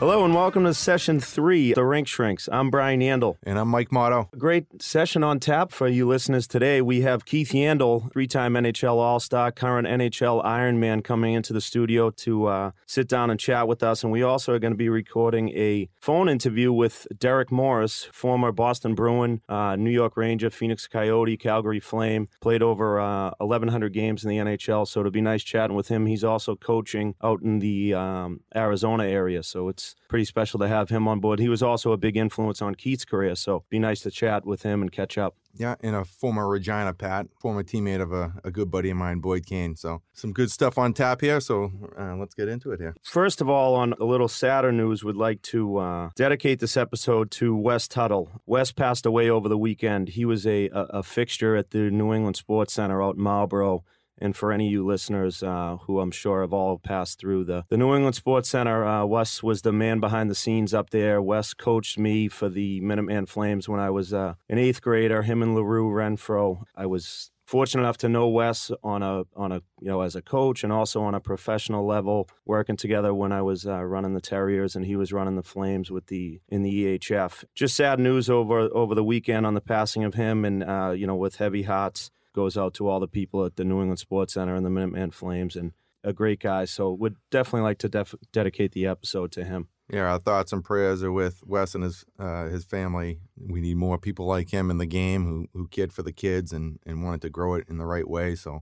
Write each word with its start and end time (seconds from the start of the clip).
Hello 0.00 0.24
and 0.24 0.34
welcome 0.34 0.64
to 0.64 0.72
session 0.72 1.20
three, 1.20 1.74
The 1.74 1.84
Rink 1.84 2.08
Shrinks. 2.08 2.48
I'm 2.50 2.70
Brian 2.70 3.00
Yandle. 3.00 3.36
And 3.42 3.58
I'm 3.58 3.68
Mike 3.68 3.90
Mottau. 3.90 4.30
Great 4.30 4.80
session 4.80 5.22
on 5.22 5.40
tap 5.40 5.72
for 5.72 5.86
you 5.88 6.08
listeners 6.08 6.46
today. 6.46 6.80
We 6.80 7.02
have 7.02 7.26
Keith 7.26 7.50
Yandle, 7.50 8.10
three 8.10 8.26
time 8.26 8.54
NHL 8.54 8.94
All 8.94 9.20
Star, 9.20 9.52
current 9.52 9.86
NHL 9.86 10.42
Ironman, 10.42 11.04
coming 11.04 11.34
into 11.34 11.52
the 11.52 11.60
studio 11.60 12.08
to 12.12 12.46
uh, 12.46 12.70
sit 12.86 13.08
down 13.08 13.28
and 13.28 13.38
chat 13.38 13.68
with 13.68 13.82
us. 13.82 14.02
And 14.02 14.10
we 14.10 14.22
also 14.22 14.54
are 14.54 14.58
going 14.58 14.72
to 14.72 14.78
be 14.78 14.88
recording 14.88 15.50
a 15.50 15.90
phone 16.00 16.30
interview 16.30 16.72
with 16.72 17.06
Derek 17.18 17.52
Morris, 17.52 18.08
former 18.10 18.52
Boston 18.52 18.94
Bruin, 18.94 19.42
uh, 19.50 19.76
New 19.76 19.90
York 19.90 20.16
Ranger, 20.16 20.48
Phoenix 20.48 20.86
Coyote, 20.86 21.36
Calgary 21.36 21.78
Flame, 21.78 22.26
played 22.40 22.62
over 22.62 22.98
uh, 22.98 23.32
1,100 23.36 23.92
games 23.92 24.24
in 24.24 24.30
the 24.30 24.38
NHL. 24.38 24.88
So 24.88 25.00
it'll 25.00 25.12
be 25.12 25.20
nice 25.20 25.42
chatting 25.42 25.76
with 25.76 25.88
him. 25.88 26.06
He's 26.06 26.24
also 26.24 26.56
coaching 26.56 27.16
out 27.22 27.42
in 27.42 27.58
the 27.58 27.92
um, 27.92 28.40
Arizona 28.56 29.04
area. 29.04 29.42
So 29.42 29.68
it's 29.68 29.89
pretty 30.08 30.24
special 30.24 30.58
to 30.60 30.68
have 30.68 30.88
him 30.88 31.08
on 31.08 31.20
board. 31.20 31.38
He 31.38 31.48
was 31.48 31.62
also 31.62 31.92
a 31.92 31.96
big 31.96 32.16
influence 32.16 32.60
on 32.62 32.74
Keith's 32.74 33.04
career, 33.04 33.34
so 33.34 33.64
be 33.68 33.78
nice 33.78 34.00
to 34.00 34.10
chat 34.10 34.44
with 34.44 34.62
him 34.62 34.82
and 34.82 34.90
catch 34.90 35.18
up. 35.18 35.36
Yeah, 35.54 35.74
and 35.80 35.96
a 35.96 36.04
former 36.04 36.48
Regina 36.48 36.92
Pat, 36.92 37.26
former 37.40 37.64
teammate 37.64 38.00
of 38.00 38.12
a, 38.12 38.34
a 38.44 38.50
good 38.50 38.70
buddy 38.70 38.90
of 38.90 38.96
mine, 38.96 39.18
Boyd 39.18 39.46
Kane. 39.46 39.74
So 39.74 40.02
some 40.12 40.32
good 40.32 40.50
stuff 40.50 40.78
on 40.78 40.92
tap 40.92 41.20
here. 41.20 41.40
So 41.40 41.72
uh, 41.98 42.14
let's 42.16 42.34
get 42.34 42.48
into 42.48 42.70
it 42.70 42.80
here. 42.80 42.94
First 43.02 43.40
of 43.40 43.48
all, 43.48 43.74
on 43.74 43.94
a 43.94 44.04
little 44.04 44.28
sadder 44.28 44.70
news, 44.70 45.02
we'd 45.02 45.16
like 45.16 45.42
to 45.42 45.78
uh, 45.78 46.10
dedicate 46.14 46.60
this 46.60 46.76
episode 46.76 47.30
to 47.32 47.56
Wes 47.56 47.88
Tuttle. 47.88 48.30
Wes 48.46 48.70
passed 48.70 49.06
away 49.06 49.28
over 49.28 49.48
the 49.48 49.58
weekend. 49.58 50.10
He 50.10 50.24
was 50.24 50.46
a, 50.46 50.68
a, 50.68 50.82
a 50.90 51.02
fixture 51.02 51.56
at 51.56 51.70
the 51.70 51.90
New 51.90 52.14
England 52.14 52.36
Sports 52.36 52.74
Center 52.74 53.02
out 53.02 53.16
in 53.16 53.22
Marlboro 53.22 53.84
and 54.20 54.36
for 54.36 54.52
any 54.52 54.66
of 54.66 54.72
you 54.72 54.86
listeners 54.86 55.42
uh, 55.42 55.78
who 55.82 56.00
I'm 56.00 56.10
sure 56.10 56.42
have 56.42 56.52
all 56.52 56.78
passed 56.78 57.18
through 57.18 57.44
the, 57.44 57.64
the 57.68 57.76
New 57.76 57.94
England 57.94 58.16
Sports 58.16 58.48
Center, 58.48 58.84
uh, 58.84 59.04
Wes 59.04 59.42
was 59.42 59.62
the 59.62 59.72
man 59.72 60.00
behind 60.00 60.30
the 60.30 60.34
scenes 60.34 60.74
up 60.74 60.90
there. 60.90 61.22
Wes 61.22 61.54
coached 61.54 61.98
me 61.98 62.28
for 62.28 62.48
the 62.48 62.80
Minuteman 62.80 63.28
Flames 63.28 63.68
when 63.68 63.80
I 63.80 63.90
was 63.90 64.12
uh, 64.12 64.34
an 64.48 64.58
eighth 64.58 64.82
grader. 64.82 65.22
Him 65.22 65.42
and 65.42 65.54
Larue 65.54 65.90
Renfro. 65.90 66.64
I 66.76 66.86
was 66.86 67.30
fortunate 67.50 67.82
enough 67.82 67.98
to 67.98 68.08
know 68.08 68.28
Wes 68.28 68.70
on 68.84 69.02
a 69.02 69.24
on 69.34 69.50
a 69.50 69.60
you 69.80 69.88
know 69.88 70.02
as 70.02 70.14
a 70.14 70.22
coach 70.22 70.62
and 70.62 70.72
also 70.72 71.02
on 71.02 71.14
a 71.14 71.20
professional 71.20 71.84
level, 71.84 72.28
working 72.46 72.76
together 72.76 73.12
when 73.12 73.32
I 73.32 73.42
was 73.42 73.66
uh, 73.66 73.82
running 73.82 74.14
the 74.14 74.20
Terriers 74.20 74.76
and 74.76 74.86
he 74.86 74.94
was 74.94 75.12
running 75.12 75.34
the 75.34 75.42
Flames 75.42 75.90
with 75.90 76.06
the 76.06 76.40
in 76.48 76.62
the 76.62 76.98
EHF. 76.98 77.44
Just 77.54 77.74
sad 77.74 77.98
news 77.98 78.30
over 78.30 78.60
over 78.72 78.94
the 78.94 79.04
weekend 79.04 79.46
on 79.46 79.54
the 79.54 79.60
passing 79.60 80.04
of 80.04 80.14
him, 80.14 80.44
and 80.44 80.62
uh, 80.62 80.92
you 80.96 81.06
know 81.06 81.16
with 81.16 81.36
heavy 81.36 81.64
hearts 81.64 82.10
goes 82.34 82.56
out 82.56 82.74
to 82.74 82.88
all 82.88 83.00
the 83.00 83.08
people 83.08 83.44
at 83.44 83.56
the 83.56 83.64
New 83.64 83.80
England 83.80 83.98
Sports 83.98 84.34
Center 84.34 84.54
and 84.54 84.64
the 84.64 84.70
Minuteman 84.70 85.12
Flames, 85.12 85.56
and 85.56 85.72
a 86.02 86.12
great 86.12 86.40
guy. 86.40 86.64
So 86.64 86.92
would 86.92 87.16
definitely 87.30 87.62
like 87.62 87.78
to 87.78 87.88
def- 87.88 88.14
dedicate 88.32 88.72
the 88.72 88.86
episode 88.86 89.32
to 89.32 89.44
him. 89.44 89.68
Yeah, 89.92 90.12
our 90.12 90.18
thoughts 90.20 90.52
and 90.52 90.64
prayers 90.64 91.02
are 91.02 91.10
with 91.10 91.42
Wes 91.44 91.74
and 91.74 91.82
his 91.82 92.04
uh, 92.18 92.44
his 92.44 92.64
family. 92.64 93.20
We 93.36 93.60
need 93.60 93.76
more 93.76 93.98
people 93.98 94.26
like 94.26 94.50
him 94.50 94.70
in 94.70 94.78
the 94.78 94.86
game 94.86 95.26
who 95.26 95.46
who 95.52 95.68
cared 95.68 95.92
for 95.92 96.02
the 96.02 96.12
kids 96.12 96.52
and 96.52 96.78
and 96.86 97.04
wanted 97.04 97.22
to 97.22 97.30
grow 97.30 97.54
it 97.54 97.66
in 97.68 97.78
the 97.78 97.86
right 97.86 98.08
way. 98.08 98.34
So. 98.34 98.60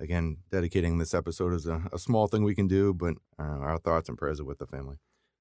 Again, 0.00 0.38
dedicating 0.50 0.98
this 0.98 1.14
episode 1.14 1.54
is 1.54 1.66
a, 1.68 1.84
a 1.92 2.00
small 2.00 2.26
thing 2.26 2.42
we 2.42 2.56
can 2.56 2.66
do, 2.66 2.92
but 2.92 3.14
uh, 3.38 3.44
our 3.44 3.78
thoughts 3.78 4.08
and 4.08 4.18
prayers 4.18 4.40
are 4.40 4.44
with 4.44 4.58
the 4.58 4.66
family. 4.66 4.96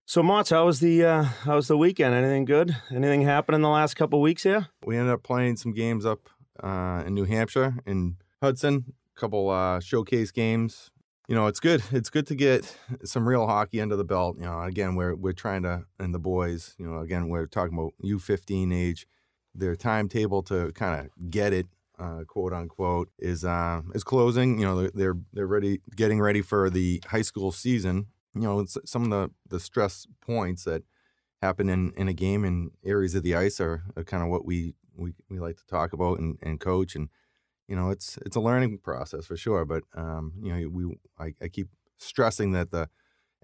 So, 0.06 0.22
Mott, 0.22 0.50
how 0.50 0.66
was 0.66 0.80
the 0.80 1.04
uh, 1.04 1.24
how 1.24 1.56
was 1.56 1.68
the 1.68 1.78
weekend? 1.78 2.14
Anything 2.14 2.46
good? 2.46 2.76
Anything 2.92 3.22
happen 3.22 3.56
in 3.56 3.62
the 3.62 3.70
last 3.70 3.96
couple 3.96 4.22
weeks 4.22 4.44
here? 4.44 4.68
We 4.86 4.96
ended 4.96 5.12
up 5.12 5.24
playing 5.24 5.58
some 5.58 5.74
games 5.74 6.06
up 6.06 6.30
uh, 6.62 7.04
in 7.06 7.14
New 7.14 7.26
Hampshire 7.26 7.76
in 7.86 8.18
Hudson. 8.42 8.94
A 9.16 9.20
couple 9.20 9.50
uh, 9.50 9.80
showcase 9.80 10.32
games. 10.32 10.92
You 11.28 11.36
know, 11.36 11.48
it's 11.48 11.62
good. 11.62 11.82
It's 11.92 12.10
good 12.10 12.28
to 12.28 12.36
get 12.36 12.78
some 13.06 13.28
real 13.28 13.48
hockey 13.48 13.80
under 13.80 13.96
the 13.96 14.04
belt. 14.04 14.36
You 14.38 14.46
know, 14.46 14.62
again, 14.62 14.96
we're 14.96 15.16
we're 15.16 15.34
trying 15.34 15.64
to, 15.64 15.86
and 15.98 16.14
the 16.14 16.20
boys. 16.20 16.76
You 16.78 16.86
know, 16.86 17.00
again, 17.00 17.30
we're 17.30 17.46
talking 17.46 17.78
about 17.78 17.94
U 18.02 18.20
fifteen 18.20 18.72
age. 18.74 19.08
Their 19.56 19.76
timetable 19.76 20.42
to 20.44 20.72
kind 20.74 21.00
of 21.00 21.30
get 21.30 21.54
it, 21.54 21.68
uh, 22.00 22.24
quote 22.28 22.54
unquote, 22.54 23.10
is 23.20 23.46
uh, 23.46 23.84
is 23.94 24.04
closing. 24.04 24.60
You 24.60 24.66
know, 24.66 24.82
they're, 24.82 24.92
they're 24.94 25.18
they're 25.32 25.48
ready, 25.48 25.80
getting 25.96 26.20
ready 26.20 26.42
for 26.42 26.70
the 26.70 27.02
high 27.08 27.22
school 27.22 27.52
season. 27.52 28.08
You 28.36 28.42
know, 28.42 28.66
some 28.84 29.04
of 29.04 29.10
the 29.12 29.32
the 29.48 29.60
stress 29.60 30.08
points 30.20 30.66
that 30.66 30.84
happen 31.42 31.70
in 31.70 31.94
in 31.96 32.08
a 32.08 32.14
game 32.14 32.44
in 32.44 32.72
areas 32.84 33.16
of 33.16 33.24
the 33.24 33.36
ice 33.36 33.62
are, 33.62 33.84
are 33.96 34.04
kind 34.04 34.24
of 34.24 34.30
what 34.30 34.44
we 34.44 34.74
we 34.96 35.14
we 35.30 35.40
like 35.40 35.58
to 35.58 35.66
talk 35.66 35.94
about 35.94 36.20
and, 36.20 36.38
and 36.42 36.60
coach 36.60 36.96
and 36.96 37.10
you 37.68 37.76
know 37.76 37.90
it's 37.90 38.18
it's 38.26 38.36
a 38.36 38.42
learning 38.42 38.78
process 38.80 39.26
for 39.26 39.38
sure 39.38 39.66
but 39.66 39.84
um, 39.96 40.34
you 40.42 40.54
know 40.54 40.70
we 40.70 40.98
I, 41.20 41.34
I, 41.42 41.48
keep 41.48 41.70
stressing 41.98 42.52
that 42.52 42.72
the 42.72 42.90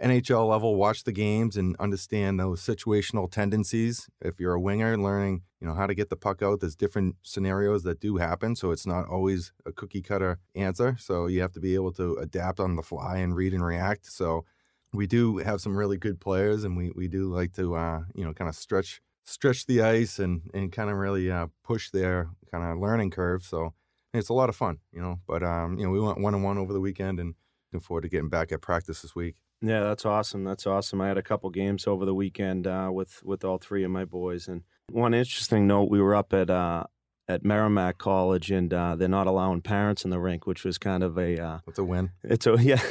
NHL 0.01 0.47
level 0.47 0.75
watch 0.75 1.03
the 1.03 1.11
games 1.11 1.57
and 1.57 1.75
understand 1.77 2.39
those 2.39 2.61
situational 2.61 3.29
tendencies. 3.29 4.09
If 4.21 4.39
you're 4.39 4.53
a 4.53 4.59
winger 4.59 4.97
learning 4.97 5.43
you 5.59 5.67
know 5.67 5.73
how 5.73 5.87
to 5.87 5.93
get 5.93 6.09
the 6.09 6.15
puck 6.15 6.41
out 6.41 6.59
there's 6.59 6.75
different 6.75 7.15
scenarios 7.21 7.83
that 7.83 7.99
do 7.99 8.17
happen 8.17 8.55
so 8.55 8.71
it's 8.71 8.87
not 8.87 9.07
always 9.07 9.51
a 9.65 9.71
cookie 9.71 10.01
cutter 10.01 10.39
answer 10.55 10.95
so 10.99 11.27
you 11.27 11.41
have 11.41 11.51
to 11.51 11.59
be 11.59 11.75
able 11.75 11.91
to 11.91 12.15
adapt 12.15 12.59
on 12.59 12.75
the 12.75 12.81
fly 12.81 13.17
and 13.17 13.35
read 13.35 13.53
and 13.53 13.65
react 13.65 14.05
so 14.11 14.45
we 14.93 15.05
do 15.05 15.37
have 15.37 15.61
some 15.61 15.77
really 15.77 15.97
good 15.97 16.19
players 16.19 16.63
and 16.63 16.75
we, 16.75 16.91
we 16.95 17.07
do 17.07 17.31
like 17.31 17.53
to 17.53 17.75
uh, 17.75 18.01
you 18.15 18.23
know 18.23 18.33
kind 18.33 18.49
of 18.49 18.55
stretch 18.55 19.01
stretch 19.29 19.65
the 19.65 19.81
ice 19.81 20.19
and 20.19 20.49
and 20.53 20.71
kind 20.71 20.89
of 20.89 20.97
really 20.97 21.31
uh, 21.31 21.47
push 21.63 21.89
their 21.91 22.29
kind 22.51 22.63
of 22.63 22.79
learning 22.79 23.11
curve. 23.11 23.43
So 23.43 23.73
it's 24.13 24.29
a 24.29 24.33
lot 24.33 24.49
of 24.49 24.55
fun, 24.55 24.79
you 24.91 25.01
know. 25.01 25.19
But 25.27 25.43
um, 25.43 25.77
you 25.77 25.85
know, 25.85 25.91
we 25.91 25.99
went 25.99 26.19
one 26.19 26.33
on 26.35 26.43
one 26.43 26.57
over 26.57 26.73
the 26.73 26.81
weekend, 26.81 27.19
and 27.19 27.35
looking 27.71 27.85
forward 27.85 28.01
to 28.01 28.09
getting 28.09 28.29
back 28.29 28.51
at 28.51 28.61
practice 28.61 29.01
this 29.01 29.15
week. 29.15 29.35
Yeah, 29.61 29.81
that's 29.81 30.05
awesome. 30.05 30.43
That's 30.43 30.65
awesome. 30.65 31.01
I 31.01 31.07
had 31.07 31.17
a 31.17 31.21
couple 31.21 31.49
games 31.49 31.85
over 31.85 32.05
the 32.05 32.15
weekend 32.15 32.65
uh, 32.65 32.89
with 32.91 33.21
with 33.23 33.43
all 33.43 33.57
three 33.57 33.83
of 33.83 33.91
my 33.91 34.05
boys, 34.05 34.47
and 34.47 34.63
one 34.89 35.13
interesting 35.13 35.67
note: 35.67 35.89
we 35.89 36.01
were 36.01 36.15
up 36.15 36.33
at 36.33 36.49
uh, 36.49 36.85
at 37.29 37.45
Merrimack 37.45 37.99
College, 37.99 38.49
and 38.49 38.73
uh, 38.73 38.95
they're 38.95 39.07
not 39.07 39.27
allowing 39.27 39.61
parents 39.61 40.03
in 40.03 40.09
the 40.09 40.19
rink, 40.19 40.47
which 40.47 40.65
was 40.65 40.79
kind 40.79 41.03
of 41.03 41.17
a 41.17 41.39
uh, 41.39 41.59
it's 41.67 41.77
a 41.77 41.83
win. 41.83 42.09
It's 42.23 42.47
a 42.47 42.57
yeah, 42.59 42.81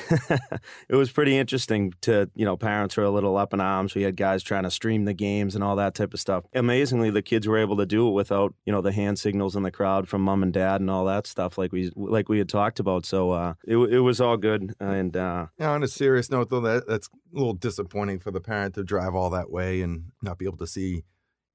it 0.88 0.94
was 0.94 1.10
pretty 1.10 1.36
interesting. 1.36 1.92
To 2.02 2.30
you 2.36 2.44
know, 2.44 2.56
parents 2.56 2.96
were 2.96 3.02
a 3.02 3.10
little 3.10 3.36
up 3.36 3.52
in 3.52 3.60
arms. 3.60 3.96
We 3.96 4.02
had 4.02 4.16
guys 4.16 4.44
trying 4.44 4.62
to 4.62 4.70
stream 4.70 5.04
the 5.04 5.12
games 5.12 5.56
and 5.56 5.64
all 5.64 5.74
that 5.76 5.96
type 5.96 6.14
of 6.14 6.20
stuff. 6.20 6.44
Amazingly, 6.54 7.10
the 7.10 7.20
kids 7.20 7.48
were 7.48 7.58
able 7.58 7.76
to 7.78 7.86
do 7.86 8.08
it 8.08 8.12
without 8.12 8.54
you 8.64 8.72
know 8.72 8.80
the 8.80 8.92
hand 8.92 9.18
signals 9.18 9.56
in 9.56 9.64
the 9.64 9.72
crowd 9.72 10.08
from 10.08 10.22
mom 10.22 10.44
and 10.44 10.52
dad 10.52 10.80
and 10.80 10.88
all 10.88 11.04
that 11.06 11.26
stuff, 11.26 11.58
like 11.58 11.72
we 11.72 11.90
like 11.96 12.28
we 12.28 12.38
had 12.38 12.48
talked 12.48 12.78
about. 12.78 13.04
So 13.04 13.32
uh, 13.32 13.54
it 13.66 13.76
it 13.76 14.00
was 14.00 14.20
all 14.20 14.36
good. 14.36 14.72
And 14.78 15.16
uh, 15.16 15.46
yeah, 15.58 15.70
on 15.70 15.82
a 15.82 15.88
serious 15.88 16.30
note, 16.30 16.48
though, 16.48 16.60
that 16.60 16.86
that's 16.86 17.08
a 17.08 17.36
little 17.36 17.54
disappointing 17.54 18.20
for 18.20 18.30
the 18.30 18.40
parent 18.40 18.76
to 18.76 18.84
drive 18.84 19.16
all 19.16 19.30
that 19.30 19.50
way 19.50 19.82
and 19.82 20.12
not 20.22 20.38
be 20.38 20.44
able 20.44 20.58
to 20.58 20.66
see 20.66 21.04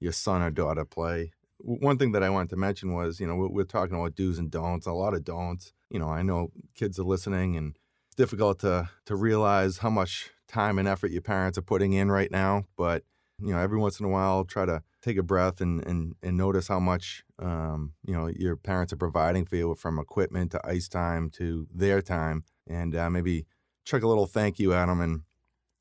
your 0.01 0.11
son 0.11 0.41
or 0.41 0.51
daughter 0.51 0.83
play 0.83 1.31
one 1.63 1.97
thing 1.97 2.11
that 2.11 2.23
I 2.23 2.29
wanted 2.29 2.49
to 2.49 2.57
mention 2.57 2.93
was, 2.93 3.19
you 3.19 3.27
know, 3.27 3.35
we're, 3.35 3.47
we're, 3.47 3.63
talking 3.63 3.95
about 3.95 4.15
do's 4.15 4.37
and 4.37 4.51
don'ts, 4.51 4.85
a 4.85 4.91
lot 4.91 5.13
of 5.13 5.23
don'ts. 5.23 5.71
You 5.89 5.99
know, 5.99 6.09
I 6.09 6.21
know 6.21 6.51
kids 6.75 6.99
are 6.99 7.03
listening, 7.03 7.55
and 7.55 7.77
it's 8.07 8.15
difficult 8.15 8.59
to 8.59 8.89
to 9.05 9.15
realize 9.15 9.77
how 9.77 9.89
much 9.89 10.31
time 10.47 10.77
and 10.77 10.87
effort 10.87 11.11
your 11.11 11.21
parents 11.21 11.57
are 11.57 11.63
putting 11.63 11.93
in 11.93 12.11
right 12.11 12.31
now. 12.31 12.65
But 12.77 13.03
you 13.39 13.53
know, 13.53 13.59
every 13.59 13.77
once 13.77 13.99
in 13.99 14.05
a 14.05 14.09
while, 14.09 14.43
try 14.43 14.65
to 14.65 14.83
take 15.01 15.17
a 15.17 15.23
breath 15.23 15.61
and 15.61 15.85
and, 15.85 16.15
and 16.21 16.37
notice 16.37 16.67
how 16.67 16.79
much 16.79 17.23
um, 17.39 17.93
you 18.05 18.13
know 18.13 18.27
your 18.27 18.57
parents 18.57 18.91
are 18.91 18.97
providing 18.97 19.45
for 19.45 19.55
you 19.55 19.73
from 19.75 19.99
equipment 19.99 20.51
to 20.51 20.67
ice 20.67 20.89
time 20.89 21.29
to 21.31 21.67
their 21.73 22.01
time, 22.01 22.43
and 22.67 22.95
uh, 22.95 23.09
maybe 23.09 23.45
chuck 23.85 24.03
a 24.03 24.07
little 24.07 24.27
thank 24.27 24.59
you 24.59 24.73
at 24.73 24.87
them 24.87 25.01
and 25.01 25.21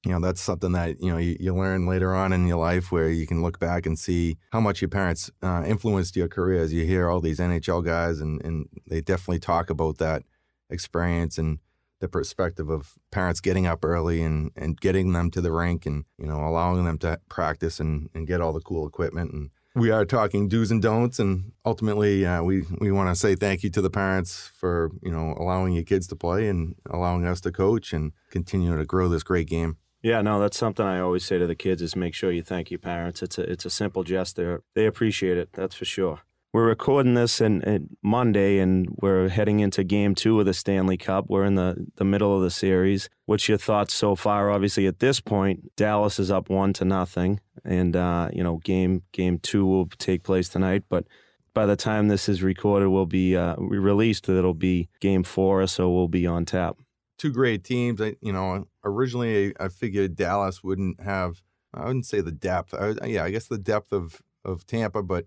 you 0.05 0.13
know 0.13 0.21
that's 0.21 0.41
something 0.41 0.73
that 0.73 1.01
you 1.01 1.11
know 1.11 1.19
you, 1.19 1.37
you, 1.39 1.55
learn 1.55 1.87
later 1.87 2.15
on 2.15 2.33
in 2.33 2.47
your 2.47 2.59
life 2.59 2.91
where 2.91 3.09
you 3.09 3.27
can 3.27 3.43
look 3.43 3.59
back 3.59 3.87
and 3.87 3.99
see 3.99 4.37
how 4.53 4.61
much 4.61 4.83
your 4.83 4.89
parents 4.89 5.31
uh, 5.43 5.63
influenced 5.67 6.17
your 6.17 6.29
career 6.29 6.61
as 6.61 6.73
you 6.73 6.85
hear 6.85 7.09
all 7.09 7.21
these 7.21 7.39
nhl 7.39 7.85
guys 7.85 8.21
and, 8.21 8.45
and 8.45 8.67
they 8.89 9.01
definitely 9.01 9.39
talk 9.39 9.71
about 9.71 9.99
that 9.99 10.25
experience 10.71 11.39
and 11.39 11.59
the 12.03 12.09
perspective 12.09 12.69
of 12.69 12.99
parents 13.13 13.41
getting 13.41 13.65
up 13.65 13.85
early 13.85 14.23
and, 14.23 14.51
and 14.57 14.79
getting 14.81 15.13
them 15.13 15.31
to 15.31 15.41
the 15.41 15.53
rink 15.53 15.87
and 15.87 16.05
you 16.19 16.27
know 16.27 16.45
allowing 16.45 16.85
them 16.85 16.99
to 16.99 17.19
practice 17.29 17.79
and, 17.79 18.11
and 18.13 18.27
get 18.27 18.41
all 18.41 18.53
the 18.53 18.61
cool 18.61 18.87
equipment. 18.87 19.33
And 19.33 19.51
we 19.77 19.93
are 19.93 20.05
talking 20.05 20.49
do's 20.49 20.73
and 20.73 20.83
don'ts 20.83 21.21
and 21.21 21.53
ultimately 21.65 22.27
uh, 22.27 22.43
we, 22.43 22.65
we 22.81 22.91
want 22.91 23.09
to 23.09 23.15
say 23.15 23.37
thank 23.37 23.63
you 23.63 23.71
to 23.71 23.81
the 23.81 23.89
parents 23.89 24.51
for 24.55 24.91
you 25.01 25.13
know 25.13 25.35
allowing 25.39 25.75
your 25.75 25.85
kids 25.85 26.09
to 26.09 26.17
play 26.17 26.49
and 26.49 26.75
allowing 26.91 27.25
us 27.25 27.41
to 27.43 27.53
coach 27.53 27.93
and 27.93 28.13
continue 28.31 28.77
to 28.77 28.85
grow 28.85 29.09
this 29.09 29.23
great 29.23 29.49
game 29.49 29.77
yeah, 30.03 30.21
no, 30.21 30.41
that's 30.41 30.59
something 30.59 30.85
I 30.85 30.99
always 31.01 31.25
say 31.25 31.39
to 31.39 31.47
the 31.47 31.55
kids 31.55 31.81
is 31.81 31.95
make 31.95 32.15
sure 32.15 32.33
you 32.33 32.43
thank 32.43 32.71
your 32.71 32.79
parents. 32.79 33.23
It's 33.23 33.39
a 33.39 33.43
it's 33.43 33.65
a 33.65 33.71
simple 33.71 34.03
gesture. 34.03 34.63
They 34.75 34.87
appreciate 34.87 35.39
it, 35.39 35.51
that's 35.53 35.77
for 35.77 35.85
sure. 35.85 36.21
We're 36.53 36.67
recording 36.67 37.15
this 37.15 37.41
in, 37.41 37.63
in 37.63 37.97
Monday, 38.03 38.59
and 38.59 38.87
we're 39.01 39.31
heading 39.31 39.61
into 39.61 39.85
Game 39.85 40.15
Two 40.15 40.39
of 40.39 40.45
the 40.45 40.53
Stanley 40.53 40.99
Cup. 40.99 41.27
We're 41.29 41.45
in 41.45 41.55
the 41.55 41.87
the 41.97 42.05
middle 42.05 42.37
of 42.37 42.43
the 42.43 42.51
series. 42.51 43.09
What's 43.27 43.49
your 43.49 43.59
thoughts 43.59 43.95
so 43.95 44.17
far? 44.17 44.51
Obviously, 44.51 44.87
at 44.87 44.99
this 44.99 45.21
point, 45.21 45.75
Dallas 45.77 46.19
is 46.19 46.31
up 46.31 46.51
one 46.51 46.73
to 46.75 46.85
nothing, 46.85 47.41
and 47.65 47.95
uh, 47.97 48.29
you 48.33 48.43
know 48.43 48.57
Game 48.59 49.03
Game 49.13 49.39
Two 49.39 49.65
will 49.65 49.87
take 49.87 50.25
place 50.25 50.49
tonight. 50.49 50.83
But 50.89 51.07
by 51.55 51.65
the 51.65 51.77
time 51.77 52.09
this 52.09 52.29
is 52.29 52.43
recorded, 52.43 52.89
we'll 52.89 53.07
be 53.07 53.37
uh, 53.37 53.55
released. 53.57 54.29
It'll 54.29 54.53
be 54.53 54.89
Game 55.01 55.23
Four, 55.23 55.67
so 55.69 55.91
we'll 55.91 56.09
be 56.09 56.27
on 56.27 56.45
tap 56.45 56.77
two 57.19 57.33
great 57.33 57.65
teams. 57.65 58.01
I, 58.01 58.17
you 58.21 58.33
know, 58.33 58.67
originally 58.85 59.55
I 59.59 59.69
figured 59.69 60.17
Dallas 60.17 60.63
wouldn't 60.63 61.01
have 61.01 61.43
I 61.75 61.87
wouldn't 61.87 62.07
say 62.07 62.21
the 62.21 62.33
depth. 62.33 62.75
I, 62.75 62.95
yeah, 63.07 63.25
I 63.25 63.31
guess 63.31 63.47
the 63.47 63.59
depth 63.59 63.93
of 63.93 64.21
of 64.45 64.67
Tampa, 64.67 65.03
but 65.03 65.27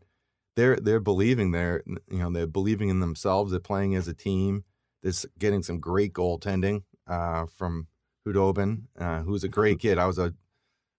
they're 0.55 0.77
they're 0.77 0.99
believing 0.99 1.51
they're 1.51 1.83
you 1.85 2.19
know 2.19 2.31
they're 2.31 2.47
believing 2.47 2.89
in 2.89 2.99
themselves. 2.99 3.51
They're 3.51 3.59
playing 3.59 3.95
as 3.95 4.07
a 4.07 4.13
team. 4.13 4.63
They're 5.03 5.13
getting 5.39 5.63
some 5.63 5.79
great 5.79 6.13
goaltending 6.13 6.83
uh, 7.07 7.45
from 7.45 7.88
Khudobin, 8.25 8.83
uh, 8.99 9.21
who's 9.21 9.43
a 9.43 9.49
great 9.49 9.79
kid. 9.79 9.97
I 9.97 10.05
was 10.05 10.19
a 10.19 10.33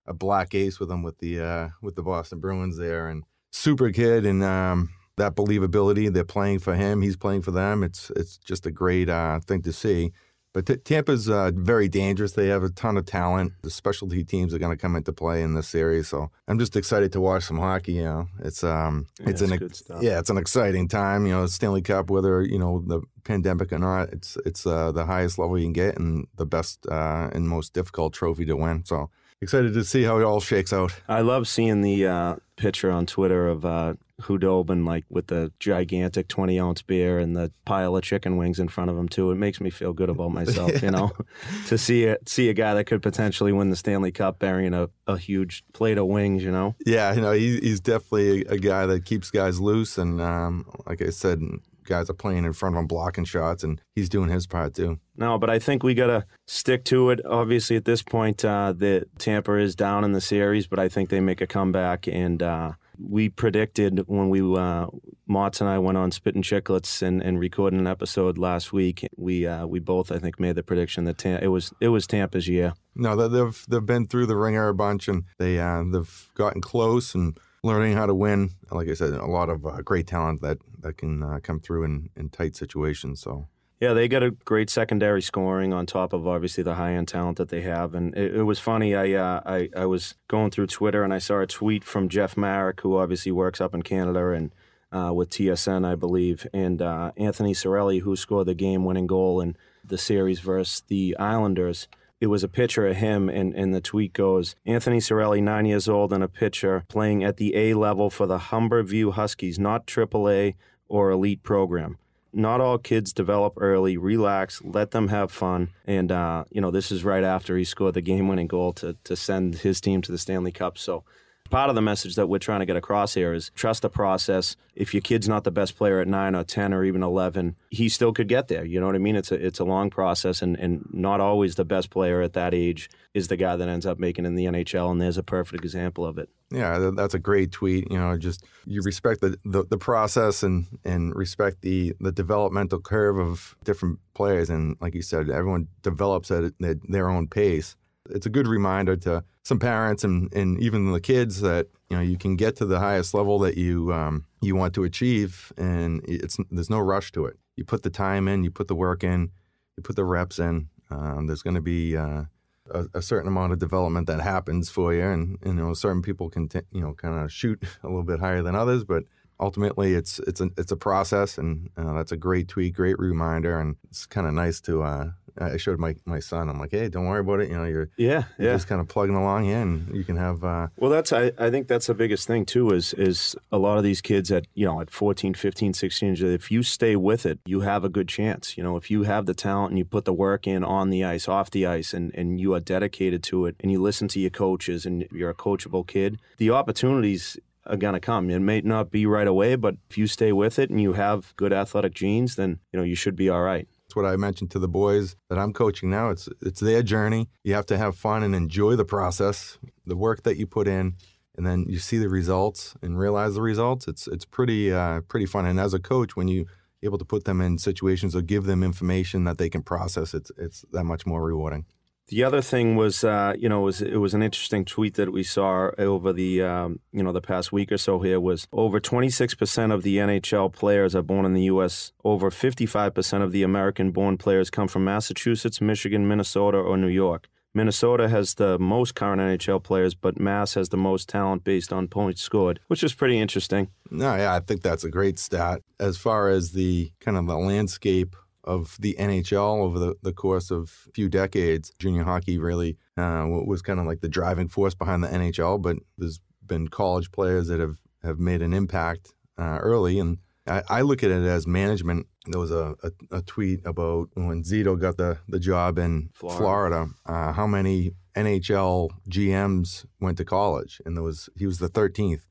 a 0.06 0.14
black 0.14 0.54
ace 0.54 0.78
with 0.78 0.90
him 0.90 1.02
with 1.02 1.18
the 1.18 1.40
uh, 1.40 1.68
with 1.82 1.96
the 1.96 2.02
Boston 2.02 2.40
Bruins 2.40 2.76
there, 2.76 3.08
and 3.08 3.24
super 3.52 3.90
kid, 3.90 4.26
and 4.26 4.42
um, 4.42 4.90
that 5.16 5.34
believability. 5.34 6.12
They're 6.12 6.24
playing 6.24 6.60
for 6.60 6.74
him. 6.74 7.02
He's 7.02 7.16
playing 7.16 7.42
for 7.42 7.50
them. 7.50 7.82
It's 7.82 8.10
it's 8.16 8.38
just 8.38 8.66
a 8.66 8.70
great 8.70 9.08
uh, 9.08 9.40
thing 9.40 9.62
to 9.62 9.72
see. 9.72 10.12
But 10.56 10.64
t- 10.64 10.76
Tampa's 10.76 11.28
uh, 11.28 11.50
very 11.54 11.86
dangerous. 11.86 12.32
They 12.32 12.46
have 12.46 12.62
a 12.62 12.70
ton 12.70 12.96
of 12.96 13.04
talent. 13.04 13.52
The 13.60 13.68
specialty 13.68 14.24
teams 14.24 14.54
are 14.54 14.58
going 14.58 14.74
to 14.74 14.80
come 14.80 14.96
into 14.96 15.12
play 15.12 15.42
in 15.42 15.52
this 15.52 15.68
series. 15.68 16.08
So 16.08 16.30
I'm 16.48 16.58
just 16.58 16.76
excited 16.76 17.12
to 17.12 17.20
watch 17.20 17.42
some 17.44 17.58
hockey. 17.58 17.92
You 17.92 18.04
know, 18.04 18.28
it's 18.42 18.64
um, 18.64 19.06
Yeah, 19.20 19.28
it's 19.28 19.42
it's 19.42 19.52
an 19.52 19.74
stuff. 19.74 20.02
yeah, 20.02 20.18
it's 20.18 20.30
an 20.30 20.38
exciting 20.38 20.88
time. 20.88 21.26
You 21.26 21.32
know, 21.32 21.46
Stanley 21.46 21.82
Cup, 21.82 22.08
whether 22.08 22.40
you 22.40 22.58
know 22.58 22.82
the 22.86 23.02
pandemic 23.24 23.70
or 23.70 23.78
not, 23.78 24.08
it's 24.14 24.38
it's 24.46 24.66
uh, 24.66 24.92
the 24.92 25.04
highest 25.04 25.38
level 25.38 25.58
you 25.58 25.66
can 25.66 25.74
get 25.74 25.98
and 25.98 26.26
the 26.36 26.46
best 26.46 26.86
uh, 26.90 27.28
and 27.34 27.46
most 27.50 27.74
difficult 27.74 28.14
trophy 28.14 28.46
to 28.46 28.56
win. 28.56 28.82
So 28.86 29.10
excited 29.42 29.74
to 29.74 29.84
see 29.84 30.04
how 30.04 30.18
it 30.18 30.24
all 30.24 30.40
shakes 30.40 30.72
out. 30.72 30.94
I 31.06 31.20
love 31.20 31.48
seeing 31.48 31.82
the 31.82 32.06
uh, 32.06 32.36
picture 32.56 32.90
on 32.90 33.04
Twitter 33.04 33.46
of 33.46 33.66
uh, 33.66 33.96
Khudobin, 34.20 34.86
like 34.86 35.04
with 35.08 35.26
the 35.28 35.52
gigantic 35.58 36.28
20 36.28 36.58
ounce 36.58 36.82
beer 36.82 37.18
and 37.18 37.36
the 37.36 37.52
pile 37.64 37.96
of 37.96 38.02
chicken 38.02 38.36
wings 38.36 38.58
in 38.58 38.68
front 38.68 38.90
of 38.90 38.96
him, 38.96 39.08
too. 39.08 39.30
It 39.30 39.36
makes 39.36 39.60
me 39.60 39.70
feel 39.70 39.92
good 39.92 40.08
about 40.08 40.32
myself, 40.32 40.82
you 40.82 40.90
know, 40.90 41.12
to 41.66 41.76
see 41.78 42.06
a, 42.06 42.16
see 42.26 42.48
a 42.48 42.54
guy 42.54 42.74
that 42.74 42.84
could 42.84 43.02
potentially 43.02 43.52
win 43.52 43.70
the 43.70 43.76
Stanley 43.76 44.12
Cup 44.12 44.38
bearing 44.38 44.74
a, 44.74 44.88
a 45.06 45.16
huge 45.16 45.64
plate 45.72 45.98
of 45.98 46.06
wings, 46.06 46.42
you 46.42 46.50
know? 46.50 46.74
Yeah, 46.84 47.14
you 47.14 47.20
know, 47.20 47.32
he, 47.32 47.60
he's 47.60 47.80
definitely 47.80 48.44
a, 48.46 48.54
a 48.54 48.58
guy 48.58 48.86
that 48.86 49.04
keeps 49.04 49.30
guys 49.30 49.60
loose, 49.60 49.98
and 49.98 50.20
um, 50.20 50.66
like 50.86 51.02
I 51.02 51.10
said, 51.10 51.40
guys 51.86 52.10
are 52.10 52.14
playing 52.14 52.44
in 52.44 52.52
front 52.52 52.74
of 52.74 52.80
him, 52.80 52.86
blocking 52.86 53.24
shots, 53.24 53.64
and 53.64 53.80
he's 53.94 54.08
doing 54.08 54.28
his 54.28 54.46
part 54.46 54.74
too. 54.74 54.98
No, 55.16 55.38
but 55.38 55.48
I 55.48 55.58
think 55.58 55.82
we 55.82 55.94
got 55.94 56.08
to 56.08 56.26
stick 56.46 56.84
to 56.86 57.10
it. 57.10 57.24
Obviously, 57.24 57.76
at 57.76 57.86
this 57.86 58.02
point, 58.02 58.44
uh, 58.44 58.74
the 58.76 59.06
Tampa 59.18 59.54
is 59.54 59.74
down 59.74 60.04
in 60.04 60.12
the 60.12 60.20
series, 60.20 60.66
but 60.66 60.78
I 60.78 60.88
think 60.88 61.08
they 61.08 61.20
make 61.20 61.40
a 61.40 61.46
comeback. 61.46 62.06
And 62.06 62.42
uh, 62.42 62.72
we 62.98 63.28
predicted 63.28 64.04
when 64.06 64.28
we, 64.31 64.40
uh, 64.40 64.87
Mott's 65.26 65.60
and 65.60 65.69
I 65.70 65.78
went 65.78 65.98
on 65.98 66.10
Spit 66.10 66.34
and 66.34 66.44
Chicklets 66.44 67.02
and, 67.02 67.22
and 67.22 67.38
recorded 67.40 67.78
an 67.81 67.87
episode 67.87 68.38
last 68.38 68.72
week. 68.72 69.06
We 69.16 69.46
uh, 69.46 69.66
we 69.66 69.78
both, 69.81 70.12
I 70.12 70.19
think, 70.19 70.38
made 70.40 70.54
the 70.56 70.62
prediction 70.62 71.04
that 71.04 71.19
Tam- 71.19 71.43
it 71.43 71.48
was 71.48 71.72
it 71.81 71.88
was 71.88 72.06
Tampa's 72.06 72.48
year. 72.48 72.75
No, 72.94 73.16
they- 73.16 73.28
they've 73.28 73.64
they've 73.69 73.84
been 73.87 74.06
through 74.06 74.26
the 74.26 74.37
ringer 74.37 74.69
a 74.69 74.75
bunch, 74.75 75.08
and 75.08 75.25
they 75.38 75.58
uh, 75.58 75.82
they've 75.93 76.28
gotten 76.34 76.60
close 76.60 77.14
and 77.14 77.38
learning 77.62 77.94
how 77.96 78.06
to 78.06 78.14
win. 78.14 78.50
Like 78.70 78.88
I 78.88 78.94
said, 78.94 79.12
a 79.14 79.26
lot 79.26 79.49
of 79.49 79.66
uh, 79.66 79.82
great 79.82 80.06
talent 80.06 80.40
that 80.42 80.58
that 80.81 80.96
can 80.99 81.22
uh, 81.22 81.40
come 81.42 81.60
through 81.60 81.84
in, 81.84 82.10
in 82.16 82.28
tight 82.31 82.54
situations. 82.56 83.20
So 83.20 83.49
Yeah, 83.78 83.93
they 83.93 84.08
got 84.08 84.23
a 84.23 84.31
great 84.31 84.70
secondary 84.70 85.20
scoring 85.20 85.75
on 85.75 85.84
top 85.84 86.14
of 86.14 86.26
obviously 86.26 86.64
the 86.64 86.76
high 86.76 86.94
end 86.94 87.08
talent 87.08 87.37
that 87.37 87.50
they 87.50 87.61
have, 87.61 87.94
and 87.94 88.17
it, 88.17 88.37
it 88.37 88.43
was 88.44 88.58
funny. 88.58 88.94
I, 88.94 89.12
uh, 89.12 89.43
I 89.44 89.69
I 89.76 89.84
was 89.84 90.14
going 90.28 90.50
through 90.50 90.69
Twitter 90.69 91.05
and 91.05 91.12
I 91.12 91.19
saw 91.19 91.40
a 91.40 91.46
tweet 91.46 91.84
from 91.84 92.08
Jeff 92.08 92.38
Marek, 92.38 92.81
who 92.81 92.96
obviously 92.96 93.32
works 93.32 93.61
up 93.61 93.75
in 93.75 93.82
Canada 93.82 94.31
and 94.31 94.50
uh, 94.93 95.12
with 95.12 95.28
TSN, 95.28 95.84
I 95.84 95.94
believe, 95.94 96.46
and 96.55 96.81
uh, 96.81 97.12
Anthony 97.19 97.52
Cirelli, 97.52 98.00
who 98.00 98.17
scored 98.17 98.46
the 98.46 98.55
game 98.55 98.87
winning 98.87 99.06
goal 99.06 99.43
in 99.43 99.56
the 99.84 99.99
series 99.99 100.40
versus 100.40 100.82
the 100.88 101.14
Islanders. 101.19 101.87
It 102.19 102.28
was 102.28 102.43
a 102.43 102.49
picture 102.49 102.87
of 102.87 102.96
him, 102.96 103.28
and, 103.28 103.55
and 103.55 103.75
the 103.75 103.82
tweet 103.82 104.14
goes 104.14 104.56
Anthony 104.64 105.00
Cirelli, 105.00 105.43
nine 105.43 105.67
years 105.67 105.87
old, 105.87 106.14
and 106.14 106.25
a 106.25 106.28
pitcher 106.28 106.84
playing 106.88 107.23
at 107.25 107.37
the 107.37 107.55
A 107.55 107.75
level 107.75 108.08
for 108.08 108.26
the 108.26 108.38
Humberview 108.38 109.12
Huskies, 109.12 109.58
not 109.58 109.87
AAA 109.87 110.55
or 110.88 111.11
elite 111.11 111.43
program 111.43 111.99
not 112.36 112.60
all 112.60 112.78
kids 112.78 113.12
develop 113.12 113.54
early. 113.56 113.96
Relax, 113.96 114.62
let 114.62 114.92
them 114.92 115.08
have 115.08 115.32
fun. 115.32 115.70
And 115.86 116.12
uh, 116.12 116.44
you 116.50 116.60
know, 116.60 116.70
this 116.70 116.92
is 116.92 117.02
right 117.02 117.24
after 117.24 117.56
he 117.56 117.64
scored 117.64 117.94
the 117.94 118.02
game-winning 118.02 118.46
goal 118.46 118.72
to 118.74 118.96
to 119.04 119.16
send 119.16 119.56
his 119.56 119.80
team 119.80 120.02
to 120.02 120.12
the 120.12 120.18
Stanley 120.18 120.52
Cup. 120.52 120.78
So. 120.78 121.02
Part 121.50 121.69
of 121.69 121.75
the 121.75 121.82
message 121.82 122.16
that 122.16 122.28
we're 122.28 122.38
trying 122.38 122.60
to 122.60 122.66
get 122.66 122.76
across 122.76 123.14
here 123.14 123.32
is 123.32 123.50
trust 123.54 123.82
the 123.82 123.90
process. 123.90 124.56
If 124.75 124.93
your 124.93 125.00
kid's 125.00 125.28
not 125.28 125.44
the 125.44 125.50
best 125.50 125.76
player 125.76 126.00
at 126.00 126.08
nine 126.08 126.34
or 126.34 126.44
ten 126.44 126.75
or 126.75 126.84
even 126.84 127.02
eleven, 127.02 127.56
he 127.70 127.88
still 127.88 128.12
could 128.12 128.28
get 128.28 128.48
there. 128.48 128.64
You 128.64 128.81
know 128.81 128.87
what 128.87 128.94
I 128.94 128.98
mean? 128.98 129.16
It's 129.16 129.32
a 129.32 129.34
it's 129.34 129.60
a 129.60 129.64
long 129.64 129.90
process, 129.90 130.43
and, 130.43 130.56
and 130.56 130.87
not 130.93 131.20
always 131.20 131.54
the 131.54 131.64
best 131.64 131.90
player 131.90 132.20
at 132.20 132.32
that 132.34 132.52
age 132.52 132.90
is 133.14 133.28
the 133.28 133.37
guy 133.37 133.56
that 133.56 133.69
ends 133.69 133.87
up 133.87 133.98
making 133.98 134.26
in 134.26 134.34
the 134.34 134.44
NHL. 134.44 134.90
And 134.90 135.00
there's 135.00 135.16
a 135.16 135.22
perfect 135.22 135.64
example 135.64 136.04
of 136.04 136.19
it. 136.19 136.28
yeah, 136.50 136.90
that's 136.94 137.14
a 137.14 137.19
great 137.19 137.52
tweet. 137.52 137.90
You 137.90 137.99
know, 137.99 138.16
just 138.19 138.44
you 138.66 138.82
respect 138.82 139.20
the, 139.20 139.38
the, 139.44 139.64
the 139.64 139.78
process 139.78 140.42
and 140.42 140.66
and 140.84 141.14
respect 141.14 141.62
the 141.62 141.94
the 142.00 142.12
developmental 142.12 142.81
curve 142.81 143.19
of 143.19 143.56
different 143.64 144.00
players. 144.14 144.50
And 144.50 144.76
like 144.81 144.94
you 144.94 145.02
said, 145.02 145.31
everyone 145.31 145.69
develops 145.82 146.31
at 146.31 146.52
their, 146.58 146.76
their 146.88 147.08
own 147.08 147.28
pace. 147.28 147.76
It's 148.10 148.26
a 148.26 148.31
good 148.31 148.46
reminder 148.46 148.96
to 148.99 149.25
some 149.46 149.60
parents 149.60 150.02
and, 150.02 150.32
and 150.34 150.60
even 150.60 150.90
the 150.90 151.00
kids 151.00 151.40
that 151.40 151.69
you 151.88 151.96
know 151.96 152.02
you 152.02 152.19
can 152.19 152.34
get 152.34 152.56
to 152.56 152.66
the 152.66 152.81
highest 152.81 153.14
level 153.14 153.38
that 153.38 153.56
you 153.56 153.93
um, 153.93 154.25
you 154.43 154.56
want 154.56 154.75
to 154.75 154.82
achieve, 154.82 155.52
and 155.56 156.02
it's 156.08 156.37
there's 156.50 156.69
no 156.69 156.81
rush 156.81 157.12
to 157.12 157.26
it. 157.26 157.38
You 157.54 157.64
put 157.64 157.84
the 157.84 157.90
time 157.90 158.26
in, 158.26 158.43
you 158.43 158.50
put 158.50 158.66
the 158.66 158.75
work 158.75 159.04
in, 159.04 159.31
you 159.76 159.84
put 159.84 159.94
the 159.94 160.04
reps 160.04 160.40
in. 160.40 160.69
Um, 160.90 161.28
there's 161.28 161.43
going 161.43 161.54
to 161.54 161.60
be 161.60 161.96
uh, 161.96 162.25
a, 162.72 162.87
a 162.94 163.00
certain 163.02 163.28
amount 163.28 163.52
of 163.52 163.60
development 163.60 164.08
that 164.08 164.20
happens 164.20 164.69
for 164.69 164.93
you, 164.93 165.04
and, 165.04 165.38
you 165.44 165.52
know 165.52 165.75
certain 165.75 166.02
people 166.02 166.28
can 166.28 166.49
t- 166.49 166.62
you 166.72 166.81
know 166.81 166.94
kind 166.94 167.14
of 167.14 167.32
shoot 167.32 167.62
a 167.84 167.87
little 167.87 168.02
bit 168.02 168.19
higher 168.19 168.42
than 168.42 168.56
others, 168.56 168.82
but 168.82 169.04
ultimately 169.38 169.94
it's 169.94 170.19
it's 170.26 170.40
a 170.40 170.50
it's 170.56 170.72
a 170.72 170.76
process, 170.76 171.38
and 171.38 171.70
uh, 171.76 171.92
that's 171.92 172.10
a 172.10 172.16
great 172.16 172.49
tweet, 172.49 172.75
great 172.75 172.99
reminder, 172.99 173.60
and 173.60 173.76
it's 173.90 174.06
kind 174.06 174.26
of 174.26 174.34
nice 174.34 174.60
to. 174.62 174.82
Uh, 174.82 175.10
I 175.38 175.56
showed 175.56 175.78
my 175.78 175.94
my 176.04 176.20
son. 176.20 176.48
I'm 176.48 176.58
like, 176.58 176.70
hey, 176.72 176.88
don't 176.88 177.06
worry 177.06 177.20
about 177.20 177.40
it. 177.40 177.48
You 177.48 177.56
know, 177.56 177.64
you're, 177.64 177.88
Yeah, 177.96 178.24
you're 178.38 178.48
yeah. 178.50 178.54
just 178.54 178.68
kind 178.68 178.80
of 178.80 178.88
plugging 178.88 179.14
along 179.16 179.48
and 179.50 179.94
you 179.94 180.04
can 180.04 180.16
have. 180.16 180.44
Uh, 180.44 180.68
Well, 180.76 180.90
that's 180.90 181.12
I, 181.12 181.32
I 181.38 181.50
think 181.50 181.68
that's 181.68 181.86
the 181.86 181.94
biggest 181.94 182.26
thing 182.26 182.44
too 182.46 182.70
is 182.70 182.94
is 182.94 183.36
a 183.52 183.58
lot 183.58 183.78
of 183.78 183.84
these 183.84 184.00
kids 184.00 184.30
at, 184.32 184.46
you 184.54 184.66
know, 184.66 184.80
at 184.80 184.90
14, 184.90 185.34
15, 185.34 185.74
16, 185.74 186.16
if 186.24 186.50
you 186.50 186.62
stay 186.62 186.96
with 186.96 187.26
it, 187.26 187.38
you 187.46 187.60
have 187.60 187.84
a 187.84 187.88
good 187.88 188.08
chance. 188.08 188.56
You 188.56 188.62
know, 188.64 188.76
if 188.76 188.90
you 188.90 189.02
have 189.04 189.26
the 189.26 189.34
talent 189.34 189.70
and 189.70 189.78
you 189.78 189.84
put 189.84 190.04
the 190.04 190.12
work 190.12 190.46
in 190.46 190.64
on 190.64 190.90
the 190.90 191.04
ice, 191.04 191.28
off 191.28 191.50
the 191.50 191.66
ice 191.66 191.92
and 191.92 192.14
and 192.14 192.40
you 192.40 192.54
are 192.54 192.60
dedicated 192.60 193.22
to 193.24 193.46
it 193.46 193.56
and 193.60 193.70
you 193.72 193.80
listen 193.80 194.08
to 194.08 194.20
your 194.20 194.30
coaches 194.30 194.86
and 194.86 195.06
you're 195.12 195.30
a 195.30 195.34
coachable 195.34 195.86
kid, 195.86 196.18
the 196.38 196.50
opportunities 196.50 197.38
are 197.66 197.76
going 197.76 197.94
to 197.94 198.00
come. 198.00 198.30
It 198.30 198.38
may 198.38 198.61
not 198.61 198.90
be 198.90 199.06
right 199.06 199.26
away, 199.26 199.56
but 199.56 199.75
if 199.90 199.99
you 199.99 200.06
stay 200.06 200.32
with 200.32 200.58
it 200.58 200.70
and 200.70 200.80
you 200.80 200.92
have 200.92 201.34
good 201.37 201.52
athletic 201.52 201.94
genes, 201.94 202.37
then, 202.37 202.61
you 202.72 202.78
know, 202.78 202.84
you 202.84 202.94
should 202.94 203.16
be 203.16 203.28
all 203.28 203.42
right. 203.42 203.66
What 203.96 204.04
I 204.04 204.16
mentioned 204.16 204.50
to 204.50 204.58
the 204.58 204.68
boys 204.68 205.16
that 205.30 205.38
I'm 205.38 205.52
coaching 205.52 205.90
now. 205.90 206.10
It's 206.10 206.28
it's 206.42 206.60
their 206.60 206.82
journey. 206.82 207.28
You 207.44 207.54
have 207.54 207.66
to 207.66 207.78
have 207.78 207.96
fun 207.96 208.22
and 208.22 208.34
enjoy 208.34 208.76
the 208.76 208.84
process, 208.84 209.58
the 209.86 209.96
work 209.96 210.22
that 210.24 210.36
you 210.36 210.46
put 210.46 210.68
in, 210.68 210.96
and 211.36 211.46
then 211.46 211.64
you 211.68 211.78
see 211.78 211.98
the 211.98 212.08
results 212.08 212.74
and 212.82 212.98
realize 212.98 213.34
the 213.34 213.42
results. 213.42 213.88
It's 213.88 214.06
it's 214.06 214.24
pretty 214.24 214.72
uh, 214.72 215.00
pretty 215.02 215.26
fun. 215.26 215.46
And 215.46 215.58
as 215.58 215.74
a 215.74 215.78
coach, 215.78 216.14
when 216.14 216.28
you 216.28 216.46
able 216.82 216.98
to 216.98 217.04
put 217.04 217.24
them 217.24 217.40
in 217.40 217.58
situations 217.58 218.14
or 218.14 218.22
give 218.22 218.44
them 218.44 218.62
information 218.62 219.24
that 219.24 219.38
they 219.38 219.48
can 219.48 219.62
process, 219.62 220.14
it's 220.14 220.30
it's 220.36 220.64
that 220.72 220.84
much 220.84 221.06
more 221.06 221.24
rewarding. 221.24 221.64
The 222.08 222.22
other 222.22 222.40
thing 222.40 222.76
was, 222.76 223.02
uh, 223.02 223.34
you 223.36 223.48
know, 223.48 223.62
it 223.62 223.64
was 223.64 223.82
it 223.82 223.96
was 223.96 224.14
an 224.14 224.22
interesting 224.22 224.64
tweet 224.64 224.94
that 224.94 225.12
we 225.12 225.25
saw 225.25 225.70
over 225.76 226.12
the, 226.12 226.40
um, 226.40 226.78
you 226.92 227.02
know, 227.02 227.10
the 227.10 227.20
past 227.20 227.50
week 227.50 227.72
or 227.72 227.78
so. 227.78 227.98
Here 227.98 228.20
was 228.20 228.46
over 228.52 228.78
26 228.78 229.34
percent 229.34 229.72
of 229.72 229.82
the 229.82 229.96
NHL 229.96 230.52
players 230.52 230.94
are 230.94 231.02
born 231.02 231.25
in 231.26 231.34
the 231.34 231.44
U.S. 231.44 231.92
Over 232.04 232.30
55 232.30 232.94
percent 232.94 233.25
of 233.25 233.32
the 233.32 233.42
American-born 233.42 234.18
players 234.18 234.50
come 234.50 234.68
from 234.68 234.84
Massachusetts, 234.84 235.60
Michigan, 235.60 236.06
Minnesota, 236.06 236.58
or 236.58 236.76
New 236.76 236.86
York. 236.86 237.28
Minnesota 237.56 238.08
has 238.10 238.34
the 238.34 238.58
most 238.58 238.94
current 238.94 239.20
NHL 239.20 239.62
players, 239.62 239.94
but 239.94 240.20
Mass 240.20 240.54
has 240.54 240.68
the 240.68 240.76
most 240.76 241.08
talent 241.08 241.42
based 241.42 241.72
on 241.72 241.88
points 241.88 242.20
scored, 242.20 242.60
which 242.68 242.84
is 242.84 242.92
pretty 242.92 243.18
interesting. 243.18 243.68
No, 243.90 244.14
yeah, 244.14 244.34
I 244.34 244.40
think 244.40 244.60
that's 244.60 244.84
a 244.84 244.90
great 244.90 245.18
stat. 245.18 245.62
As 245.80 245.96
far 245.96 246.28
as 246.28 246.52
the 246.52 246.92
kind 247.00 247.16
of 247.16 247.26
the 247.26 247.38
landscape 247.38 248.14
of 248.46 248.76
the 248.80 248.96
NHL 248.98 249.60
over 249.62 249.78
the, 249.78 249.94
the 250.02 250.12
course 250.12 250.50
of 250.50 250.86
a 250.88 250.92
few 250.92 251.08
decades, 251.08 251.72
junior 251.78 252.04
hockey 252.04 252.38
really 252.38 252.76
uh, 252.96 253.26
was 253.28 253.62
kind 253.62 253.80
of 253.80 253.86
like 253.86 254.00
the 254.00 254.08
driving 254.08 254.48
force 254.48 254.74
behind 254.74 255.02
the 255.02 255.08
NHL. 255.08 255.60
But 255.60 255.78
there's 255.98 256.20
been 256.46 256.68
college 256.68 257.10
players 257.10 257.48
that 257.48 257.60
have, 257.60 257.78
have 258.02 258.18
made 258.18 258.42
an 258.42 258.52
impact 258.52 259.14
uh, 259.38 259.58
early. 259.60 259.98
And 259.98 260.18
I, 260.46 260.62
I 260.68 260.80
look 260.82 261.02
at 261.02 261.10
it 261.10 261.24
as 261.24 261.46
management. 261.46 262.06
There 262.26 262.40
was 262.40 262.50
a, 262.50 262.74
a, 262.82 263.16
a 263.16 263.22
tweet 263.22 263.60
about 263.64 264.10
when 264.14 264.42
Zito 264.42 264.78
got 264.80 264.96
the, 264.96 265.18
the 265.28 265.40
job 265.40 265.78
in 265.78 266.10
Florida. 266.12 266.38
Florida, 266.38 266.86
uh, 267.06 267.32
how 267.32 267.46
many 267.46 267.92
NHL 268.16 268.90
GMs 269.08 269.86
went 270.00 270.18
to 270.18 270.24
college. 270.24 270.80
And 270.84 270.96
there 270.96 271.04
was 271.04 271.28
he 271.36 271.46
was 271.46 271.58
the 271.58 271.68
13th. 271.68 272.22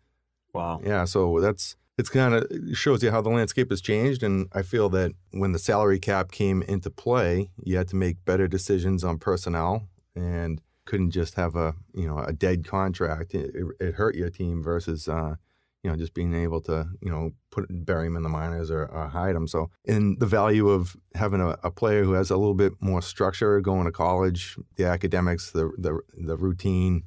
Wow. 0.53 0.81
Yeah, 0.83 1.05
so 1.05 1.39
that's 1.41 1.75
it's 1.97 2.09
kind 2.09 2.33
of 2.33 2.47
shows 2.73 3.01
you 3.03 3.11
how 3.11 3.21
the 3.21 3.29
landscape 3.29 3.69
has 3.69 3.81
changed, 3.81 4.21
and 4.21 4.47
I 4.53 4.63
feel 4.63 4.89
that 4.89 5.13
when 5.31 5.53
the 5.53 5.59
salary 5.59 5.99
cap 5.99 6.31
came 6.31 6.61
into 6.63 6.89
play, 6.89 7.49
you 7.63 7.77
had 7.77 7.87
to 7.89 7.95
make 7.95 8.25
better 8.25 8.47
decisions 8.47 9.03
on 9.03 9.17
personnel, 9.17 9.87
and 10.15 10.61
couldn't 10.85 11.11
just 11.11 11.35
have 11.35 11.55
a 11.55 11.73
you 11.93 12.07
know 12.07 12.19
a 12.19 12.33
dead 12.33 12.67
contract. 12.67 13.33
It, 13.33 13.55
it, 13.55 13.65
it 13.79 13.95
hurt 13.95 14.15
your 14.15 14.29
team 14.29 14.61
versus 14.61 15.07
uh, 15.07 15.35
you 15.83 15.89
know 15.89 15.95
just 15.95 16.13
being 16.13 16.33
able 16.33 16.61
to 16.61 16.87
you 17.01 17.09
know 17.09 17.31
put 17.49 17.65
bury 17.69 18.07
him 18.07 18.17
in 18.17 18.23
the 18.23 18.29
minors 18.29 18.69
or, 18.69 18.85
or 18.85 19.07
hide 19.07 19.35
him. 19.35 19.47
So 19.47 19.69
in 19.85 20.17
the 20.19 20.25
value 20.25 20.69
of 20.69 20.97
having 21.15 21.39
a, 21.39 21.57
a, 21.63 21.71
player 21.71 22.03
who 22.03 22.13
has 22.13 22.29
a 22.29 22.37
little 22.37 22.55
bit 22.55 22.73
more 22.81 23.01
structure 23.01 23.61
going 23.61 23.85
to 23.85 23.91
college, 23.91 24.57
the 24.75 24.85
academics, 24.85 25.51
the 25.51 25.71
the, 25.77 25.99
the 26.13 26.35
routine, 26.35 27.03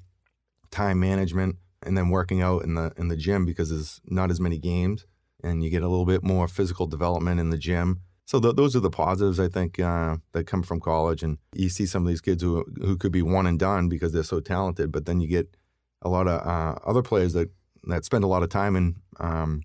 time 0.71 0.99
management, 0.99 1.57
and 1.83 1.97
then 1.97 2.09
working 2.11 2.43
out 2.43 2.65
in 2.65 2.75
the 2.75 2.93
in 2.97 3.09
the 3.09 3.17
gym 3.17 3.45
because 3.45 3.71
there's 3.71 4.01
not 4.07 4.31
as 4.31 4.41
many 4.41 4.59
games 4.59 5.07
and 5.43 5.63
you 5.63 5.71
get 5.71 5.83
a 5.83 5.89
little 5.89 6.07
bit 6.07 6.23
more 6.23 6.49
physical 6.49 6.87
development 6.87 7.41
in 7.41 7.51
the 7.51 7.59
gym. 7.59 8.01
So 8.25 8.41
th- 8.41 8.57
those 8.57 8.77
are 8.77 8.81
the 8.81 8.91
positives 8.91 9.41
I 9.41 9.49
think 9.49 9.81
uh, 9.81 10.17
that 10.33 10.47
come 10.47 10.63
from 10.63 10.81
college, 10.81 11.23
and 11.23 11.39
you 11.55 11.69
see 11.69 11.87
some 11.87 12.03
of 12.03 12.09
these 12.09 12.21
kids 12.21 12.43
who 12.43 12.65
who 12.81 12.97
could 12.97 13.13
be 13.13 13.23
one 13.23 13.47
and 13.47 13.59
done 13.59 13.89
because 13.89 14.13
they're 14.13 14.23
so 14.23 14.41
talented, 14.41 14.93
but 14.93 15.07
then 15.07 15.21
you 15.21 15.29
get 15.29 15.57
a 16.03 16.09
lot 16.09 16.29
of 16.29 16.47
uh, 16.47 16.79
other 16.87 17.03
players 17.03 17.33
that 17.33 17.51
that 17.85 18.05
spend 18.05 18.25
a 18.25 18.29
lot 18.29 18.43
of 18.43 18.51
time 18.51 18.77
in 18.77 18.97
um, 19.19 19.63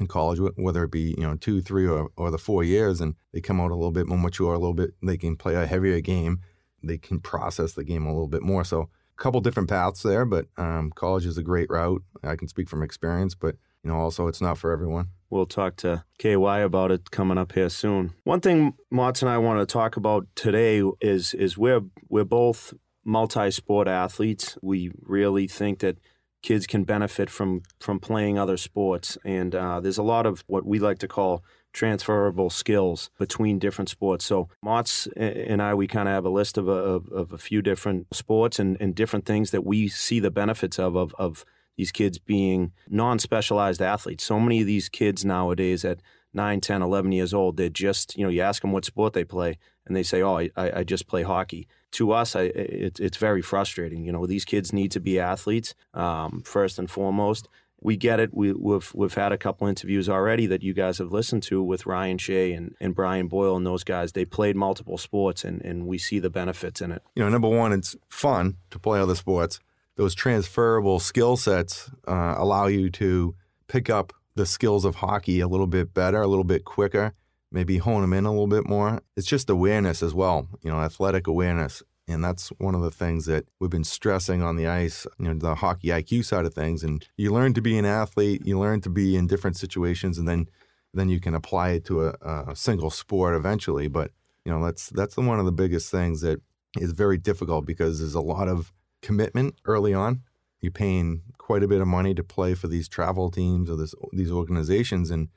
in 0.00 0.06
college, 0.06 0.40
whether 0.56 0.84
it 0.84 0.90
be 0.90 1.14
you 1.18 1.24
know 1.26 1.36
two, 1.36 1.60
three, 1.60 1.86
or 1.86 2.08
or 2.16 2.30
the 2.30 2.38
four 2.38 2.64
years, 2.64 3.00
and 3.00 3.14
they 3.32 3.40
come 3.40 3.60
out 3.60 3.70
a 3.70 3.76
little 3.76 3.92
bit 3.92 4.06
more 4.06 4.18
mature, 4.18 4.54
a 4.54 4.58
little 4.58 4.74
bit. 4.74 4.92
They 5.02 5.18
can 5.18 5.36
play 5.36 5.54
a 5.54 5.66
heavier 5.66 6.00
game. 6.00 6.40
They 6.82 6.96
can 6.96 7.20
process 7.20 7.72
the 7.72 7.84
game 7.84 8.06
a 8.06 8.12
little 8.12 8.28
bit 8.28 8.42
more. 8.42 8.64
So 8.64 8.88
couple 9.18 9.40
different 9.40 9.68
paths 9.68 10.02
there, 10.02 10.24
but 10.24 10.46
um, 10.56 10.90
college 10.94 11.26
is 11.26 11.36
a 11.36 11.42
great 11.42 11.68
route. 11.68 12.02
I 12.22 12.36
can 12.36 12.48
speak 12.48 12.68
from 12.68 12.82
experience, 12.82 13.34
but 13.34 13.56
you 13.82 13.90
know, 13.90 13.96
also 13.96 14.26
it's 14.26 14.40
not 14.40 14.58
for 14.58 14.72
everyone. 14.72 15.08
We'll 15.30 15.46
talk 15.46 15.76
to 15.76 16.04
KY 16.18 16.34
about 16.62 16.90
it 16.90 17.10
coming 17.10 17.38
up 17.38 17.52
here 17.52 17.68
soon. 17.68 18.14
One 18.24 18.40
thing 18.40 18.74
Motts 18.90 19.22
and 19.22 19.30
I 19.30 19.38
want 19.38 19.60
to 19.60 19.70
talk 19.70 19.96
about 19.96 20.26
today 20.34 20.82
is 21.00 21.34
is 21.34 21.58
we're 21.58 21.82
we're 22.08 22.24
both 22.24 22.72
multi-sport 23.04 23.88
athletes. 23.88 24.56
We 24.62 24.90
really 25.02 25.46
think 25.46 25.80
that 25.80 25.98
kids 26.42 26.66
can 26.66 26.84
benefit 26.84 27.28
from 27.30 27.62
from 27.80 28.00
playing 28.00 28.38
other 28.38 28.56
sports, 28.56 29.18
and 29.24 29.54
uh, 29.54 29.80
there's 29.80 29.98
a 29.98 30.02
lot 30.02 30.26
of 30.26 30.44
what 30.46 30.64
we 30.64 30.78
like 30.78 30.98
to 31.00 31.08
call 31.08 31.44
transferable 31.72 32.50
skills 32.50 33.10
between 33.18 33.58
different 33.58 33.88
sports. 33.88 34.24
So 34.24 34.48
Motts 34.64 35.06
and 35.16 35.62
I, 35.62 35.74
we 35.74 35.86
kind 35.86 36.08
of 36.08 36.14
have 36.14 36.24
a 36.24 36.30
list 36.30 36.58
of 36.58 36.68
a, 36.68 36.72
of, 36.72 37.32
a 37.32 37.38
few 37.38 37.62
different 37.62 38.06
sports 38.14 38.58
and, 38.58 38.76
and 38.80 38.94
different 38.94 39.26
things 39.26 39.50
that 39.50 39.64
we 39.64 39.88
see 39.88 40.20
the 40.20 40.30
benefits 40.30 40.78
of 40.78 40.96
of, 40.96 41.14
of 41.18 41.44
these 41.76 41.92
kids 41.92 42.18
being 42.18 42.72
non 42.88 43.18
specialized 43.18 43.80
athletes. 43.80 44.24
So 44.24 44.38
many 44.40 44.60
of 44.60 44.66
these 44.66 44.88
kids 44.88 45.24
nowadays 45.24 45.84
at 45.84 46.00
9, 46.34 46.60
10, 46.60 46.82
11 46.82 47.12
years 47.12 47.32
old, 47.32 47.56
they're 47.56 47.70
just, 47.70 48.16
you 48.18 48.24
know, 48.24 48.30
you 48.30 48.42
ask 48.42 48.60
them 48.60 48.72
what 48.72 48.84
sport 48.84 49.14
they 49.14 49.24
play, 49.24 49.56
and 49.86 49.96
they 49.96 50.02
say, 50.02 50.20
oh, 50.20 50.38
I, 50.38 50.50
I 50.56 50.84
just 50.84 51.06
play 51.06 51.22
hockey. 51.22 51.66
To 51.92 52.12
us, 52.12 52.36
I, 52.36 52.42
it, 52.42 53.00
it's 53.00 53.16
very 53.16 53.40
frustrating. 53.40 54.04
You 54.04 54.12
know, 54.12 54.26
these 54.26 54.44
kids 54.44 54.72
need 54.72 54.90
to 54.92 55.00
be 55.00 55.18
athletes 55.18 55.74
um, 55.94 56.42
first 56.44 56.78
and 56.78 56.90
foremost. 56.90 57.48
We 57.80 57.96
get 57.96 58.18
it. 58.18 58.34
We, 58.34 58.48
have 58.48 58.92
we've 58.94 59.14
had 59.14 59.32
a 59.32 59.38
couple 59.38 59.68
interviews 59.68 60.08
already 60.08 60.46
that 60.46 60.62
you 60.62 60.74
guys 60.74 60.98
have 60.98 61.12
listened 61.12 61.44
to 61.44 61.62
with 61.62 61.86
Ryan 61.86 62.18
Shea 62.18 62.52
and, 62.52 62.74
and 62.80 62.94
Brian 62.94 63.28
Boyle 63.28 63.56
and 63.56 63.64
those 63.64 63.84
guys. 63.84 64.12
They 64.12 64.24
played 64.24 64.56
multiple 64.56 64.98
sports, 64.98 65.44
and, 65.44 65.62
and 65.62 65.86
we 65.86 65.96
see 65.98 66.18
the 66.18 66.30
benefits 66.30 66.80
in 66.80 66.90
it. 66.90 67.02
You 67.14 67.22
know, 67.22 67.28
number 67.28 67.48
one, 67.48 67.72
it's 67.72 67.94
fun 68.08 68.56
to 68.70 68.78
play 68.78 69.00
other 69.00 69.14
sports 69.14 69.60
those 69.98 70.14
transferable 70.14 71.00
skill 71.00 71.36
sets 71.36 71.90
uh, 72.06 72.36
allow 72.38 72.68
you 72.68 72.88
to 72.88 73.34
pick 73.66 73.90
up 73.90 74.12
the 74.36 74.46
skills 74.46 74.84
of 74.84 74.94
hockey 74.94 75.40
a 75.40 75.48
little 75.48 75.66
bit 75.66 75.92
better, 75.92 76.22
a 76.22 76.28
little 76.28 76.44
bit 76.44 76.64
quicker, 76.64 77.12
maybe 77.50 77.78
hone 77.78 78.02
them 78.02 78.12
in 78.12 78.24
a 78.24 78.30
little 78.30 78.46
bit 78.46 78.66
more. 78.66 79.02
It's 79.16 79.26
just 79.26 79.50
awareness 79.50 80.00
as 80.02 80.14
well, 80.14 80.48
you 80.62 80.70
know, 80.70 80.78
athletic 80.78 81.26
awareness. 81.26 81.82
And 82.08 82.24
that's 82.24 82.48
one 82.58 82.74
of 82.74 82.80
the 82.80 82.90
things 82.90 83.26
that 83.26 83.46
we've 83.60 83.70
been 83.70 83.84
stressing 83.84 84.42
on 84.42 84.56
the 84.56 84.66
ice, 84.66 85.06
you 85.18 85.26
know, 85.26 85.34
the 85.34 85.56
hockey 85.56 85.88
IQ 85.88 86.24
side 86.24 86.46
of 86.46 86.54
things. 86.54 86.82
And 86.82 87.06
you 87.16 87.32
learn 87.32 87.52
to 87.54 87.60
be 87.60 87.76
an 87.76 87.84
athlete, 87.84 88.42
you 88.44 88.58
learn 88.58 88.80
to 88.82 88.90
be 88.90 89.14
in 89.14 89.26
different 89.26 89.56
situations, 89.56 90.18
and 90.18 90.26
then 90.26 90.48
then 90.94 91.10
you 91.10 91.20
can 91.20 91.34
apply 91.34 91.70
it 91.70 91.84
to 91.84 92.06
a, 92.06 92.44
a 92.48 92.56
single 92.56 92.90
sport 92.90 93.36
eventually. 93.36 93.88
But 93.88 94.10
you 94.44 94.52
know, 94.52 94.64
that's 94.64 94.88
that's 94.88 95.16
one 95.16 95.38
of 95.38 95.44
the 95.44 95.52
biggest 95.52 95.90
things 95.90 96.22
that 96.22 96.40
is 96.78 96.92
very 96.92 97.18
difficult 97.18 97.66
because 97.66 98.00
there's 98.00 98.14
a 98.14 98.20
lot 98.20 98.48
of 98.48 98.72
commitment 99.02 99.56
early 99.66 99.92
on. 99.92 100.22
You're 100.60 100.72
paying 100.72 101.22
quite 101.38 101.62
a 101.62 101.68
bit 101.68 101.80
of 101.80 101.86
money 101.86 102.14
to 102.14 102.24
play 102.24 102.54
for 102.54 102.66
these 102.66 102.88
travel 102.88 103.30
teams 103.30 103.70
or 103.70 103.76
this, 103.76 103.94
these 104.12 104.32
organizations, 104.32 105.10
and 105.10 105.28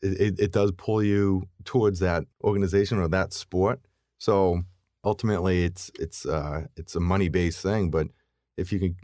it, 0.00 0.20
it, 0.20 0.40
it 0.40 0.52
does 0.52 0.72
pull 0.72 1.02
you 1.02 1.48
towards 1.64 1.98
that 2.00 2.24
organization 2.42 2.98
or 2.98 3.08
that 3.08 3.32
sport. 3.32 3.80
So 4.18 4.62
ultimately, 5.04 5.64
it's 5.64 5.90
it's 5.98 6.26
uh, 6.26 6.66
it's 6.76 6.94
a 6.94 7.00
money 7.00 7.28
based 7.28 7.62
thing. 7.62 7.90
But 7.90 8.08
if 8.56 8.72
you 8.72 8.78
can 8.78 8.96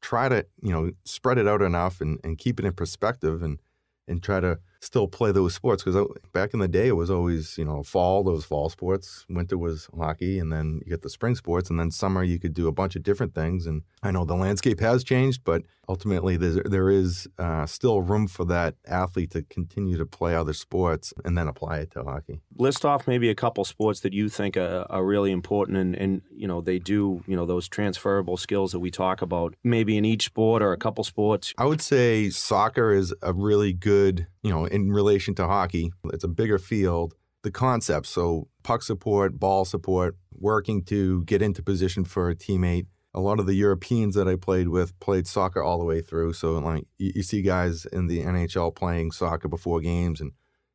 try 0.00 0.28
to 0.28 0.46
you 0.62 0.72
know 0.72 0.90
spread 1.04 1.38
it 1.38 1.46
out 1.46 1.62
enough 1.62 2.00
and, 2.00 2.18
and 2.24 2.38
keep 2.38 2.58
it 2.58 2.66
in 2.66 2.72
perspective 2.72 3.42
and 3.42 3.60
and 4.08 4.22
try 4.22 4.40
to 4.40 4.58
still 4.80 5.06
play 5.06 5.30
those 5.32 5.54
sports 5.54 5.84
because 5.84 6.06
back 6.32 6.54
in 6.54 6.60
the 6.60 6.68
day 6.68 6.88
it 6.88 6.96
was 6.96 7.10
always 7.10 7.56
you 7.58 7.64
know 7.64 7.82
fall 7.82 8.24
those 8.24 8.44
fall 8.44 8.68
sports. 8.68 9.26
Winter 9.28 9.58
was 9.58 9.88
hockey 9.96 10.38
and 10.38 10.52
then 10.52 10.80
you 10.84 10.90
get 10.90 11.02
the 11.02 11.10
spring 11.10 11.34
sports 11.34 11.70
and 11.70 11.78
then 11.78 11.90
summer 11.90 12.22
you 12.22 12.38
could 12.38 12.54
do 12.54 12.68
a 12.68 12.72
bunch 12.72 12.96
of 12.96 13.02
different 13.02 13.34
things 13.34 13.66
and 13.66 13.82
i 14.02 14.10
know 14.10 14.24
the 14.24 14.34
landscape 14.34 14.80
has 14.80 15.04
changed 15.04 15.42
but 15.44 15.62
ultimately 15.90 16.36
there's, 16.36 16.60
there 16.64 16.88
is 16.88 17.28
uh, 17.38 17.66
still 17.66 18.00
room 18.00 18.28
for 18.28 18.44
that 18.44 18.76
athlete 18.86 19.32
to 19.32 19.42
continue 19.42 19.98
to 19.98 20.06
play 20.06 20.36
other 20.36 20.52
sports 20.52 21.12
and 21.24 21.36
then 21.36 21.48
apply 21.48 21.78
it 21.78 21.90
to 21.90 22.04
hockey. 22.04 22.40
List 22.56 22.84
off 22.84 23.08
maybe 23.08 23.28
a 23.28 23.34
couple 23.34 23.64
sports 23.64 23.98
that 24.00 24.12
you 24.12 24.28
think 24.28 24.56
are, 24.56 24.86
are 24.88 25.04
really 25.04 25.32
important 25.32 25.76
and, 25.76 25.96
and 25.96 26.22
you 26.32 26.46
know 26.46 26.60
they 26.60 26.78
do 26.78 27.22
you 27.26 27.34
know 27.34 27.44
those 27.44 27.68
transferable 27.68 28.36
skills 28.36 28.70
that 28.70 28.78
we 28.78 28.90
talk 28.90 29.20
about 29.20 29.54
maybe 29.64 29.96
in 29.96 30.04
each 30.04 30.26
sport 30.26 30.62
or 30.62 30.72
a 30.72 30.76
couple 30.76 31.02
sports. 31.02 31.52
I 31.58 31.66
would 31.66 31.82
say 31.82 32.30
soccer 32.30 32.92
is 32.92 33.12
a 33.20 33.32
really 33.32 33.72
good 33.72 34.28
you 34.42 34.50
know, 34.50 34.64
in 34.70 34.92
relation 34.92 35.34
to 35.36 35.46
hockey, 35.46 35.92
it's 36.12 36.24
a 36.24 36.28
bigger 36.28 36.58
field. 36.58 37.14
The 37.42 37.50
concepts, 37.50 38.10
so 38.10 38.48
puck 38.62 38.82
support, 38.82 39.38
ball 39.38 39.64
support, 39.64 40.16
working 40.32 40.84
to 40.84 41.24
get 41.24 41.42
into 41.42 41.62
position 41.62 42.04
for 42.04 42.28
a 42.28 42.34
teammate. 42.34 42.86
A 43.14 43.20
lot 43.20 43.40
of 43.40 43.46
the 43.46 43.54
Europeans 43.54 44.14
that 44.14 44.28
I 44.28 44.36
played 44.36 44.68
with 44.68 44.98
played 45.00 45.26
soccer 45.26 45.62
all 45.62 45.78
the 45.78 45.84
way 45.84 46.00
through. 46.00 46.34
So, 46.34 46.52
like, 46.58 46.84
you, 46.98 47.12
you 47.16 47.22
see 47.22 47.42
guys 47.42 47.86
in 47.86 48.06
the 48.06 48.22
NHL 48.22 48.74
playing 48.74 49.12
soccer 49.12 49.48
before 49.48 49.80
games 49.80 50.20
and, 50.20 50.32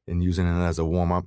and 0.08 0.24
using 0.24 0.48
it 0.48 0.62
as 0.62 0.80
a 0.80 0.86
warm 0.86 1.12
up. 1.12 1.26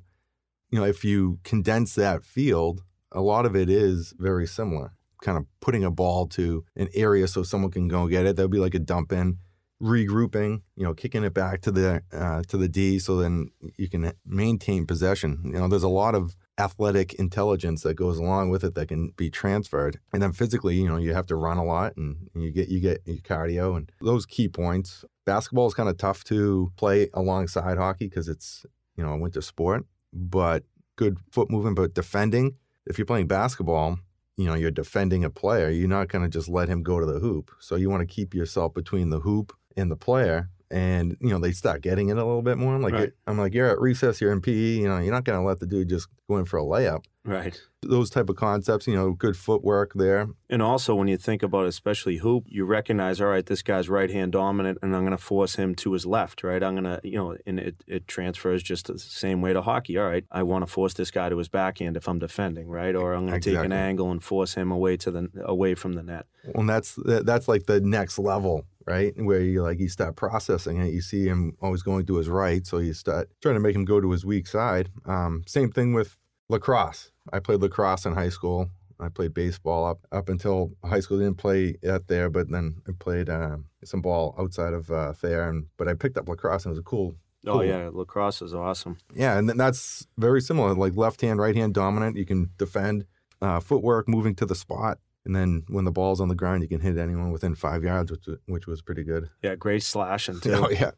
You 0.71 0.81
know, 0.81 0.85
if 0.85 1.05
you 1.05 1.39
condense 1.45 1.95
that 1.95 2.25
field, 2.25 2.83
a 3.13 3.23
lot 3.23 3.47
of 3.47 3.57
it 3.57 3.71
is 3.71 4.13
very 4.19 4.47
similar. 4.47 4.93
Kind 5.23 5.39
of 5.39 5.47
putting 5.61 5.83
a 5.83 5.91
ball 5.91 6.27
to 6.29 6.65
an 6.77 6.89
area 6.95 7.27
so 7.27 7.43
someone 7.43 7.71
can 7.71 7.89
go 7.89 8.07
get 8.07 8.27
it. 8.27 8.37
That 8.37 8.43
would 8.43 8.51
be 8.51 8.59
like 8.59 8.75
a 8.75 8.81
dump 8.81 9.13
in 9.13 9.39
regrouping, 9.83 10.63
you 10.77 10.85
know, 10.85 10.95
kicking 10.95 11.25
it 11.25 11.35
back 11.35 11.61
to 11.63 11.71
the 11.71 12.03
uh, 12.13 12.43
to 12.49 12.57
the 12.57 12.69
D, 12.69 12.99
so 12.99 13.17
then 13.17 13.51
you 13.77 13.89
can 13.89 14.13
maintain 14.27 14.87
possession. 14.87 15.41
You 15.45 15.53
know, 15.53 15.69
there's 15.69 15.83
a 15.83 15.89
lot 15.89 16.15
of 16.15 16.37
athletic 16.59 17.15
intelligence 17.15 17.83
that 17.83 17.95
goes 17.95 18.19
along 18.19 18.51
with 18.51 18.65
it 18.65 18.75
that 18.75 18.89
can 18.89 19.13
be 19.17 19.31
transferred. 19.31 20.01
And 20.13 20.21
then 20.21 20.33
physically, 20.33 20.75
you 20.75 20.89
know, 20.89 20.97
you 20.97 21.15
have 21.15 21.27
to 21.27 21.37
run 21.37 21.57
a 21.57 21.65
lot 21.65 21.97
and 21.97 22.29
you 22.35 22.51
get 22.51 22.69
you 22.69 22.81
get 22.81 23.03
your 23.07 23.19
cardio 23.19 23.77
and 23.77 23.91
those 24.01 24.27
key 24.27 24.49
points. 24.49 25.05
Basketball 25.25 25.69
is 25.69 25.75
kind 25.75 25.89
of 25.89 25.97
tough 25.97 26.25
to 26.25 26.73
play 26.77 27.09
alongside 27.15 27.79
hockey 27.79 28.09
because 28.09 28.29
it's 28.29 28.67
you 28.97 29.05
know 29.05 29.13
a 29.13 29.19
winter 29.19 29.41
sport, 29.41 29.85
but 30.13 30.65
good 30.97 31.19
foot 31.31 31.51
movement. 31.51 31.77
But 31.77 31.95
defending, 31.95 32.57
if 32.87 32.99
you're 32.99 33.07
playing 33.07 33.29
basketball, 33.29 33.99
you 34.37 34.47
know 34.47 34.55
you're 34.55 34.71
defending 34.71 35.25
a 35.25 35.31
player 35.31 35.69
you're 35.69 35.89
not 35.89 36.09
going 36.09 36.23
to 36.23 36.29
just 36.29 36.49
let 36.49 36.69
him 36.69 36.83
go 36.83 37.01
to 37.01 37.05
the 37.05 37.19
hoop 37.19 37.51
so 37.59 37.75
you 37.75 37.91
want 37.91 38.01
to 38.01 38.15
keep 38.15 38.33
yourself 38.33 38.73
between 38.73 39.11
the 39.11 39.19
hoop 39.19 39.53
and 39.79 39.91
the 39.91 39.97
player 39.97 40.51
and 40.71 41.17
you 41.21 41.31
know 41.31 41.39
they 41.39 41.53
start 41.53 41.83
getting 41.83 42.09
it 42.09 42.17
a 42.19 42.25
little 42.25 42.43
bit 42.43 42.59
more. 42.59 42.75
I'm 42.75 42.83
like, 42.83 42.93
right. 42.93 43.13
I'm 43.27 43.39
like, 43.39 43.55
you're 43.55 43.71
at 43.71 43.81
recess, 43.81 44.21
you're 44.21 44.33
in 44.33 44.41
PE. 44.41 44.53
You 44.53 44.89
know, 44.89 44.99
you're 44.99 45.13
not 45.13 45.25
going 45.25 45.39
to 45.39 45.45
let 45.45 45.61
the 45.61 45.67
dude 45.67 45.89
just 45.89 46.09
go 46.29 46.37
in 46.37 46.45
for 46.45 46.59
a 46.59 46.63
layup. 46.63 47.05
Right. 47.29 47.61
Those 47.83 48.09
type 48.09 48.31
of 48.31 48.37
concepts, 48.37 48.87
you 48.87 48.95
know, 48.95 49.13
good 49.13 49.37
footwork 49.37 49.93
there. 49.95 50.29
And 50.49 50.63
also, 50.63 50.95
when 50.95 51.09
you 51.09 51.19
think 51.19 51.43
about 51.43 51.67
especially 51.67 52.17
hoop, 52.17 52.45
you 52.47 52.65
recognize, 52.65 53.21
all 53.21 53.29
right, 53.29 53.45
this 53.45 53.61
guy's 53.61 53.91
right 53.91 54.11
hand 54.11 54.33
dominant, 54.33 54.79
and 54.81 54.97
I'm 54.97 55.03
going 55.03 55.17
to 55.17 55.23
force 55.23 55.57
him 55.57 55.75
to 55.77 55.93
his 55.93 56.07
left. 56.07 56.43
Right. 56.43 56.63
I'm 56.63 56.73
going 56.73 56.85
to, 56.85 57.01
you 57.05 57.19
know, 57.19 57.37
and 57.47 57.61
it 57.61 57.85
it 57.87 58.09
transfers 58.09 58.63
just 58.63 58.87
the 58.87 58.99
same 58.99 59.43
way 59.43 59.53
to 59.53 59.61
hockey. 59.61 59.99
All 59.99 60.07
right, 60.07 60.25
I 60.31 60.43
want 60.43 60.67
to 60.67 60.73
force 60.73 60.95
this 60.95 61.11
guy 61.11 61.29
to 61.29 61.37
his 61.37 61.49
backhand 61.49 61.99
if 61.99 62.09
I'm 62.09 62.19
defending. 62.19 62.67
Right. 62.67 62.97
Or 62.97 63.13
I'm 63.13 63.27
going 63.27 63.33
to 63.33 63.37
exactly. 63.37 63.57
take 63.57 63.65
an 63.67 63.73
angle 63.73 64.11
and 64.11 64.25
force 64.25 64.55
him 64.55 64.73
away 64.73 64.97
to 64.97 65.11
the 65.11 65.29
away 65.45 65.75
from 65.75 65.93
the 65.93 66.03
net. 66.03 66.27
Well, 66.55 66.67
that's 66.67 66.99
that's 67.05 67.47
like 67.47 67.67
the 67.67 67.81
next 67.81 68.19
level 68.19 68.65
right? 68.87 69.13
Where 69.19 69.41
you 69.41 69.63
like 69.63 69.79
you 69.81 69.91
start 69.91 70.17
processing 70.17 70.79
it, 70.79 70.95
you 70.95 71.03
see 71.03 71.27
him 71.27 71.59
always 71.61 71.83
going 71.83 72.07
to 72.07 72.17
his 72.17 72.31
right, 72.31 72.67
so 72.67 72.79
you 72.79 72.95
start 72.95 73.29
trying 73.43 73.57
to 73.57 73.61
make 73.61 73.77
him 73.77 73.85
go 73.85 74.01
to 74.01 74.11
his 74.13 74.25
weak 74.25 74.47
side. 74.47 74.89
Um, 75.05 75.45
same 75.47 75.71
thing 75.71 75.93
with 75.93 76.17
lacrosse. 76.49 77.11
I 77.33 77.39
played 77.41 77.61
lacrosse 77.61 78.07
in 78.07 78.15
high 78.15 78.29
school. 78.31 78.71
I 79.01 79.09
played 79.09 79.33
baseball 79.35 79.85
up 79.87 80.01
up 80.11 80.29
until 80.29 80.73
high 80.85 81.01
school. 81.01 81.19
Didn't 81.19 81.37
play 81.39 81.77
at 81.85 82.09
there, 82.09 82.29
but 82.31 82.51
then 82.51 82.83
I 82.89 82.93
played 82.99 83.29
uh, 83.29 83.59
some 83.85 84.03
ball 84.03 84.35
outside 84.39 84.75
of 84.75 84.91
uh, 84.91 85.13
there. 85.23 85.49
And 85.49 85.67
but 85.77 85.87
I 85.89 85.95
picked 85.95 86.19
up 86.19 86.29
lacrosse, 86.29 86.65
and 86.65 86.71
it 86.71 86.77
was 86.77 86.79
a 86.81 86.83
cool. 86.83 87.15
Oh 87.47 87.53
cool. 87.53 87.65
yeah, 87.65 87.89
lacrosse 87.93 88.43
is 88.43 88.53
awesome. 88.55 88.99
Yeah, 89.15 89.39
and 89.39 89.49
then 89.49 89.57
that's 89.57 90.07
very 90.19 90.41
similar. 90.41 90.75
Like 90.75 90.97
left 90.97 91.21
hand, 91.21 91.39
right 91.39 91.55
hand 91.55 91.75
dominant. 91.75 92.17
You 92.17 92.27
can 92.27 92.51
defend. 92.59 93.05
Uh, 93.41 93.61
footwork, 93.61 94.09
moving 94.09 94.35
to 94.35 94.45
the 94.45 94.55
spot 94.57 94.99
And 95.25 95.37
then 95.37 95.63
when 95.69 95.85
the 95.85 95.93
ball's 95.93 96.21
on 96.21 96.27
the 96.27 96.35
ground, 96.35 96.65
you 96.65 96.69
can 96.69 96.81
hit 96.81 96.99
anyone 96.99 97.31
within 97.31 97.55
five 97.55 97.85
yards, 97.85 98.11
which 98.11 98.27
was- 98.27 98.39
which 98.47 98.67
was 98.67 98.83
pretty 98.83 99.05
good. 99.05 99.31
Yeah, 99.45 99.55
great 99.55 99.85
slashing 99.85 100.41
too. 100.45 100.55
Oh 100.55 100.69
yeah, 100.69 100.91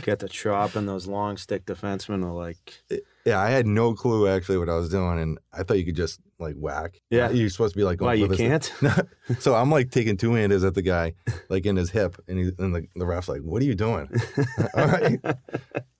Get 0.00 0.20
the 0.20 0.28
chop 0.30 0.74
and 0.74 0.88
those 0.88 1.06
long 1.06 1.36
stick 1.36 1.66
defensemen 1.66 2.24
are 2.24 2.32
like, 2.32 2.82
yeah. 3.24 3.40
I 3.40 3.50
had 3.50 3.66
no 3.66 3.94
clue 3.94 4.28
actually 4.28 4.58
what 4.58 4.68
I 4.68 4.74
was 4.74 4.88
doing, 4.88 5.18
and 5.18 5.38
I 5.52 5.62
thought 5.62 5.78
you 5.78 5.84
could 5.84 5.96
just 5.96 6.20
like 6.38 6.56
whack. 6.56 7.00
Yeah. 7.10 7.30
you're 7.30 7.48
supposed 7.48 7.74
to 7.74 7.78
be 7.78 7.84
like, 7.84 8.00
why 8.00 8.14
you 8.14 8.28
can't? 8.28 8.70
so 9.38 9.54
I'm 9.54 9.70
like 9.70 9.90
taking 9.90 10.16
two 10.16 10.34
handers 10.34 10.64
at 10.64 10.74
the 10.74 10.82
guy, 10.82 11.14
like 11.48 11.64
in 11.66 11.76
his 11.76 11.90
hip, 11.90 12.16
and, 12.28 12.38
he, 12.38 12.50
and 12.58 12.74
the, 12.74 12.86
the 12.96 13.06
ref's 13.06 13.28
like, 13.28 13.40
"What 13.42 13.62
are 13.62 13.64
you 13.64 13.74
doing?" 13.74 14.08
All 14.74 14.86
right. 14.86 15.20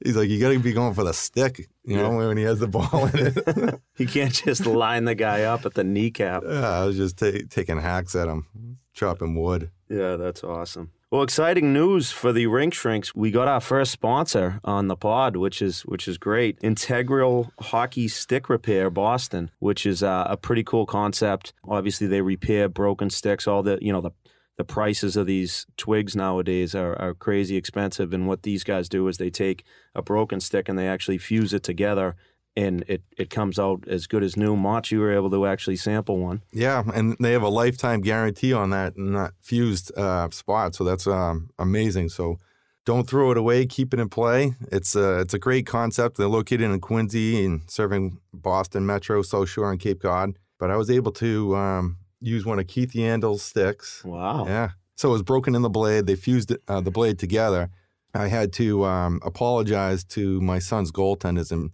He's 0.04 0.16
like, 0.16 0.28
"You 0.28 0.40
got 0.40 0.50
to 0.50 0.58
be 0.58 0.72
going 0.72 0.94
for 0.94 1.04
the 1.04 1.14
stick, 1.14 1.68
you 1.84 1.96
know, 1.96 2.16
when 2.16 2.36
he 2.36 2.42
has 2.44 2.58
the 2.58 2.68
ball 2.68 3.06
in 3.06 3.32
it." 3.34 3.80
you 3.98 4.06
can't 4.06 4.34
just 4.34 4.66
line 4.66 5.04
the 5.04 5.14
guy 5.14 5.42
up 5.42 5.64
at 5.64 5.74
the 5.74 5.84
kneecap. 5.84 6.42
yeah, 6.46 6.80
I 6.80 6.84
was 6.84 6.96
just 6.96 7.18
ta- 7.18 7.46
taking 7.48 7.80
hacks 7.80 8.14
at 8.14 8.28
him, 8.28 8.46
chopping 8.94 9.40
wood. 9.40 9.70
Yeah, 9.88 10.16
that's 10.16 10.42
awesome. 10.42 10.90
Well, 11.12 11.22
exciting 11.22 11.74
news 11.74 12.10
for 12.10 12.32
the 12.32 12.46
rink 12.46 12.72
shrinks. 12.72 13.14
We 13.14 13.30
got 13.30 13.46
our 13.46 13.60
first 13.60 13.92
sponsor 13.92 14.60
on 14.64 14.88
the 14.88 14.96
pod, 14.96 15.36
which 15.36 15.60
is 15.60 15.82
which 15.82 16.08
is 16.08 16.16
great. 16.16 16.56
Integral 16.62 17.52
Hockey 17.60 18.08
Stick 18.08 18.48
Repair 18.48 18.88
Boston, 18.88 19.50
which 19.58 19.84
is 19.84 20.02
uh, 20.02 20.26
a 20.26 20.38
pretty 20.38 20.64
cool 20.64 20.86
concept. 20.86 21.52
Obviously, 21.68 22.06
they 22.06 22.22
repair 22.22 22.66
broken 22.66 23.10
sticks. 23.10 23.46
All 23.46 23.62
the 23.62 23.78
you 23.82 23.92
know 23.92 24.00
the 24.00 24.12
the 24.56 24.64
prices 24.64 25.14
of 25.14 25.26
these 25.26 25.66
twigs 25.76 26.16
nowadays 26.16 26.74
are, 26.74 26.98
are 26.98 27.12
crazy 27.12 27.56
expensive. 27.56 28.14
And 28.14 28.26
what 28.26 28.42
these 28.42 28.64
guys 28.64 28.88
do 28.88 29.06
is 29.08 29.18
they 29.18 29.28
take 29.28 29.64
a 29.94 30.00
broken 30.00 30.40
stick 30.40 30.66
and 30.66 30.78
they 30.78 30.88
actually 30.88 31.18
fuse 31.18 31.52
it 31.52 31.62
together, 31.62 32.16
and 32.56 32.84
it 32.88 33.02
it 33.16 33.30
comes 33.30 33.58
out 33.58 33.84
as 33.88 34.06
good 34.06 34.22
as 34.22 34.36
new. 34.36 34.56
Mach, 34.56 34.90
you 34.90 35.00
were 35.00 35.12
able 35.12 35.30
to 35.30 35.46
actually 35.46 35.76
sample 35.76 36.18
one. 36.18 36.42
Yeah, 36.52 36.82
and 36.94 37.16
they 37.20 37.32
have 37.32 37.42
a 37.42 37.48
lifetime 37.48 38.00
guarantee 38.00 38.52
on 38.52 38.70
that 38.70 38.96
not 38.96 39.32
fused 39.40 39.96
uh, 39.96 40.28
spot, 40.30 40.74
so 40.74 40.84
that's 40.84 41.06
um, 41.06 41.50
amazing. 41.58 42.10
So 42.10 42.38
don't 42.84 43.08
throw 43.08 43.30
it 43.30 43.38
away; 43.38 43.66
keep 43.66 43.94
it 43.94 44.00
in 44.00 44.08
play. 44.08 44.54
It's 44.70 44.94
a 44.94 45.20
it's 45.20 45.34
a 45.34 45.38
great 45.38 45.66
concept. 45.66 46.16
They're 46.16 46.28
located 46.28 46.62
in 46.62 46.80
Quincy 46.80 47.44
and 47.44 47.62
serving 47.70 48.18
Boston 48.32 48.84
Metro, 48.86 49.22
South 49.22 49.48
Shore, 49.48 49.70
and 49.70 49.80
Cape 49.80 50.02
Cod. 50.02 50.38
But 50.58 50.70
I 50.70 50.76
was 50.76 50.90
able 50.90 51.12
to 51.12 51.56
um, 51.56 51.96
use 52.20 52.44
one 52.44 52.58
of 52.58 52.66
Keith 52.66 52.92
Yandle's 52.92 53.42
sticks. 53.42 54.04
Wow. 54.04 54.46
Yeah, 54.46 54.70
so 54.94 55.08
it 55.08 55.12
was 55.12 55.22
broken 55.22 55.54
in 55.54 55.62
the 55.62 55.70
blade. 55.70 56.06
They 56.06 56.16
fused 56.16 56.50
it, 56.50 56.62
uh, 56.68 56.80
the 56.80 56.90
blade 56.90 57.18
together. 57.18 57.70
I 58.14 58.28
had 58.28 58.52
to 58.54 58.84
um, 58.84 59.20
apologize 59.24 60.04
to 60.04 60.38
my 60.42 60.58
son's 60.58 60.92
goaltenders 60.92 61.50
in 61.50 61.72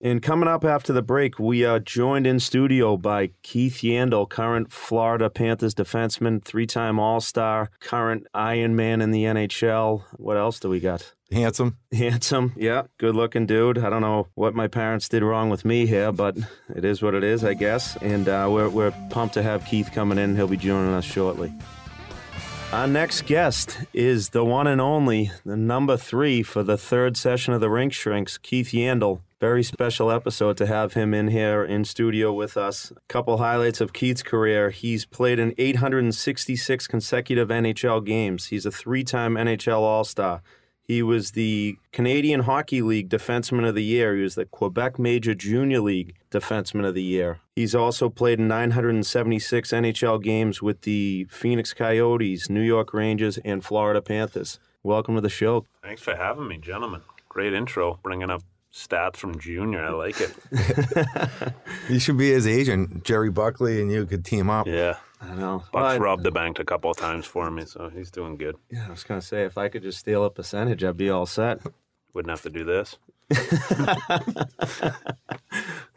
And 0.05 0.21
coming 0.21 0.49
up 0.49 0.65
after 0.65 0.91
the 0.91 1.01
break, 1.01 1.39
we 1.39 1.63
are 1.63 1.79
joined 1.79 2.27
in 2.27 2.41
studio 2.41 2.97
by 2.97 3.29
Keith 3.41 3.77
Yandle, 3.83 4.27
current 4.27 4.69
Florida 4.69 5.29
Panthers 5.29 5.73
defenseman, 5.73 6.43
three-time 6.43 6.99
All-Star, 6.99 7.71
current 7.79 8.27
Iron 8.33 8.75
Man 8.75 8.99
in 8.99 9.11
the 9.11 9.23
NHL. 9.23 10.03
What 10.17 10.35
else 10.35 10.59
do 10.59 10.67
we 10.67 10.81
got? 10.81 11.13
Handsome. 11.31 11.77
Handsome, 11.93 12.51
yeah, 12.57 12.81
good 12.97 13.15
looking 13.15 13.45
dude. 13.45 13.77
I 13.77 13.89
don't 13.89 14.01
know 14.01 14.27
what 14.35 14.53
my 14.53 14.67
parents 14.67 15.07
did 15.07 15.23
wrong 15.23 15.49
with 15.49 15.63
me 15.63 15.85
here, 15.85 16.11
but 16.11 16.37
it 16.75 16.83
is 16.83 17.01
what 17.01 17.13
it 17.13 17.23
is, 17.23 17.45
I 17.45 17.53
guess. 17.53 17.95
And 18.01 18.27
uh, 18.27 18.49
we're, 18.51 18.67
we're 18.67 18.91
pumped 19.09 19.35
to 19.35 19.41
have 19.41 19.63
Keith 19.63 19.93
coming 19.93 20.17
in. 20.17 20.35
He'll 20.35 20.47
be 20.47 20.57
joining 20.57 20.93
us 20.93 21.05
shortly. 21.05 21.53
Our 22.73 22.87
next 22.87 23.27
guest 23.27 23.77
is 23.93 24.29
the 24.29 24.43
one 24.43 24.67
and 24.67 24.81
only, 24.81 25.31
the 25.45 25.55
number 25.55 25.95
three 25.95 26.43
for 26.43 26.61
the 26.61 26.77
third 26.77 27.15
session 27.15 27.53
of 27.53 27.61
the 27.61 27.69
Rink 27.69 27.93
Shrinks, 27.93 28.37
Keith 28.37 28.71
Yandle. 28.71 29.21
Very 29.43 29.63
special 29.63 30.09
episode 30.09 30.55
to 30.55 30.67
have 30.67 30.93
him 30.93 31.13
in 31.13 31.27
here 31.27 31.65
in 31.65 31.83
studio 31.83 32.31
with 32.31 32.55
us. 32.55 32.91
A 32.91 32.95
couple 33.09 33.39
highlights 33.39 33.81
of 33.81 33.91
Keith's 33.91 34.23
career. 34.23 34.69
He's 34.69 35.03
played 35.03 35.37
in 35.37 35.53
866 35.57 36.87
consecutive 36.87 37.49
NHL 37.49 38.05
games. 38.05 38.45
He's 38.45 38.65
a 38.65 38.71
three 38.71 39.03
time 39.03 39.33
NHL 39.33 39.81
All 39.81 40.05
Star. 40.05 40.41
He 40.87 41.03
was 41.03 41.31
the 41.31 41.75
Canadian 41.91 42.43
Hockey 42.43 42.81
League 42.81 43.09
Defenseman 43.09 43.67
of 43.67 43.75
the 43.75 43.83
Year. 43.83 44.15
He 44.15 44.21
was 44.21 44.35
the 44.35 44.45
Quebec 44.45 44.97
Major 44.97 45.35
Junior 45.35 45.81
League 45.81 46.15
Defenseman 46.31 46.87
of 46.87 46.95
the 46.95 47.03
Year. 47.03 47.41
He's 47.57 47.75
also 47.75 48.07
played 48.07 48.39
in 48.39 48.47
976 48.47 49.71
NHL 49.71 50.23
games 50.23 50.61
with 50.61 50.83
the 50.83 51.27
Phoenix 51.29 51.73
Coyotes, 51.73 52.49
New 52.49 52.61
York 52.61 52.93
Rangers, 52.93 53.37
and 53.39 53.61
Florida 53.61 54.01
Panthers. 54.01 54.61
Welcome 54.83 55.15
to 55.15 55.21
the 55.21 55.27
show. 55.27 55.65
Thanks 55.81 56.01
for 56.01 56.15
having 56.15 56.47
me, 56.47 56.59
gentlemen. 56.59 57.01
Great 57.27 57.53
intro, 57.53 57.99
bringing 58.03 58.29
up 58.29 58.41
stats 58.73 59.17
from 59.17 59.37
junior. 59.39 59.83
I 59.85 59.89
like 59.91 60.19
it. 60.19 60.33
You 61.89 61.99
should 61.99 62.17
be 62.17 62.31
his 62.31 62.47
agent, 62.47 63.03
Jerry 63.03 63.29
Buckley, 63.29 63.81
and 63.81 63.91
you 63.91 64.05
could 64.05 64.23
team 64.23 64.49
up. 64.49 64.65
Yeah, 64.67 64.97
I 65.21 65.35
know. 65.35 65.59
Buck's 65.71 65.73
Well, 65.73 65.99
robbed 65.99 66.23
the 66.23 66.31
bank 66.31 66.59
a 66.59 66.63
couple 66.63 66.89
of 66.89 66.95
times 66.97 67.25
for 67.25 67.51
me, 67.51 67.65
so 67.65 67.89
he's 67.89 68.09
doing 68.09 68.37
good. 68.37 68.55
yeah, 68.71 68.85
I 68.87 68.91
was 68.91 69.03
going 69.03 69.19
to 69.19 69.25
say, 69.25 69.43
if 69.43 69.57
I 69.57 69.67
could 69.67 69.83
just 69.83 69.99
steal 69.99 70.23
a 70.23 70.29
percentage, 70.29 70.81
I'd 70.83 70.95
be 70.97 71.09
all 71.09 71.25
set. 71.25 71.59
Wouldn't 72.13 72.29
have 72.29 72.41
to 72.43 72.49
do 72.49 72.63
this. 72.63 72.97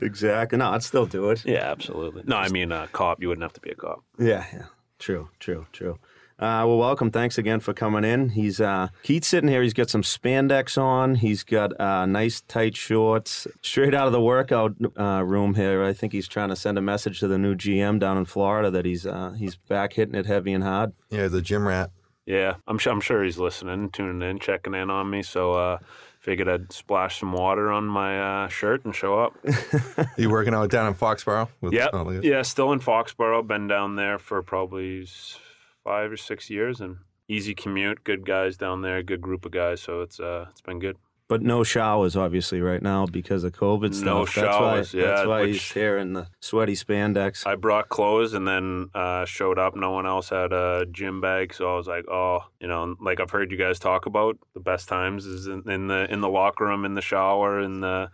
exactly. 0.01 0.59
No, 0.59 0.71
I'd 0.71 0.83
still 0.83 1.07
do 1.07 1.31
it. 1.31 1.45
Yeah, 1.45 1.71
absolutely. 1.71 2.23
No, 2.27 2.37
I 2.37 2.49
mean, 2.49 2.73
uh, 2.73 2.87
cop. 2.93 3.21
You 3.23 3.29
wouldn't 3.29 3.43
have 3.43 3.53
to 3.55 3.61
be 3.61 3.71
a 3.71 3.75
cop. 3.75 4.03
Yeah, 4.19 4.45
yeah. 4.53 4.67
True, 4.99 5.29
true, 5.39 5.67
true. 5.73 5.99
Uh, 6.39 6.61
well, 6.67 6.77
welcome. 6.77 7.11
Thanks 7.11 7.39
again 7.39 7.61
for 7.61 7.73
coming 7.73 8.05
in. 8.05 8.29
He's 8.29 8.61
uh, 8.61 8.89
Keith's 9.03 9.27
sitting 9.29 9.49
here. 9.49 9.63
He's 9.63 9.73
got 9.73 9.89
some 9.89 10.03
spandex 10.03 10.77
on. 10.77 11.15
He's 11.15 11.43
got 11.45 11.79
uh, 11.81 12.05
nice 12.05 12.43
tight 12.43 12.77
shorts, 12.77 13.47
straight 13.63 13.95
out 13.95 14.07
of 14.07 14.13
the 14.13 14.21
workout 14.21 14.75
uh, 14.99 15.23
room 15.25 15.55
here. 15.55 15.83
I 15.83 15.95
think 15.95 16.13
he's 16.13 16.29
trying 16.29 16.51
to 16.51 16.57
send 16.57 16.77
a 16.77 16.83
message 16.83 17.21
to 17.21 17.29
the 17.29 17.39
new 17.39 17.55
GM 17.55 17.99
down 17.99 18.19
in 18.19 18.27
Florida 18.27 18.71
that 18.71 18.85
he's 18.85 19.07
uh, 19.07 19.35
he's 19.39 19.57
back 19.57 19.95
hitting 19.95 20.15
it 20.15 20.27
heavy 20.27 20.53
and 20.53 20.63
hard. 20.63 20.93
Yeah, 21.09 21.29
the 21.29 21.41
gym 21.41 21.67
rat. 21.67 21.91
Yeah, 22.27 22.57
I'm 22.67 22.77
sure. 22.77 22.93
I'm 22.93 23.01
sure 23.01 23.23
he's 23.25 23.39
listening, 23.39 23.89
tuning 23.91 24.29
in, 24.29 24.39
checking 24.39 24.75
in 24.75 24.91
on 24.91 25.09
me. 25.09 25.23
So, 25.23 25.53
uh, 25.53 25.79
figured 26.19 26.49
I'd 26.49 26.71
splash 26.73 27.21
some 27.21 27.33
water 27.33 27.71
on 27.73 27.87
my 27.87 28.45
uh, 28.45 28.49
shirt 28.49 28.85
and 28.85 28.95
show 28.95 29.19
up. 29.19 29.35
You 30.19 30.29
working 30.31 30.53
out 30.55 30.69
down 30.71 30.89
in 30.89 30.95
Foxborough? 30.95 31.49
With, 31.61 31.73
Yep. 31.73 31.91
oh, 31.93 32.11
Yeah, 32.23 32.43
still 32.43 32.73
in 32.73 32.81
Foxborough. 32.81 33.47
Been 33.47 33.69
down 33.69 33.95
there 33.97 34.19
for 34.19 34.43
probably 34.43 35.03
s- 35.03 35.39
five 35.87 36.11
or 36.11 36.17
six 36.17 36.51
years, 36.51 36.81
and 36.81 36.97
easy 37.29 37.55
commute, 37.55 38.03
good 38.05 38.27
guys 38.27 38.57
down 38.57 38.83
there, 38.83 39.03
good 39.03 39.21
group 39.21 39.47
of 39.47 39.53
guys. 39.53 39.81
So 39.81 40.03
it's 40.03 40.19
uh, 40.19 40.47
it's 40.51 40.61
been 40.61 40.81
good. 40.81 40.97
But 41.29 41.43
no 41.43 41.65
showers, 41.65 42.15
obviously, 42.17 42.61
right 42.61 42.83
now 42.83 43.07
because 43.07 43.43
of 43.43 43.53
COVID 43.53 43.95
stuff. 43.95 44.05
No 44.05 44.19
that's 44.21 44.33
showers, 44.33 44.95
why, 44.95 45.01
yeah, 45.01 45.07
That's 45.07 45.27
why 45.27 45.47
he's 45.47 45.73
here 45.73 45.99
in 45.99 46.13
the 46.13 46.29
sweaty 46.41 46.75
spandex. 46.75 47.45
I 47.45 47.57
brought 47.57 47.89
clothes 47.89 48.33
and 48.33 48.47
then 48.47 48.91
uh, 48.95 49.25
showed 49.25 49.59
up. 49.59 49.75
No 49.75 49.91
one 49.91 50.07
else 50.07 50.29
had 50.29 50.53
a 50.53 50.87
gym 50.91 51.21
bag, 51.21 51.53
so 51.55 51.73
I 51.73 51.77
was 51.77 51.89
like, 51.89 52.05
"Oh, 52.09 52.41
you 52.61 52.69
know, 52.69 52.95
like 53.01 53.21
I've 53.21 53.31
heard 53.31 53.51
you 53.51 53.59
guys 53.59 53.79
talk 53.79 54.07
about 54.07 54.39
the 54.55 54.61
best 54.61 54.89
times 54.89 55.27
is 55.27 55.47
in, 55.47 55.69
in 55.69 55.89
the 55.89 56.07
in 56.13 56.21
the 56.21 56.29
locker 56.29 56.65
room, 56.65 56.85
in 56.85 56.95
the 56.95 57.03
shower, 57.03 57.59
and 57.59 57.83
the 57.83 58.11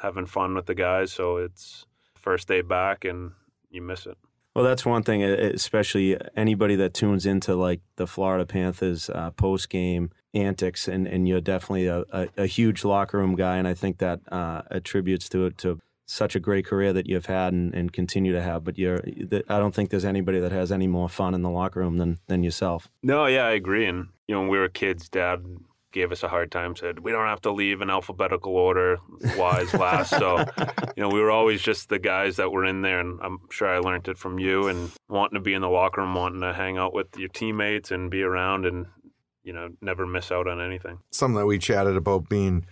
having 0.00 0.26
fun 0.26 0.54
with 0.54 0.66
the 0.66 0.74
guys." 0.74 1.12
So 1.12 1.38
it's 1.38 1.86
first 2.14 2.46
day 2.46 2.60
back, 2.60 3.04
and 3.04 3.32
you 3.70 3.82
miss 3.82 4.06
it. 4.06 4.16
Well, 4.54 4.64
that's 4.64 4.86
one 4.86 5.02
thing, 5.02 5.22
especially 5.22 6.16
anybody 6.36 6.76
that 6.76 6.94
tunes 6.94 7.26
into 7.26 7.56
like 7.56 7.80
the 7.96 8.06
Florida 8.06 8.46
Panthers 8.46 9.10
uh, 9.10 9.32
post 9.32 9.68
game 9.68 10.10
antics, 10.32 10.86
and, 10.86 11.08
and 11.08 11.26
you're 11.26 11.40
definitely 11.40 11.86
a, 11.86 12.04
a, 12.12 12.28
a 12.36 12.46
huge 12.46 12.84
locker 12.84 13.18
room 13.18 13.34
guy, 13.34 13.56
and 13.56 13.66
I 13.66 13.74
think 13.74 13.98
that 13.98 14.20
uh, 14.30 14.62
attributes 14.70 15.28
to 15.30 15.50
to 15.50 15.80
such 16.06 16.36
a 16.36 16.40
great 16.40 16.66
career 16.66 16.92
that 16.92 17.06
you've 17.08 17.26
had 17.26 17.52
and, 17.52 17.74
and 17.74 17.92
continue 17.92 18.32
to 18.32 18.42
have. 18.42 18.62
But 18.62 18.78
you're, 18.78 19.02
I 19.48 19.58
don't 19.58 19.74
think 19.74 19.90
there's 19.90 20.04
anybody 20.04 20.38
that 20.38 20.52
has 20.52 20.70
any 20.70 20.86
more 20.86 21.08
fun 21.08 21.34
in 21.34 21.42
the 21.42 21.50
locker 21.50 21.80
room 21.80 21.98
than 21.98 22.18
than 22.28 22.44
yourself. 22.44 22.88
No, 23.02 23.26
yeah, 23.26 23.46
I 23.46 23.52
agree. 23.52 23.86
And 23.86 24.08
you 24.28 24.34
know, 24.34 24.42
when 24.42 24.50
we 24.50 24.58
were 24.58 24.68
kids, 24.68 25.08
Dad 25.08 25.44
gave 25.94 26.12
us 26.12 26.22
a 26.22 26.28
hard 26.28 26.52
time. 26.52 26.76
Said 26.76 26.98
we 26.98 27.12
don't 27.12 27.26
have 27.26 27.40
to 27.42 27.52
leave 27.52 27.80
in 27.80 27.88
alphabetical 27.88 28.54
order, 28.54 28.98
wise 29.38 29.72
last. 29.72 30.10
so, 30.10 30.44
you 30.96 31.02
know, 31.02 31.08
we 31.08 31.20
were 31.20 31.30
always 31.30 31.62
just 31.62 31.88
the 31.88 31.98
guys 31.98 32.36
that 32.36 32.52
were 32.52 32.66
in 32.66 32.82
there, 32.82 33.00
and 33.00 33.18
I'm 33.22 33.38
sure 33.50 33.68
I 33.68 33.78
learned 33.78 34.08
it 34.08 34.18
from 34.18 34.38
you. 34.38 34.68
And 34.68 34.90
wanting 35.08 35.36
to 35.36 35.40
be 35.40 35.54
in 35.54 35.62
the 35.62 35.70
locker 35.70 36.02
room, 36.02 36.14
wanting 36.14 36.42
to 36.42 36.52
hang 36.52 36.76
out 36.76 36.92
with 36.92 37.06
your 37.16 37.30
teammates 37.30 37.90
and 37.90 38.10
be 38.10 38.22
around, 38.22 38.66
and 38.66 38.86
you 39.44 39.52
know, 39.54 39.68
never 39.80 40.06
miss 40.06 40.30
out 40.32 40.46
on 40.48 40.60
anything. 40.60 40.98
Something 41.12 41.36
that 41.38 41.46
we 41.46 41.58
chatted 41.58 41.96
about 41.96 42.28
being, 42.28 42.66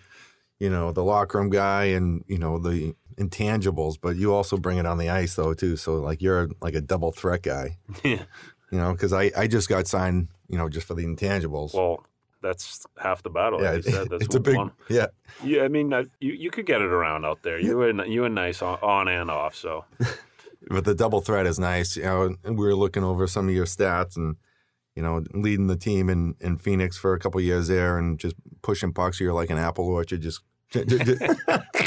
you 0.59 0.69
know, 0.69 0.91
the 0.93 1.05
locker 1.05 1.39
room 1.39 1.49
guy 1.51 1.85
and 1.85 2.25
you 2.27 2.39
know 2.39 2.59
the 2.59 2.95
intangibles, 3.17 3.97
but 4.01 4.17
you 4.17 4.33
also 4.35 4.57
bring 4.57 4.79
it 4.79 4.87
on 4.87 4.99
the 4.99 5.11
ice 5.11 5.35
though 5.37 5.55
too. 5.55 5.77
So 5.77 5.97
like 5.97 6.21
you're 6.23 6.49
like 6.61 6.75
a 6.75 6.81
double 6.81 7.13
threat 7.13 7.43
guy, 7.43 7.77
Yeah. 8.05 8.25
you 8.71 8.79
know, 8.79 8.93
because 8.93 9.13
I 9.13 9.31
I 9.37 9.47
just 9.47 9.69
got 9.69 9.87
signed, 9.87 10.29
you 10.49 10.57
know, 10.59 10.69
just 10.69 10.87
for 10.87 10.95
the 10.95 11.05
intangibles. 11.05 11.75
Well, 11.75 12.05
that's 12.43 12.85
half 12.99 13.23
the 13.23 13.31
battle. 13.31 13.63
yeah, 13.63 13.73
like 13.73 13.85
said. 13.85 14.09
That's 14.11 14.25
it's 14.25 14.35
a 14.35 14.41
big 14.41 14.57
one. 14.57 14.73
yeah. 14.89 15.07
Yeah, 15.45 15.63
I 15.63 15.69
mean, 15.69 15.93
uh, 15.93 16.05
you 16.21 16.33
you 16.33 16.51
could 16.51 16.67
get 16.67 16.83
it 16.83 16.91
around 16.91 17.25
out 17.25 17.43
there. 17.43 17.59
You 17.59 17.83
and 17.83 18.03
you 18.13 18.25
and 18.25 18.35
nice 18.35 18.61
on, 18.63 18.79
on 18.83 19.09
and 19.09 19.31
off. 19.31 19.55
So 19.55 19.85
But 20.69 20.85
the 20.85 20.95
double 20.95 21.21
threat 21.21 21.47
is 21.47 21.59
nice. 21.59 21.97
You 21.97 22.05
know, 22.05 22.37
and 22.45 22.59
we 22.59 22.67
were 22.67 22.75
looking 22.75 23.05
over 23.05 23.27
some 23.27 23.49
of 23.49 23.55
your 23.55 23.67
stats 23.67 24.17
and, 24.17 24.37
you 24.95 25.03
know, 25.03 25.25
leading 25.35 25.67
the 25.67 25.77
team 25.77 26.09
in, 26.09 26.35
in 26.41 26.57
Phoenix 26.57 26.97
for 26.97 27.15
a 27.15 27.19
couple 27.19 27.41
years 27.41 27.69
there 27.69 27.99
and 27.99 28.19
just 28.19 28.37
pushing 28.63 28.93
pucks. 28.93 29.21
You're 29.21 29.33
like 29.33 29.51
an 29.51 29.59
apple 29.59 29.87
orchard, 29.87 30.21
just 30.23 30.41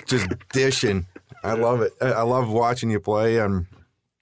just 0.06 0.28
dishing. 0.52 1.08
I 1.44 1.54
love 1.54 1.82
it. 1.82 1.94
I 2.02 2.22
love 2.24 2.50
watching 2.50 2.90
you 2.90 3.00
play. 3.00 3.40
I'm, 3.40 3.68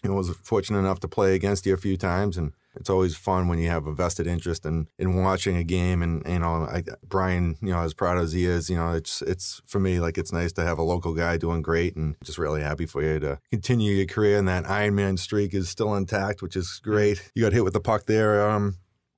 you 0.04 0.10
know, 0.10 0.16
was 0.16 0.30
fortunate 0.30 0.80
enough 0.80 1.00
to 1.02 1.08
play 1.08 1.36
against 1.36 1.66
you 1.66 1.74
a 1.74 1.78
few 1.78 1.98
times, 1.98 2.38
and 2.38 2.54
it's 2.84 2.90
always 2.90 3.16
fun 3.16 3.48
when 3.48 3.60
you 3.60 3.70
have 3.70 3.88
a 3.88 3.94
vested 3.94 4.28
interest 4.28 4.66
in 4.66 4.90
in 5.00 5.16
watching 5.24 5.56
a 5.56 5.64
game. 5.64 6.02
And 6.02 6.22
you 6.28 6.40
know, 6.40 6.68
I, 6.70 6.84
Brian, 7.08 7.56
you 7.62 7.70
know, 7.70 7.80
as 7.80 7.94
proud 7.94 8.18
as 8.18 8.34
he 8.34 8.44
is, 8.44 8.70
you 8.70 8.76
know, 8.76 8.92
it's 8.92 9.22
it's 9.22 9.62
for 9.66 9.80
me 9.80 10.02
like 10.02 10.18
it's 10.18 10.34
nice 10.34 10.52
to 10.54 10.66
have 10.66 10.78
a 10.78 10.84
local 10.84 11.14
guy 11.14 11.38
doing 11.38 11.62
great, 11.62 11.96
and 11.96 12.18
just 12.26 12.38
really 12.38 12.62
happy 12.62 12.86
for 12.86 13.02
you 13.02 13.20
to 13.22 13.40
continue 13.50 13.94
your 13.94 14.06
career. 14.06 14.38
And 14.38 14.50
that 14.50 14.66
Ironman 14.66 15.18
streak 15.18 15.54
is 15.54 15.70
still 15.70 15.96
intact, 15.96 16.42
which 16.42 16.58
is 16.58 16.82
great. 16.84 17.32
You 17.36 17.44
got 17.44 17.54
hit 17.54 17.64
with 17.64 17.72
the 17.72 17.80
puck 17.80 18.06
there. 18.06 18.50
Um, 18.50 18.76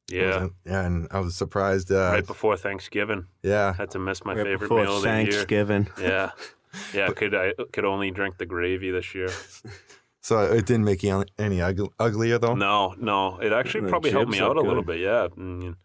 yeah, 0.07 0.49
and 0.65 1.07
I 1.09 1.21
was 1.21 1.35
surprised. 1.35 1.91
Uh, 1.91 2.11
right 2.13 2.27
before 2.27 2.55
Thanksgiving, 2.55 3.25
yeah, 3.41 3.73
had 3.73 3.89
to 3.91 3.99
miss 3.99 4.23
my 4.23 4.35
Right 4.35 4.45
favorite 4.45 4.69
meal 4.69 4.97
of 4.97 5.01
the 5.01 5.09
year. 5.09 5.31
Thanksgiving. 5.31 5.87
Yeah, 5.99 6.29
yeah. 6.93 7.09
Could 7.09 7.33
I 7.33 7.53
could 7.73 7.85
only 7.85 8.11
drink 8.11 8.37
the 8.37 8.45
gravy 8.45 8.91
this 8.91 9.15
year? 9.15 9.29
so 10.27 10.33
it 10.57 10.65
didn't 10.69 10.85
make 10.91 11.01
you 11.03 11.23
any 11.47 11.59
uglier 12.07 12.37
though. 12.43 12.55
No, 12.55 12.95
no. 13.11 13.19
It 13.45 13.51
actually 13.59 13.83
The 13.85 13.89
probably 13.93 14.11
helped 14.17 14.31
me 14.31 14.37
chips 14.37 14.45
out 14.49 14.55
a 14.57 14.59
look 14.59 14.67
little 14.71 14.87
bit. 14.91 14.99
Yeah. 14.99 15.27
Mm, 15.37 15.75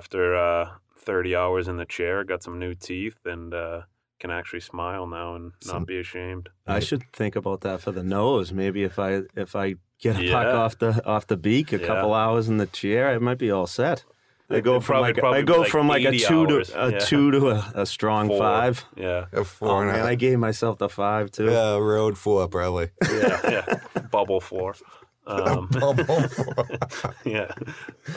After 0.00 0.22
uh, 0.36 0.64
30 0.98 1.34
hours 1.42 1.66
in 1.68 1.76
the 1.78 1.86
chair, 1.96 2.24
got 2.24 2.42
some 2.42 2.58
new 2.58 2.74
teeth 2.74 3.18
and 3.24 3.52
uh, 3.54 3.80
can 4.20 4.30
actually 4.30 4.60
smile 4.60 5.06
now 5.06 5.34
and 5.36 5.52
not 5.66 5.86
be 5.86 5.98
ashamed. 5.98 6.48
I 6.66 6.80
should 6.80 7.04
think 7.12 7.34
about 7.36 7.60
that 7.62 7.80
for 7.80 7.92
the 7.92 8.02
nose. 8.04 8.52
Maybe 8.52 8.80
if 8.84 8.98
I 8.98 9.22
if 9.44 9.56
I 9.56 9.66
get 10.04 10.16
a 10.20 10.30
puck 10.30 10.46
off 10.62 10.74
the 10.78 10.92
off 11.06 11.24
the 11.26 11.36
beak, 11.36 11.72
a 11.72 11.78
Yeah. 11.78 11.86
couple 11.86 12.12
hours 12.14 12.48
in 12.50 12.58
the 12.58 12.66
chair, 12.80 13.02
I 13.14 13.18
might 13.18 13.38
be 13.38 13.50
all 13.50 13.66
set. 13.66 14.04
I 14.50 14.60
go 14.60 14.80
from 14.80 15.00
like 15.02 15.16
a, 15.16 15.20
probably 15.20 15.38
I 15.38 15.42
go 15.42 15.60
like 15.60 15.70
from 15.70 15.86
like 15.88 16.04
a 16.04 16.18
two 16.18 16.46
hours. 16.46 16.70
to 16.70 16.84
a 16.86 16.90
Yeah. 16.92 16.98
two 16.98 17.30
to 17.30 17.50
a, 17.50 17.72
a 17.74 17.86
strong 17.86 18.28
Four. 18.28 18.38
five. 18.38 18.84
Yeah. 18.96 19.26
A 19.32 19.44
four 19.44 19.68
Oh 19.68 19.80
and 19.80 19.92
man, 19.92 20.06
I 20.06 20.14
gave 20.16 20.38
myself 20.38 20.78
the 20.78 20.88
five 20.88 21.30
too. 21.30 21.46
Yeah, 21.50 21.76
road 21.78 22.18
four 22.18 22.48
probably. 22.48 22.90
Yeah. 23.02 23.40
yeah. 23.94 24.00
Bubble 24.10 24.40
four. 24.40 24.74
Um, 25.26 25.68
Bubble 25.68 26.04
four. 26.28 26.66
yeah. 27.24 27.52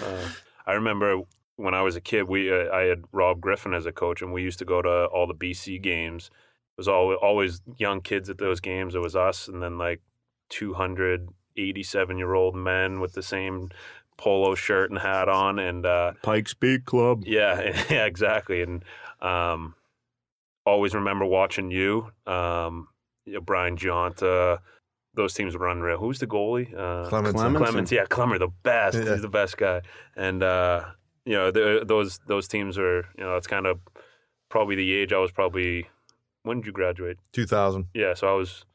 Uh, 0.02 0.30
I 0.66 0.74
remember 0.74 1.20
when 1.58 1.76
I 1.76 1.82
was 1.84 1.96
a 1.96 2.02
kid, 2.02 2.24
we 2.24 2.50
uh, 2.52 2.72
I 2.74 2.84
had 2.84 3.04
Rob 3.12 3.40
Griffin 3.40 3.76
as 3.76 3.86
a 3.86 3.92
coach, 3.92 4.24
and 4.24 4.34
we 4.34 4.42
used 4.42 4.58
to 4.60 4.66
go 4.66 4.82
to 4.82 5.06
all 5.14 5.28
the 5.28 5.36
BC 5.36 5.80
games. 5.84 6.32
It 6.34 6.78
was 6.80 6.88
all, 6.88 7.14
always 7.16 7.62
young 7.78 8.02
kids 8.02 8.32
at 8.32 8.40
those 8.40 8.60
games. 8.62 8.96
It 8.96 9.02
was 9.02 9.16
us, 9.16 9.48
and 9.48 9.62
then 9.62 9.78
like 9.78 10.02
287 10.50 12.18
year 12.18 12.34
old 12.34 12.56
men 12.56 13.00
with 13.00 13.14
the 13.14 13.22
same 13.24 13.70
polo 14.24 14.56
shirt 14.56 14.90
and 14.90 14.98
hat 14.98 15.28
on, 15.28 15.60
and 15.60 15.86
uh, 15.86 16.14
Pikes 16.22 16.54
Peak 16.54 16.86
Club. 16.86 17.24
yeah, 17.26 17.84
yeah, 17.90 18.06
exactly. 18.06 18.62
And 18.62 18.82
um, 19.22 19.76
always 20.66 20.96
remember 20.96 21.26
watching 21.26 21.70
you, 21.72 22.10
um, 22.26 22.88
you 23.26 23.34
know, 23.34 23.42
Brian 23.42 23.76
Gionta. 23.76 24.60
Those 25.14 25.34
teams 25.34 25.58
were 25.58 25.68
unreal. 25.68 25.98
Who's 25.98 26.20
the 26.20 26.26
goalie? 26.26 26.74
Uh, 26.74 27.08
Clemens. 27.10 27.36
Clemens. 27.36 27.64
Clemens, 27.64 27.92
yeah, 27.92 28.06
Clemmer, 28.06 28.40
the 28.40 28.48
best. 28.48 28.98
Yeah. 28.98 29.12
He's 29.12 29.22
the 29.22 29.28
best 29.28 29.58
guy. 29.58 29.82
And 30.16 30.42
uh, 30.42 30.86
you 31.26 31.34
know, 31.34 31.52
the, 31.52 31.84
those 31.86 32.20
those 32.26 32.48
teams 32.48 32.78
are, 32.78 33.06
you 33.18 33.24
know, 33.26 33.36
it's 33.36 33.46
kind 33.46 33.68
of 33.68 33.80
probably 34.50 34.76
the 34.76 34.94
age 34.94 35.12
I 35.12 35.20
was 35.20 35.32
probably. 35.32 35.90
When 36.44 36.62
did 36.62 36.68
you 36.68 36.72
graduate? 36.74 37.18
2000. 37.34 37.88
Yeah, 37.94 38.14
so 38.16 38.28
I 38.28 38.34
was, 38.34 38.66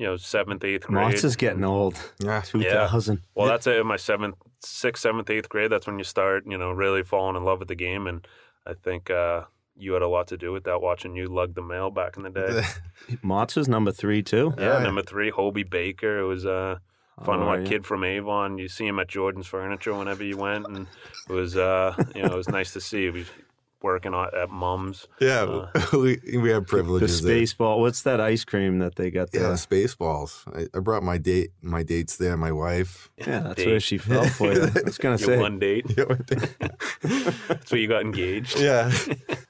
you 0.00 0.06
know, 0.06 0.16
seventh, 0.16 0.64
eighth 0.64 0.86
grade. 0.86 1.08
Mott's 1.08 1.24
is 1.24 1.36
getting 1.36 1.62
old. 1.62 1.94
Yeah. 2.20 2.40
Two 2.40 2.62
thousand. 2.62 3.20
Well, 3.34 3.46
that's 3.46 3.66
it. 3.66 3.76
In 3.76 3.86
my 3.86 3.98
seventh, 3.98 4.34
sixth, 4.64 5.02
seventh, 5.02 5.28
eighth 5.28 5.50
grade, 5.50 5.70
that's 5.70 5.86
when 5.86 5.98
you 5.98 6.04
start, 6.04 6.44
you 6.46 6.56
know, 6.56 6.70
really 6.72 7.02
falling 7.02 7.36
in 7.36 7.44
love 7.44 7.58
with 7.58 7.68
the 7.68 7.74
game. 7.74 8.06
And 8.06 8.26
I 8.66 8.72
think 8.72 9.10
uh, 9.10 9.42
you 9.76 9.92
had 9.92 10.00
a 10.00 10.08
lot 10.08 10.28
to 10.28 10.38
do 10.38 10.52
with 10.52 10.64
that. 10.64 10.80
Watching 10.80 11.14
you 11.16 11.26
lug 11.26 11.54
the 11.54 11.60
mail 11.60 11.90
back 11.90 12.16
in 12.16 12.22
the 12.22 12.30
day. 12.30 12.62
Mott's 13.22 13.58
is 13.58 13.68
number 13.68 13.92
three 13.92 14.22
too. 14.22 14.54
yeah, 14.56 14.78
yeah. 14.78 14.82
number 14.84 15.02
three, 15.02 15.28
Hobey 15.28 15.64
Baker. 15.64 16.20
It 16.20 16.26
was 16.26 16.46
uh, 16.46 16.78
fun 17.22 17.42
Oh, 17.42 17.46
one 17.48 17.62
yeah. 17.64 17.68
kid 17.68 17.84
from 17.84 18.02
Avon. 18.02 18.56
You 18.56 18.68
see 18.68 18.86
him 18.86 18.98
at 19.00 19.08
Jordan's 19.08 19.48
Furniture 19.48 19.92
whenever 19.94 20.24
you 20.24 20.38
went, 20.38 20.66
and 20.66 20.86
it 21.28 21.32
was 21.34 21.58
uh, 21.58 21.94
you 22.14 22.22
know 22.22 22.32
it 22.32 22.36
was 22.36 22.48
nice 22.48 22.72
to 22.72 22.80
see. 22.80 23.10
We 23.10 23.26
working 23.82 24.14
on, 24.14 24.28
at 24.36 24.50
Mum's. 24.50 25.06
Yeah, 25.20 25.66
we, 25.92 26.20
we 26.38 26.50
have 26.50 26.62
The 26.64 26.68
privileges. 26.68 27.22
there. 27.22 27.36
space 27.36 27.54
ball. 27.54 27.80
What's 27.80 28.02
that 28.02 28.20
ice 28.20 28.44
cream 28.44 28.78
that 28.80 28.96
they 28.96 29.10
got 29.10 29.28
Yeah, 29.32 29.40
there? 29.48 29.56
space 29.56 29.94
balls. 29.94 30.44
I, 30.54 30.66
I 30.74 30.80
brought 30.80 31.02
my 31.02 31.18
date, 31.18 31.50
my 31.62 31.82
dates 31.82 32.16
there. 32.16 32.36
My 32.36 32.52
wife. 32.52 33.10
Yeah, 33.16 33.40
that's 33.40 33.54
Date. 33.56 33.66
where 33.66 33.80
she 33.88 33.98
fell 33.98 34.26
for 34.26 34.52
you. 34.52 34.62
I 34.62 34.80
was 34.84 34.98
gonna 34.98 35.16
Your 35.16 35.26
say. 35.28 35.38
one 35.38 35.58
date. 35.58 35.86
That's 35.96 37.70
where 37.72 37.80
you 37.80 37.88
got 37.88 38.02
engaged. 38.02 38.58
yeah, 38.58 38.90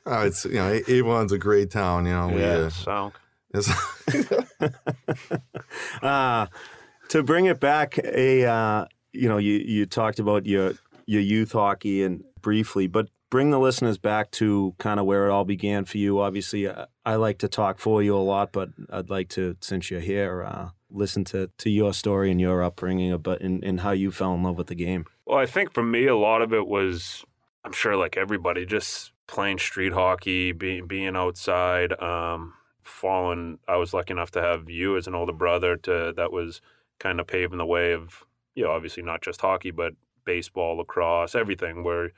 oh, 0.07 0.23
it's 0.23 0.45
you 0.45 0.55
know 0.55 0.81
Avon's 0.89 1.33
a 1.33 1.39
great 1.39 1.71
town. 1.71 2.07
You 2.07 2.13
know, 2.13 2.29
we, 2.29 2.41
Yeah. 2.41 2.69
uh, 2.69 2.71
So 2.71 3.13
Uh, 6.03 6.47
to 7.09 7.23
bring 7.23 7.47
it 7.47 7.61
back, 7.61 7.99
a 7.99 8.45
uh, 8.45 8.85
you 9.13 9.29
know, 9.29 9.39
you 9.39 9.55
you 9.55 9.87
talked 9.87 10.19
about 10.19 10.47
your 10.47 10.75
your 11.07 11.21
youth 11.21 11.53
hockey 11.53 12.03
and 12.05 12.23
briefly, 12.41 12.87
but 12.87 13.09
bring 13.31 13.51
the 13.51 13.59
listeners 13.59 13.97
back 13.97 14.31
to 14.33 14.75
kind 14.79 15.01
of 15.01 15.07
where 15.07 15.27
it 15.27 15.31
all 15.31 15.45
began 15.45 15.85
for 15.85 15.99
you. 15.99 16.21
Obviously, 16.21 16.67
uh, 16.67 16.87
I 17.07 17.15
like 17.15 17.39
to 17.39 17.49
talk 17.49 17.79
for 17.79 18.03
you 18.03 18.17
a 18.17 18.19
lot, 18.19 18.53
but 18.53 18.71
I'd 18.91 19.09
like 19.09 19.29
to, 19.31 19.57
since 19.61 19.91
you're 19.91 20.01
here, 20.01 20.45
uh, 20.45 20.71
listen 20.91 21.25
to 21.25 21.49
to 21.59 21.71
your 21.71 21.95
story 21.95 22.31
and 22.31 22.41
your 22.41 22.63
upbringing, 22.63 23.17
but 23.19 23.41
and, 23.41 23.65
and 23.65 23.81
how 23.81 23.93
you 23.93 24.11
fell 24.11 24.35
in 24.35 24.43
love 24.43 24.59
with 24.59 24.67
the 24.67 24.75
game. 24.75 25.07
Well, 25.25 25.39
I 25.39 25.47
think 25.47 25.73
for 25.73 25.83
me, 25.83 26.07
a 26.07 26.17
lot 26.17 26.43
of 26.43 26.53
it 26.53 26.67
was, 26.67 27.25
I'm 27.65 27.73
sure, 27.73 27.97
like 27.97 28.17
everybody, 28.17 28.67
just 28.67 29.13
playing 29.29 29.59
street 29.59 29.93
hockey, 29.93 30.51
being 30.53 30.87
being 30.87 31.15
outside, 31.17 31.93
um, 32.03 32.55
falling. 32.83 33.59
I 33.69 33.77
was 33.77 33.95
lucky 33.95 34.13
enough 34.13 34.33
to 34.33 34.43
have 34.43 34.69
you 34.69 34.97
as 34.97 35.07
an 35.07 35.15
older 35.15 35.33
brother 35.33 35.77
to 35.77 36.13
that 36.17 36.33
was 36.33 36.61
kind 36.99 37.21
of 37.21 37.29
paving 37.29 37.59
the 37.59 37.67
way 37.67 37.93
of, 37.93 38.25
you 38.57 38.65
know, 38.65 38.73
obviously 38.73 39.05
not 39.05 39.23
just 39.23 39.41
hockey, 39.41 39.71
but 39.71 39.93
baseball, 40.25 40.79
lacrosse, 40.79 41.37
everything. 41.37 41.85
Where 41.85 42.11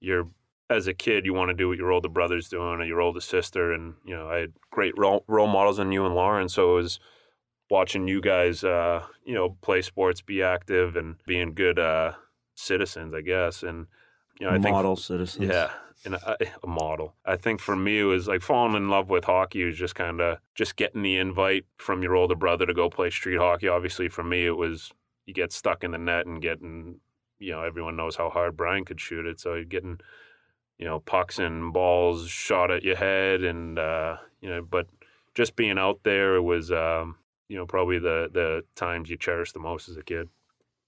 you're 0.00 0.28
as 0.70 0.86
a 0.86 0.94
kid, 0.94 1.24
you 1.24 1.34
want 1.34 1.48
to 1.48 1.54
do 1.54 1.68
what 1.68 1.78
your 1.78 1.92
older 1.92 2.08
brother's 2.08 2.48
doing 2.48 2.80
or 2.80 2.84
your 2.84 3.00
older 3.00 3.20
sister, 3.20 3.72
and 3.72 3.94
you 4.04 4.14
know, 4.14 4.28
I 4.28 4.38
had 4.38 4.52
great 4.70 4.96
role, 4.98 5.24
role 5.26 5.46
models 5.46 5.78
in 5.78 5.92
you 5.92 6.04
and 6.04 6.14
Lauren, 6.14 6.48
so 6.48 6.72
it 6.72 6.82
was 6.82 7.00
watching 7.70 8.08
you 8.08 8.20
guys, 8.20 8.64
uh, 8.64 9.02
you 9.24 9.34
know, 9.34 9.56
play 9.60 9.82
sports, 9.82 10.20
be 10.20 10.42
active, 10.42 10.96
and 10.96 11.16
being 11.26 11.54
good 11.54 11.78
uh, 11.78 12.12
citizens, 12.54 13.14
I 13.14 13.20
guess. 13.20 13.62
And 13.62 13.86
you 14.40 14.46
know, 14.46 14.52
I 14.52 14.58
think 14.58 14.74
model 14.74 14.96
citizens. 14.96 15.48
yeah, 15.48 15.70
and 16.04 16.14
a, 16.14 16.36
a 16.62 16.66
model. 16.66 17.14
I 17.24 17.36
think 17.36 17.60
for 17.60 17.76
me, 17.76 18.00
it 18.00 18.04
was 18.04 18.28
like 18.28 18.42
falling 18.42 18.76
in 18.76 18.88
love 18.88 19.08
with 19.08 19.24
hockey 19.24 19.64
was 19.64 19.78
just 19.78 19.94
kind 19.94 20.20
of 20.20 20.38
just 20.54 20.76
getting 20.76 21.02
the 21.02 21.16
invite 21.16 21.64
from 21.76 22.02
your 22.02 22.14
older 22.14 22.36
brother 22.36 22.66
to 22.66 22.74
go 22.74 22.90
play 22.90 23.10
street 23.10 23.38
hockey. 23.38 23.68
Obviously, 23.68 24.08
for 24.08 24.22
me, 24.22 24.46
it 24.46 24.56
was 24.56 24.92
you 25.26 25.34
get 25.34 25.52
stuck 25.52 25.84
in 25.84 25.90
the 25.90 25.98
net 25.98 26.26
and 26.26 26.40
getting, 26.40 27.00
you 27.38 27.52
know, 27.52 27.62
everyone 27.62 27.96
knows 27.96 28.16
how 28.16 28.30
hard 28.30 28.56
Brian 28.56 28.84
could 28.84 29.00
shoot 29.00 29.26
it, 29.26 29.38
so 29.38 29.54
you're 29.54 29.64
getting, 29.64 29.98
you 30.78 30.86
know, 30.86 31.00
pucks 31.00 31.38
and 31.38 31.72
balls 31.72 32.28
shot 32.28 32.70
at 32.70 32.84
your 32.84 32.96
head, 32.96 33.42
and 33.42 33.78
uh, 33.78 34.16
you 34.40 34.48
know, 34.48 34.62
but 34.62 34.86
just 35.34 35.56
being 35.56 35.78
out 35.78 36.00
there, 36.04 36.36
it 36.36 36.42
was, 36.42 36.72
um, 36.72 37.16
you 37.48 37.56
know, 37.56 37.66
probably 37.66 37.98
the 37.98 38.28
the 38.32 38.64
times 38.74 39.10
you 39.10 39.16
cherish 39.16 39.52
the 39.52 39.60
most 39.60 39.88
as 39.88 39.96
a 39.96 40.02
kid. 40.02 40.28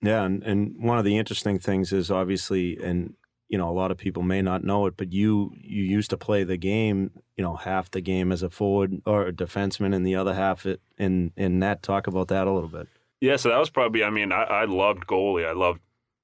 Yeah, 0.03 0.25
and, 0.25 0.43
and 0.45 0.83
one 0.83 0.99
of 0.99 1.05
the 1.05 1.19
interesting 1.19 1.59
things 1.59 1.93
is 1.93 2.11
obviously, 2.11 2.79
and 2.83 3.15
you 3.49 3.59
know, 3.59 3.69
a 3.69 3.73
lot 3.73 3.91
of 3.91 3.99
people 3.99 4.23
may 4.23 4.41
not 4.41 4.65
know 4.65 4.87
it, 4.87 4.97
but 4.97 5.13
you 5.13 5.53
you 5.57 5.83
used 5.83 6.11
to 6.11 6.17
play 6.17 6.45
the 6.45 6.57
game, 6.57 7.11
you 7.37 7.45
know, 7.45 7.57
half 7.57 7.91
the 7.91 8.01
game 8.01 8.33
as 8.33 8.43
a 8.43 8.51
forward 8.51 9.03
or 9.05 9.27
a 9.27 9.33
defenseman, 9.33 9.95
and 9.95 10.07
the 10.07 10.15
other 10.15 10.35
half 10.35 10.67
it 10.67 10.81
in 10.99 11.33
in 11.37 11.59
net. 11.59 11.83
Talk 11.83 12.07
about 12.07 12.29
that 12.29 12.47
a 12.47 12.53
little 12.53 12.69
bit. 12.69 12.89
Yeah, 13.21 13.37
so 13.37 13.51
that 13.51 13.59
was 13.59 13.71
probably. 13.71 14.05
I 14.05 14.11
mean, 14.11 14.33
I, 14.33 14.45
I 14.45 14.65
loved 14.65 15.07
goalie. 15.07 15.47
I 15.47 15.53
loved 15.53 15.81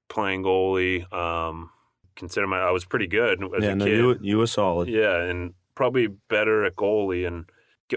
playing 0.07 0.43
goalie. 0.43 1.11
Um, 1.13 1.69
consider 2.17 2.47
my 2.47 2.59
I 2.59 2.71
was 2.71 2.85
pretty 2.85 3.07
good 3.07 3.41
as 3.43 3.63
yeah, 3.63 3.69
a 3.71 3.75
no, 3.75 3.85
kid. 3.85 3.97
you 3.97 4.17
you 4.21 4.37
were 4.37 4.47
solid. 4.47 4.89
Yeah, 4.89 5.21
and 5.23 5.53
probably 5.75 6.07
better 6.07 6.65
at 6.65 6.75
goalie. 6.75 7.25
And 7.27 7.45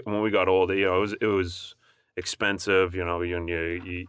when 0.05 0.21
we 0.21 0.31
got 0.31 0.47
older, 0.47 0.75
you 0.75 0.85
know, 0.85 0.97
it 0.97 1.01
was 1.01 1.13
it 1.21 1.25
was 1.25 1.75
expensive. 2.15 2.95
You 2.95 3.03
know, 3.03 3.21
you, 3.21 3.45
you, 3.47 3.81
you 3.83 4.07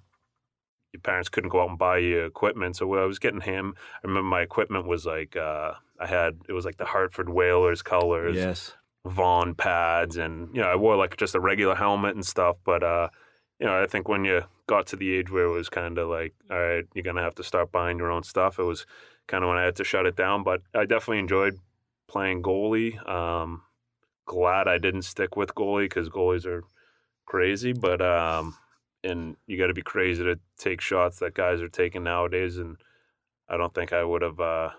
your 0.92 1.01
parents 1.03 1.29
couldn't 1.29 1.51
go 1.51 1.62
out 1.62 1.70
and 1.70 1.79
buy 1.79 1.98
you 1.98 2.20
equipment, 2.20 2.77
so 2.77 2.94
I 2.94 3.07
was 3.07 3.18
getting 3.18 3.40
him. 3.40 3.75
I 4.05 4.07
remember 4.07 4.29
my 4.29 4.42
equipment 4.42 4.87
was 4.87 5.07
like 5.07 5.37
uh, 5.37 5.72
I 5.98 6.07
had 6.07 6.38
it 6.48 6.53
was 6.53 6.64
like 6.64 6.77
the 6.77 6.85
Hartford 6.85 7.29
Whalers 7.29 7.83
colors, 7.83 8.37
Yes. 8.37 8.75
Vaughn 9.07 9.55
pads, 9.55 10.16
and 10.16 10.55
you 10.55 10.61
know 10.61 10.68
I 10.68 10.77
wore 10.77 10.96
like 10.96 11.16
just 11.16 11.35
a 11.35 11.40
regular 11.40 11.75
helmet 11.75 12.14
and 12.14 12.25
stuff. 12.27 12.57
But 12.64 12.83
uh, 12.83 13.09
you 13.59 13.66
know, 13.66 13.83
I 13.83 13.87
think 13.87 14.09
when 14.09 14.25
you 14.25 14.42
got 14.66 14.87
to 14.88 14.96
the 14.96 15.14
age 15.14 15.31
where 15.31 15.44
it 15.46 15.53
was 15.53 15.68
kind 15.68 15.98
of 15.98 16.09
like, 16.09 16.35
all 16.51 16.59
right, 16.59 16.85
you're 16.94 17.03
gonna 17.03 17.22
have 17.22 17.35
to 17.37 17.42
start 17.42 17.72
buying 17.72 17.98
your 17.98 18.11
own 18.12 18.22
stuff. 18.22 18.59
It 18.59 18.64
was 18.64 18.87
kind 19.28 19.44
of 19.44 19.48
when 19.48 19.58
I 19.58 19.64
had 19.64 19.76
to 19.76 19.85
shut 19.85 20.06
it 20.06 20.16
down. 20.16 20.42
But 20.44 20.62
I 20.74 20.85
definitely 20.85 21.20
enjoyed 21.20 21.58
playing 22.08 22.42
goalie. 22.42 23.06
Um, 23.08 23.62
glad 24.26 24.68
I 24.68 24.78
didn't 24.78 25.02
stick 25.02 25.37
with 25.37 25.54
goalie 25.54 25.85
because 25.85 26.08
goalies 26.08 26.46
are 26.46 26.64
crazy. 27.26 27.72
But 27.72 28.00
um, 28.02 28.56
and 29.04 29.37
you 29.46 29.58
got 29.58 29.68
to 29.68 29.74
be 29.74 29.82
crazy 29.82 30.22
to 30.24 30.38
take 30.58 30.80
shots 30.80 31.18
that 31.18 31.35
guys 31.35 31.61
are 31.61 31.68
taking 31.68 32.04
nowadays. 32.04 32.58
And 32.58 32.76
I 33.48 33.56
don't 33.56 33.74
think 33.74 33.92
I 33.92 34.04
would 34.04 34.22
have 34.22 34.40
uh, 34.40 34.70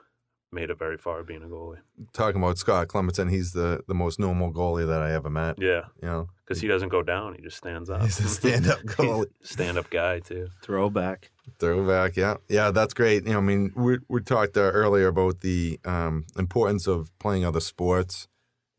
made 0.54 0.70
it 0.70 0.78
very 0.78 0.98
far 0.98 1.24
being 1.24 1.44
a 1.44 1.48
goalie. 1.48 1.80
Talking 2.14 2.42
about 2.42 2.58
Scott 2.58 2.88
Clemmensen, 2.88 3.30
he's 3.30 3.54
the 3.54 3.84
the 3.88 3.94
most 3.94 4.20
normal 4.20 4.54
goalie 4.54 4.88
that 4.88 5.02
I 5.02 5.14
ever 5.14 5.30
met. 5.30 5.56
Yeah, 5.60 5.84
You 6.02 6.08
know, 6.08 6.30
because 6.46 6.62
he 6.62 6.68
doesn't 6.68 6.90
go 6.90 7.02
down; 7.02 7.36
he 7.36 7.42
just 7.42 7.58
stands 7.58 7.90
up. 7.90 8.02
He's 8.02 8.20
a 8.20 8.28
stand-up 8.28 8.80
goalie. 8.86 9.28
stand 9.42 9.78
up 9.78 9.90
guy 9.90 10.20
too. 10.20 10.50
Throwback. 10.62 11.32
Throwback, 11.60 12.16
yeah, 12.16 12.36
yeah, 12.48 12.72
that's 12.72 12.94
great. 12.94 13.26
You 13.26 13.34
know, 13.34 13.40
I 13.40 13.42
mean, 13.42 13.72
we 13.76 14.00
we 14.08 14.22
talked 14.22 14.56
uh, 14.56 14.62
earlier 14.62 15.08
about 15.08 15.42
the 15.42 15.80
um, 15.86 16.26
importance 16.38 16.88
of 16.88 17.12
playing 17.20 17.46
other 17.46 17.60
sports 17.60 18.28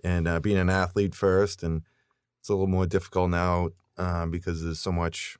and 0.03 0.27
uh, 0.29 0.41
being 0.41 0.59
an 0.59 0.71
athlete 0.71 1.15
first, 1.15 1.63
and 1.63 1.83
it's 2.41 2.49
a 2.49 2.53
little 2.53 2.67
more 2.67 2.87
difficult 2.87 3.31
now 3.31 3.71
um, 3.97 4.31
because 4.31 4.63
there's 4.63 4.79
so 4.81 4.93
much, 4.93 5.37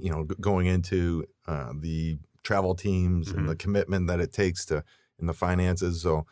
you 0.00 0.10
know, 0.10 0.24
going 0.24 0.66
into 0.66 1.24
uh, 1.46 1.72
the 1.78 2.18
travel 2.42 2.74
teams 2.74 3.30
and 3.30 3.48
the 3.48 3.54
commitment 3.54 4.06
that 4.06 4.18
it 4.18 4.32
takes 4.32 4.64
to 4.64 4.82
and 5.20 5.28
the 5.28 5.34
finances. 5.34 6.02
So, 6.02 6.26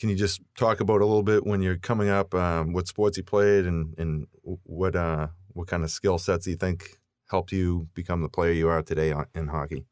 can 0.00 0.08
you 0.08 0.16
just 0.16 0.40
talk 0.56 0.80
about 0.80 1.00
a 1.00 1.06
little 1.06 1.22
bit 1.22 1.46
when 1.46 1.62
you're 1.62 1.78
coming 1.78 2.08
up, 2.08 2.34
um, 2.34 2.72
what 2.72 2.88
sports 2.88 3.16
you 3.16 3.22
played, 3.22 3.64
and 3.64 3.94
and 3.98 4.26
what 4.42 4.96
uh, 4.96 5.28
what 5.52 5.68
kind 5.68 5.84
of 5.84 5.90
skill 5.90 6.18
sets 6.18 6.46
you 6.46 6.56
think 6.56 6.98
helped 7.30 7.52
you 7.52 7.88
become 7.94 8.22
the 8.22 8.28
player 8.28 8.52
you 8.52 8.68
are 8.68 8.82
today 8.82 9.14
in 9.34 9.48
hockey? 9.48 9.86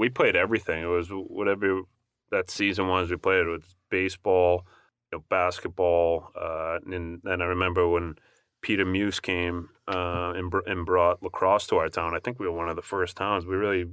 we 0.00 0.08
played 0.08 0.34
everything. 0.34 0.82
It 0.82 0.86
was 0.86 1.08
whatever 1.08 1.82
that 2.30 2.50
season 2.50 2.88
was. 2.88 3.10
We 3.10 3.16
played 3.16 3.46
it 3.46 3.50
was 3.50 3.76
baseball, 3.90 4.66
you 5.12 5.18
know, 5.18 5.24
basketball, 5.28 6.30
uh, 6.34 6.78
and 6.90 7.20
then 7.22 7.42
I 7.42 7.44
remember 7.44 7.86
when 7.86 8.16
Peter 8.62 8.84
Muse 8.84 9.20
came 9.20 9.68
uh, 9.88 10.32
and, 10.34 10.52
and 10.66 10.86
brought 10.86 11.22
lacrosse 11.22 11.66
to 11.68 11.76
our 11.76 11.88
town. 11.88 12.14
I 12.14 12.20
think 12.20 12.38
we 12.38 12.46
were 12.46 12.56
one 12.56 12.68
of 12.68 12.76
the 12.76 12.82
first 12.82 13.16
towns. 13.16 13.44
We 13.44 13.56
really 13.56 13.86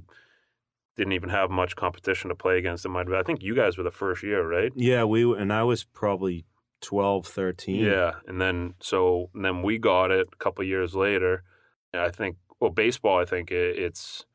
didn't 0.98 1.12
even 1.12 1.30
have 1.30 1.48
much 1.48 1.76
competition 1.76 2.28
to 2.28 2.34
play 2.34 2.58
against. 2.58 2.84
It 2.84 2.88
might 2.88 3.10
I 3.10 3.22
think 3.22 3.42
you 3.42 3.54
guys 3.54 3.78
were 3.78 3.84
the 3.84 3.90
first 3.90 4.22
year, 4.22 4.46
right? 4.46 4.72
Yeah, 4.74 5.04
we 5.04 5.22
and 5.22 5.52
I 5.52 5.62
was 5.62 5.84
probably 5.84 6.44
12, 6.82 7.26
13. 7.26 7.84
Yeah, 7.84 8.14
and 8.26 8.40
then 8.40 8.74
so 8.80 9.30
and 9.32 9.44
then 9.44 9.62
we 9.62 9.78
got 9.78 10.10
it 10.10 10.28
a 10.30 10.36
couple 10.36 10.64
years 10.64 10.94
later. 10.94 11.44
And 11.92 12.02
I 12.02 12.10
think 12.10 12.36
well, 12.60 12.70
baseball. 12.70 13.18
I 13.18 13.24
think 13.24 13.52
it, 13.52 13.78
it's 13.78 14.26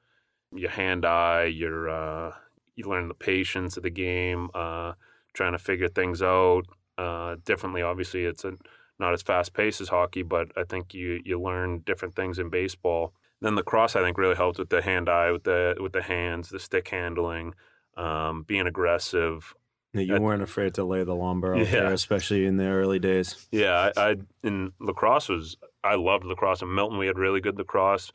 your 0.56 0.71
hand 0.71 1.06
eye. 1.06 1.45
Your 1.45 1.89
uh, 1.89 2.32
you 2.76 2.86
learn 2.86 3.10
the 3.10 3.13
patience 3.13 3.76
of 3.76 3.84
the 3.84 3.89
game, 3.89 4.49
uh, 4.56 4.93
trying 5.34 5.52
to 5.52 5.60
figure 5.60 5.89
things 5.89 6.21
out 6.21 6.63
uh, 6.97 7.36
differently. 7.43 7.82
Obviously, 7.82 8.23
it's 8.23 8.45
a, 8.45 8.54
not 8.99 9.13
as 9.13 9.21
fast 9.21 9.54
paced 9.54 9.82
as 9.82 9.89
hockey, 9.89 10.23
but 10.23 10.47
I 10.58 10.63
think 10.63 10.93
you 10.93 11.19
you 11.26 11.41
learn 11.41 11.80
different 11.80 12.15
things 12.15 12.39
in 12.39 12.49
baseball. 12.49 13.13
Then 13.43 13.56
lacrosse 13.56 13.95
I 13.95 14.01
think, 14.01 14.17
really 14.17 14.36
helped 14.36 14.58
with 14.58 14.69
the 14.69 14.82
hand 14.82 15.08
eye, 15.10 15.32
with 15.32 15.43
the 15.43 15.75
with 15.79 15.91
the 15.93 16.01
hands, 16.01 16.49
the 16.49 16.60
stick 16.60 16.88
handling, 16.88 17.53
um, 17.97 18.43
being 18.43 18.65
aggressive. 18.65 19.53
Yeah, 19.93 20.01
You 20.01 20.13
That- 20.13 20.21
weren't 20.23 20.41
afraid 20.41 20.73
to 20.75 20.84
lay 20.84 21.03
the 21.03 21.13
lumber 21.13 21.53
out 21.56 21.60
Yeah. 21.60 21.65
there, 21.71 21.93
especially 21.93 22.45
in 22.45 22.58
the 22.58 22.65
early 22.67 22.97
days. 22.97 23.47
Yeah, 23.51 23.91
I, 23.95 24.12
I 24.12 24.15
in 24.43 24.71
lacrosse 24.79 25.29
was 25.29 25.58
I 25.84 25.95
loved 25.95 26.23
lacrosse. 26.25 26.62
In 26.63 26.73
Milton, 26.73 26.97
we 26.97 27.06
had 27.06 27.19
really 27.19 27.41
good 27.41 27.58
lacrosse, 27.58 28.12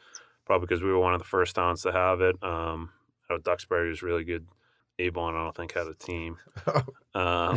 probably 0.47 0.67
because 0.67 0.83
we 0.83 0.91
were 0.91 0.99
one 0.99 1.13
of 1.15 1.21
the 1.21 1.27
first 1.29 1.55
towns 1.55 1.83
to 1.83 1.93
have 1.93 2.21
it. 2.23 2.43
Um, 2.43 2.91
I 3.31 3.35
know 3.35 3.39
Duxbury 3.39 3.91
was 3.91 4.03
really 4.03 4.25
good. 4.25 4.49
Avon, 4.99 5.37
I 5.37 5.45
don't 5.45 5.55
think 5.55 5.73
had 5.75 5.87
a 5.87 5.95
team, 5.95 6.39
um, 7.15 7.57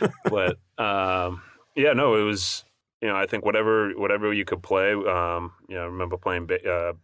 but 0.24 0.58
um, 0.76 1.40
yeah, 1.76 1.92
no, 1.94 2.16
it 2.16 2.24
was. 2.24 2.64
You 3.04 3.10
know, 3.10 3.16
I 3.16 3.26
think 3.26 3.44
whatever 3.44 3.90
whatever 3.90 4.32
you 4.32 4.46
could 4.46 4.62
play. 4.62 4.92
Um, 4.92 5.52
you 5.68 5.74
know, 5.74 5.82
I 5.82 5.84
remember 5.84 6.16
playing, 6.16 6.48
uh, 6.50 6.94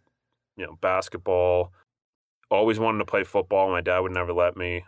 you 0.57 0.65
know, 0.67 0.79
basketball. 0.81 1.75
Always 2.51 2.79
wanted 2.79 3.01
to 3.01 3.05
play 3.05 3.23
football. 3.23 3.69
My 3.69 3.83
dad 3.83 3.99
would 3.99 4.13
never 4.13 4.33
let 4.33 4.57
me. 4.57 4.87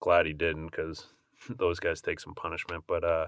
Glad 0.00 0.24
he 0.24 0.32
didn't 0.32 0.68
because 0.68 1.08
those 1.50 1.78
guys 1.78 2.00
take 2.00 2.20
some 2.20 2.34
punishment. 2.34 2.84
But 2.88 3.04
uh, 3.04 3.26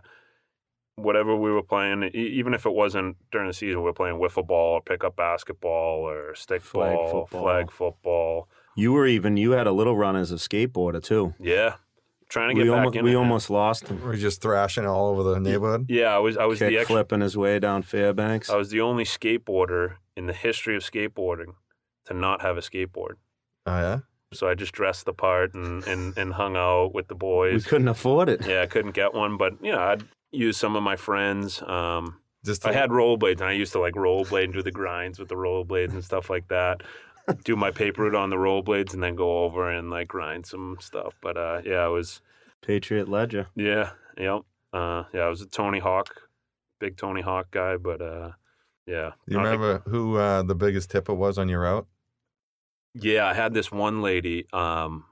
whatever 0.96 1.36
we 1.36 1.52
were 1.52 1.62
playing, 1.62 2.04
e- 2.04 2.32
even 2.38 2.54
if 2.54 2.64
it 2.64 2.72
wasn't 2.72 3.18
during 3.30 3.48
the 3.48 3.52
season, 3.52 3.80
we 3.80 3.84
were 3.84 3.92
playing 3.92 4.16
wiffle 4.18 4.46
ball 4.46 4.76
or 4.76 4.80
pickup 4.80 5.14
basketball 5.14 5.98
or 6.08 6.34
stick 6.34 6.62
Flag 6.62 6.96
ball, 6.96 7.26
football. 7.26 7.42
flag 7.42 7.70
football. 7.70 8.48
You 8.74 8.92
were 8.92 9.06
even 9.06 9.36
you 9.36 9.50
had 9.50 9.66
a 9.66 9.72
little 9.72 9.98
run 9.98 10.16
as 10.16 10.32
a 10.32 10.36
skateboarder 10.36 11.02
too. 11.02 11.34
Yeah, 11.38 11.74
trying 12.28 12.48
to 12.48 12.54
get 12.54 12.62
We 12.64 12.68
back 12.70 12.78
almost 12.78 12.96
in. 12.96 13.04
we 13.04 13.14
almost 13.14 13.50
lost 13.50 13.88
him. 13.88 14.00
We're 14.04 14.16
just 14.16 14.40
thrashing 14.42 14.86
all 14.86 15.08
over 15.10 15.22
the 15.22 15.40
neighborhood. 15.40 15.86
Yeah, 15.88 16.14
I 16.14 16.18
was. 16.18 16.36
I 16.36 16.44
was 16.44 16.58
the 16.58 16.68
Kick 16.68 16.78
extra, 16.80 16.94
flipping 16.94 17.20
his 17.20 17.36
way 17.36 17.58
down 17.58 17.82
Fairbanks. 17.82 18.50
I 18.50 18.56
was 18.56 18.70
the 18.70 18.80
only 18.80 19.04
skateboarder 19.04 19.94
in 20.16 20.26
the 20.26 20.32
history 20.32 20.76
of 20.76 20.82
skateboarding 20.82 21.54
to 22.06 22.14
not 22.14 22.42
have 22.42 22.56
a 22.56 22.60
skateboard. 22.60 23.14
Oh 23.66 23.78
yeah. 23.78 23.98
So 24.32 24.46
I 24.46 24.54
just 24.54 24.72
dressed 24.72 25.06
the 25.06 25.14
part 25.14 25.54
and, 25.54 25.82
and, 25.86 26.16
and 26.18 26.34
hung 26.34 26.54
out 26.54 26.92
with 26.92 27.08
the 27.08 27.14
boys. 27.14 27.64
we 27.64 27.68
couldn't 27.70 27.88
afford 27.88 28.28
it. 28.28 28.46
Yeah, 28.46 28.60
I 28.60 28.66
couldn't 28.66 28.92
get 28.92 29.14
one, 29.14 29.38
but 29.38 29.54
you 29.62 29.72
know, 29.72 29.80
I'd 29.80 30.04
use 30.32 30.58
some 30.58 30.76
of 30.76 30.82
my 30.82 30.96
friends. 30.96 31.62
Um, 31.62 32.20
Just 32.44 32.66
I 32.66 32.72
had 32.74 32.90
rollerblades, 32.90 33.40
and 33.40 33.44
I 33.44 33.52
used 33.52 33.72
to 33.72 33.80
like 33.80 33.94
rollerblade 33.94 34.44
and 34.44 34.52
do 34.52 34.62
the 34.62 34.70
grinds 34.70 35.18
with 35.18 35.28
the 35.28 35.34
rollerblades 35.34 35.92
and 35.92 36.04
stuff 36.04 36.28
like 36.28 36.46
that. 36.48 36.82
Do 37.44 37.56
my 37.56 37.70
paper 37.70 38.02
route 38.02 38.14
on 38.14 38.30
the 38.30 38.36
rollerblades, 38.36 38.94
and 38.94 39.02
then 39.02 39.14
go 39.14 39.44
over 39.44 39.70
and 39.70 39.90
like 39.90 40.08
grind 40.08 40.46
some 40.46 40.76
stuff. 40.80 41.14
But 41.20 41.36
uh, 41.36 41.62
yeah, 41.64 41.76
I 41.84 41.88
was 41.88 42.20
Patriot 42.62 43.08
Ledger. 43.08 43.48
yeah, 43.54 43.90
yep, 44.16 44.42
uh, 44.72 45.04
yeah, 45.12 45.20
I 45.22 45.28
was 45.28 45.40
a 45.42 45.46
Tony 45.46 45.78
Hawk, 45.78 46.22
big 46.80 46.96
Tony 46.96 47.20
Hawk 47.20 47.50
guy. 47.50 47.76
But 47.76 48.00
uh, 48.02 48.30
yeah, 48.86 49.12
You 49.26 49.38
I 49.38 49.42
don't 49.42 49.50
think- 49.52 49.60
remember 49.60 49.82
who 49.90 50.16
uh, 50.16 50.42
the 50.42 50.54
biggest 50.54 50.90
tipper 50.90 51.14
was 51.14 51.38
on 51.38 51.48
your 51.48 51.60
route? 51.62 51.86
Yeah, 52.94 53.26
I 53.26 53.34
had 53.34 53.54
this 53.54 53.70
one 53.70 54.02
lady. 54.02 54.46
Um, 54.52 55.04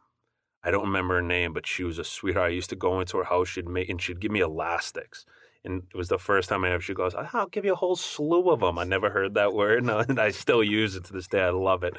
I 0.64 0.70
don't 0.72 0.86
remember 0.86 1.14
her 1.16 1.22
name, 1.22 1.52
but 1.52 1.66
she 1.66 1.84
was 1.84 1.98
a 1.98 2.04
sweetheart. 2.04 2.50
I 2.50 2.54
used 2.54 2.70
to 2.70 2.76
go 2.76 2.98
into 3.00 3.18
her 3.18 3.24
house. 3.24 3.48
She'd 3.48 3.68
make 3.68 3.88
and 3.88 4.00
she'd 4.02 4.20
give 4.20 4.32
me 4.32 4.40
elastics, 4.40 5.24
and 5.66 5.82
it 5.92 5.96
was 5.96 6.08
the 6.08 6.18
first 6.18 6.48
time 6.48 6.64
I 6.64 6.70
ever. 6.70 6.80
She 6.80 6.94
goes, 6.94 7.14
"I'll 7.14 7.48
give 7.48 7.64
you 7.64 7.72
a 7.72 7.76
whole 7.76 7.96
slew 7.96 8.50
of 8.50 8.60
them." 8.60 8.78
I 8.78 8.84
never 8.84 9.10
heard 9.10 9.34
that 9.34 9.52
word, 9.52 9.84
no, 9.84 9.98
and 9.98 10.18
I 10.18 10.30
still 10.30 10.62
use 10.62 10.96
it 10.96 11.04
to 11.04 11.12
this 11.12 11.28
day. 11.28 11.42
I 11.42 11.50
love 11.50 11.84
it. 11.84 11.94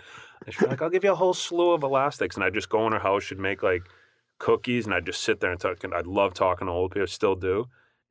And 0.46 0.56
she's 0.56 0.68
like, 0.68 0.82
"I'll 0.82 0.90
give 0.90 1.04
you 1.04 1.12
a 1.12 1.16
whole 1.16 1.34
slew 1.34 1.72
of 1.72 1.84
elastics," 1.84 2.36
and 2.36 2.44
I 2.44 2.50
just 2.50 2.70
go 2.70 2.88
in 2.88 2.94
her 2.94 3.00
house. 3.00 3.24
She'd 3.24 3.40
make 3.40 3.62
like 3.62 3.84
cookies, 4.40 4.86
and 4.86 4.96
I'd 4.96 5.06
just 5.06 5.22
sit 5.22 5.40
there 5.40 5.52
and 5.52 5.60
talk. 5.60 5.84
And 5.84 5.94
I 5.94 6.02
love 6.02 6.34
talking 6.34 6.68
to 6.68 6.74
old 6.74 6.92
people. 6.92 7.08
Still 7.08 7.36
do. 7.36 7.68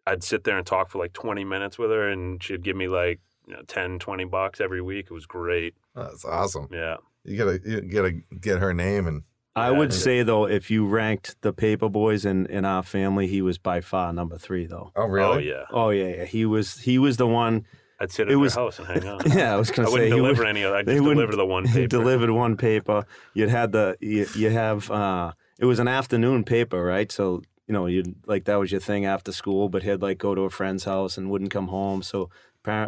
I'd 0.06 0.22
sit 0.22 0.44
there 0.44 0.56
and 0.56 0.66
talk 0.66 0.90
for 0.90 0.98
like 0.98 1.12
twenty 1.12 1.44
minutes 1.44 1.78
with 1.78 1.90
her, 1.90 2.08
and 2.08 2.42
she'd 2.42 2.62
give 2.62 2.76
me 2.76 2.86
like 2.86 3.20
you 3.46 3.54
know, 3.54 3.62
10, 3.66 3.98
20 3.98 4.24
bucks 4.24 4.60
every 4.60 4.82
week. 4.82 5.06
It 5.10 5.14
was 5.14 5.26
great. 5.26 5.74
That's 5.94 6.24
awesome. 6.24 6.68
Yeah. 6.72 6.96
You 7.24 7.36
gotta 7.38 7.60
you 7.64 7.80
gotta 7.80 8.12
get 8.40 8.58
her 8.58 8.72
name 8.74 9.06
and 9.06 9.22
I 9.56 9.70
would 9.70 9.92
yeah. 9.92 9.98
say 9.98 10.22
though, 10.22 10.46
if 10.46 10.70
you 10.70 10.86
ranked 10.86 11.36
the 11.40 11.52
paper 11.52 11.88
boys 11.88 12.24
in, 12.24 12.46
in 12.46 12.64
our 12.64 12.82
family, 12.82 13.26
he 13.26 13.42
was 13.42 13.58
by 13.58 13.80
far 13.80 14.12
number 14.12 14.38
three 14.38 14.66
though. 14.66 14.92
Oh, 14.94 15.06
really? 15.06 15.36
Oh 15.36 15.38
yeah, 15.38 15.64
Oh 15.70 15.90
yeah, 15.90 16.08
yeah. 16.16 16.24
He 16.26 16.44
was 16.44 16.78
he 16.78 16.98
was 16.98 17.16
the 17.16 17.26
one. 17.26 17.66
I'd 17.98 18.12
sit 18.12 18.26
at 18.28 18.32
It 18.32 18.36
was- 18.36 18.54
house 18.54 18.78
and 18.78 18.86
hang 18.86 19.06
out. 19.12 19.26
Yeah, 19.34 19.54
I 19.54 19.56
was 19.56 19.70
gonna 19.70 19.88
say 19.88 19.92
wouldn't 19.94 20.10
deliver 20.10 20.42
would- 20.42 20.48
any 20.50 20.62
of 20.62 20.72
that. 20.72 20.78
I'd 20.80 20.86
just 20.86 21.00
wouldn't- 21.00 21.16
deliver 21.16 21.36
the 21.36 21.46
one 21.46 21.64
He 21.68 21.72
paper. 21.72 21.86
delivered 21.88 22.30
one 22.30 22.56
paper. 22.58 23.04
You'd 23.34 23.48
had 23.48 23.72
the 23.72 23.96
you, 24.00 24.26
you 24.36 24.50
have 24.50 24.90
uh 24.90 25.32
it 25.58 25.64
was 25.64 25.78
an 25.78 25.88
afternoon 25.88 26.44
paper, 26.44 26.82
right? 26.84 27.10
So 27.10 27.42
you 27.66 27.72
know 27.72 27.86
you'd 27.86 28.14
like 28.26 28.44
that 28.44 28.56
was 28.56 28.70
your 28.70 28.80
thing 28.82 29.06
after 29.06 29.32
school, 29.32 29.68
but 29.70 29.82
he'd 29.82 30.02
like 30.02 30.18
go 30.18 30.34
to 30.34 30.42
a 30.42 30.50
friend's 30.50 30.84
house 30.84 31.16
and 31.16 31.30
wouldn't 31.30 31.50
come 31.50 31.68
home. 31.68 32.02
So 32.02 32.18
parent 32.18 32.34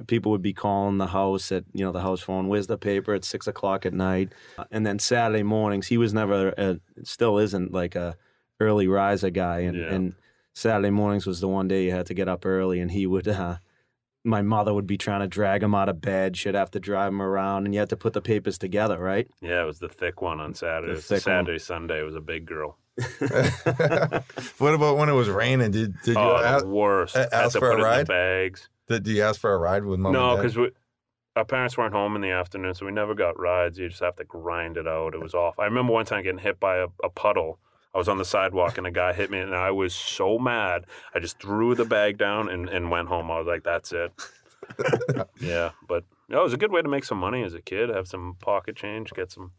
people 0.06 0.32
would 0.32 0.42
be 0.42 0.52
calling 0.52 0.98
the 0.98 1.06
house 1.08 1.50
at 1.52 1.64
you 1.72 1.84
know 1.84 1.92
the 1.92 2.00
house 2.02 2.20
phone. 2.20 2.48
Where's 2.48 2.66
the 2.66 2.78
paper 2.78 3.14
at 3.14 3.24
six 3.24 3.46
o'clock 3.46 3.86
at 3.86 3.92
night? 3.94 4.32
And 4.70 4.86
then 4.86 4.98
Saturday 4.98 5.42
mornings, 5.42 5.86
he 5.86 5.98
was 5.98 6.12
never 6.14 6.48
a, 6.58 6.78
still 7.04 7.38
isn't 7.38 7.72
like 7.72 7.94
a 7.94 8.16
early 8.60 8.88
riser 8.88 9.30
guy, 9.30 9.60
and 9.60 9.76
Yeah. 9.76 9.94
and 9.94 10.14
Saturday 10.54 10.90
mornings 10.90 11.26
was 11.26 11.40
the 11.40 11.48
one 11.48 11.68
day 11.68 11.84
you 11.84 11.92
had 11.92 12.06
to 12.06 12.14
get 12.14 12.28
up 12.28 12.44
early, 12.44 12.80
and 12.80 12.90
he 12.90 13.06
would. 13.06 13.28
uh 13.28 13.58
my 14.24 14.42
mother 14.42 14.74
would 14.74 14.86
be 14.86 14.98
trying 14.98 15.20
to 15.20 15.28
drag 15.28 15.62
him 15.62 15.74
out 15.74 15.88
of 15.88 16.00
bed. 16.02 16.36
She'd 16.36 16.56
have 16.56 16.72
to 16.72 16.80
drive 16.80 17.12
him 17.12 17.22
around, 17.22 17.64
and 17.64 17.72
you 17.72 17.80
had 17.80 17.88
to 17.90 17.96
put 17.96 18.12
the 18.12 18.20
papers 18.20 18.58
together, 18.58 18.98
right? 18.98 19.26
Yeah, 19.40 19.62
it 19.62 19.66
was 19.66 19.78
the 19.78 19.88
thick 19.88 20.20
one 20.20 20.38
on 20.40 20.52
Saturday. 20.54 20.92
It 20.92 20.96
was 20.96 21.06
thick 21.06 21.24
one. 21.24 21.44
Saturday, 21.44 21.58
Sunday. 21.58 22.02
Was 22.02 22.16
a 22.16 22.20
big 22.20 22.44
girl. 22.44 22.76
what 24.58 24.74
about 24.74 24.96
when 24.98 25.08
it 25.08 25.12
was 25.12 25.28
raining? 25.28 25.70
Did 25.70 25.94
did 26.02 26.14
you 26.16 26.20
oh, 26.20 26.36
ask, 26.36 26.64
the 26.64 26.70
worst. 26.70 27.16
a- 27.16 27.28
Had 27.32 27.50
to 27.52 27.58
for 27.58 27.70
a 27.72 27.76
put 27.76 27.84
it 27.86 27.92
in 27.92 27.98
the 28.00 28.04
bags. 28.04 28.68
Did 28.88 29.06
you 29.06 29.22
ask 29.22 29.40
for 29.40 29.52
a 29.52 29.58
ride 29.58 29.84
with 29.84 29.98
mom? 30.00 30.12
no, 30.12 30.30
and 30.32 30.42
dad? 30.42 30.54
because 30.54 30.72
our 31.36 31.44
parents 31.44 31.76
weren't 31.78 31.94
home 31.94 32.16
in 32.16 32.22
the 32.22 32.30
afternoon, 32.30 32.74
so 32.74 32.86
we 32.86 32.92
never 32.92 33.14
got 33.14 33.38
rides. 33.38 33.78
You 33.78 33.88
just 33.88 34.00
have 34.02 34.16
to 34.16 34.24
grind 34.24 34.76
it 34.76 34.88
out. 34.88 35.14
It 35.14 35.20
was 35.20 35.34
off. 35.34 35.58
I 35.58 35.64
remember 35.66 35.92
one 35.92 36.04
time 36.04 36.22
getting 36.24 36.38
hit 36.40 36.58
by 36.58 36.78
a, 36.78 36.86
a 37.04 37.08
puddle. 37.10 37.58
I 37.94 37.98
was 37.98 38.08
on 38.08 38.18
the 38.18 38.24
sidewalk 38.24 38.76
and 38.78 38.86
a 38.86 38.90
guy 38.90 39.12
hit 39.12 39.30
me, 39.30 39.38
and 39.38 39.54
I 39.54 39.70
was 39.70 39.94
so 39.94 40.38
mad. 40.38 40.84
I 41.14 41.20
just 41.20 41.38
threw 41.40 41.74
the 41.74 41.84
bag 41.84 42.18
down 42.18 42.48
and, 42.48 42.68
and 42.68 42.90
went 42.90 43.08
home. 43.08 43.30
I 43.30 43.38
was 43.38 43.46
like, 43.46 43.62
"That's 43.64 43.92
it." 43.92 44.12
yeah, 45.40 45.70
but 45.88 46.04
no, 46.28 46.40
it 46.40 46.42
was 46.44 46.52
a 46.52 46.58
good 46.58 46.70
way 46.72 46.82
to 46.82 46.88
make 46.88 47.04
some 47.04 47.18
money 47.18 47.42
as 47.42 47.54
a 47.54 47.62
kid. 47.62 47.88
Have 47.88 48.06
some 48.08 48.36
pocket 48.40 48.76
change, 48.76 49.12
get 49.12 49.30
some 49.32 49.52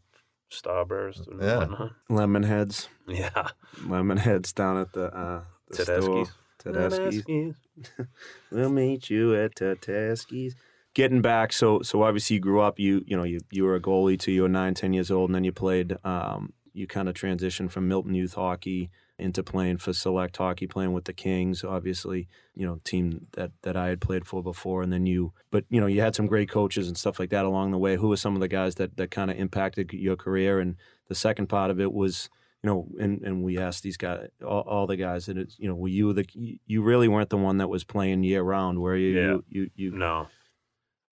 Starburst 0.52 1.26
and 1.28 1.42
Yeah. 1.42 1.58
whatnot. 1.58 1.92
Lemon 2.08 2.42
heads, 2.44 2.88
Yeah, 3.06 3.48
lemon 3.86 4.16
heads 4.18 4.52
down 4.52 4.76
at 4.78 4.92
the, 4.92 5.06
uh, 5.16 5.42
the 5.68 5.84
store. 5.84 6.26
Tedeschi's. 6.64 7.56
We'll 8.50 8.70
meet 8.70 9.10
you 9.10 9.34
at 9.34 9.54
Tedeschi's. 9.54 10.54
Getting 10.92 11.22
back, 11.22 11.52
so 11.52 11.82
so 11.82 12.02
obviously 12.02 12.34
you 12.34 12.40
grew 12.40 12.60
up. 12.60 12.78
You 12.78 13.04
you 13.06 13.16
know 13.16 13.22
you 13.22 13.40
you 13.50 13.64
were 13.64 13.76
a 13.76 13.80
goalie 13.80 14.18
till 14.18 14.34
you 14.34 14.42
were 14.42 14.48
nine, 14.48 14.74
ten 14.74 14.92
years 14.92 15.10
old, 15.10 15.30
and 15.30 15.34
then 15.34 15.44
you 15.44 15.52
played. 15.52 15.96
Um, 16.04 16.52
you 16.72 16.86
kind 16.86 17.08
of 17.08 17.14
transitioned 17.14 17.70
from 17.70 17.88
Milton 17.88 18.14
Youth 18.14 18.34
Hockey 18.34 18.90
into 19.20 19.42
playing 19.42 19.76
for 19.76 19.92
select 19.92 20.36
hockey, 20.36 20.66
playing 20.66 20.92
with 20.92 21.04
the 21.04 21.12
Kings, 21.12 21.62
obviously, 21.62 22.26
you 22.54 22.66
know, 22.66 22.80
team 22.84 23.26
that 23.32 23.52
that 23.62 23.76
I 23.76 23.88
had 23.88 24.00
played 24.00 24.26
for 24.26 24.42
before. 24.42 24.82
And 24.82 24.92
then 24.92 25.06
you, 25.06 25.32
but 25.50 25.64
you 25.68 25.80
know, 25.80 25.86
you 25.86 26.00
had 26.00 26.16
some 26.16 26.26
great 26.26 26.50
coaches 26.50 26.88
and 26.88 26.96
stuff 26.96 27.20
like 27.20 27.30
that 27.30 27.44
along 27.44 27.70
the 27.70 27.78
way. 27.78 27.96
Who 27.96 28.08
were 28.08 28.16
some 28.16 28.34
of 28.34 28.40
the 28.40 28.48
guys 28.48 28.76
that 28.76 28.96
that 28.96 29.10
kind 29.10 29.30
of 29.30 29.36
impacted 29.36 29.92
your 29.92 30.16
career? 30.16 30.58
And 30.58 30.76
the 31.08 31.14
second 31.14 31.48
part 31.48 31.70
of 31.70 31.80
it 31.80 31.92
was, 31.92 32.30
you 32.62 32.68
know, 32.70 32.88
and 33.00 33.22
and 33.22 33.42
we 33.42 33.58
asked 33.58 33.82
these 33.82 33.96
guys, 33.96 34.28
all, 34.46 34.60
all 34.60 34.86
the 34.86 34.96
guys, 34.96 35.26
that 35.26 35.38
it's, 35.38 35.58
you 35.58 35.68
know, 35.68 35.74
were 35.74 35.88
you 35.88 36.12
the 36.12 36.26
you 36.66 36.82
really 36.82 37.08
weren't 37.08 37.30
the 37.30 37.38
one 37.38 37.58
that 37.58 37.68
was 37.68 37.84
playing 37.84 38.22
year 38.22 38.42
round, 38.42 38.78
were 38.78 38.96
you? 38.96 39.18
Yeah. 39.18 39.26
You 39.26 39.44
you, 39.48 39.70
you 39.74 39.90
No, 39.92 40.28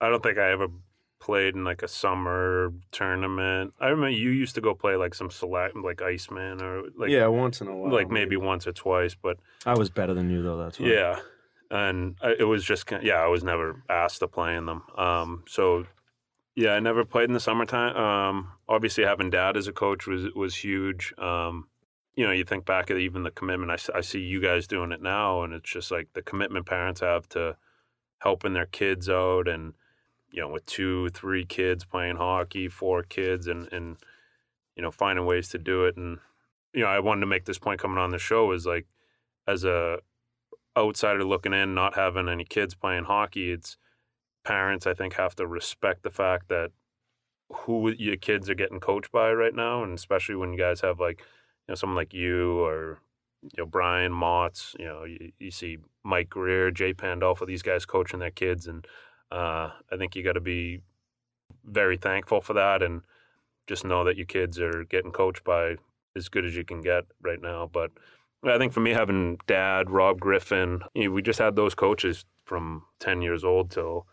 I 0.01 0.09
don't 0.09 0.23
think 0.23 0.39
I 0.39 0.51
ever 0.51 0.69
played 1.21 1.55
in 1.55 1.65
like 1.65 1.83
a 1.83 1.89
summer 1.89 2.73
tournament. 2.93 3.73
I 3.81 3.89
remember 3.89 4.11
you 4.11 4.31
used 4.31 4.55
to 4.57 4.61
go 4.61 4.75
play 4.75 4.97
like 4.97 5.15
some 5.15 5.31
select, 5.31 5.77
like 5.77 6.03
Iceman 6.03 6.63
or 6.63 6.83
like 6.97 7.11
yeah, 7.11 7.27
once 7.27 7.61
in 7.61 7.69
a 7.69 7.77
while, 7.77 7.93
like 7.93 8.11
maybe 8.11 8.37
once 8.37 8.67
or 8.67 8.73
twice, 8.73 9.15
but 9.15 9.39
I 9.65 9.75
was 9.75 9.91
better 9.91 10.15
than 10.15 10.31
you 10.31 10.43
though. 10.43 10.59
That's 10.59 10.79
why. 10.79 10.89
yeah, 10.89 11.21
and 11.71 12.17
I, 12.23 12.35
it 12.39 12.45
was 12.45 12.65
just 12.65 12.91
yeah, 13.03 13.23
I 13.23 13.27
was 13.27 13.43
never 13.43 13.83
asked 13.89 14.21
to 14.21 14.29
play 14.29 14.55
in 14.55 14.67
them. 14.67 14.83
Um, 14.97 15.45
so 15.49 15.87
yeah, 16.59 16.73
I 16.73 16.81
never 16.81 17.05
played 17.05 17.29
in 17.29 17.35
the 17.35 17.39
summertime. 17.41 17.97
Um, 17.97 18.53
obviously 18.69 19.05
having 19.05 19.31
dad 19.31 19.57
as 19.57 19.69
a 19.69 19.73
coach 19.73 20.09
was 20.09 20.35
was 20.35 20.57
huge. 20.57 21.15
Um, 21.17 21.69
you 22.17 22.27
know, 22.27 22.33
you 22.33 22.43
think 22.43 22.67
back 22.67 22.91
at 22.91 22.97
even 22.97 23.23
the 23.23 23.31
commitment. 23.31 23.89
I 23.95 24.01
see 24.01 24.19
you 24.19 24.41
guys 24.41 24.67
doing 24.67 24.91
it 24.91 25.01
now, 25.01 25.45
and 25.45 25.55
it's 25.55 25.71
just 25.71 25.93
like 25.93 26.09
the 26.15 26.23
commitment 26.23 26.67
parents 26.67 27.01
have 27.01 27.29
to 27.29 27.57
helping 28.19 28.55
their 28.55 28.67
kids 28.67 29.09
out, 29.09 29.47
and 29.47 29.75
you 30.33 30.41
know, 30.43 30.49
with 30.49 30.67
two, 30.67 31.11
three 31.11 31.45
kids 31.45 31.85
playing 31.85 32.17
hockey, 32.17 32.69
four 32.69 33.05
kids, 33.05 33.47
and 33.47 33.73
and 33.73 33.97
you 34.75 34.83
know, 34.83 34.91
finding 34.91 35.27
ways 35.27 35.51
to 35.51 35.59
do 35.59 35.85
it. 35.85 35.97
And 35.97 36.19
you 36.75 36.83
know, 36.83 36.89
I 36.89 36.99
wanted 36.99 37.21
to 37.21 37.27
make 37.27 37.45
this 37.45 37.61
point 37.61 37.81
coming 37.81 37.99
on 37.99 38.11
the 38.11 38.19
show 38.19 38.51
is 38.51 38.67
like, 38.67 38.89
as 39.47 39.63
a 39.63 39.99
outsider 40.77 41.23
looking 41.23 41.53
in, 41.53 41.75
not 41.75 41.95
having 41.95 42.29
any 42.29 42.45
kids 42.45 42.75
playing 42.75 43.05
hockey, 43.05 43.53
it's 43.53 43.77
parents 44.45 44.87
I 44.87 44.95
think 44.95 45.15
have 45.15 45.35
to 45.37 45.47
respect 45.47 46.03
the 46.03 46.11
fact 46.11 46.49
that 46.49 46.71
who 47.51 47.91
your 47.91 48.17
kids 48.17 48.51
are 48.51 48.55
getting 48.55 48.81
coached 48.81 49.13
by 49.13 49.33
right 49.33 49.55
now, 49.55 49.83
and 49.83 49.95
especially 49.95 50.37
when 50.37 50.53
you 50.53 50.59
guys 50.59 50.81
have 50.81 51.01
like 51.01 51.21
you 51.21 51.73
know 51.73 51.75
someone 51.75 51.97
like 51.97 52.13
you 52.13 52.61
or 52.61 53.01
you 53.43 53.51
know 53.59 53.67
Brian 53.67 54.13
Motts, 54.13 54.75
you 54.79 54.87
know 54.87 55.05
you, 55.05 55.33
you 55.39 55.51
see 55.51 55.79
Mike 56.05 56.31
Grier, 56.31 56.71
Jay 56.71 56.93
Pandolfo, 56.93 57.47
these 57.47 57.63
guys 57.63 57.87
coaching 57.87 58.21
their 58.21 58.31
kids, 58.31 58.67
and 58.67 58.87
uh, 59.31 59.71
I 59.91 59.97
think 59.97 60.15
you 60.15 60.23
got 60.23 60.33
to 60.33 60.41
be 60.41 60.81
very 61.65 61.97
thankful 61.97 62.41
for 62.41 62.55
that, 62.55 62.83
and 62.83 63.03
just 63.67 63.85
know 63.85 64.05
that 64.05 64.17
your 64.17 64.27
kids 64.27 64.59
are 64.61 64.85
getting 64.85 65.13
coached 65.13 65.45
by 65.45 65.77
as 66.17 66.29
good 66.29 66.45
as 66.45 66.57
you 66.57 66.65
can 66.65 66.81
get 66.81 67.05
right 67.23 67.41
now. 67.41 67.69
But 67.73 67.91
I 68.45 68.59
think 68.59 68.73
for 68.73 68.81
me, 68.81 68.93
having 68.93 69.39
dad, 69.47 69.91
Rob 69.91 70.21
Griffin, 70.21 70.83
you 70.95 71.05
know, 71.05 71.11
we 71.11 71.23
just 71.23 71.39
had 71.39 71.57
those 71.57 71.75
coaches 71.75 72.25
from 72.45 72.85
10 73.01 73.21
years 73.23 73.45
old 73.45 73.71
till 73.71 74.07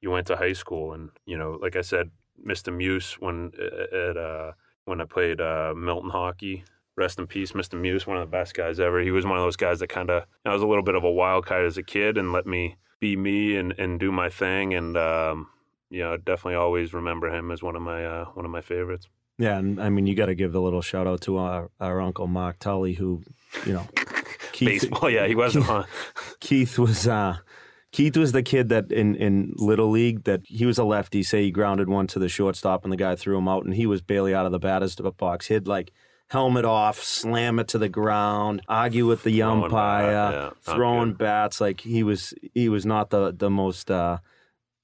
you 0.00 0.10
went 0.10 0.26
to 0.28 0.36
high 0.36 0.52
school. 0.52 0.92
And, 0.92 1.10
you 1.26 1.36
know, 1.36 1.58
like 1.60 1.76
I 1.76 1.82
said, 1.82 2.10
Mr. 2.46 2.74
Muse, 2.74 3.16
when, 3.20 3.52
at, 3.92 4.16
uh, 4.16 4.52
when 4.84 5.00
I 5.00 5.04
played 5.04 5.40
uh, 5.40 5.74
Milton 5.76 6.10
hockey, 6.10 6.64
rest 6.96 7.18
in 7.18 7.26
peace, 7.26 7.52
Mr. 7.52 7.80
Muse, 7.80 8.06
one 8.06 8.16
of 8.16 8.28
the 8.28 8.36
best 8.36 8.54
guys 8.54 8.80
ever. 8.80 9.00
He 9.00 9.10
was 9.10 9.24
one 9.24 9.38
of 9.38 9.44
those 9.44 9.56
guys 9.56 9.80
that 9.80 9.88
kind 9.88 10.10
of, 10.10 10.24
I 10.44 10.52
was 10.52 10.62
a 10.62 10.66
little 10.66 10.82
bit 10.82 10.94
of 10.94 11.04
a 11.04 11.10
wild 11.10 11.46
card 11.46 11.66
as 11.66 11.78
a 11.78 11.82
kid 11.82 12.18
and 12.18 12.32
let 12.32 12.46
me 12.46 12.76
be 12.98 13.16
me 13.16 13.56
and, 13.56 13.74
and 13.78 13.98
do 14.00 14.12
my 14.12 14.28
thing. 14.28 14.74
And, 14.74 14.96
um, 14.96 15.48
you 15.90 16.00
know, 16.00 16.16
definitely 16.16 16.56
always 16.56 16.92
remember 16.92 17.34
him 17.34 17.50
as 17.50 17.62
one 17.62 17.76
of 17.76 17.82
my, 17.82 18.04
uh, 18.04 18.24
one 18.26 18.44
of 18.44 18.50
my 18.50 18.60
favorites. 18.60 19.08
Yeah, 19.38 19.56
and 19.56 19.80
I 19.80 19.88
mean, 19.88 20.06
you 20.06 20.14
got 20.14 20.26
to 20.26 20.34
give 20.34 20.54
a 20.54 20.60
little 20.60 20.82
shout 20.82 21.06
out 21.06 21.22
to 21.22 21.38
our, 21.38 21.70
our 21.80 21.98
uncle 22.00 22.26
Mark 22.26 22.58
Tully, 22.58 22.92
who, 22.92 23.22
you 23.64 23.72
know, 23.72 23.86
Keith, 24.52 24.82
Baseball, 24.82 25.08
yeah, 25.08 25.26
he 25.26 25.34
wasn't 25.34 25.66
on. 25.68 25.86
Keith 26.40 26.78
was 26.78 27.08
uh, 27.08 27.38
Keith 27.92 28.16
was 28.16 28.32
the 28.32 28.42
kid 28.42 28.68
that 28.68 28.92
in, 28.92 29.16
in 29.16 29.52
little 29.56 29.90
league 29.90 30.24
that 30.24 30.42
he 30.44 30.64
was 30.64 30.78
a 30.78 30.84
lefty. 30.84 31.22
Say 31.22 31.44
he 31.44 31.50
grounded 31.50 31.88
one 31.88 32.06
to 32.08 32.18
the 32.18 32.28
shortstop 32.28 32.84
and 32.84 32.92
the 32.92 32.96
guy 32.96 33.16
threw 33.16 33.36
him 33.36 33.48
out, 33.48 33.64
and 33.64 33.74
he 33.74 33.86
was 33.86 34.00
barely 34.00 34.34
out 34.34 34.46
of 34.46 34.52
the 34.52 34.60
batter's 34.60 34.94
box. 34.96 35.48
He'd 35.48 35.66
like 35.66 35.92
helmet 36.28 36.64
off, 36.64 37.02
slam 37.02 37.58
it 37.58 37.66
to 37.68 37.78
the 37.78 37.88
ground, 37.88 38.62
argue 38.68 39.06
with 39.06 39.24
the 39.24 39.38
Throwing 39.38 39.64
umpire, 39.64 40.06
bat, 40.06 40.34
yeah, 40.34 40.74
throwing 40.74 41.14
bats. 41.14 41.60
Like 41.60 41.80
he 41.80 42.04
was 42.04 42.32
he 42.54 42.68
was 42.68 42.86
not 42.86 43.10
the 43.10 43.32
the 43.32 43.50
most. 43.50 43.90
Uh, 43.90 44.18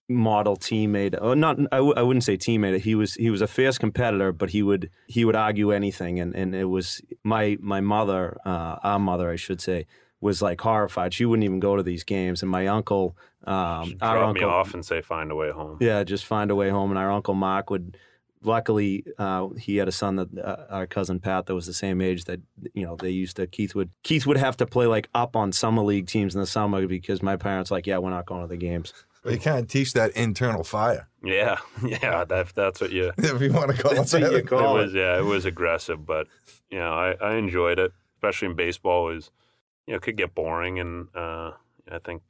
model 0.08 0.56
teammate 0.56 1.20
or 1.20 1.34
not 1.34 1.58
I, 1.72 1.78
w- 1.78 1.94
I 1.96 2.02
wouldn't 2.02 2.22
say 2.22 2.36
teammate 2.36 2.78
he 2.78 2.94
was 2.94 3.14
he 3.14 3.28
was 3.28 3.40
a 3.42 3.48
fierce 3.48 3.76
competitor 3.76 4.30
but 4.30 4.50
he 4.50 4.62
would 4.62 4.88
he 5.08 5.24
would 5.24 5.34
argue 5.34 5.72
anything 5.72 6.20
and 6.20 6.32
and 6.32 6.54
it 6.54 6.66
was 6.66 7.02
my 7.24 7.56
my 7.60 7.80
mother 7.80 8.38
uh 8.46 8.76
our 8.84 9.00
mother 9.00 9.28
I 9.30 9.34
should 9.34 9.60
say 9.60 9.86
was 10.26 10.42
like 10.48 10.60
horrified 10.60 11.10
she 11.14 11.24
wouldn't 11.28 11.44
even 11.44 11.60
go 11.60 11.72
to 11.76 11.82
these 11.90 12.04
games 12.04 12.42
and 12.42 12.50
my 12.50 12.64
uncle 12.78 13.04
um 13.44 13.88
Should 13.88 14.02
our 14.02 14.16
drop 14.18 14.28
uncle 14.30 14.48
me 14.48 14.54
off 14.58 14.74
and 14.74 14.84
say 14.84 15.00
find 15.00 15.30
a 15.30 15.36
way 15.42 15.50
home. 15.60 15.76
yeah 15.80 16.04
just 16.04 16.24
find 16.34 16.50
a 16.50 16.54
way 16.60 16.68
home 16.76 16.90
and 16.92 16.98
our 17.02 17.10
uncle 17.18 17.34
Mark 17.34 17.70
would 17.70 17.96
luckily 18.42 19.04
uh, 19.18 19.48
he 19.58 19.76
had 19.80 19.88
a 19.88 19.92
son 19.92 20.16
that 20.16 20.28
uh, 20.38 20.66
our 20.70 20.86
cousin 20.86 21.18
Pat 21.20 21.46
that 21.46 21.54
was 21.54 21.66
the 21.66 21.72
same 21.84 22.00
age 22.00 22.24
that 22.24 22.40
you 22.74 22.84
know 22.86 22.96
they 22.96 23.10
used 23.10 23.36
to 23.36 23.46
Keith 23.46 23.74
would 23.74 23.90
Keith 24.02 24.26
would 24.26 24.36
have 24.36 24.56
to 24.58 24.66
play 24.66 24.86
like 24.86 25.08
up 25.14 25.34
on 25.36 25.52
summer 25.52 25.82
league 25.82 26.06
teams 26.06 26.34
in 26.34 26.40
the 26.40 26.46
summer 26.46 26.86
because 26.86 27.22
my 27.22 27.36
parents 27.36 27.70
like 27.70 27.86
yeah 27.86 27.98
we're 27.98 28.10
not 28.10 28.26
going 28.26 28.42
to 28.42 28.46
the 28.48 28.56
games 28.56 28.92
But 29.22 29.32
you 29.34 29.40
kind 29.40 29.58
of 29.58 29.68
teach 29.68 29.92
that 29.94 30.12
internal 30.12 30.62
fire, 30.62 31.08
Yeah, 31.22 31.56
yeah, 31.84 32.24
that, 32.24 32.54
that's 32.54 32.80
what 32.80 32.92
you. 32.92 33.10
if 33.18 33.40
you 33.42 33.52
want 33.52 33.74
to 33.74 33.82
call 33.82 33.92
it 33.92 33.98
what 33.98 34.12
you 34.12 34.20
that. 34.30 34.46
call 34.46 34.76
it 34.76 34.80
it. 34.80 34.84
was 34.84 34.94
yeah, 34.94 35.18
it 35.18 35.24
was 35.24 35.44
aggressive, 35.44 36.06
but 36.06 36.28
you 36.70 36.78
know, 36.78 36.92
I, 36.92 37.08
I 37.20 37.34
enjoyed 37.36 37.78
it, 37.80 37.92
especially 38.18 38.48
in 38.50 38.54
baseball. 38.54 39.10
Is 39.10 39.30
you 39.86 39.94
know, 39.94 40.00
could 40.00 40.16
get 40.16 40.34
boring, 40.34 40.78
and 40.80 41.08
uh, 41.14 41.52
I 41.90 41.98
think 42.04 42.22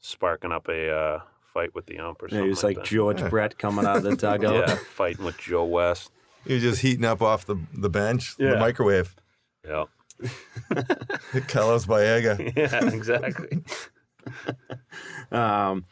sparking 0.00 0.52
up 0.52 0.68
a 0.68 0.90
uh, 0.90 1.20
fight 1.52 1.74
with 1.74 1.86
the 1.86 1.98
ump 1.98 2.22
or 2.22 2.26
Yeah, 2.26 2.30
something. 2.30 2.44
he 2.44 2.48
was 2.50 2.64
like 2.64 2.76
that. 2.76 2.84
George 2.84 3.20
Yeah. 3.20 3.28
Brett 3.28 3.58
coming 3.58 3.84
out 3.86 3.98
of 3.98 4.02
the 4.04 4.16
dugout. 4.16 4.68
yeah, 4.68 4.74
fighting 4.76 5.24
with 5.24 5.38
Joe 5.38 5.64
West. 5.64 6.10
He 6.46 6.54
was 6.54 6.62
just 6.62 6.80
heating 6.82 7.04
up 7.04 7.20
off 7.20 7.46
the, 7.46 7.56
the 7.74 7.90
bench, 7.90 8.36
the 8.36 8.44
Yeah. 8.44 8.54
microwave. 8.58 9.14
Yeah, 9.66 9.84
Carlos 11.48 11.84
Baerga. 11.86 12.38
yeah, 12.56 12.94
exactly. 12.94 13.62
Um, 15.30 15.84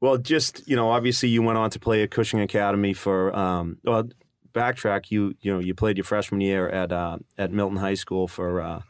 well, 0.00 0.18
just 0.18 0.66
you 0.68 0.76
know, 0.76 0.90
obviously 0.90 1.28
you 1.28 1.42
went 1.42 1.58
on 1.58 1.70
to 1.70 1.78
play 1.78 2.02
at 2.02 2.10
Cushing 2.10 2.40
Academy 2.40 2.92
for 2.92 3.34
um, 3.36 3.78
well, 3.84 4.08
backtrack, 4.52 5.10
you 5.10 5.34
you 5.40 5.52
know 5.52 5.60
you 5.60 5.74
played 5.74 5.96
your 5.96 6.04
freshman 6.04 6.40
year 6.40 6.68
at 6.68 6.90
uh, 6.92 7.18
at 7.38 7.52
Milton 7.52 7.78
High 7.78 7.94
School 7.94 8.26
for 8.26 8.60
uh, 8.60 8.82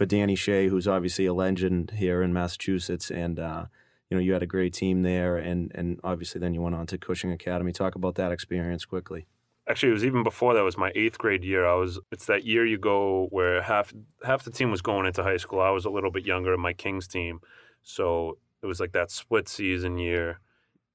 for 0.00 0.06
Danny 0.06 0.34
Shea, 0.34 0.68
who's 0.68 0.88
obviously 0.88 1.26
a 1.26 1.34
legend 1.34 1.90
here 1.90 2.22
in 2.22 2.32
Massachusetts, 2.32 3.10
and 3.10 3.38
uh, 3.38 3.66
you 4.08 4.16
know 4.16 4.22
you 4.22 4.32
had 4.32 4.42
a 4.42 4.46
great 4.46 4.72
team 4.72 5.02
there, 5.02 5.36
and 5.36 5.70
and 5.74 6.00
obviously 6.02 6.40
then 6.40 6.54
you 6.54 6.62
went 6.62 6.74
on 6.74 6.86
to 6.86 6.96
Cushing 6.96 7.32
Academy. 7.32 7.70
Talk 7.70 7.96
about 7.96 8.14
that 8.14 8.32
experience 8.32 8.86
quickly. 8.86 9.26
Actually, 9.68 9.90
it 9.90 9.92
was 9.92 10.04
even 10.06 10.22
before 10.22 10.54
that. 10.54 10.60
It 10.60 10.62
was 10.62 10.78
my 10.78 10.90
eighth 10.94 11.18
grade 11.18 11.44
year. 11.44 11.66
I 11.66 11.74
was. 11.74 12.00
It's 12.10 12.24
that 12.24 12.44
year 12.46 12.64
you 12.64 12.78
go 12.78 13.26
where 13.28 13.60
half 13.60 13.92
half 14.24 14.42
the 14.42 14.50
team 14.50 14.70
was 14.70 14.80
going 14.80 15.04
into 15.04 15.22
high 15.22 15.36
school. 15.36 15.60
I 15.60 15.68
was 15.68 15.84
a 15.84 15.90
little 15.90 16.10
bit 16.10 16.24
younger 16.24 16.54
in 16.54 16.60
my 16.60 16.72
Kings 16.72 17.06
team, 17.06 17.40
so 17.82 18.38
it 18.62 18.66
was 18.66 18.80
like 18.80 18.92
that 18.92 19.10
split 19.10 19.50
season 19.50 19.98
year, 19.98 20.40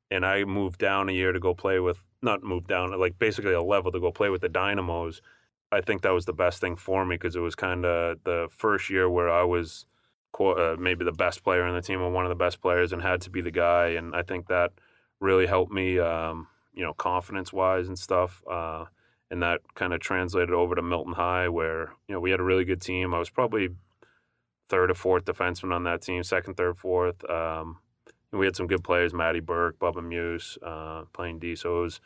and 0.10 0.26
I 0.26 0.45
moved 0.45 0.80
down 0.80 1.10
a 1.10 1.12
year 1.12 1.32
to 1.32 1.39
go 1.39 1.53
play 1.53 1.80
with 1.80 1.99
not 2.24 2.41
moved 2.41 2.66
down 2.66 2.99
like 2.99 3.20
basically 3.20 3.53
a 3.53 3.62
level 3.62 3.91
to 3.91 3.99
go 3.99 4.12
play 4.12 4.30
with 4.30 4.41
the 4.41 4.49
Dynamos. 4.49 5.22
I 5.72 5.82
think 5.82 6.03
that 6.03 6.13
was 6.13 6.26
the 6.26 6.34
best 6.34 6.61
thing 6.61 6.76
for 6.76 7.05
me 7.05 7.16
because 7.16 7.36
it 7.36 7.41
was 7.41 7.55
kind 7.55 7.86
of 7.86 8.20
the 8.24 8.47
first 8.49 8.89
year 8.89 9.09
where 9.09 9.30
I 9.30 9.43
was 9.43 9.86
uh, 10.39 10.76
maybe 10.78 11.05
the 11.05 11.11
best 11.11 11.43
player 11.43 11.66
in 11.68 11.76
the 11.76 11.82
team 11.82 12.01
or 12.01 12.11
one 12.11 12.26
of 12.26 12.30
the 12.30 12.36
best 12.36 12.61
players 12.61 12.93
and 12.93 13.01
had 13.01 13.22
to 13.22 13.30
be 13.30 13.41
the 13.41 13.51
guy, 13.51 13.89
and 13.89 14.16
I 14.16 14.22
think 14.22 14.47
that 14.47 14.72
really 15.20 15.47
helped 15.47 15.72
me. 15.72 15.99
Um, 15.99 16.47
you 16.76 16.84
know, 16.84 16.93
confidence 16.93 17.51
wise 17.51 17.88
and 17.88 17.97
stuff. 17.97 18.43
Uh, 18.49 18.86
and 19.32 19.41
that 19.41 19.61
kind 19.74 19.93
of 19.93 19.99
translated 20.01 20.53
over 20.53 20.76
to 20.76 20.82
Milton 20.82 21.13
High, 21.13 21.49
where 21.49 21.93
you 22.07 22.13
know 22.13 22.20
we 22.20 22.32
had 22.32 22.39
a 22.39 22.43
really 22.43 22.66
good 22.66 22.82
team. 22.82 23.13
I 23.13 23.20
was 23.20 23.30
probably 23.30 23.70
third 24.70 24.91
or 24.91 24.93
fourth 24.93 25.26
defenseman 25.26 25.74
on 25.74 25.84
that 25.86 26.01
team, 26.01 26.22
second, 26.24 26.55
third, 26.55 26.78
fourth. 26.78 27.28
Um, 27.30 27.80
and 28.32 28.39
we 28.39 28.45
had 28.45 28.55
some 28.55 28.68
good 28.68 28.84
players: 28.84 29.13
Matty 29.13 29.39
Burke, 29.39 29.80
Bubba 29.80 30.03
Muse, 30.03 30.57
uh, 30.63 31.03
playing 31.13 31.39
D. 31.39 31.55
So 31.55 31.80
it 31.80 31.82
was 31.84 32.01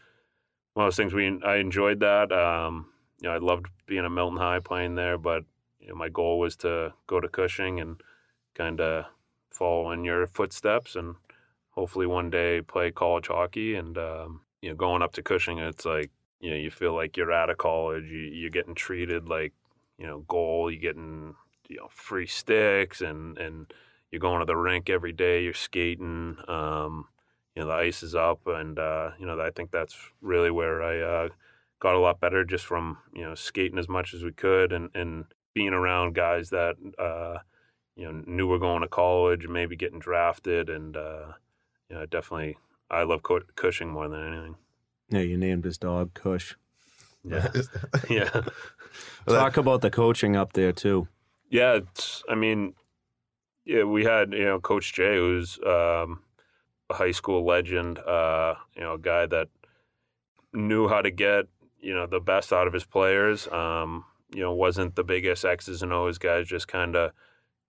one 0.75 0.85
of 0.85 0.87
those 0.87 0.97
things. 0.97 1.13
We 1.13 1.41
I 1.43 1.57
enjoyed 1.57 1.99
that. 1.99 2.31
Um, 2.31 2.87
you 3.19 3.29
know, 3.29 3.35
I 3.35 3.37
loved 3.37 3.67
being 3.85 4.05
at 4.05 4.11
Milton 4.11 4.37
High 4.37 4.59
playing 4.59 4.95
there, 4.95 5.17
but 5.17 5.43
you 5.79 5.89
know, 5.89 5.95
my 5.95 6.09
goal 6.09 6.39
was 6.39 6.55
to 6.57 6.93
go 7.07 7.19
to 7.19 7.27
Cushing 7.27 7.79
and 7.79 8.01
kind 8.55 8.79
of 8.79 9.05
follow 9.49 9.91
in 9.91 10.03
your 10.03 10.27
footsteps 10.27 10.95
and 10.95 11.15
hopefully 11.71 12.05
one 12.05 12.29
day 12.29 12.61
play 12.61 12.91
college 12.91 13.27
hockey 13.27 13.75
and 13.75 13.97
um, 13.97 14.41
you 14.61 14.69
know, 14.69 14.75
going 14.75 15.01
up 15.01 15.13
to 15.13 15.23
Cushing, 15.23 15.59
it's 15.59 15.85
like, 15.85 16.11
you 16.39 16.49
know, 16.49 16.55
you 16.55 16.71
feel 16.71 16.93
like 16.93 17.17
you're 17.17 17.31
out 17.31 17.49
of 17.49 17.57
college. 17.57 18.05
You, 18.05 18.19
you're 18.19 18.49
getting 18.49 18.75
treated 18.75 19.27
like, 19.27 19.53
you 19.97 20.05
know, 20.05 20.19
goal. 20.27 20.71
You're 20.71 20.81
getting, 20.81 21.35
you 21.67 21.77
know, 21.77 21.87
free 21.91 22.27
sticks 22.27 23.01
and, 23.01 23.37
and 23.37 23.71
you're 24.11 24.19
going 24.19 24.39
to 24.39 24.45
the 24.45 24.55
rink 24.55 24.89
every 24.89 25.13
day. 25.13 25.43
You're 25.43 25.53
skating. 25.53 26.37
Um, 26.47 27.07
you 27.55 27.61
know, 27.61 27.67
the 27.69 27.75
ice 27.75 28.03
is 28.03 28.15
up. 28.15 28.41
And, 28.47 28.79
uh, 28.79 29.11
you 29.19 29.25
know, 29.25 29.39
I 29.39 29.51
think 29.51 29.71
that's 29.71 29.95
really 30.21 30.51
where 30.51 30.81
I 30.81 31.25
uh, 31.25 31.29
got 31.79 31.95
a 31.95 31.99
lot 31.99 32.19
better 32.19 32.43
just 32.43 32.65
from, 32.65 32.97
you 33.13 33.23
know, 33.23 33.35
skating 33.35 33.79
as 33.79 33.89
much 33.89 34.13
as 34.13 34.23
we 34.23 34.31
could 34.31 34.71
and, 34.71 34.89
and 34.93 35.25
being 35.53 35.73
around 35.73 36.13
guys 36.13 36.49
that, 36.49 36.75
uh, 36.97 37.39
you 37.95 38.05
know, 38.05 38.23
knew 38.25 38.47
we're 38.47 38.59
going 38.59 38.81
to 38.81 38.87
college, 38.87 39.45
and 39.45 39.53
maybe 39.53 39.75
getting 39.75 39.99
drafted. 39.99 40.69
And, 40.69 40.95
uh, 40.95 41.33
you 41.89 41.95
know, 41.95 42.05
definitely 42.05 42.57
I 42.89 43.03
love 43.03 43.21
Cushing 43.55 43.89
more 43.89 44.07
than 44.07 44.33
anything. 44.33 44.55
Yeah, 45.09 45.21
you 45.21 45.37
named 45.37 45.65
his 45.65 45.77
dog 45.77 46.13
Cush. 46.13 46.55
Yeah, 47.23 47.47
yeah. 48.09 48.41
Talk 49.27 49.57
about 49.57 49.81
the 49.81 49.89
coaching 49.89 50.35
up 50.35 50.53
there 50.53 50.71
too. 50.71 51.07
Yeah, 51.49 51.79
I 52.29 52.35
mean, 52.35 52.73
yeah, 53.65 53.83
we 53.83 54.03
had 54.05 54.33
you 54.33 54.45
know 54.45 54.59
Coach 54.59 54.93
Jay, 54.93 55.15
who's 55.15 55.59
um, 55.65 56.21
a 56.89 56.93
high 56.93 57.11
school 57.11 57.45
legend. 57.45 57.99
Uh, 57.99 58.55
you 58.75 58.81
know, 58.81 58.93
a 58.93 58.99
guy 58.99 59.25
that 59.25 59.49
knew 60.53 60.87
how 60.87 61.01
to 61.01 61.11
get 61.11 61.45
you 61.81 61.93
know 61.93 62.07
the 62.07 62.19
best 62.19 62.53
out 62.53 62.67
of 62.67 62.73
his 62.73 62.85
players. 62.85 63.47
Um, 63.47 64.05
you 64.33 64.41
know, 64.41 64.53
wasn't 64.53 64.95
the 64.95 65.03
biggest 65.03 65.45
X's 65.45 65.81
and 65.81 65.93
O's 65.93 66.17
guys. 66.17 66.47
Just 66.47 66.67
kind 66.67 66.95
of 66.95 67.11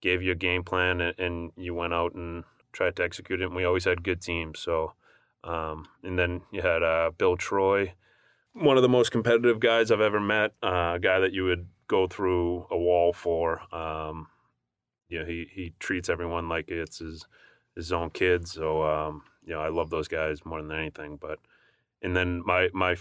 gave 0.01 0.23
you 0.23 0.33
a 0.33 0.37
game 0.37 0.63
plan, 0.63 1.01
and, 1.01 1.19
and 1.19 1.53
you 1.57 1.75
went 1.75 1.95
out 1.95 2.15
and 2.15 2.45
tried 2.73 2.97
to 2.97 3.03
execute 3.03 3.41
it. 3.41 3.47
And 3.47 3.57
we 3.57 3.65
always 3.65 3.85
had 3.85 4.03
good 4.03 4.21
teams, 4.21 4.61
so 4.61 4.93
um, 5.45 5.89
and 6.03 6.19
then 6.19 6.43
you 6.51 6.63
had 6.63 6.83
uh, 6.83 7.11
Bill 7.17 7.37
Troy, 7.37 7.95
one 8.53 8.77
of 8.77 8.83
the 8.83 8.89
most 8.89 9.11
competitive 9.11 9.61
guys 9.61 9.91
I've 9.91 10.01
ever 10.01 10.21
met, 10.21 10.53
uh, 10.63 10.93
a 10.97 10.99
guy 11.01 11.21
that 11.21 11.33
you 11.33 11.45
would 11.45 11.67
go 11.89 12.07
through 12.07 12.67
a 12.71 12.77
wall 12.77 13.13
for. 13.13 13.63
Um, 13.75 14.29
you 15.09 15.19
know, 15.19 15.25
he, 15.25 15.47
he 15.53 15.73
treats 15.79 16.09
everyone 16.09 16.49
like 16.49 16.69
it's 16.69 16.99
his, 16.99 17.27
his 17.75 17.93
own 17.93 18.11
kids. 18.11 18.53
So, 18.53 18.83
um, 18.83 19.23
you 19.45 19.55
know, 19.55 19.61
I 19.61 19.69
love 19.69 19.91
those 19.91 20.09
guys 20.09 20.45
more 20.45 20.63
than 20.63 20.73
anything. 20.73 21.17
But, 21.21 21.39
and 22.03 22.15
then 22.15 22.43
my, 22.45 22.69
my, 22.73 22.97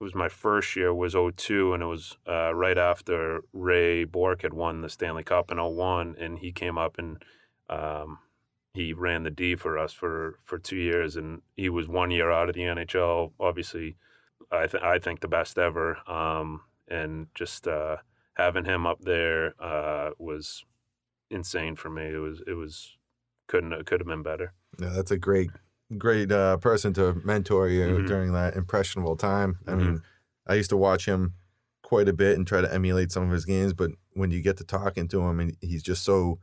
it 0.00 0.04
was 0.04 0.14
my 0.14 0.28
first 0.28 0.76
year 0.76 0.92
was 0.92 1.14
02 1.14 1.72
and 1.72 1.82
it 1.82 1.86
was 1.86 2.16
uh, 2.28 2.54
right 2.54 2.76
after 2.76 3.40
Ray 3.52 4.04
Bourque 4.04 4.42
had 4.42 4.52
won 4.52 4.82
the 4.82 4.88
Stanley 4.88 5.24
Cup 5.24 5.50
in 5.50 5.58
01 5.58 6.16
and 6.18 6.38
he 6.38 6.52
came 6.52 6.76
up 6.76 6.98
and 6.98 7.22
um, 7.68 8.18
he 8.76 8.92
ran 8.92 9.22
the 9.22 9.30
D 9.30 9.56
for 9.56 9.78
us 9.78 9.92
for 9.92 10.38
for 10.44 10.58
two 10.58 10.76
years, 10.76 11.16
and 11.16 11.40
he 11.56 11.68
was 11.68 11.88
one 11.88 12.10
year 12.10 12.30
out 12.30 12.50
of 12.50 12.54
the 12.54 12.60
NHL. 12.60 13.32
Obviously, 13.40 13.96
I 14.52 14.66
th- 14.66 14.82
I 14.82 14.98
think 14.98 15.20
the 15.20 15.28
best 15.28 15.58
ever. 15.58 15.98
Um, 16.08 16.60
and 16.86 17.28
just 17.34 17.66
uh, 17.66 17.96
having 18.34 18.66
him 18.66 18.86
up 18.86 19.00
there 19.00 19.54
uh, 19.60 20.10
was 20.18 20.62
insane 21.30 21.74
for 21.74 21.88
me. 21.88 22.04
It 22.04 22.18
was 22.18 22.42
it 22.46 22.52
was 22.52 22.96
couldn't 23.48 23.72
it 23.72 23.86
could 23.86 24.00
have 24.00 24.06
been 24.06 24.22
better. 24.22 24.52
Yeah, 24.78 24.90
that's 24.90 25.10
a 25.10 25.18
great 25.18 25.50
great 25.96 26.32
uh, 26.32 26.56
person 26.58 26.92
to 26.94 27.14
mentor 27.24 27.68
you 27.68 27.86
mm-hmm. 27.86 28.06
during 28.06 28.32
that 28.32 28.56
impressionable 28.56 29.16
time. 29.16 29.58
I 29.66 29.70
mm-hmm. 29.70 29.80
mean, 29.80 30.02
I 30.46 30.54
used 30.54 30.70
to 30.70 30.76
watch 30.76 31.06
him 31.06 31.34
quite 31.82 32.08
a 32.08 32.12
bit 32.12 32.36
and 32.36 32.46
try 32.46 32.60
to 32.60 32.72
emulate 32.72 33.12
some 33.12 33.24
of 33.24 33.30
his 33.30 33.44
games, 33.44 33.72
but 33.72 33.90
when 34.14 34.30
you 34.30 34.40
get 34.40 34.56
to 34.56 34.64
talking 34.64 35.08
to 35.08 35.22
him 35.22 35.38
and 35.38 35.56
he's 35.60 35.82
just 35.82 36.02
so 36.02 36.38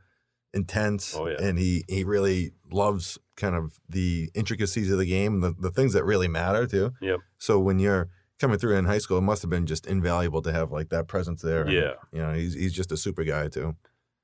intense 0.54 1.16
oh, 1.16 1.26
yeah. 1.26 1.36
and 1.40 1.58
he 1.58 1.84
he 1.88 2.04
really 2.04 2.52
loves 2.70 3.18
kind 3.36 3.56
of 3.56 3.80
the 3.88 4.30
intricacies 4.34 4.90
of 4.90 4.98
the 4.98 5.04
game 5.04 5.40
the, 5.40 5.52
the 5.58 5.70
things 5.70 5.92
that 5.92 6.04
really 6.04 6.28
matter 6.28 6.64
too 6.64 6.92
yep 7.00 7.18
so 7.38 7.58
when 7.58 7.80
you're 7.80 8.08
coming 8.38 8.56
through 8.56 8.76
in 8.76 8.84
high 8.84 8.98
school 8.98 9.18
it 9.18 9.22
must 9.22 9.42
have 9.42 9.50
been 9.50 9.66
just 9.66 9.84
invaluable 9.86 10.40
to 10.40 10.52
have 10.52 10.70
like 10.70 10.90
that 10.90 11.08
presence 11.08 11.42
there 11.42 11.68
yeah 11.68 11.80
and, 11.80 11.96
you 12.12 12.22
know 12.22 12.32
he's 12.32 12.54
he's 12.54 12.72
just 12.72 12.92
a 12.92 12.96
super 12.96 13.24
guy 13.24 13.48
too 13.48 13.74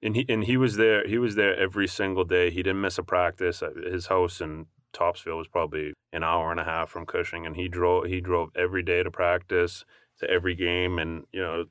and 0.03 0.15
he 0.15 0.25
and 0.29 0.45
he 0.45 0.57
was 0.57 0.77
there 0.77 1.05
he 1.07 1.19
was 1.19 1.35
there 1.35 1.59
every 1.59 1.89
single 1.89 2.25
day 2.25 2.49
he 2.49 2.63
didn't 2.63 2.81
miss 2.81 2.97
a 2.97 3.03
practice 3.03 3.61
uh, 3.61 3.71
his 3.91 4.07
house 4.07 4.41
in 4.41 4.67
topsfield 4.93 5.39
was 5.39 5.49
probably 5.49 5.93
an 6.13 6.25
hour 6.25 6.51
and 6.51 6.61
a 6.61 6.65
half 6.65 6.91
from 6.91 7.07
cushing 7.07 7.47
and 7.47 7.57
he 7.57 7.69
drove 7.69 8.07
he 8.07 8.21
drove 8.21 8.51
every 8.57 8.83
day 8.83 9.03
to 9.03 9.11
practice 9.11 9.85
to 10.19 10.29
every 10.29 10.55
game 10.55 10.99
and 10.99 11.25
you 11.33 11.41
know 11.41 11.65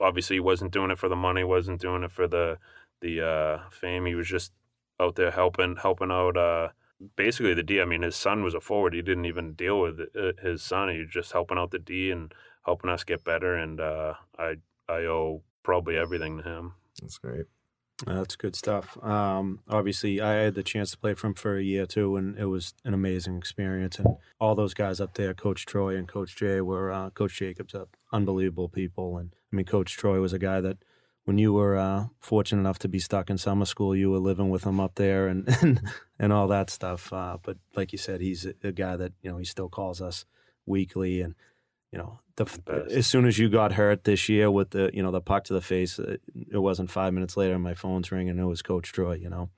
obviously 0.00 0.36
he 0.36 0.40
wasn't 0.40 0.72
doing 0.72 0.90
it 0.90 0.98
for 0.98 1.08
the 1.08 1.16
money 1.16 1.44
wasn't 1.44 1.80
doing 1.80 2.02
it 2.02 2.10
for 2.10 2.28
the 2.28 2.58
the 3.00 3.26
uh, 3.26 3.70
fame. 3.70 4.06
He 4.06 4.14
was 4.14 4.28
just 4.28 4.52
out 4.98 5.16
there 5.16 5.30
helping 5.30 5.76
helping 5.76 6.10
out. 6.10 6.36
Uh, 6.36 6.68
basically, 7.16 7.54
the 7.54 7.62
D. 7.62 7.80
I 7.80 7.84
mean, 7.84 8.02
his 8.02 8.16
son 8.16 8.42
was 8.42 8.54
a 8.54 8.60
forward. 8.60 8.94
He 8.94 9.02
didn't 9.02 9.24
even 9.24 9.54
deal 9.54 9.80
with 9.80 10.00
it, 10.00 10.38
his 10.40 10.62
son. 10.62 10.90
He 10.90 10.98
was 10.98 11.10
just 11.10 11.32
helping 11.32 11.58
out 11.58 11.70
the 11.70 11.78
D 11.78 12.10
and 12.10 12.32
helping 12.64 12.90
us 12.90 13.04
get 13.04 13.24
better. 13.24 13.56
And 13.56 13.80
uh, 13.80 14.14
I 14.38 14.56
I 14.88 15.00
owe 15.06 15.42
probably 15.62 15.96
everything 15.96 16.38
to 16.38 16.42
him. 16.42 16.74
That's 17.00 17.18
great. 17.18 17.46
That's 18.06 18.36
good 18.36 18.56
stuff. 18.56 19.02
Um, 19.02 19.60
obviously, 19.68 20.20
I 20.20 20.34
had 20.34 20.54
the 20.54 20.62
chance 20.62 20.90
to 20.92 20.98
play 20.98 21.14
for 21.14 21.26
him 21.26 21.34
for 21.34 21.56
a 21.56 21.62
year 21.62 21.86
too, 21.86 22.16
and 22.16 22.38
it 22.38 22.46
was 22.46 22.74
an 22.84 22.94
amazing 22.94 23.36
experience. 23.36 23.98
And 23.98 24.16
all 24.40 24.54
those 24.54 24.74
guys 24.74 25.00
up 25.00 25.14
there, 25.14 25.34
Coach 25.34 25.66
Troy 25.66 25.96
and 25.96 26.08
Coach 26.08 26.36
Jay, 26.36 26.60
were 26.60 26.90
uh, 26.90 27.10
Coach 27.10 27.38
Jacobs, 27.38 27.74
uh, 27.74 27.86
unbelievable 28.12 28.68
people. 28.68 29.18
And 29.18 29.34
I 29.52 29.56
mean, 29.56 29.66
Coach 29.66 29.96
Troy 29.96 30.20
was 30.20 30.32
a 30.32 30.38
guy 30.38 30.60
that 30.60 30.78
when 31.24 31.38
you 31.38 31.52
were 31.52 31.76
uh, 31.76 32.06
fortunate 32.18 32.60
enough 32.60 32.78
to 32.80 32.88
be 32.88 32.98
stuck 32.98 33.30
in 33.30 33.38
summer 33.38 33.64
school, 33.64 33.94
you 33.94 34.10
were 34.10 34.18
living 34.18 34.50
with 34.50 34.64
him 34.64 34.80
up 34.80 34.94
there 34.94 35.28
and 35.28 35.48
and, 35.62 35.80
and 36.18 36.32
all 36.32 36.48
that 36.48 36.70
stuff. 36.70 37.12
Uh, 37.12 37.38
but 37.42 37.58
like 37.76 37.92
you 37.92 37.98
said, 37.98 38.20
he's 38.20 38.46
a, 38.46 38.54
a, 38.64 38.72
guy 38.72 38.96
that 38.96 39.12
you 39.22 39.30
know 39.30 39.38
he 39.38 39.44
still 39.44 39.68
calls 39.68 40.00
us 40.00 40.24
weekly, 40.66 41.20
and 41.20 41.34
you 41.92 41.98
know 41.98 42.20
the, 42.44 42.86
as 42.90 43.06
soon 43.06 43.26
as 43.26 43.38
you 43.38 43.48
got 43.48 43.72
hurt 43.72 44.04
this 44.04 44.28
year 44.28 44.50
with 44.50 44.70
the 44.70 44.90
you 44.92 45.02
know 45.02 45.10
the 45.10 45.20
puck 45.20 45.44
to 45.44 45.52
the 45.52 45.60
face, 45.60 45.98
it, 45.98 46.20
uh, 46.34 46.40
it 46.52 46.58
wasn't 46.58 46.90
five 46.90 47.12
minutes 47.12 47.36
later 47.36 47.58
my 47.58 47.74
phone's 47.74 48.10
ringing. 48.10 48.30
And 48.30 48.40
it 48.40 48.44
was 48.44 48.62
Coach 48.62 48.92
Troy, 48.92 49.14
you 49.14 49.28
know. 49.28 49.50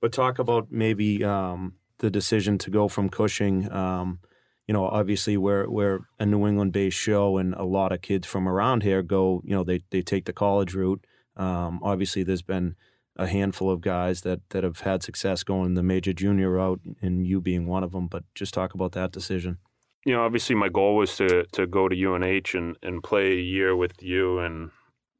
But 0.00 0.12
talk 0.12 0.38
about 0.38 0.70
maybe 0.70 1.24
um, 1.24 1.74
the 1.98 2.10
decision 2.10 2.58
to 2.58 2.70
go 2.70 2.88
from 2.88 3.08
Cushing. 3.08 3.70
Um, 3.72 4.20
you 4.66 4.72
know, 4.72 4.86
obviously 4.86 5.36
we're 5.36 5.68
we're 5.68 6.00
a 6.18 6.26
New 6.26 6.46
England 6.46 6.72
based 6.72 6.98
show, 6.98 7.36
and 7.38 7.54
a 7.54 7.64
lot 7.64 7.92
of 7.92 8.02
kids 8.02 8.26
from 8.26 8.48
around 8.48 8.82
here 8.82 9.02
go. 9.02 9.42
You 9.44 9.54
know, 9.54 9.64
they 9.64 9.82
they 9.90 10.02
take 10.02 10.24
the 10.24 10.32
college 10.32 10.74
route. 10.74 11.04
Um, 11.36 11.80
obviously, 11.82 12.22
there's 12.22 12.42
been 12.42 12.76
a 13.16 13.26
handful 13.26 13.70
of 13.70 13.80
guys 13.80 14.22
that 14.22 14.40
that 14.50 14.64
have 14.64 14.80
had 14.80 15.02
success 15.02 15.42
going 15.42 15.74
the 15.74 15.82
major 15.82 16.12
junior 16.12 16.50
route, 16.50 16.80
and 17.00 17.26
you 17.26 17.40
being 17.40 17.66
one 17.66 17.84
of 17.84 17.92
them. 17.92 18.06
But 18.06 18.24
just 18.34 18.54
talk 18.54 18.74
about 18.74 18.92
that 18.92 19.12
decision. 19.12 19.58
You 20.04 20.12
know, 20.12 20.24
obviously, 20.24 20.54
my 20.54 20.68
goal 20.68 20.96
was 20.96 21.16
to 21.16 21.44
to 21.52 21.66
go 21.66 21.88
to 21.88 21.96
UNH 21.96 22.54
and 22.54 22.76
and 22.82 23.02
play 23.02 23.32
a 23.32 23.40
year 23.40 23.74
with 23.74 24.02
you, 24.02 24.38
and 24.40 24.70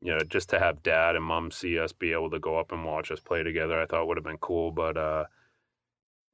you 0.02 0.12
know, 0.12 0.20
just 0.28 0.50
to 0.50 0.58
have 0.58 0.82
dad 0.82 1.16
and 1.16 1.24
mom 1.24 1.50
see 1.50 1.78
us 1.78 1.92
be 1.92 2.12
able 2.12 2.30
to 2.30 2.38
go 2.38 2.58
up 2.58 2.72
and 2.72 2.84
watch 2.84 3.10
us 3.10 3.20
play 3.20 3.42
together. 3.42 3.80
I 3.80 3.86
thought 3.86 4.06
would 4.06 4.18
have 4.18 4.24
been 4.24 4.38
cool, 4.38 4.70
but 4.70 4.96
uh, 4.98 5.24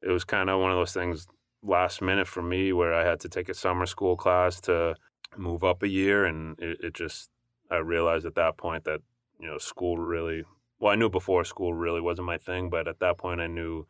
it 0.03 0.09
was 0.09 0.25
kind 0.25 0.51
of 0.51 0.61
one 0.61 0.73
of 0.73 0.77
those 0.77 0.93
things 0.93 1.29
last 1.63 2.03
minute 2.03 2.27
for 2.27 2.43
me 2.43 2.73
where 2.73 2.93
I 2.93 3.05
had 3.05 3.21
to 3.21 3.29
take 3.29 3.49
a 3.49 3.55
summer 3.55 3.87
school 3.87 4.17
class 4.17 4.61
to 4.63 4.97
move 5.37 5.63
up 5.63 5.85
a 5.85 5.89
year, 5.89 6.25
and 6.25 6.59
it, 6.59 6.79
it 6.83 6.95
just 6.95 7.31
I 7.71 7.77
realized 7.77 8.27
at 8.27 8.35
that 8.35 8.57
point 8.57 8.85
that 8.85 9.01
you 9.39 9.47
know 9.47 9.59
school 9.59 9.97
really 9.97 10.45
well 10.81 10.93
I 10.93 10.97
knew 10.97 11.09
before 11.09 11.45
school 11.45 11.73
really 11.73 12.01
wasn't 12.01 12.27
my 12.27 12.39
thing, 12.39 12.69
but 12.69 12.89
at 12.89 12.99
that 12.99 13.19
point 13.19 13.41
I 13.41 13.47
knew 13.47 13.87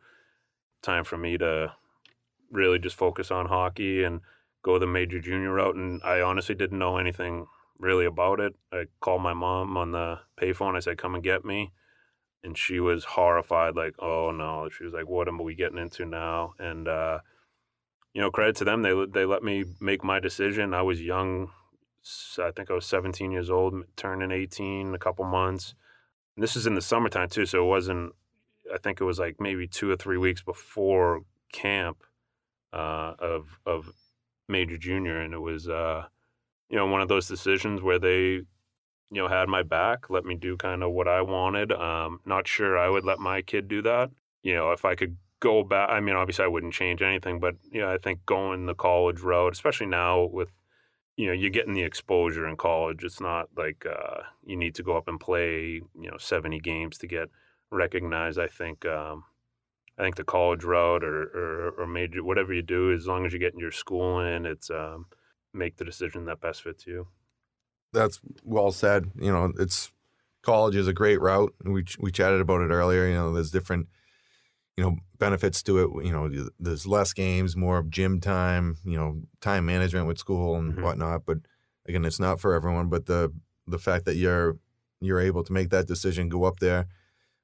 time 0.83 1.03
for 1.03 1.17
me 1.17 1.37
to 1.39 1.73
really 2.51 2.77
just 2.77 2.95
focus 2.95 3.31
on 3.31 3.47
hockey 3.47 4.03
and 4.03 4.21
go 4.63 4.79
the 4.79 4.87
major 4.87 5.19
junior 5.19 5.53
route. 5.53 5.75
And 5.75 6.01
I 6.03 6.21
honestly 6.21 6.55
didn't 6.55 6.79
know 6.79 6.97
anything 6.97 7.47
really 7.79 8.05
about 8.05 8.39
it. 8.39 8.53
I 8.71 8.85
called 8.99 9.21
my 9.21 9.33
mom 9.33 9.75
on 9.77 9.91
the 9.91 10.19
payphone. 10.39 10.75
I 10.75 10.79
said, 10.79 10.97
"Come 10.97 11.15
and 11.15 11.23
get 11.23 11.43
me," 11.43 11.71
and 12.43 12.57
she 12.57 12.79
was 12.79 13.03
horrified. 13.03 13.75
Like, 13.75 13.95
"Oh 13.99 14.31
no!" 14.31 14.69
She 14.69 14.83
was 14.83 14.93
like, 14.93 15.07
"What 15.07 15.27
am 15.27 15.39
we 15.39 15.55
getting 15.55 15.77
into 15.77 16.05
now?" 16.05 16.53
And 16.59 16.87
uh, 16.87 17.19
you 18.13 18.21
know, 18.21 18.31
credit 18.31 18.55
to 18.57 18.63
them, 18.65 18.81
they 18.81 18.93
they 19.09 19.25
let 19.25 19.43
me 19.43 19.65
make 19.79 20.03
my 20.03 20.19
decision. 20.19 20.73
I 20.73 20.81
was 20.81 21.01
young. 21.01 21.51
I 22.39 22.51
think 22.51 22.71
I 22.71 22.73
was 22.73 22.87
17 22.87 23.31
years 23.31 23.51
old, 23.51 23.75
turning 23.95 24.31
18 24.31 24.95
a 24.95 24.97
couple 24.97 25.23
months. 25.23 25.75
And 26.35 26.41
this 26.41 26.55
is 26.55 26.65
in 26.65 26.73
the 26.73 26.81
summertime 26.81 27.29
too, 27.29 27.45
so 27.45 27.63
it 27.63 27.67
wasn't. 27.67 28.13
I 28.73 28.77
think 28.77 29.01
it 29.01 29.05
was 29.05 29.19
like 29.19 29.37
maybe 29.39 29.67
two 29.67 29.91
or 29.91 29.95
three 29.95 30.17
weeks 30.17 30.41
before 30.41 31.21
camp 31.51 32.03
uh, 32.73 33.13
of 33.19 33.59
of 33.65 33.91
major 34.51 34.77
junior, 34.77 35.21
and 35.21 35.33
it 35.33 35.39
was 35.39 35.67
uh, 35.67 36.05
you 36.69 36.77
know 36.77 36.87
one 36.87 37.01
of 37.01 37.07
those 37.07 37.27
decisions 37.27 37.81
where 37.81 37.99
they 37.99 38.17
you 38.23 38.45
know 39.11 39.27
had 39.27 39.49
my 39.49 39.63
back, 39.63 40.09
let 40.09 40.25
me 40.25 40.35
do 40.35 40.57
kind 40.57 40.83
of 40.83 40.91
what 40.91 41.07
I 41.07 41.21
wanted. 41.21 41.71
Um, 41.71 42.19
not 42.25 42.47
sure 42.47 42.77
I 42.77 42.89
would 42.89 43.05
let 43.05 43.19
my 43.19 43.41
kid 43.41 43.67
do 43.67 43.81
that. 43.83 44.11
You 44.43 44.55
know, 44.55 44.71
if 44.71 44.85
I 44.85 44.95
could 44.95 45.17
go 45.39 45.63
back, 45.63 45.89
I 45.89 45.99
mean, 45.99 46.15
obviously 46.15 46.45
I 46.45 46.49
wouldn't 46.49 46.73
change 46.73 47.01
anything, 47.01 47.39
but 47.39 47.55
you 47.71 47.81
know, 47.81 47.91
I 47.91 47.97
think 47.97 48.25
going 48.25 48.65
the 48.65 48.75
college 48.75 49.21
road, 49.21 49.53
especially 49.53 49.87
now 49.87 50.23
with 50.23 50.51
you 51.17 51.27
know, 51.27 51.33
you're 51.33 51.49
getting 51.49 51.73
the 51.73 51.83
exposure 51.83 52.47
in 52.47 52.55
college. 52.57 53.03
It's 53.03 53.21
not 53.21 53.49
like 53.55 53.85
uh, 53.85 54.21
you 54.43 54.55
need 54.55 54.75
to 54.75 54.83
go 54.83 54.97
up 54.97 55.07
and 55.07 55.19
play, 55.19 55.81
you 55.99 56.09
know, 56.09 56.17
70 56.17 56.59
games 56.61 56.97
to 56.99 57.07
get 57.07 57.29
recognized. 57.69 58.39
I 58.39 58.47
think 58.47 58.85
um, 58.85 59.25
I 60.01 60.05
think 60.05 60.15
the 60.15 60.23
college 60.23 60.63
route 60.63 61.03
or, 61.03 61.21
or, 61.21 61.69
or 61.77 61.85
major 61.85 62.23
whatever 62.23 62.51
you 62.51 62.63
do, 62.63 62.91
as 62.91 63.05
long 63.05 63.23
as 63.23 63.33
you 63.33 63.37
get 63.37 63.53
in 63.53 63.59
your 63.59 63.71
school 63.71 64.19
in, 64.19 64.47
it's 64.47 64.71
um, 64.71 65.05
make 65.53 65.77
the 65.77 65.85
decision 65.85 66.25
that 66.25 66.41
best 66.41 66.63
fits 66.63 66.87
you. 66.87 67.07
That's 67.93 68.19
well 68.43 68.71
said. 68.71 69.11
You 69.19 69.31
know, 69.31 69.53
it's 69.59 69.91
college 70.41 70.75
is 70.75 70.87
a 70.87 70.93
great 70.93 71.21
route. 71.21 71.53
We 71.63 71.85
we 71.99 72.11
chatted 72.11 72.41
about 72.41 72.61
it 72.61 72.71
earlier. 72.71 73.05
You 73.05 73.13
know, 73.13 73.31
there's 73.31 73.51
different 73.51 73.89
you 74.75 74.83
know 74.83 74.95
benefits 75.19 75.61
to 75.63 75.77
it. 75.77 76.05
You 76.05 76.11
know, 76.11 76.49
there's 76.59 76.87
less 76.87 77.13
games, 77.13 77.55
more 77.55 77.83
gym 77.83 78.19
time. 78.19 78.77
You 78.83 78.97
know, 78.97 79.21
time 79.39 79.67
management 79.67 80.07
with 80.07 80.17
school 80.17 80.55
and 80.55 80.73
mm-hmm. 80.73 80.83
whatnot. 80.83 81.27
But 81.27 81.39
again, 81.87 82.05
it's 82.05 82.19
not 82.19 82.39
for 82.39 82.55
everyone. 82.55 82.89
But 82.89 83.05
the 83.05 83.31
the 83.67 83.77
fact 83.77 84.05
that 84.05 84.15
you're 84.15 84.57
you're 84.99 85.21
able 85.21 85.43
to 85.43 85.53
make 85.53 85.69
that 85.69 85.85
decision, 85.85 86.27
go 86.27 86.45
up 86.45 86.59
there, 86.59 86.87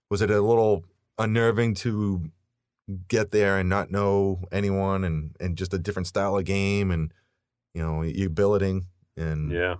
was 0.09 0.23
it 0.23 0.31
a 0.31 0.41
little 0.41 0.85
unnerving 1.19 1.75
to 1.75 2.31
get 3.07 3.31
there 3.31 3.57
and 3.59 3.69
not 3.69 3.91
know 3.91 4.43
anyone 4.51 5.03
and 5.03 5.35
and 5.39 5.57
just 5.57 5.73
a 5.73 5.79
different 5.79 6.07
style 6.07 6.38
of 6.38 6.45
game 6.45 6.91
and 6.91 7.13
you 7.73 7.81
know 7.81 8.01
you 8.01 8.29
billeting 8.29 8.88
and 9.17 9.51
yeah. 9.51 9.75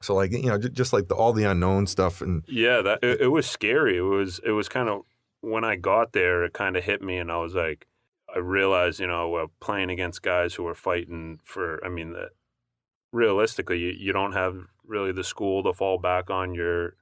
so 0.00 0.14
like 0.14 0.32
you 0.32 0.46
know 0.46 0.58
just 0.58 0.92
like 0.92 1.08
the, 1.08 1.14
all 1.14 1.32
the 1.32 1.44
unknown 1.44 1.86
stuff 1.86 2.20
and 2.20 2.44
yeah 2.46 2.80
that 2.80 3.00
it, 3.02 3.22
it 3.22 3.28
was 3.28 3.46
scary. 3.46 3.96
It 3.96 4.02
was 4.02 4.40
it 4.44 4.52
was 4.52 4.68
kind 4.68 4.88
of 4.88 5.02
when 5.40 5.64
i 5.64 5.74
got 5.74 6.12
there 6.12 6.44
it 6.44 6.52
kind 6.52 6.76
of 6.76 6.84
hit 6.84 7.02
me 7.02 7.18
and 7.18 7.32
i 7.32 7.36
was 7.36 7.52
like 7.52 7.88
i 8.32 8.38
realized 8.38 9.00
you 9.00 9.08
know 9.08 9.34
uh, 9.34 9.46
playing 9.58 9.90
against 9.90 10.22
guys 10.22 10.54
who 10.54 10.64
are 10.64 10.74
fighting 10.74 11.40
for 11.42 11.84
i 11.84 11.88
mean 11.88 12.12
that 12.12 12.28
realistically 13.12 13.78
you, 13.78 13.90
you 13.90 14.12
don't 14.12 14.32
have 14.32 14.56
really 14.86 15.12
the 15.12 15.24
school 15.24 15.62
to 15.62 15.72
fall 15.72 15.98
back 15.98 16.30
on. 16.30 16.54
Your 16.54 16.96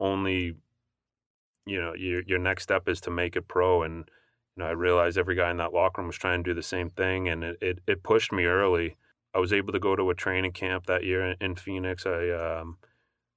only 0.00 0.56
you 1.64 1.80
know 1.80 1.94
your 1.94 2.22
your 2.22 2.38
next 2.38 2.64
step 2.64 2.88
is 2.88 3.00
to 3.02 3.10
make 3.10 3.36
it 3.36 3.48
pro 3.48 3.82
and 3.82 4.04
you 4.56 4.62
know, 4.62 4.68
I 4.68 4.72
realized 4.72 5.16
every 5.16 5.34
guy 5.34 5.50
in 5.50 5.56
that 5.58 5.72
locker 5.72 6.00
room 6.00 6.08
was 6.08 6.16
trying 6.16 6.42
to 6.42 6.50
do 6.50 6.54
the 6.54 6.62
same 6.62 6.90
thing, 6.90 7.28
and 7.28 7.42
it, 7.42 7.58
it, 7.62 7.78
it 7.86 8.02
pushed 8.02 8.32
me 8.32 8.44
early. 8.44 8.96
I 9.34 9.38
was 9.38 9.52
able 9.52 9.72
to 9.72 9.78
go 9.78 9.96
to 9.96 10.10
a 10.10 10.14
training 10.14 10.52
camp 10.52 10.86
that 10.86 11.04
year 11.04 11.30
in, 11.30 11.36
in 11.40 11.54
Phoenix. 11.56 12.04
I 12.04 12.28
um, 12.30 12.76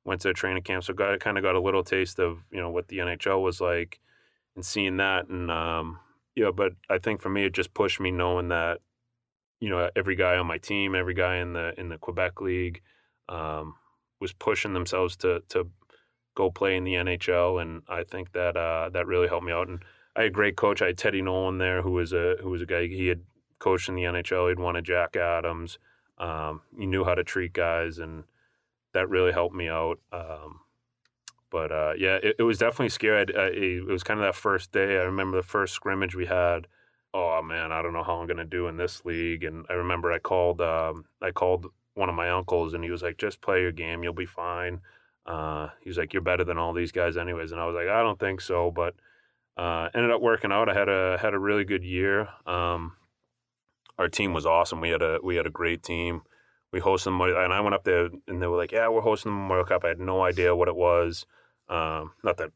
went 0.03 0.21
to 0.21 0.29
a 0.29 0.33
training 0.33 0.63
camp, 0.63 0.83
so 0.83 0.93
got 0.93 1.19
kind 1.21 1.37
of 1.37 1.43
got 1.43 1.55
a 1.55 1.61
little 1.61 1.83
taste 1.83 2.19
of 2.19 2.39
you 2.51 2.59
know 2.59 2.69
what 2.69 2.89
the 2.89 2.97
NHL 2.97 3.41
was 3.41 3.61
like, 3.61 3.99
and 4.55 4.65
seeing 4.65 4.97
that, 4.97 5.29
and 5.29 5.49
um, 5.49 5.99
but 6.55 6.73
I 6.89 6.97
think 6.97 7.21
for 7.21 7.29
me 7.29 7.45
it 7.45 7.53
just 7.53 7.73
pushed 7.73 7.99
me 8.01 8.11
knowing 8.11 8.49
that 8.49 8.79
you 9.61 9.69
know 9.69 9.89
every 9.95 10.17
guy 10.17 10.35
on 10.35 10.47
my 10.47 10.57
team, 10.57 10.95
every 10.95 11.13
guy 11.13 11.37
in 11.37 11.53
the 11.53 11.73
in 11.79 11.87
the 11.87 11.97
Quebec 11.97 12.41
League 12.41 12.81
um, 13.29 13.75
was 14.19 14.33
pushing 14.33 14.73
themselves 14.73 15.15
to 15.17 15.41
to 15.49 15.69
go 16.35 16.51
play 16.51 16.75
in 16.75 16.83
the 16.83 16.95
NHL, 16.95 17.61
and 17.61 17.83
I 17.87 18.03
think 18.03 18.33
that 18.33 18.57
uh, 18.57 18.89
that 18.89 19.07
really 19.07 19.29
helped 19.29 19.45
me 19.45 19.53
out 19.53 19.69
and 19.69 19.81
I 20.15 20.21
had 20.21 20.27
a 20.27 20.33
great 20.33 20.55
coach. 20.55 20.81
I 20.81 20.87
had 20.87 20.97
Teddy 20.97 21.21
Nolan 21.21 21.57
there, 21.57 21.81
who 21.81 21.91
was 21.91 22.13
a 22.13 22.35
who 22.41 22.49
was 22.49 22.61
a 22.61 22.65
guy 22.65 22.87
he 22.87 23.07
had 23.07 23.21
coached 23.59 23.89
in 23.89 23.95
the 23.95 24.03
NHL. 24.03 24.49
He'd 24.49 24.59
won 24.59 24.75
a 24.75 24.81
Jack 24.81 25.15
Adams. 25.15 25.77
Um, 26.17 26.61
he 26.77 26.85
knew 26.85 27.03
how 27.03 27.15
to 27.15 27.23
treat 27.23 27.53
guys, 27.53 27.99
and 27.99 28.23
that 28.93 29.09
really 29.09 29.33
helped 29.33 29.55
me 29.55 29.67
out. 29.67 29.99
Um, 30.11 30.61
but 31.49 31.71
uh, 31.71 31.93
yeah, 31.97 32.15
it, 32.23 32.37
it, 32.39 32.43
was 32.43 32.57
definitely 32.57 32.89
scary. 32.89 33.25
I, 33.35 33.39
I, 33.39 33.45
it 33.47 33.87
was 33.87 34.03
kind 34.03 34.19
of 34.19 34.25
that 34.25 34.35
first 34.35 34.71
day. 34.71 34.97
I 34.97 35.03
remember 35.03 35.37
the 35.37 35.43
first 35.43 35.73
scrimmage 35.73 36.15
we 36.15 36.25
had. 36.25 36.67
Oh 37.13 37.41
man, 37.41 37.71
I 37.71 37.81
don't 37.81 37.93
know 37.93 38.03
how 38.03 38.15
I'm 38.15 38.27
gonna 38.27 38.45
do 38.45 38.67
in 38.67 38.77
this 38.77 39.05
league. 39.05 39.43
And 39.43 39.65
I 39.69 39.73
remember 39.73 40.11
I 40.11 40.19
called 40.19 40.61
um, 40.61 41.05
I 41.21 41.31
called 41.31 41.67
one 41.93 42.09
of 42.09 42.15
my 42.15 42.29
uncles, 42.29 42.73
and 42.73 42.83
he 42.83 42.89
was 42.89 43.03
like, 43.03 43.17
"Just 43.17 43.41
play 43.41 43.61
your 43.61 43.71
game, 43.71 44.03
you'll 44.03 44.13
be 44.13 44.25
fine." 44.25 44.81
Uh, 45.25 45.69
he 45.81 45.89
was 45.89 45.97
like, 45.97 46.13
"You're 46.13 46.21
better 46.21 46.43
than 46.43 46.57
all 46.57 46.73
these 46.73 46.91
guys, 46.91 47.17
anyways." 47.17 47.51
And 47.51 47.61
I 47.61 47.65
was 47.65 47.75
like, 47.75 47.87
"I 47.87 48.01
don't 48.01 48.19
think 48.19 48.41
so," 48.41 48.71
but 48.71 48.95
uh, 49.57 49.89
ended 49.93 50.11
up 50.11 50.21
working 50.21 50.51
out. 50.51 50.69
I 50.69 50.73
had 50.73 50.89
a 50.89 51.17
had 51.21 51.33
a 51.33 51.39
really 51.39 51.63
good 51.63 51.83
year. 51.83 52.27
Um, 52.45 52.93
our 53.97 54.09
team 54.09 54.33
was 54.33 54.45
awesome. 54.45 54.81
We 54.81 54.89
had 54.89 55.01
a 55.01 55.19
we 55.23 55.35
had 55.35 55.45
a 55.45 55.51
great 55.51 55.83
team. 55.83 56.21
We 56.71 56.81
hosted 56.81 57.05
them, 57.05 57.21
and 57.21 57.53
I 57.53 57.61
went 57.61 57.75
up 57.75 57.85
there, 57.85 58.09
and 58.27 58.41
they 58.41 58.47
were 58.47 58.57
like, 58.57 58.73
"Yeah, 58.73 58.89
we're 58.89 59.01
hosting 59.01 59.31
the 59.31 59.37
Memorial 59.37 59.65
Cup." 59.65 59.85
I 59.85 59.89
had 59.89 59.99
no 59.99 60.23
idea 60.23 60.55
what 60.55 60.67
it 60.67 60.75
was. 60.75 61.25
Um, 61.69 62.11
not 62.23 62.37
that 62.37 62.51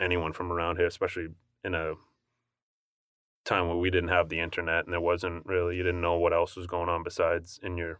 anyone 0.00 0.32
from 0.32 0.50
around 0.50 0.76
here, 0.76 0.86
especially 0.86 1.28
in 1.62 1.74
a 1.74 1.94
time 3.44 3.68
where 3.68 3.76
we 3.76 3.90
didn't 3.90 4.10
have 4.10 4.28
the 4.28 4.40
internet 4.40 4.84
and 4.84 4.92
there 4.92 5.00
wasn't 5.00 5.44
really 5.46 5.76
you 5.76 5.82
didn't 5.82 6.00
know 6.00 6.16
what 6.16 6.32
else 6.32 6.56
was 6.56 6.66
going 6.66 6.90
on 6.90 7.02
besides 7.02 7.58
in 7.62 7.76
your 7.76 7.98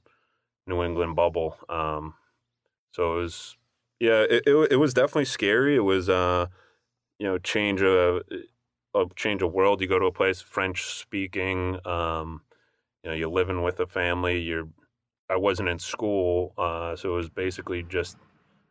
New 0.67 0.83
England 0.83 1.17
bubble. 1.17 1.57
Um, 1.69 2.15
so 2.93 3.15
it 3.15 3.23
was, 3.23 3.57
yeah, 3.99 4.23
it, 4.29 4.43
it, 4.47 4.73
it 4.73 4.77
was 4.77 4.93
definitely 4.93 5.27
scary. 5.27 5.77
It 5.77 5.81
was. 5.81 6.09
Uh, 6.09 6.47
you 7.21 7.27
know 7.29 7.39
change 7.39 7.83
a, 7.83 8.23
a 8.97 9.05
change 9.14 9.43
a 9.43 9.47
world. 9.47 9.83
You 9.83 9.89
go 9.89 10.01
to 10.01 10.07
a 10.07 10.12
place 10.12 10.41
French 10.41 10.87
speaking. 10.87 11.79
Um, 11.87 12.43
you 13.05 13.11
know, 13.11 13.16
you're 13.16 13.31
living 13.31 13.62
with 13.62 13.79
a 13.81 13.87
family. 13.87 14.41
You're 14.41 14.68
I 15.31 15.37
wasn't 15.37 15.68
in 15.68 15.79
school, 15.79 16.55
uh, 16.59 16.97
so 16.97 17.12
it 17.12 17.16
was 17.16 17.31
basically 17.31 17.85
just 17.85 18.16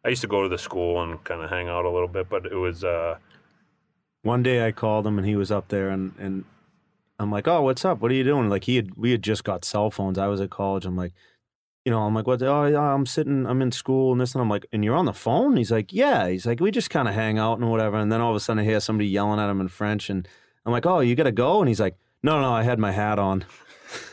I 0.05 0.09
used 0.09 0.21
to 0.21 0.27
go 0.27 0.43
to 0.43 0.49
the 0.49 0.57
school 0.57 1.01
and 1.03 1.23
kind 1.23 1.41
of 1.43 1.49
hang 1.49 1.69
out 1.69 1.85
a 1.85 1.89
little 1.89 2.09
bit, 2.09 2.29
but 2.29 2.45
it 2.47 2.55
was. 2.55 2.83
Uh, 2.83 3.17
One 4.23 4.43
day 4.43 4.67
I 4.67 4.71
called 4.73 5.07
him 5.07 5.17
and 5.17 5.27
he 5.27 5.37
was 5.37 5.51
up 5.51 5.69
there, 5.69 5.89
and 5.89 6.13
and 6.19 6.45
I'm 7.19 7.31
like, 7.31 7.47
"Oh, 7.47 7.61
what's 7.61 7.85
up? 7.85 7.99
What 8.01 8.11
are 8.11 8.15
you 8.15 8.23
doing?" 8.23 8.49
Like 8.49 8.65
he 8.65 8.77
had 8.77 8.95
we 8.95 9.11
had 9.11 9.21
just 9.23 9.43
got 9.43 9.65
cell 9.65 9.91
phones. 9.91 10.17
I 10.17 10.27
was 10.27 10.41
at 10.41 10.49
college. 10.49 10.85
I'm 10.85 10.97
like, 10.97 11.13
you 11.89 11.95
know, 11.95 12.03
I'm 12.03 12.13
like, 12.13 12.27
what? 12.27 12.43
Oh, 12.43 12.65
yeah, 12.65 12.93
I'm 12.93 13.07
sitting, 13.07 13.47
I'm 13.47 13.63
in 13.63 13.71
school 13.71 14.11
and 14.11 14.21
this, 14.21 14.35
and 14.35 14.43
I'm 14.43 14.49
like, 14.49 14.67
and 14.71 14.85
you're 14.85 14.95
on 14.95 15.05
the 15.05 15.13
phone? 15.13 15.57
He's 15.57 15.71
like, 15.71 15.91
yeah. 15.91 16.27
He's 16.27 16.45
like, 16.45 16.59
we 16.59 16.69
just 16.69 16.91
kind 16.91 17.07
of 17.07 17.15
hang 17.15 17.39
out 17.39 17.57
and 17.57 17.71
whatever. 17.71 17.97
And 17.97 18.11
then 18.11 18.21
all 18.21 18.29
of 18.29 18.35
a 18.35 18.39
sudden 18.39 18.59
I 18.59 18.63
hear 18.63 18.79
somebody 18.79 19.09
yelling 19.09 19.39
at 19.39 19.49
him 19.49 19.59
in 19.59 19.69
French, 19.69 20.11
and 20.11 20.27
I'm 20.67 20.71
like, 20.71 20.85
oh, 20.85 20.99
you 20.99 21.15
got 21.15 21.23
to 21.23 21.31
go? 21.31 21.61
And 21.61 21.67
he's 21.67 21.79
like, 21.79 21.95
no, 22.21 22.39
no, 22.41 22.53
I 22.53 22.61
had 22.61 22.77
my 22.77 22.91
hat 22.91 23.17
on. 23.17 23.43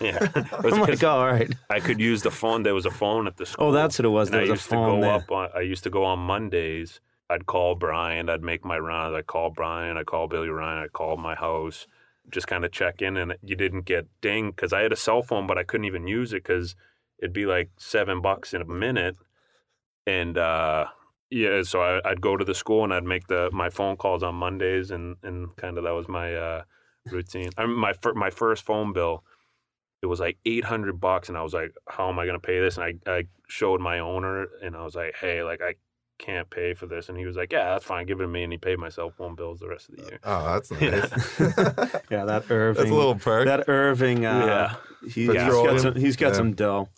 Yeah, 0.01 0.27
I'm 0.65 0.81
like, 0.81 1.05
oh, 1.05 1.11
all 1.11 1.27
right. 1.27 1.53
I 1.69 1.81
could 1.81 2.01
use 2.01 2.23
the 2.23 2.31
phone. 2.31 2.63
There 2.63 2.75
was 2.75 2.87
a 2.87 2.91
phone 2.91 3.27
at 3.27 3.37
the 3.37 3.43
oh, 3.43 3.45
school. 3.45 3.67
Oh, 3.67 3.73
that's 3.73 3.99
what 3.99 4.07
it 4.07 4.09
was. 4.09 4.31
There 4.31 4.41
was 4.41 4.49
I 4.49 4.53
used 4.55 4.67
a 4.67 4.69
phone 4.71 4.89
to 4.89 4.97
go 4.97 5.01
there. 5.03 5.13
up. 5.13 5.31
On, 5.31 5.49
I 5.55 5.61
used 5.61 5.85
to 5.85 5.91
go 5.91 6.03
on 6.03 6.19
Mondays. 6.19 7.01
I'd 7.29 7.45
call 7.45 7.75
Brian. 7.75 8.31
I'd 8.31 8.41
make 8.41 8.65
my 8.65 8.79
rounds. 8.79 9.15
I'd 9.15 9.27
call 9.27 9.51
Brian. 9.51 9.99
I'd 9.99 10.07
call 10.07 10.29
Billy 10.29 10.49
Ryan. 10.49 10.85
I'd 10.85 10.95
call 10.95 11.19
my 11.19 11.35
house. 11.35 11.87
Just 12.31 12.47
kind 12.47 12.65
of 12.65 12.73
check 12.73 13.03
in, 13.03 13.19
and 13.19 13.37
you 13.43 13.55
didn't 13.55 13.83
get 13.83 14.07
ding 14.23 14.49
because 14.53 14.73
I 14.73 14.81
had 14.81 14.95
a 14.95 14.97
cell 14.97 15.23
phone, 15.23 15.47
but 15.47 15.59
I 15.59 15.63
couldn't 15.63 15.85
even 15.85 16.07
use 16.07 16.33
it 16.33 16.43
because 16.43 16.75
it'd 17.19 17.33
be 17.33 17.47
like 17.47 17.71
seven 17.79 18.21
bucks 18.21 18.55
in 18.55 18.63
a 18.63 18.67
minute, 18.67 19.17
and 20.07 20.37
uh, 20.37 20.87
yeah, 21.31 21.63
so 21.63 21.81
I, 21.81 22.09
would 22.09 22.21
go 22.21 22.37
to 22.37 22.45
the 22.45 22.55
school 22.55 22.85
and 22.85 22.95
I'd 22.95 23.05
make 23.05 23.27
the 23.27 23.51
my 23.53 23.71
phone 23.71 23.97
calls 23.97 24.23
on 24.23 24.35
Mondays, 24.35 24.91
and 24.91 25.17
and 25.23 25.55
kind 25.57 25.79
of 25.79 25.85
that 25.85 25.95
was 25.95 26.09
my 26.09 26.35
uh, 26.35 26.63
routine. 27.07 27.51
I 27.57 27.67
mean, 27.67 27.77
my 27.77 27.93
fir- 27.95 28.15
my 28.15 28.31
first 28.31 28.65
phone 28.65 28.93
bill, 28.93 29.25
it 30.03 30.07
was 30.07 30.21
like 30.21 30.39
eight 30.45 30.65
hundred 30.65 31.01
bucks, 31.01 31.29
and 31.29 31.37
I 31.37 31.43
was 31.43 31.55
like, 31.55 31.75
how 31.89 32.09
am 32.09 32.19
I 32.19 32.27
going 32.27 32.41
to 32.41 32.47
pay 32.47 32.61
this? 32.61 32.77
And 32.77 32.85
I 32.85 33.11
I 33.11 33.25
showed 33.49 33.81
my 33.81 33.99
owner, 33.99 34.47
and 34.63 34.77
I 34.77 34.85
was 34.85 34.95
like, 34.95 35.15
hey, 35.21 35.43
like 35.43 35.61
I 35.63 35.75
can't 36.19 36.49
pay 36.49 36.75
for 36.75 36.87
this. 36.87 37.09
And 37.09 37.19
he 37.19 37.27
was 37.27 37.37
like, 37.37 37.53
yeah, 37.53 37.71
that's 37.71 37.85
fine. 37.85 38.07
Give 38.07 38.21
it 38.21 38.23
to 38.23 38.29
me. 38.29 38.43
And 38.43 38.53
he 38.53 38.59
paid 38.59 38.79
my 38.79 38.89
cell 38.89 39.11
phone 39.11 39.35
bills 39.35 39.61
the 39.61 39.69
rest 39.69 39.89
of 39.89 39.97
the 39.97 40.03
year. 40.03 40.21
Oh, 40.25 40.53
that's 40.55 40.71
nice. 40.71 40.81
Yeah, 40.83 42.01
yeah 42.11 42.25
that 42.25 42.51
Irving. 42.51 42.83
That's 42.83 42.91
a 42.91 42.95
little 42.95 43.15
perk. 43.15 43.47
That 43.47 43.69
Irving. 43.69 44.25
Uh, 44.25 44.47
yeah. 45.03 45.11
He, 45.11 45.27
has 45.27 45.35
got, 45.35 45.81
some, 45.81 45.95
he's 45.95 46.17
got 46.17 46.29
yeah. 46.29 46.35
some 46.35 46.55
dough. 46.55 46.89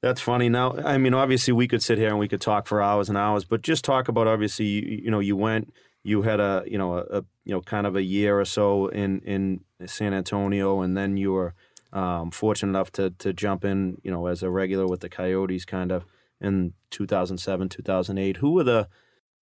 That's 0.00 0.20
funny. 0.20 0.48
Now, 0.48 0.76
I 0.84 0.96
mean, 0.96 1.12
obviously, 1.14 1.52
we 1.52 1.66
could 1.66 1.82
sit 1.82 1.98
here 1.98 2.08
and 2.08 2.18
we 2.18 2.28
could 2.28 2.40
talk 2.40 2.66
for 2.66 2.80
hours 2.80 3.08
and 3.08 3.18
hours, 3.18 3.44
but 3.44 3.62
just 3.62 3.84
talk 3.84 4.08
about 4.08 4.28
obviously, 4.28 4.66
you, 4.66 5.00
you 5.04 5.10
know, 5.10 5.18
you 5.18 5.36
went, 5.36 5.74
you 6.04 6.22
had 6.22 6.38
a, 6.38 6.62
you 6.66 6.78
know, 6.78 6.98
a, 6.98 7.18
a, 7.18 7.24
you 7.44 7.52
know, 7.54 7.60
kind 7.60 7.86
of 7.86 7.96
a 7.96 8.02
year 8.02 8.38
or 8.38 8.44
so 8.44 8.86
in 8.88 9.20
in 9.20 9.60
San 9.86 10.14
Antonio, 10.14 10.80
and 10.82 10.96
then 10.96 11.16
you 11.16 11.32
were 11.32 11.54
um, 11.92 12.30
fortunate 12.30 12.70
enough 12.70 12.92
to 12.92 13.10
to 13.18 13.32
jump 13.32 13.64
in, 13.64 14.00
you 14.04 14.10
know, 14.10 14.26
as 14.26 14.42
a 14.42 14.50
regular 14.50 14.86
with 14.86 15.00
the 15.00 15.08
Coyotes, 15.08 15.64
kind 15.64 15.90
of 15.90 16.04
in 16.40 16.74
2007, 16.90 17.68
2008. 17.68 18.36
Who 18.36 18.52
were 18.52 18.64
the 18.64 18.88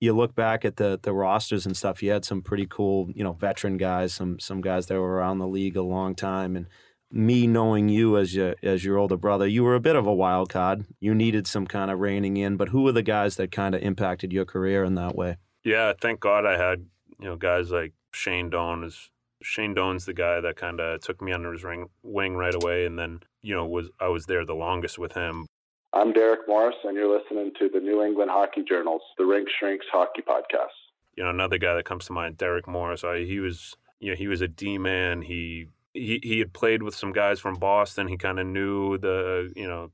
you 0.00 0.12
look 0.12 0.34
back 0.34 0.64
at 0.64 0.76
the 0.76 0.98
the 1.02 1.12
rosters 1.12 1.66
and 1.66 1.76
stuff. 1.76 2.02
You 2.02 2.10
had 2.10 2.24
some 2.24 2.42
pretty 2.42 2.66
cool, 2.66 3.10
you 3.14 3.24
know, 3.24 3.32
veteran 3.32 3.76
guys, 3.76 4.12
some 4.14 4.38
some 4.38 4.60
guys 4.60 4.86
that 4.86 4.98
were 4.98 5.14
around 5.14 5.38
the 5.38 5.46
league 5.46 5.76
a 5.76 5.82
long 5.82 6.14
time, 6.14 6.56
and 6.56 6.66
me 7.10 7.46
knowing 7.46 7.88
you 7.88 8.16
as 8.16 8.34
your 8.34 8.54
as 8.62 8.84
your 8.84 8.98
older 8.98 9.16
brother, 9.16 9.46
you 9.46 9.64
were 9.64 9.74
a 9.74 9.80
bit 9.80 9.96
of 9.96 10.06
a 10.06 10.14
wild 10.14 10.48
card. 10.48 10.86
You 11.00 11.14
needed 11.14 11.46
some 11.46 11.66
kind 11.66 11.90
of 11.90 12.00
reining 12.00 12.36
in, 12.36 12.56
but 12.56 12.70
who 12.70 12.82
were 12.82 12.92
the 12.92 13.02
guys 13.02 13.36
that 13.36 13.52
kind 13.52 13.74
of 13.74 13.82
impacted 13.82 14.32
your 14.32 14.44
career 14.44 14.84
in 14.84 14.94
that 14.96 15.14
way? 15.14 15.36
Yeah, 15.64 15.92
thank 16.00 16.20
God 16.20 16.46
I 16.46 16.56
had 16.58 16.86
you 17.18 17.26
know 17.26 17.36
guys 17.36 17.70
like 17.70 17.92
Shane 18.12 18.50
Doan. 18.50 18.84
Is 18.84 19.10
Shane 19.42 19.74
Doan's 19.74 20.04
the 20.04 20.14
guy 20.14 20.40
that 20.40 20.56
kind 20.56 20.80
of 20.80 21.00
took 21.00 21.22
me 21.22 21.32
under 21.32 21.52
his 21.52 21.64
ring, 21.64 21.88
wing 22.02 22.36
right 22.36 22.54
away, 22.54 22.86
and 22.86 22.98
then 22.98 23.20
you 23.42 23.54
know 23.54 23.66
was 23.66 23.88
I 24.00 24.08
was 24.08 24.26
there 24.26 24.44
the 24.44 24.54
longest 24.54 24.98
with 24.98 25.12
him. 25.12 25.46
I'm 25.92 26.12
Derek 26.12 26.40
Morris, 26.46 26.76
and 26.84 26.94
you're 26.94 27.18
listening 27.18 27.52
to 27.58 27.68
the 27.72 27.80
New 27.80 28.02
England 28.02 28.30
Hockey 28.30 28.62
Journal's 28.68 29.02
The 29.16 29.24
Rink 29.24 29.48
Shrinks 29.58 29.86
Hockey 29.90 30.20
Podcast. 30.20 30.74
You 31.16 31.24
know, 31.24 31.30
another 31.30 31.56
guy 31.56 31.74
that 31.74 31.86
comes 31.86 32.04
to 32.06 32.12
mind, 32.12 32.36
Derek 32.36 32.68
Morris. 32.68 33.02
I, 33.02 33.24
he 33.24 33.40
was, 33.40 33.74
you 33.98 34.10
know, 34.10 34.16
he 34.16 34.28
was 34.28 34.42
a 34.42 34.48
D 34.48 34.76
man. 34.76 35.22
He 35.22 35.68
he 35.96 36.20
he 36.22 36.38
had 36.38 36.52
played 36.52 36.82
with 36.82 36.94
some 36.94 37.12
guys 37.12 37.40
from 37.40 37.54
Boston. 37.54 38.08
He 38.08 38.16
kind 38.16 38.38
of 38.38 38.46
knew 38.46 38.98
the 38.98 39.52
you 39.56 39.66
know 39.66 39.90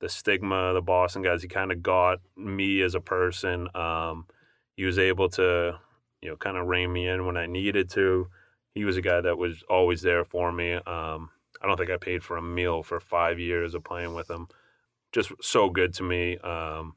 the 0.00 0.08
stigma 0.08 0.56
of 0.56 0.74
the 0.74 0.82
Boston 0.82 1.22
guys. 1.22 1.42
He 1.42 1.48
kind 1.48 1.72
of 1.72 1.82
got 1.82 2.20
me 2.36 2.82
as 2.82 2.94
a 2.94 3.00
person. 3.00 3.68
Um, 3.74 4.26
he 4.76 4.84
was 4.84 4.98
able 4.98 5.28
to 5.30 5.78
you 6.22 6.28
know 6.28 6.36
kind 6.36 6.56
of 6.56 6.66
rein 6.66 6.92
me 6.92 7.08
in 7.08 7.26
when 7.26 7.36
I 7.36 7.46
needed 7.46 7.90
to. 7.90 8.28
He 8.74 8.84
was 8.84 8.96
a 8.96 9.02
guy 9.02 9.20
that 9.20 9.38
was 9.38 9.64
always 9.68 10.02
there 10.02 10.24
for 10.24 10.52
me. 10.52 10.74
Um, 10.74 11.30
I 11.60 11.66
don't 11.66 11.76
think 11.76 11.90
I 11.90 11.96
paid 11.96 12.22
for 12.22 12.36
a 12.36 12.42
meal 12.42 12.82
for 12.82 13.00
five 13.00 13.38
years 13.38 13.74
of 13.74 13.84
playing 13.84 14.14
with 14.14 14.30
him. 14.30 14.48
Just 15.12 15.32
so 15.40 15.68
good 15.68 15.92
to 15.94 16.02
me. 16.02 16.38
Um, 16.38 16.94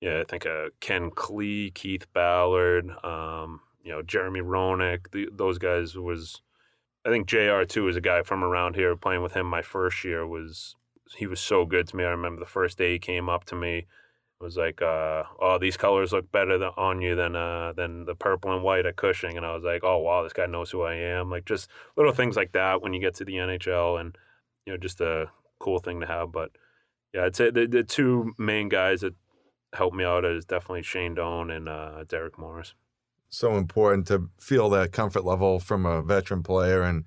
yeah, 0.00 0.20
I 0.20 0.24
think 0.24 0.44
uh, 0.44 0.70
Ken 0.80 1.10
Klee, 1.10 1.72
Keith 1.72 2.06
Ballard, 2.12 2.90
um, 3.04 3.60
you 3.82 3.92
know 3.92 4.02
Jeremy 4.02 4.40
Roenick. 4.40 5.10
The, 5.12 5.28
those 5.32 5.58
guys 5.58 5.96
was 5.96 6.42
I 7.04 7.10
think 7.10 7.26
Jr. 7.26 7.62
too 7.66 7.88
is 7.88 7.96
a 7.96 8.00
guy 8.00 8.22
from 8.22 8.44
around 8.44 8.74
here. 8.74 8.94
Playing 8.96 9.22
with 9.22 9.32
him 9.34 9.46
my 9.46 9.62
first 9.62 10.04
year 10.04 10.26
was 10.26 10.76
he 11.16 11.26
was 11.26 11.40
so 11.40 11.64
good 11.64 11.88
to 11.88 11.96
me. 11.96 12.04
I 12.04 12.10
remember 12.10 12.40
the 12.40 12.46
first 12.46 12.78
day 12.78 12.92
he 12.92 12.98
came 12.98 13.28
up 13.28 13.44
to 13.46 13.54
me, 13.54 13.86
was 14.40 14.56
like, 14.56 14.82
uh, 14.82 15.24
"Oh, 15.40 15.58
these 15.58 15.76
colors 15.76 16.12
look 16.12 16.30
better 16.30 16.58
than, 16.58 16.70
on 16.76 17.00
you 17.00 17.14
than 17.14 17.36
uh, 17.36 17.72
than 17.72 18.04
the 18.04 18.14
purple 18.14 18.52
and 18.52 18.62
white 18.62 18.86
at 18.86 18.96
Cushing." 18.96 19.36
And 19.36 19.46
I 19.46 19.54
was 19.54 19.64
like, 19.64 19.84
"Oh 19.84 19.98
wow, 19.98 20.22
this 20.22 20.32
guy 20.32 20.46
knows 20.46 20.70
who 20.70 20.82
I 20.82 20.94
am." 20.94 21.30
Like 21.30 21.44
just 21.44 21.68
little 21.96 22.12
things 22.12 22.36
like 22.36 22.52
that 22.52 22.82
when 22.82 22.92
you 22.92 23.00
get 23.00 23.14
to 23.16 23.24
the 23.24 23.34
NHL, 23.34 24.00
and 24.00 24.16
you 24.66 24.72
know, 24.72 24.76
just 24.76 25.00
a 25.00 25.30
cool 25.60 25.78
thing 25.78 26.00
to 26.00 26.06
have. 26.06 26.32
But 26.32 26.50
yeah, 27.14 27.24
I'd 27.24 27.36
say 27.36 27.50
the, 27.50 27.66
the 27.66 27.84
two 27.84 28.34
main 28.38 28.68
guys 28.68 29.00
that 29.00 29.14
helped 29.74 29.96
me 29.96 30.04
out 30.04 30.24
is 30.24 30.44
definitely 30.44 30.82
Shane 30.82 31.14
Doan 31.14 31.50
and 31.50 31.68
uh, 31.68 32.04
Derek 32.04 32.38
Morris 32.38 32.74
so 33.30 33.56
important 33.56 34.06
to 34.08 34.30
feel 34.40 34.70
that 34.70 34.92
comfort 34.92 35.24
level 35.24 35.60
from 35.60 35.84
a 35.84 36.02
veteran 36.02 36.42
player 36.42 36.82
and 36.82 37.04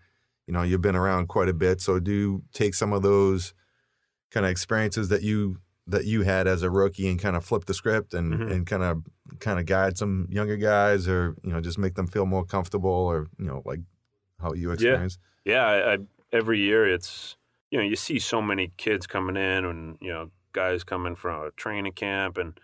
you 0.48 0.54
know 0.54 0.62
you've 0.62 0.82
been 0.82 0.96
around 0.96 1.28
quite 1.28 1.50
a 1.50 1.54
bit. 1.54 1.82
So 1.82 2.00
do 2.00 2.12
you 2.12 2.44
take 2.54 2.76
some 2.76 2.94
of 2.94 3.02
those 3.02 3.54
kind 4.32 4.46
of 4.46 4.52
experiences 4.52 5.10
that 5.10 5.22
you 5.22 5.58
that 5.88 6.06
you 6.06 6.22
had 6.24 6.48
as 6.48 6.64
a 6.64 6.70
rookie 6.70 7.10
and 7.10 7.20
kind 7.20 7.36
of 7.36 7.44
flip 7.44 7.66
the 7.66 7.74
script 7.74 8.14
and 8.14 8.34
mm-hmm. 8.34 8.52
and 8.52 8.68
kind 8.68 8.84
of 8.84 9.04
kind 9.40 9.60
of 9.60 9.66
guide 9.66 9.98
some 9.98 10.28
younger 10.30 10.58
guys 10.58 11.08
or 11.08 11.36
you 11.44 11.52
know 11.52 11.62
just 11.62 11.78
make 11.78 11.96
them 11.96 12.08
feel 12.08 12.26
more 12.26 12.46
comfortable 12.46 12.90
or 12.90 13.28
you 13.38 13.46
know 13.46 13.62
like 13.66 13.80
how 14.40 14.54
you 14.54 14.72
experience. 14.72 15.18
Yeah, 15.46 15.54
yeah 15.54 15.66
I, 15.66 15.94
I, 15.94 15.98
every 16.32 16.60
year 16.60 16.88
it's 16.88 17.36
you 17.70 17.78
know 17.78 17.84
you 17.84 17.96
see 17.96 18.20
so 18.20 18.42
many 18.42 18.72
kids 18.78 19.08
coming 19.08 19.38
in 19.38 19.66
and 19.66 19.98
you 20.02 20.12
know 20.12 20.30
guys 20.54 20.84
coming 20.84 21.16
from 21.16 21.44
a 21.44 21.52
training 21.52 21.94
camp 21.94 22.38
and 22.38 22.60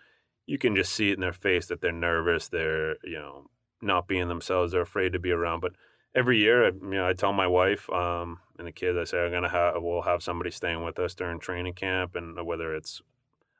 you 0.48 0.56
can 0.56 0.74
just 0.74 0.94
see 0.94 1.10
it 1.10 1.14
in 1.14 1.20
their 1.20 1.32
face 1.34 1.66
that 1.66 1.82
they're 1.82 1.92
nervous. 1.92 2.48
They're 2.48 2.96
you 3.04 3.18
know 3.18 3.46
not 3.82 4.08
being 4.08 4.28
themselves. 4.28 4.72
They're 4.72 4.80
afraid 4.80 5.12
to 5.12 5.18
be 5.18 5.30
around. 5.30 5.60
But 5.60 5.72
every 6.14 6.38
year, 6.38 6.64
I, 6.64 6.68
you 6.68 6.90
know, 6.90 7.06
I 7.06 7.12
tell 7.12 7.34
my 7.34 7.46
wife 7.46 7.88
um, 7.90 8.40
and 8.58 8.66
the 8.66 8.72
kids, 8.72 8.98
I 8.98 9.04
say, 9.04 9.24
I'm 9.24 9.30
gonna 9.30 9.50
have 9.50 9.74
we'll 9.76 10.02
have 10.02 10.22
somebody 10.22 10.50
staying 10.50 10.82
with 10.82 10.98
us 10.98 11.14
during 11.14 11.38
training 11.38 11.74
camp, 11.74 12.16
and 12.16 12.44
whether 12.46 12.74
it's 12.74 13.02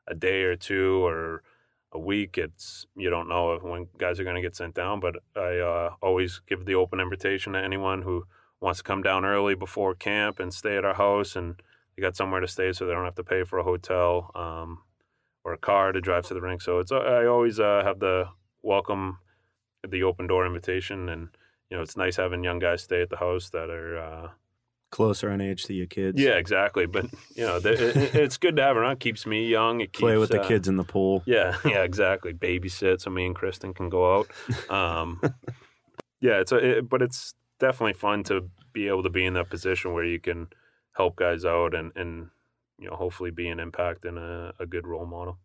a 0.07 0.15
day 0.15 0.41
or 0.41 0.55
two 0.55 1.05
or 1.05 1.43
a 1.91 1.99
week, 1.99 2.39
it's 2.39 2.87
you 2.95 3.11
don't 3.11 3.29
know 3.29 3.57
when 3.61 3.87
guys 3.99 4.19
are 4.19 4.23
gonna 4.23 4.41
get 4.41 4.55
sent 4.55 4.73
down. 4.73 4.99
But 4.99 5.17
I 5.35 5.59
uh, 5.59 5.89
always 6.01 6.41
give 6.47 6.65
the 6.65 6.75
open 6.75 6.99
invitation 6.99 7.53
to 7.53 7.59
anyone 7.59 8.01
who 8.01 8.25
wants 8.59 8.79
to 8.79 8.83
come 8.83 9.03
down 9.03 9.25
early 9.25 9.53
before 9.53 9.93
camp 9.93 10.39
and 10.39 10.51
stay 10.51 10.75
at 10.75 10.83
our 10.83 10.95
house 10.95 11.35
and 11.35 11.61
they 11.95 12.01
got 12.01 12.15
somewhere 12.15 12.41
to 12.41 12.47
stay 12.47 12.73
so 12.73 12.85
they 12.85 12.93
don't 12.93 13.05
have 13.05 13.15
to 13.15 13.23
pay 13.23 13.43
for 13.43 13.59
a 13.59 13.63
hotel. 13.63 14.31
Um, 14.35 14.79
or 15.43 15.53
a 15.53 15.57
car 15.57 15.91
to 15.91 16.01
drive 16.01 16.27
to 16.27 16.33
the 16.33 16.41
rink. 16.41 16.61
So 16.61 16.79
it's 16.79 16.91
I 16.91 17.25
always 17.25 17.59
uh, 17.59 17.81
have 17.83 17.99
the 17.99 18.29
welcome, 18.61 19.19
the 19.87 20.03
open 20.03 20.27
door 20.27 20.45
invitation, 20.45 21.09
and 21.09 21.29
you 21.69 21.77
know 21.77 21.83
it's 21.83 21.97
nice 21.97 22.17
having 22.17 22.43
young 22.43 22.59
guys 22.59 22.83
stay 22.83 23.01
at 23.01 23.09
the 23.09 23.17
house 23.17 23.49
that 23.51 23.69
are 23.69 23.97
uh, 23.97 24.29
closer 24.91 25.31
in 25.31 25.41
age 25.41 25.63
to 25.65 25.73
your 25.73 25.87
kids. 25.87 26.19
Yeah, 26.19 26.35
exactly. 26.35 26.85
But 26.85 27.05
you 27.35 27.45
know, 27.45 27.57
it, 27.57 28.15
it's 28.15 28.37
good 28.37 28.55
to 28.57 28.63
have 28.63 28.77
around. 28.77 28.99
Keeps 28.99 29.25
me 29.25 29.47
young. 29.47 29.81
It 29.81 29.93
play 29.93 30.13
keeps, 30.13 30.19
with 30.19 30.29
the 30.31 30.41
uh, 30.41 30.47
kids 30.47 30.67
in 30.67 30.77
the 30.77 30.83
pool. 30.83 31.23
Yeah, 31.25 31.55
yeah, 31.65 31.83
exactly. 31.83 32.33
Babysit 32.33 33.01
so 33.01 33.09
me 33.09 33.25
and 33.25 33.35
Kristen 33.35 33.73
can 33.73 33.89
go 33.89 34.19
out. 34.19 34.27
Um, 34.69 35.21
yeah, 36.21 36.39
it's 36.39 36.51
a, 36.51 36.79
it, 36.79 36.89
but 36.89 37.01
it's 37.01 37.33
definitely 37.59 37.93
fun 37.93 38.23
to 38.23 38.49
be 38.73 38.87
able 38.87 39.03
to 39.03 39.09
be 39.09 39.25
in 39.25 39.33
that 39.33 39.49
position 39.49 39.93
where 39.93 40.05
you 40.05 40.19
can 40.19 40.47
help 40.93 41.15
guys 41.15 41.45
out 41.45 41.73
and 41.73 41.91
and 41.95 42.29
you 42.79 42.89
know, 42.89 42.95
hopefully 42.95 43.31
be 43.31 43.47
an 43.47 43.59
impact 43.59 44.05
and 44.05 44.17
a, 44.17 44.53
a 44.59 44.65
good 44.65 44.87
role 44.87 45.05
model. 45.05 45.37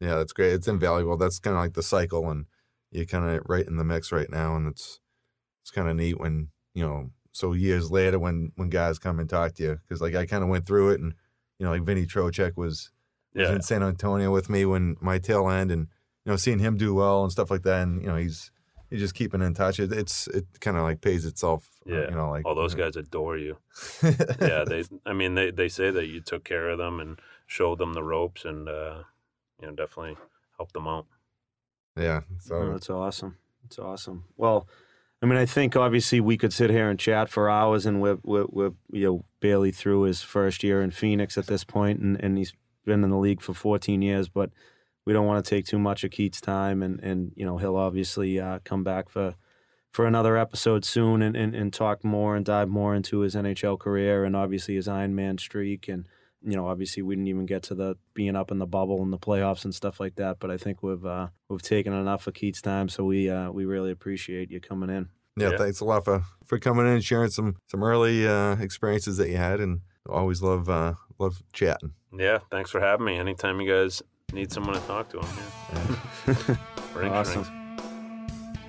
Yeah, 0.00 0.16
that's 0.16 0.32
great. 0.32 0.52
It's 0.52 0.68
invaluable. 0.68 1.16
That's 1.16 1.38
kind 1.38 1.56
of 1.56 1.62
like 1.62 1.74
the 1.74 1.82
cycle, 1.82 2.28
and 2.30 2.46
you're 2.90 3.06
kind 3.06 3.24
of 3.24 3.42
right 3.48 3.66
in 3.66 3.76
the 3.76 3.84
mix 3.84 4.12
right 4.12 4.30
now, 4.30 4.56
and 4.56 4.68
it's 4.68 5.00
it's 5.62 5.70
kind 5.70 5.88
of 5.88 5.96
neat 5.96 6.20
when 6.20 6.48
you 6.74 6.86
know. 6.86 7.10
So 7.32 7.54
years 7.54 7.90
later, 7.90 8.18
when 8.18 8.52
when 8.56 8.68
guys 8.68 8.98
come 8.98 9.18
and 9.18 9.28
talk 9.28 9.54
to 9.54 9.62
you, 9.62 9.78
because 9.82 10.02
like 10.02 10.14
I 10.14 10.26
kind 10.26 10.42
of 10.42 10.50
went 10.50 10.66
through 10.66 10.90
it, 10.90 11.00
and 11.00 11.14
you 11.58 11.64
know, 11.64 11.72
like 11.72 11.84
Vinny 11.84 12.04
Trocheck 12.04 12.56
was, 12.56 12.90
yeah. 13.34 13.42
was 13.42 13.50
in 13.50 13.62
San 13.62 13.82
Antonio 13.82 14.30
with 14.30 14.50
me 14.50 14.66
when 14.66 14.96
my 15.00 15.18
tail 15.18 15.48
end, 15.48 15.70
and 15.70 15.86
you 16.24 16.32
know, 16.32 16.36
seeing 16.36 16.58
him 16.58 16.76
do 16.76 16.94
well 16.94 17.22
and 17.22 17.32
stuff 17.32 17.50
like 17.50 17.62
that, 17.62 17.82
and 17.82 18.02
you 18.02 18.08
know, 18.08 18.16
he's 18.16 18.50
he's 18.92 19.00
just 19.00 19.14
keeping 19.14 19.40
in 19.40 19.54
touch. 19.54 19.80
It, 19.80 19.92
it's 19.92 20.28
it 20.28 20.44
kind 20.60 20.76
of 20.76 20.82
like 20.82 21.00
pays 21.00 21.24
itself. 21.24 21.68
Uh, 21.88 21.94
yeah, 21.94 22.10
you 22.10 22.16
know, 22.16 22.30
like 22.30 22.44
all 22.44 22.54
those 22.54 22.74
you 22.74 22.78
know. 22.78 22.84
guys 22.84 22.96
adore 22.96 23.38
you. 23.38 23.56
yeah, 24.02 24.64
they. 24.64 24.84
I 25.06 25.14
mean, 25.14 25.34
they 25.34 25.50
they 25.50 25.68
say 25.68 25.90
that 25.90 26.06
you 26.06 26.20
took 26.20 26.44
care 26.44 26.68
of 26.68 26.78
them 26.78 27.00
and 27.00 27.18
showed 27.46 27.78
them 27.78 27.94
the 27.94 28.02
ropes, 28.02 28.44
and 28.44 28.68
uh, 28.68 29.02
you 29.60 29.66
know, 29.66 29.74
definitely 29.74 30.16
helped 30.58 30.74
them 30.74 30.86
out. 30.86 31.06
Yeah, 31.96 32.20
so 32.38 32.56
oh, 32.56 32.72
that's 32.72 32.90
awesome. 32.90 33.38
It's 33.64 33.78
awesome. 33.78 34.24
Well, 34.36 34.68
I 35.22 35.26
mean, 35.26 35.38
I 35.38 35.46
think 35.46 35.74
obviously 35.74 36.20
we 36.20 36.36
could 36.36 36.52
sit 36.52 36.70
here 36.70 36.90
and 36.90 36.98
chat 36.98 37.28
for 37.28 37.48
hours, 37.48 37.86
and 37.86 38.00
we're 38.00 38.18
we're, 38.22 38.46
we're 38.50 38.72
you 38.92 39.06
know 39.06 39.24
barely 39.40 39.72
through 39.72 40.02
his 40.02 40.20
first 40.22 40.62
year 40.62 40.82
in 40.82 40.90
Phoenix 40.90 41.38
at 41.38 41.46
this 41.46 41.64
point, 41.64 42.00
and 42.00 42.22
and 42.22 42.36
he's 42.36 42.52
been 42.84 43.04
in 43.04 43.10
the 43.10 43.16
league 43.16 43.40
for 43.40 43.54
14 43.54 44.02
years, 44.02 44.28
but 44.28 44.50
we 45.04 45.12
don't 45.12 45.26
want 45.26 45.44
to 45.44 45.48
take 45.48 45.66
too 45.66 45.78
much 45.78 46.04
of 46.04 46.10
Keith's 46.10 46.40
time, 46.40 46.82
and 46.82 47.00
and 47.00 47.32
you 47.36 47.44
know 47.44 47.58
he'll 47.58 47.76
obviously 47.76 48.40
uh, 48.40 48.60
come 48.64 48.84
back 48.84 49.08
for 49.08 49.34
for 49.92 50.06
another 50.06 50.36
episode 50.38 50.84
soon 50.84 51.22
and, 51.22 51.36
and, 51.36 51.54
and 51.54 51.72
talk 51.72 52.02
more 52.02 52.34
and 52.34 52.46
dive 52.46 52.68
more 52.68 52.94
into 52.94 53.20
his 53.20 53.34
NHL 53.34 53.78
career 53.78 54.24
and 54.24 54.34
obviously 54.34 54.74
his 54.74 54.88
Iron 54.88 55.14
Man 55.14 55.38
streak 55.38 55.88
and 55.88 56.06
you 56.42 56.56
know 56.56 56.66
obviously 56.66 57.02
we 57.02 57.14
didn't 57.14 57.28
even 57.28 57.46
get 57.46 57.62
to 57.64 57.74
the 57.74 57.96
being 58.14 58.34
up 58.34 58.50
in 58.50 58.58
the 58.58 58.66
bubble 58.66 59.02
and 59.02 59.12
the 59.12 59.18
playoffs 59.18 59.64
and 59.64 59.74
stuff 59.74 60.00
like 60.00 60.16
that 60.16 60.38
but 60.40 60.50
I 60.50 60.56
think 60.56 60.82
we've 60.82 61.04
uh, 61.04 61.28
we've 61.48 61.62
taken 61.62 61.92
enough 61.92 62.26
of 62.26 62.34
Keith's 62.34 62.62
time 62.62 62.88
so 62.88 63.04
we 63.04 63.28
uh, 63.28 63.50
we 63.50 63.64
really 63.64 63.90
appreciate 63.90 64.50
you 64.50 64.60
coming 64.60 64.90
in. 64.90 65.08
Yeah, 65.36 65.50
yeah, 65.50 65.56
thanks 65.56 65.80
a 65.80 65.86
lot 65.86 66.04
for, 66.04 66.22
for 66.44 66.58
coming 66.58 66.86
in 66.86 66.92
and 66.92 67.04
sharing 67.04 67.30
some 67.30 67.56
some 67.70 67.82
early 67.82 68.26
uh, 68.26 68.56
experiences 68.56 69.16
that 69.18 69.28
you 69.28 69.36
had 69.36 69.60
and 69.60 69.80
always 70.08 70.42
love 70.42 70.68
uh, 70.68 70.94
love 71.18 71.42
chatting. 71.52 71.92
Yeah, 72.16 72.38
thanks 72.50 72.70
for 72.70 72.80
having 72.80 73.06
me. 73.06 73.18
Anytime 73.18 73.60
you 73.60 73.70
guys 73.70 74.02
need 74.32 74.52
someone 74.52 74.74
to 74.74 74.80
talk 74.86 75.08
to. 75.10 75.20
Him, 75.20 75.96
yeah. 76.96 77.08
awesome. 77.10 77.62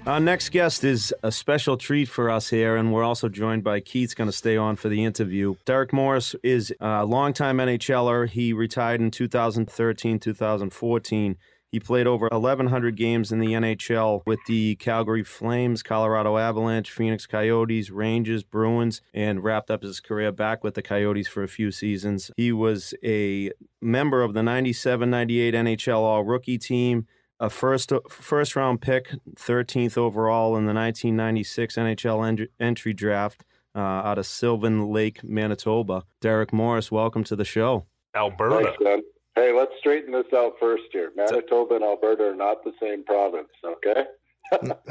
Our 0.06 0.20
next 0.20 0.50
guest 0.50 0.84
is 0.84 1.14
a 1.24 1.32
special 1.32 1.78
treat 1.78 2.10
for 2.10 2.30
us 2.30 2.50
here, 2.50 2.76
and 2.76 2.92
we're 2.92 3.06
also 3.06 3.30
joined 3.30 3.64
by 3.64 3.80
Keith's 3.80 4.14
going 4.14 4.30
to 4.30 4.36
stay 4.36 4.58
on 4.58 4.76
for 4.76 4.90
the 4.90 5.06
interview. 5.06 5.56
Derek 5.64 5.94
Morris 5.94 6.36
is 6.44 6.74
a 6.82 7.06
longtime 7.06 7.58
NHLer. 7.58 8.28
He 8.28 8.52
retired 8.52 9.00
in 9.00 9.12
2013, 9.12 10.20
2014. 10.20 11.38
He 11.74 11.80
played 11.80 12.06
over 12.06 12.30
1,100 12.32 12.96
games 12.96 13.32
in 13.32 13.40
the 13.40 13.54
NHL 13.54 14.22
with 14.28 14.40
the 14.46 14.76
Calgary 14.76 15.24
Flames, 15.24 15.82
Colorado 15.82 16.38
Avalanche, 16.38 16.92
Phoenix 16.92 17.26
Coyotes, 17.26 17.90
Rangers, 17.90 18.44
Bruins, 18.44 19.02
and 19.12 19.44
wrapped 19.44 19.72
up 19.72 19.82
his 19.82 20.00
career 20.00 20.32
back 20.32 20.64
with 20.64 20.76
the 20.76 20.84
Coyotes 20.84 21.28
for 21.28 21.42
a 21.42 21.48
few 21.48 21.72
seasons. 21.72 22.30
He 22.38 22.52
was 22.52 22.94
a 23.04 23.52
member 23.82 24.22
of 24.22 24.36
the 24.36 24.44
97 24.44 25.10
98 25.10 25.56
NHL 25.56 25.98
All 25.98 26.24
Rookie 26.24 26.60
team 26.60 27.08
a 27.40 27.50
first 27.50 27.92
first 28.08 28.56
round 28.56 28.80
pick, 28.80 29.10
13th 29.36 29.98
overall 29.98 30.56
in 30.56 30.68
the 30.68 30.76
1996 30.76 31.76
NHL 31.76 32.28
en- 32.28 32.48
entry 32.60 32.94
draft 32.94 33.46
uh, 33.74 33.80
out 33.80 34.20
of 34.20 34.28
Sylvan 34.28 34.90
Lake, 34.90 35.24
Manitoba. 35.24 36.04
Derek 36.22 36.54
Morris, 36.54 36.92
welcome 36.92 37.24
to 37.24 37.36
the 37.36 37.44
show. 37.44 37.88
Alberta. 38.16 38.76
Thanks, 38.80 39.08
hey, 39.36 39.54
let's 39.56 39.72
straighten 39.80 40.12
this 40.12 40.26
out 40.34 40.54
first 40.60 40.84
here. 40.92 41.12
Manitoba 41.16 41.76
and 41.76 41.84
Alberta 41.84 42.30
are 42.30 42.36
not 42.36 42.64
the 42.64 42.74
same 42.82 43.04
province, 43.04 43.50
okay? 43.66 44.06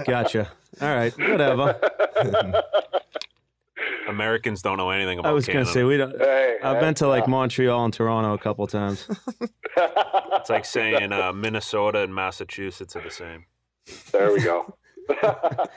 gotcha. 0.05 0.51
All 0.81 0.95
right, 0.95 1.17
whatever. 1.19 1.79
Americans 4.09 4.63
don't 4.63 4.77
know 4.79 4.91
anything 4.91 5.19
about. 5.19 5.31
I 5.31 5.33
was 5.33 5.47
going 5.47 5.65
to 5.65 5.71
say 5.71 5.85
we 5.85 5.97
don't. 5.97 6.17
Hey, 6.19 6.59
I've 6.63 6.81
been 6.81 6.95
to 6.95 7.09
like 7.09 7.25
uh, 7.25 7.29
Montreal 7.31 7.85
and 7.85 7.95
Toronto 7.95 8.33
a 8.35 8.39
couple 8.39 8.67
times. 8.67 9.09
It's 9.75 10.51
like 10.51 10.65
saying 10.65 11.13
uh, 11.13 11.33
Minnesota 11.33 12.01
and 12.01 12.15
Massachusetts 12.15 12.97
are 12.97 13.03
the 13.03 13.11
same. 13.11 13.47
there 14.11 14.33
we 14.33 14.41
go. 14.41 14.75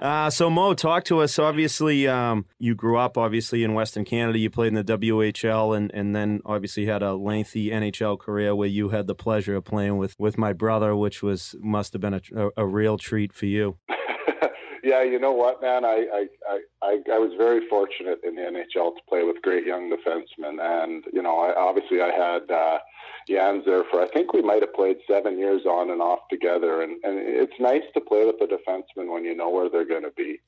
Uh, 0.00 0.30
so 0.30 0.48
Mo, 0.48 0.72
talk 0.72 1.04
to 1.04 1.20
us. 1.20 1.38
Obviously, 1.38 2.08
um, 2.08 2.46
you 2.58 2.74
grew 2.74 2.96
up 2.96 3.18
obviously 3.18 3.62
in 3.62 3.74
Western 3.74 4.02
Canada. 4.02 4.38
You 4.38 4.48
played 4.48 4.68
in 4.68 4.74
the 4.74 4.98
WHL, 4.98 5.76
and, 5.76 5.90
and 5.92 6.16
then 6.16 6.40
obviously 6.46 6.86
had 6.86 7.02
a 7.02 7.12
lengthy 7.12 7.68
NHL 7.68 8.18
career 8.18 8.54
where 8.54 8.66
you 8.66 8.88
had 8.88 9.06
the 9.06 9.14
pleasure 9.14 9.56
of 9.56 9.64
playing 9.66 9.98
with, 9.98 10.18
with 10.18 10.38
my 10.38 10.54
brother, 10.54 10.96
which 10.96 11.22
was 11.22 11.54
must 11.60 11.92
have 11.92 12.00
been 12.00 12.14
a, 12.14 12.22
a, 12.34 12.48
a 12.56 12.66
real 12.66 12.96
treat 12.96 13.34
for 13.34 13.44
you. 13.44 13.76
yeah, 14.82 15.02
you 15.02 15.18
know 15.18 15.32
what, 15.32 15.60
man? 15.60 15.84
I, 15.84 16.06
I, 16.12 16.26
I, 16.48 16.60
I, 16.82 16.96
I 17.12 17.18
was 17.18 17.32
very 17.36 17.68
fortunate 17.68 18.20
in 18.24 18.36
the 18.36 18.42
NHL 18.42 18.96
to 18.96 19.02
play 19.06 19.22
with 19.22 19.42
great 19.42 19.66
young 19.66 19.92
defensemen, 19.92 20.56
and 20.60 21.04
you 21.12 21.20
know, 21.20 21.38
I, 21.38 21.54
obviously 21.54 22.00
I 22.00 22.08
had 22.08 22.50
uh, 22.50 22.78
Jans 23.28 23.64
there 23.66 23.84
for 23.90 24.00
I 24.00 24.08
think 24.08 24.32
we 24.32 24.40
might 24.40 24.62
have 24.62 24.72
played 24.72 24.96
seven 25.06 25.38
years 25.38 25.66
on 25.66 25.90
and 25.90 26.00
off 26.00 26.20
together, 26.30 26.80
and 26.82 26.92
and 27.04 27.18
it's 27.18 27.58
nice 27.60 27.84
to 27.92 28.00
play 28.00 28.24
with 28.24 28.40
a 28.40 28.46
defenseman 28.46 29.12
when 29.12 29.26
you 29.26 29.36
know 29.36 29.50
where 29.50 29.68
they're 29.68 29.84
going 29.84 30.04
to 30.04 30.16
be. 30.16 30.40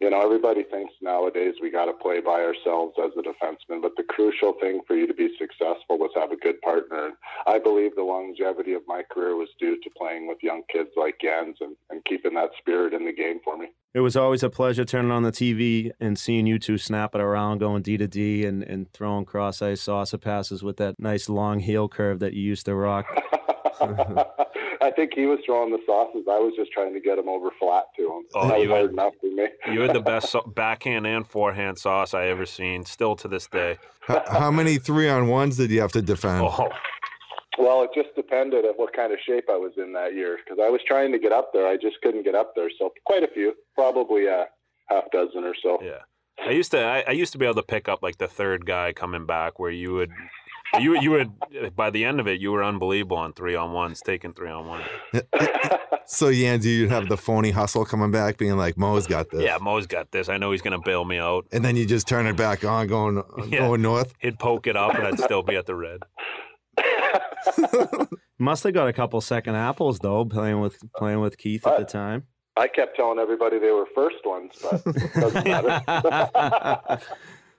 You 0.00 0.10
know, 0.10 0.22
everybody 0.22 0.62
thinks 0.62 0.94
nowadays 1.02 1.54
we 1.60 1.70
got 1.70 1.86
to 1.86 1.92
play 1.92 2.20
by 2.20 2.40
ourselves 2.40 2.94
as 3.02 3.10
a 3.18 3.22
defenseman, 3.26 3.82
but 3.82 3.96
the 3.96 4.04
crucial 4.04 4.54
thing 4.60 4.80
for 4.86 4.94
you 4.94 5.08
to 5.08 5.14
be 5.14 5.34
successful 5.38 5.98
was 5.98 6.10
have 6.14 6.30
a 6.30 6.36
good 6.36 6.60
partner. 6.62 7.10
I 7.48 7.58
believe 7.58 7.96
the 7.96 8.02
longevity 8.02 8.74
of 8.74 8.82
my 8.86 9.02
career 9.10 9.34
was 9.34 9.48
due 9.58 9.76
to 9.82 9.90
playing 9.98 10.28
with 10.28 10.38
young 10.40 10.62
kids 10.72 10.90
like 10.96 11.16
Jans 11.20 11.56
and, 11.60 11.76
and 11.90 12.04
keeping 12.04 12.34
that 12.34 12.50
spirit 12.58 12.94
in 12.94 13.04
the 13.04 13.12
game 13.12 13.40
for 13.44 13.56
me. 13.56 13.68
It 13.92 14.00
was 14.00 14.16
always 14.16 14.44
a 14.44 14.50
pleasure 14.50 14.84
turning 14.84 15.10
on 15.10 15.24
the 15.24 15.32
TV 15.32 15.90
and 15.98 16.16
seeing 16.16 16.46
you 16.46 16.60
two 16.60 16.78
snap 16.78 17.14
it 17.16 17.20
around, 17.20 17.58
going 17.58 17.82
D 17.82 17.96
to 17.96 18.06
D 18.06 18.44
and, 18.46 18.62
and 18.62 18.90
throwing 18.92 19.24
cross 19.24 19.60
ice 19.62 19.80
saucer 19.82 20.16
passes 20.18 20.62
with 20.62 20.76
that 20.76 21.00
nice 21.00 21.28
long 21.28 21.58
heel 21.58 21.88
curve 21.88 22.20
that 22.20 22.32
you 22.32 22.42
used 22.42 22.66
to 22.66 22.74
rock. 22.76 23.06
I 24.82 24.90
think 24.94 25.12
he 25.14 25.26
was 25.26 25.40
throwing 25.44 25.70
the 25.72 25.78
sauces. 25.86 26.24
I 26.30 26.38
was 26.38 26.52
just 26.56 26.70
trying 26.72 26.94
to 26.94 27.00
get 27.00 27.18
him 27.18 27.28
over 27.28 27.48
flat 27.58 27.84
to 27.96 28.02
him. 28.02 28.22
Oh, 28.34 28.48
that 28.48 28.58
was 28.58 28.62
you 28.64 28.70
hard 28.70 28.82
had- 28.82 28.90
enough 28.92 29.12
for 29.20 29.26
me. 29.26 29.46
You 29.72 29.80
had 29.80 29.94
the 29.94 30.00
best 30.00 30.34
backhand 30.54 31.06
and 31.06 31.26
forehand 31.26 31.78
sauce 31.78 32.14
I 32.14 32.26
ever 32.26 32.46
seen, 32.46 32.84
still 32.84 33.16
to 33.16 33.28
this 33.28 33.46
day. 33.48 33.78
H- 34.08 34.18
How 34.28 34.50
many 34.50 34.78
three 34.78 35.08
on 35.08 35.26
ones 35.28 35.56
did 35.56 35.70
you 35.70 35.80
have 35.80 35.92
to 35.92 36.02
defend? 36.02 36.42
Oh, 36.46 36.68
Well, 37.58 37.82
it 37.82 37.90
just 37.94 38.14
depended 38.14 38.64
on 38.64 38.74
what 38.76 38.92
kind 38.92 39.12
of 39.12 39.18
shape 39.26 39.44
I 39.50 39.56
was 39.56 39.72
in 39.76 39.92
that 39.94 40.14
year 40.14 40.38
because 40.44 40.58
I 40.64 40.70
was 40.70 40.80
trying 40.86 41.12
to 41.12 41.18
get 41.18 41.32
up 41.32 41.50
there. 41.52 41.66
I 41.66 41.76
just 41.76 41.96
couldn't 42.02 42.24
get 42.24 42.34
up 42.34 42.52
there. 42.54 42.70
So 42.78 42.92
quite 43.06 43.22
a 43.22 43.28
few, 43.28 43.54
probably 43.74 44.26
a 44.26 44.46
half 44.88 45.04
dozen 45.12 45.44
or 45.44 45.54
so. 45.62 45.78
yeah. 45.82 45.98
I 46.46 46.52
used 46.52 46.70
to 46.70 46.82
I, 46.82 47.04
I 47.06 47.10
used 47.10 47.32
to 47.32 47.38
be 47.38 47.44
able 47.44 47.56
to 47.56 47.62
pick 47.62 47.86
up 47.86 48.02
like 48.02 48.16
the 48.16 48.26
third 48.28 48.64
guy 48.64 48.92
coming 48.94 49.26
back 49.26 49.58
where 49.58 49.70
you 49.70 49.92
would 49.92 50.10
you 50.78 50.98
you 50.98 51.10
would 51.10 51.76
by 51.76 51.90
the 51.90 52.04
end 52.06 52.18
of 52.18 52.26
it 52.26 52.40
you 52.40 52.50
were 52.50 52.64
unbelievable 52.64 53.18
on 53.18 53.34
three 53.34 53.54
on 53.54 53.72
ones 53.72 54.00
taking 54.00 54.32
three 54.32 54.48
on 54.50 54.66
one. 54.66 54.82
So 56.06 56.26
Yanzi, 56.26 56.64
you'd 56.64 56.90
have 56.90 57.08
the 57.08 57.16
phony 57.16 57.52
hustle 57.52 57.84
coming 57.84 58.10
back, 58.10 58.36
being 58.36 58.56
like, 58.56 58.76
"Mo's 58.76 59.06
got 59.06 59.30
this." 59.30 59.42
Yeah, 59.44 59.58
Mo's 59.60 59.86
got 59.86 60.10
this. 60.10 60.28
I 60.28 60.38
know 60.38 60.50
he's 60.50 60.60
gonna 60.60 60.80
bail 60.80 61.04
me 61.04 61.18
out. 61.18 61.46
And 61.52 61.64
then 61.64 61.76
you 61.76 61.86
just 61.86 62.08
turn 62.08 62.26
it 62.26 62.36
back 62.36 62.64
on, 62.64 62.88
going 62.88 63.22
Yeah. 63.48 63.60
going 63.60 63.82
north. 63.82 64.12
He'd 64.18 64.36
poke 64.36 64.66
it 64.66 64.74
up 64.76 64.92
and 64.96 65.06
I'd 65.06 65.20
still 65.20 65.44
be 65.44 65.54
at 65.54 65.66
the 65.66 65.76
red. 65.76 66.00
Must 68.38 68.64
have 68.64 68.74
got 68.74 68.88
a 68.88 68.92
couple 68.92 69.20
second 69.20 69.56
apples 69.56 69.98
though, 69.98 70.24
playing 70.24 70.60
with 70.60 70.78
playing 70.96 71.20
with 71.20 71.38
Keith 71.38 71.66
at 71.66 71.78
the 71.78 71.84
time. 71.84 72.24
I 72.56 72.68
kept 72.68 72.96
telling 72.96 73.18
everybody 73.18 73.58
they 73.58 73.70
were 73.70 73.86
first 73.94 74.24
ones, 74.24 74.52
but 74.62 74.82
it 74.86 75.12
doesn't 75.14 75.44
matter. 75.46 77.00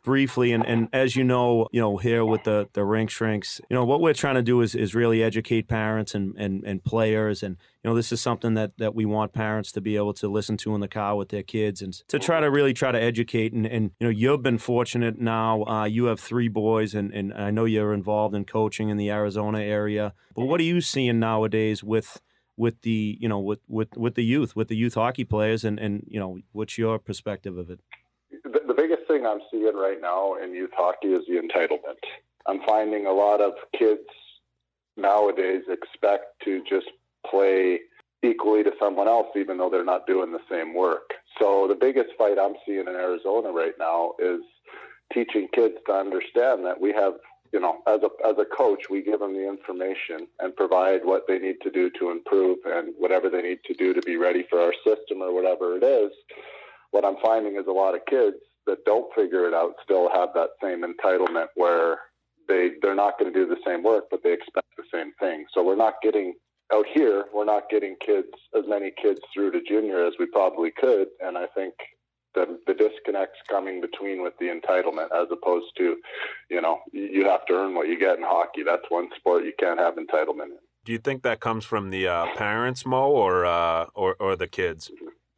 briefly 0.04 0.52
and, 0.52 0.66
and 0.66 0.88
as 0.94 1.16
you 1.16 1.24
know 1.24 1.68
you 1.72 1.80
know 1.80 1.98
here 1.98 2.26
with 2.26 2.44
the 2.44 2.68
the 2.74 2.84
rink 2.84 3.10
shrinks 3.10 3.62
you 3.70 3.76
know 3.76 3.86
what 3.86 4.02
we're 4.02 4.14
trying 4.14 4.36
to 4.36 4.42
do 4.42 4.62
is 4.62 4.74
is 4.74 4.96
really 4.96 5.22
educate 5.22 5.68
parents 5.68 6.16
and 6.16 6.36
and, 6.38 6.64
and 6.64 6.84
players 6.84 7.44
and 7.44 7.58
you 7.84 7.90
know 7.90 7.96
this 7.96 8.12
is 8.12 8.20
something 8.20 8.56
that 8.56 8.72
that 8.78 8.96
we 8.96 9.06
want 9.06 9.32
parents 9.32 9.72
to 9.72 9.80
be 9.80 9.96
able 9.96 10.14
to 10.14 10.28
listen 10.28 10.58
to 10.58 10.74
in 10.74 10.82
the 10.82 10.88
car 10.88 11.16
with 11.16 11.30
their 11.30 11.44
kids 11.44 11.82
and 11.82 11.94
to 12.08 12.18
try 12.18 12.40
to 12.40 12.50
really 12.50 12.74
try 12.74 12.92
to 12.92 13.00
educate 13.00 13.54
and 13.54 13.66
and 13.68 13.92
you 14.00 14.08
know 14.08 14.12
you've 14.12 14.42
been 14.42 14.58
fortunate 14.58 15.20
now 15.20 15.64
uh, 15.66 15.86
you 15.86 16.06
have 16.06 16.20
three 16.20 16.48
boys 16.48 16.96
and 16.96 17.14
and 17.14 17.34
I 17.34 17.52
know 17.52 17.66
you're 17.66 17.94
involved 17.94 18.34
in 18.34 18.46
coaching 18.46 18.90
in 18.90 18.98
the 18.98 19.12
Arizona 19.12 19.60
area 19.60 20.14
but 20.36 20.46
what 20.46 20.60
are 20.60 20.64
you 20.64 20.82
seeing 20.82 21.20
nowadays 21.20 21.84
with 21.84 22.20
with 22.58 22.82
the 22.82 23.18
you 23.20 23.28
know 23.28 23.40
with 23.40 23.60
with 23.68 23.98
with 23.98 24.16
the 24.16 24.24
youth 24.24 24.56
with 24.56 24.68
the 24.68 24.76
youth 24.76 24.94
hockey 24.94 25.24
players 25.24 25.64
and 25.64 25.80
and 25.80 26.06
you 26.08 26.20
know 26.20 26.40
what's 26.52 26.78
your 26.78 27.00
perspective 27.00 27.58
of 27.58 27.70
it? 27.70 27.80
The, 28.44 28.62
the 28.68 28.74
biggest 28.74 29.01
thing 29.12 29.26
I'm 29.26 29.42
seeing 29.52 29.76
right 29.76 30.00
now 30.02 30.36
in 30.36 30.54
youth 30.54 30.72
hockey 30.74 31.10
is 31.10 31.24
the 31.28 31.36
entitlement. 31.36 32.00
I'm 32.48 32.62
finding 32.66 33.06
a 33.06 33.12
lot 33.12 33.42
of 33.42 33.54
kids 33.78 34.08
nowadays 34.98 35.64
expect 35.68 36.26
to 36.46 36.64
just 36.70 36.88
play 37.30 37.80
equally 38.24 38.64
to 38.64 38.72
someone 38.80 39.08
else, 39.08 39.28
even 39.36 39.58
though 39.58 39.70
they're 39.70 39.84
not 39.84 40.08
doing 40.08 40.32
the 40.32 40.40
same 40.50 40.74
work. 40.74 41.12
So 41.40 41.68
the 41.68 41.76
biggest 41.76 42.10
fight 42.18 42.38
I'm 42.40 42.56
seeing 42.66 42.82
in 42.82 42.88
Arizona 42.88 43.52
right 43.52 43.74
now 43.80 44.14
is 44.20 44.42
teaching 45.14 45.48
kids 45.54 45.76
to 45.88 45.94
understand 45.94 46.66
that 46.66 46.80
we 46.80 46.94
have, 46.94 47.14
you 47.52 47.60
know, 47.60 47.80
as 47.88 48.00
a 48.04 48.28
as 48.28 48.36
a 48.38 48.46
coach, 48.46 48.84
we 48.90 49.02
give 49.02 49.20
them 49.20 49.34
the 49.34 49.48
information 49.48 50.28
and 50.40 50.56
provide 50.56 51.02
what 51.04 51.24
they 51.28 51.40
need 51.40 51.58
to 51.64 51.72
do 51.72 51.90
to 52.00 52.12
improve 52.12 52.60
and 52.66 52.94
whatever 52.98 53.30
they 53.30 53.42
need 53.42 53.60
to 53.66 53.74
do 53.74 53.94
to 53.94 54.02
be 54.02 54.16
ready 54.16 54.46
for 54.50 54.60
our 54.62 54.74
system 54.86 55.22
or 55.22 55.34
whatever 55.34 55.76
it 55.76 55.84
is. 55.84 56.12
What 56.92 57.06
I'm 57.06 57.18
finding 57.24 57.56
is 57.56 57.68
a 57.68 57.72
lot 57.72 57.96
of 57.96 58.06
kids 58.06 58.38
that 58.68 58.86
don't 58.86 59.14
figure 59.16 59.48
it 59.48 59.54
out 59.54 59.74
still 59.84 60.10
have 60.14 60.30
that 60.34 60.50
same 60.62 60.84
entitlement 60.84 61.48
where 61.56 61.98
they 62.48 62.72
they're 62.82 62.96
not 62.96 63.18
going 63.20 63.32
to 63.32 63.40
do 63.40 63.48
the 63.48 63.62
same 63.66 63.84
work, 63.84 64.06
but 64.12 64.22
they 64.24 64.34
expect 64.34 64.68
the 64.78 64.84
same 64.94 65.12
thing. 65.20 65.46
So 65.54 65.64
we're 65.64 65.76
not 65.76 65.96
getting 66.02 66.34
out 66.74 66.86
here. 66.94 67.26
We're 67.34 67.46
not 67.46 67.70
getting 67.70 67.96
kids 68.06 68.30
as 68.58 68.64
many 68.68 68.92
kids 69.02 69.20
through 69.34 69.52
to 69.52 69.62
junior 69.68 70.06
as 70.06 70.14
we 70.20 70.26
probably 70.28 70.72
could, 70.72 71.08
and 71.20 71.38
I 71.38 71.48
think 71.48 71.74
the 72.34 72.60
the 72.68 72.74
disconnect's 72.74 73.40
coming 73.50 73.82
between 73.82 74.24
with 74.24 74.34
the 74.40 74.48
entitlement 74.48 75.10
as 75.14 75.28
opposed 75.32 75.68
to, 75.78 75.98
you 76.50 76.62
know, 76.62 76.80
you 76.92 77.26
have 77.26 77.46
to 77.48 77.54
earn 77.54 77.76
what 77.76 77.88
you 77.88 78.00
get 78.00 78.18
in 78.18 78.24
hockey. 78.24 78.64
That's 78.64 78.84
one 78.90 79.10
sport 79.18 79.44
you 79.44 79.54
can't 79.60 79.80
have 79.80 79.96
entitlement 79.96 80.46
in. 80.46 80.58
Do 80.84 80.92
you 80.92 80.98
think 80.98 81.24
that 81.24 81.40
comes 81.40 81.64
from 81.64 81.90
the 81.90 82.08
uh, 82.08 82.26
parents, 82.36 82.86
Mo, 82.86 83.10
or 83.10 83.46
uh, 83.46 83.86
or 83.94 84.16
or 84.20 84.36
the 84.36 84.48
kids? 84.48 84.92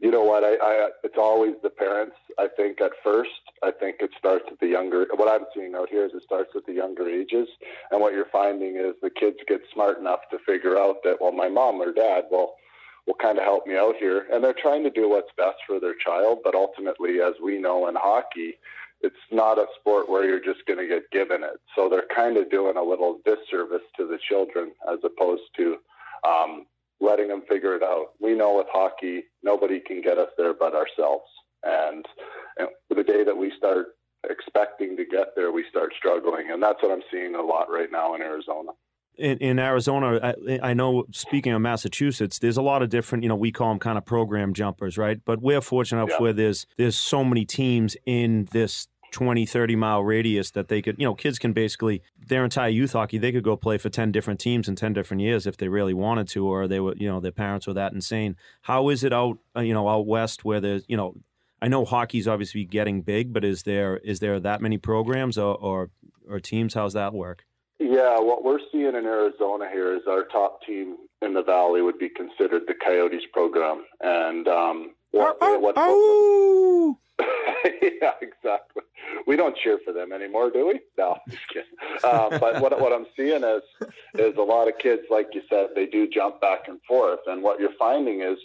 You 0.04 0.12
know 0.12 0.26
what? 0.26 0.44
I, 0.44 0.56
I 0.56 0.90
it's 1.06 1.18
always 1.18 1.54
the 1.64 1.70
parents. 1.70 2.18
I 2.38 2.50
think 2.58 2.82
at 2.82 2.92
first, 3.02 3.30
I 3.64 3.72
think 3.72 4.02
it 4.02 4.10
starts 4.20 4.44
at 4.52 4.60
the 4.60 4.68
younger. 4.68 5.08
What 5.16 5.34
I'm 5.34 5.48
seeing 5.56 5.76
out 5.76 5.88
here 5.88 6.06
is 6.06 6.12
it 6.14 6.24
starts 6.24 6.50
at 6.58 6.66
the 6.66 6.74
younger 6.74 7.08
ages, 7.08 7.48
and 7.90 8.02
what 8.02 8.12
you're 8.12 8.28
finding 8.30 8.76
is 8.76 8.96
the 9.02 9.10
kids 9.10 9.38
get 9.48 9.62
smart 9.74 10.00
enough 10.00 10.20
to 10.32 10.40
figure 10.46 10.78
out 10.78 10.98
that 11.06 11.22
well, 11.22 11.32
my 11.32 11.48
mom 11.48 11.82
or 11.82 11.94
dad 11.94 12.26
will 12.30 12.56
will 13.08 13.14
kind 13.14 13.38
of 13.38 13.46
help 13.46 13.66
me 13.66 13.78
out 13.78 13.96
here, 13.98 14.28
and 14.30 14.44
they're 14.44 14.54
trying 14.62 14.84
to 14.84 14.90
do 14.90 15.08
what's 15.08 15.32
best 15.38 15.60
for 15.66 15.80
their 15.80 15.96
child. 15.96 16.40
But 16.44 16.54
ultimately, 16.54 17.22
as 17.22 17.36
we 17.42 17.58
know 17.58 17.88
in 17.88 17.96
hockey, 17.96 18.56
it's 19.00 19.16
not 19.32 19.58
a 19.58 19.68
sport 19.80 20.10
where 20.10 20.26
you're 20.26 20.44
just 20.44 20.66
going 20.66 20.80
to 20.80 20.88
get 20.88 21.12
given 21.12 21.46
it. 21.46 21.62
So 21.78 21.88
they're 21.88 22.08
kind 22.14 22.36
of 22.36 22.52
doing 22.52 22.76
a 22.76 22.84
little 22.84 23.20
disservice 23.24 23.88
to 23.96 24.06
the 24.06 24.20
children 24.30 24.74
as 24.92 25.00
opposed 25.06 25.44
to 25.56 25.78
um, 26.28 26.66
letting 27.02 27.28
them 27.28 27.44
figure 27.50 27.76
it 27.76 27.84
out. 27.84 28.08
We 28.20 28.34
know 28.36 28.58
with 28.58 28.68
hockey, 28.72 29.24
nobody 29.44 29.80
can 29.80 30.02
get 30.02 30.18
us 30.18 30.30
there 30.38 30.54
but 30.54 30.74
ourselves. 30.74 31.26
And, 31.64 32.06
and 32.58 32.68
the 32.90 33.04
day 33.04 33.24
that 33.24 33.36
we 33.38 33.52
start 33.58 33.88
expecting 34.30 34.96
to 34.98 35.06
get 35.06 35.28
there, 35.36 35.52
we 35.52 35.66
start 35.70 35.94
struggling. 35.98 36.52
And 36.52 36.62
that's 36.62 36.82
what 36.82 36.92
I'm 36.92 37.04
seeing 37.12 37.36
a 37.36 37.42
lot 37.42 37.70
right 37.70 37.92
now 37.92 38.16
in 38.16 38.22
Arizona. 38.22 38.72
in, 39.18 39.38
in 39.40 39.60
Arizona, 39.60 40.20
I, 40.50 40.60
I 40.70 40.74
know. 40.74 41.06
Speaking 41.12 41.54
of 41.54 41.62
Massachusetts, 41.62 42.40
there's 42.40 42.58
a 42.58 42.62
lot 42.62 42.82
of 42.82 42.90
different. 42.90 43.24
You 43.24 43.30
know, 43.30 43.36
we 43.36 43.52
call 43.52 43.70
them 43.70 43.80
kind 43.80 43.98
of 43.98 44.06
program 44.06 44.54
jumpers, 44.54 44.98
right? 44.98 45.20
But 45.24 45.42
we're 45.42 45.62
fortunate 45.62 46.02
enough 46.04 46.16
Yeah. 46.18 46.22
where 46.24 46.34
there's 46.34 46.66
there's 46.78 46.98
so 46.98 47.24
many 47.24 47.46
teams 47.46 47.96
in 48.06 48.48
this 48.52 48.88
20, 49.14 49.46
30 49.46 49.76
mile 49.78 50.04
radius 50.04 50.52
that 50.52 50.68
they 50.68 50.82
could, 50.82 50.98
you 51.00 51.06
know, 51.06 51.14
kids 51.14 51.40
can 51.40 51.54
basically, 51.54 52.02
their 52.20 52.44
entire 52.44 52.70
youth 52.70 52.92
hockey, 52.92 53.18
they 53.18 53.32
could 53.32 53.44
go 53.44 53.56
play 53.56 53.78
for 53.78 53.90
10 53.90 54.12
different 54.12 54.40
teams 54.40 54.68
in 54.68 54.76
10 54.76 54.92
different 54.92 55.22
years 55.22 55.48
if 55.48 55.56
they 55.56 55.70
really 55.70 55.94
wanted 55.94 56.28
to, 56.28 56.46
or 56.46 56.68
they 56.68 56.80
were, 56.80 56.96
you 56.98 57.08
know, 57.08 57.22
their 57.22 57.32
parents 57.32 57.68
were 57.68 57.74
that 57.74 57.94
insane. 57.94 58.36
How 58.64 58.90
is 58.90 59.04
it 59.04 59.14
out, 59.14 59.38
uh, 59.56 59.62
you 59.62 59.74
know, 59.74 59.88
out 59.88 60.06
west 60.06 60.44
where 60.44 60.60
there's, 60.60 60.84
you 60.90 60.98
know, 60.98 61.16
I 61.62 61.70
know 61.70 61.86
hockey's 61.86 62.28
obviously 62.28 62.66
getting 62.66 63.04
big, 63.04 63.32
but 63.32 63.46
is 63.46 63.64
there 63.64 63.98
is 63.98 64.20
there 64.20 64.38
that 64.42 64.62
many 64.62 64.78
programs 64.78 65.38
or, 65.38 65.56
or, 65.56 65.92
or 66.28 66.42
teams? 66.42 66.74
How's 66.74 66.92
that 66.94 67.14
work? 67.14 67.46
Yeah, 67.80 68.20
what 68.20 68.44
we're 68.44 68.60
seeing 68.72 68.96
in 68.96 69.06
Arizona 69.06 69.70
here 69.72 69.96
is 69.96 70.02
our 70.10 70.24
top 70.26 70.62
team 70.64 70.98
in 71.22 71.34
the 71.34 71.44
valley 71.44 71.82
would 71.82 72.00
be 72.00 72.10
considered 72.10 72.64
the 72.68 72.74
Coyotes 72.84 73.24
program, 73.32 73.86
and 74.02 74.48
um, 74.48 74.92
what, 75.14 75.38
oh, 75.42 75.60
what, 75.60 75.76
oh, 75.78 76.98
yeah, 77.20 78.14
exactly. 78.20 78.82
We 79.28 79.36
don't 79.36 79.56
cheer 79.56 79.80
for 79.86 79.94
them 79.94 80.12
anymore, 80.12 80.50
do 80.50 80.68
we? 80.68 80.80
No, 80.98 81.18
just 81.30 81.48
kidding. 81.50 81.70
Um, 82.04 82.30
but 82.40 82.62
what 82.62 82.80
what 82.82 82.92
I'm 82.92 83.06
seeing 83.16 83.44
is 83.44 83.62
is 84.16 84.36
a 84.38 84.42
lot 84.42 84.68
of 84.68 84.78
kids, 84.80 85.04
like 85.10 85.28
you 85.34 85.42
said, 85.50 85.68
they 85.76 85.86
do 85.86 86.08
jump 86.08 86.42
back 86.42 86.68
and 86.68 86.80
forth, 86.88 87.20
and 87.28 87.44
what 87.44 87.60
you're 87.60 87.78
finding 87.78 88.22
is 88.22 88.40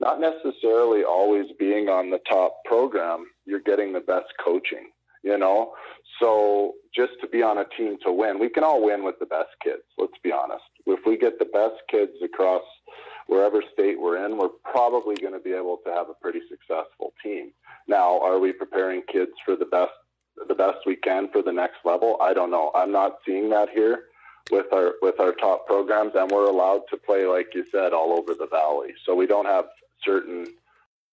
not 0.00 0.20
necessarily 0.20 1.04
always 1.04 1.46
being 1.58 1.88
on 1.88 2.10
the 2.10 2.20
top 2.28 2.64
program. 2.64 3.26
You're 3.46 3.60
getting 3.60 3.92
the 3.92 4.00
best 4.00 4.32
coaching, 4.44 4.90
you 5.22 5.38
know. 5.38 5.72
So 6.20 6.74
just 6.94 7.12
to 7.20 7.28
be 7.28 7.42
on 7.42 7.58
a 7.58 7.64
team 7.76 7.96
to 8.04 8.12
win, 8.12 8.40
we 8.40 8.48
can 8.48 8.64
all 8.64 8.84
win 8.84 9.04
with 9.04 9.20
the 9.20 9.26
best 9.26 9.50
kids. 9.62 9.82
Let's 9.96 10.18
be 10.24 10.32
honest. 10.32 10.64
If 10.86 11.00
we 11.06 11.16
get 11.16 11.38
the 11.38 11.44
best 11.44 11.76
kids 11.88 12.12
across 12.24 12.62
wherever 13.28 13.62
state 13.72 14.00
we're 14.00 14.24
in, 14.24 14.36
we're 14.36 14.48
probably 14.48 15.14
going 15.14 15.34
to 15.34 15.38
be 15.38 15.52
able 15.52 15.78
to 15.84 15.92
have 15.92 16.08
a 16.08 16.14
pretty 16.14 16.40
successful 16.48 17.12
team. 17.22 17.52
Now, 17.86 18.20
are 18.20 18.38
we 18.38 18.52
preparing 18.52 19.02
kids 19.10 19.32
for 19.44 19.54
the 19.54 19.66
best 19.66 19.92
the 20.46 20.54
best 20.54 20.78
we 20.86 20.94
can 20.94 21.28
for 21.30 21.42
the 21.42 21.52
next 21.52 21.78
level? 21.84 22.16
I 22.20 22.32
don't 22.32 22.50
know. 22.50 22.70
I'm 22.74 22.92
not 22.92 23.18
seeing 23.26 23.50
that 23.50 23.68
here 23.70 24.04
with 24.50 24.72
our 24.72 24.94
with 25.02 25.20
our 25.20 25.32
top 25.32 25.66
programs, 25.66 26.12
and 26.14 26.30
we're 26.30 26.48
allowed 26.48 26.82
to 26.90 26.96
play, 26.96 27.26
like 27.26 27.54
you 27.54 27.64
said, 27.70 27.92
all 27.92 28.12
over 28.12 28.34
the 28.34 28.48
valley. 28.48 28.94
So 29.04 29.14
we 29.14 29.26
don't 29.26 29.46
have 29.46 29.66
certain 30.02 30.46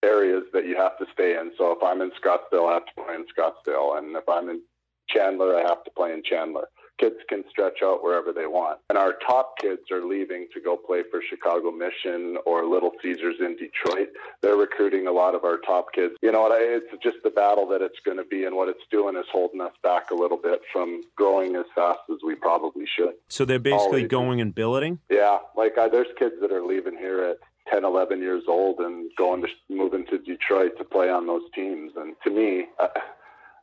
areas 0.04 0.44
that 0.54 0.66
you 0.66 0.76
have 0.78 0.98
to 1.00 1.06
stay 1.12 1.38
in. 1.38 1.52
So 1.58 1.72
if 1.72 1.84
I'm 1.84 2.02
in 2.02 2.12
Scottsdale, 2.12 2.70
I 2.70 2.76
have 2.76 2.86
to 2.86 3.04
play 3.04 3.16
in 3.16 3.26
Scottsdale, 3.26 3.98
and 3.98 4.16
if 4.16 4.28
I'm 4.30 4.50
in 4.50 4.62
Chandler, 5.10 5.56
I 5.56 5.62
have 5.62 5.84
to 5.84 5.92
play 5.92 6.14
in 6.14 6.24
Chandler 6.24 6.68
kids 6.98 7.16
can 7.28 7.44
stretch 7.50 7.80
out 7.84 8.04
wherever 8.04 8.32
they 8.32 8.48
want. 8.48 8.80
And 8.90 8.98
our 8.98 9.14
top 9.26 9.58
kids 9.60 9.92
are 9.92 10.04
leaving 10.04 10.48
to 10.54 10.62
go 10.62 10.78
play 10.78 11.04
for 11.10 11.22
Chicago 11.22 11.72
Mission 11.72 12.38
or 12.46 12.66
Little 12.66 12.92
Caesars 13.02 13.36
in 13.40 13.56
Detroit. 13.58 14.10
They're 14.42 14.56
recruiting 14.56 15.08
a 15.08 15.12
lot 15.12 15.36
of 15.36 15.44
our 15.44 15.58
top 15.58 15.88
kids. 15.94 16.16
You 16.22 16.32
know, 16.32 16.42
what? 16.42 16.62
it's 16.62 16.86
just 17.04 17.18
the 17.24 17.30
battle 17.30 17.68
that 17.68 17.82
it's 17.82 18.00
going 18.06 18.18
to 18.18 18.24
be, 18.24 18.46
and 18.46 18.56
what 18.56 18.70
it's 18.70 18.84
doing 18.92 19.16
is 19.16 19.26
holding 19.32 19.62
us 19.62 19.74
back 19.84 20.12
a 20.12 20.16
little 20.16 20.38
bit 20.38 20.62
from 20.72 21.02
growing 21.16 21.56
as 21.56 21.66
fast 21.76 22.00
as 22.10 22.18
we 22.26 22.36
probably 22.36 22.86
should. 22.86 23.14
So 23.30 23.46
they're 23.46 23.60
basically 23.60 24.02
Always. 24.02 24.08
going 24.08 24.42
and 24.42 24.54
billeting? 24.54 25.00
Yeah, 25.10 25.40
like 25.56 25.78
I, 25.78 25.90
there's 25.90 26.08
kids 26.18 26.36
that 26.42 26.52
are 26.52 26.64
leaving 26.64 26.98
here 26.98 27.24
at 27.24 27.38
10, 27.72 27.84
11 27.84 28.22
years 28.22 28.44
old 28.48 28.80
and 28.80 29.10
going 29.18 29.42
to 29.42 29.48
moving 29.70 30.06
to 30.08 30.18
Detroit 30.20 30.78
to 30.78 30.84
play 30.84 31.10
on 31.10 31.26
those 31.28 31.44
teams. 31.54 31.94
And 31.96 32.16
to 32.24 32.30
me, 32.30 32.68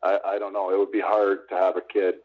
I, 0.02 0.18
I 0.24 0.38
don't 0.38 0.52
know. 0.52 0.72
It 0.72 0.78
would 0.78 0.90
be 0.90 1.00
hard 1.00 1.48
to 1.50 1.54
have 1.54 1.76
a 1.76 1.80
kid 1.80 2.16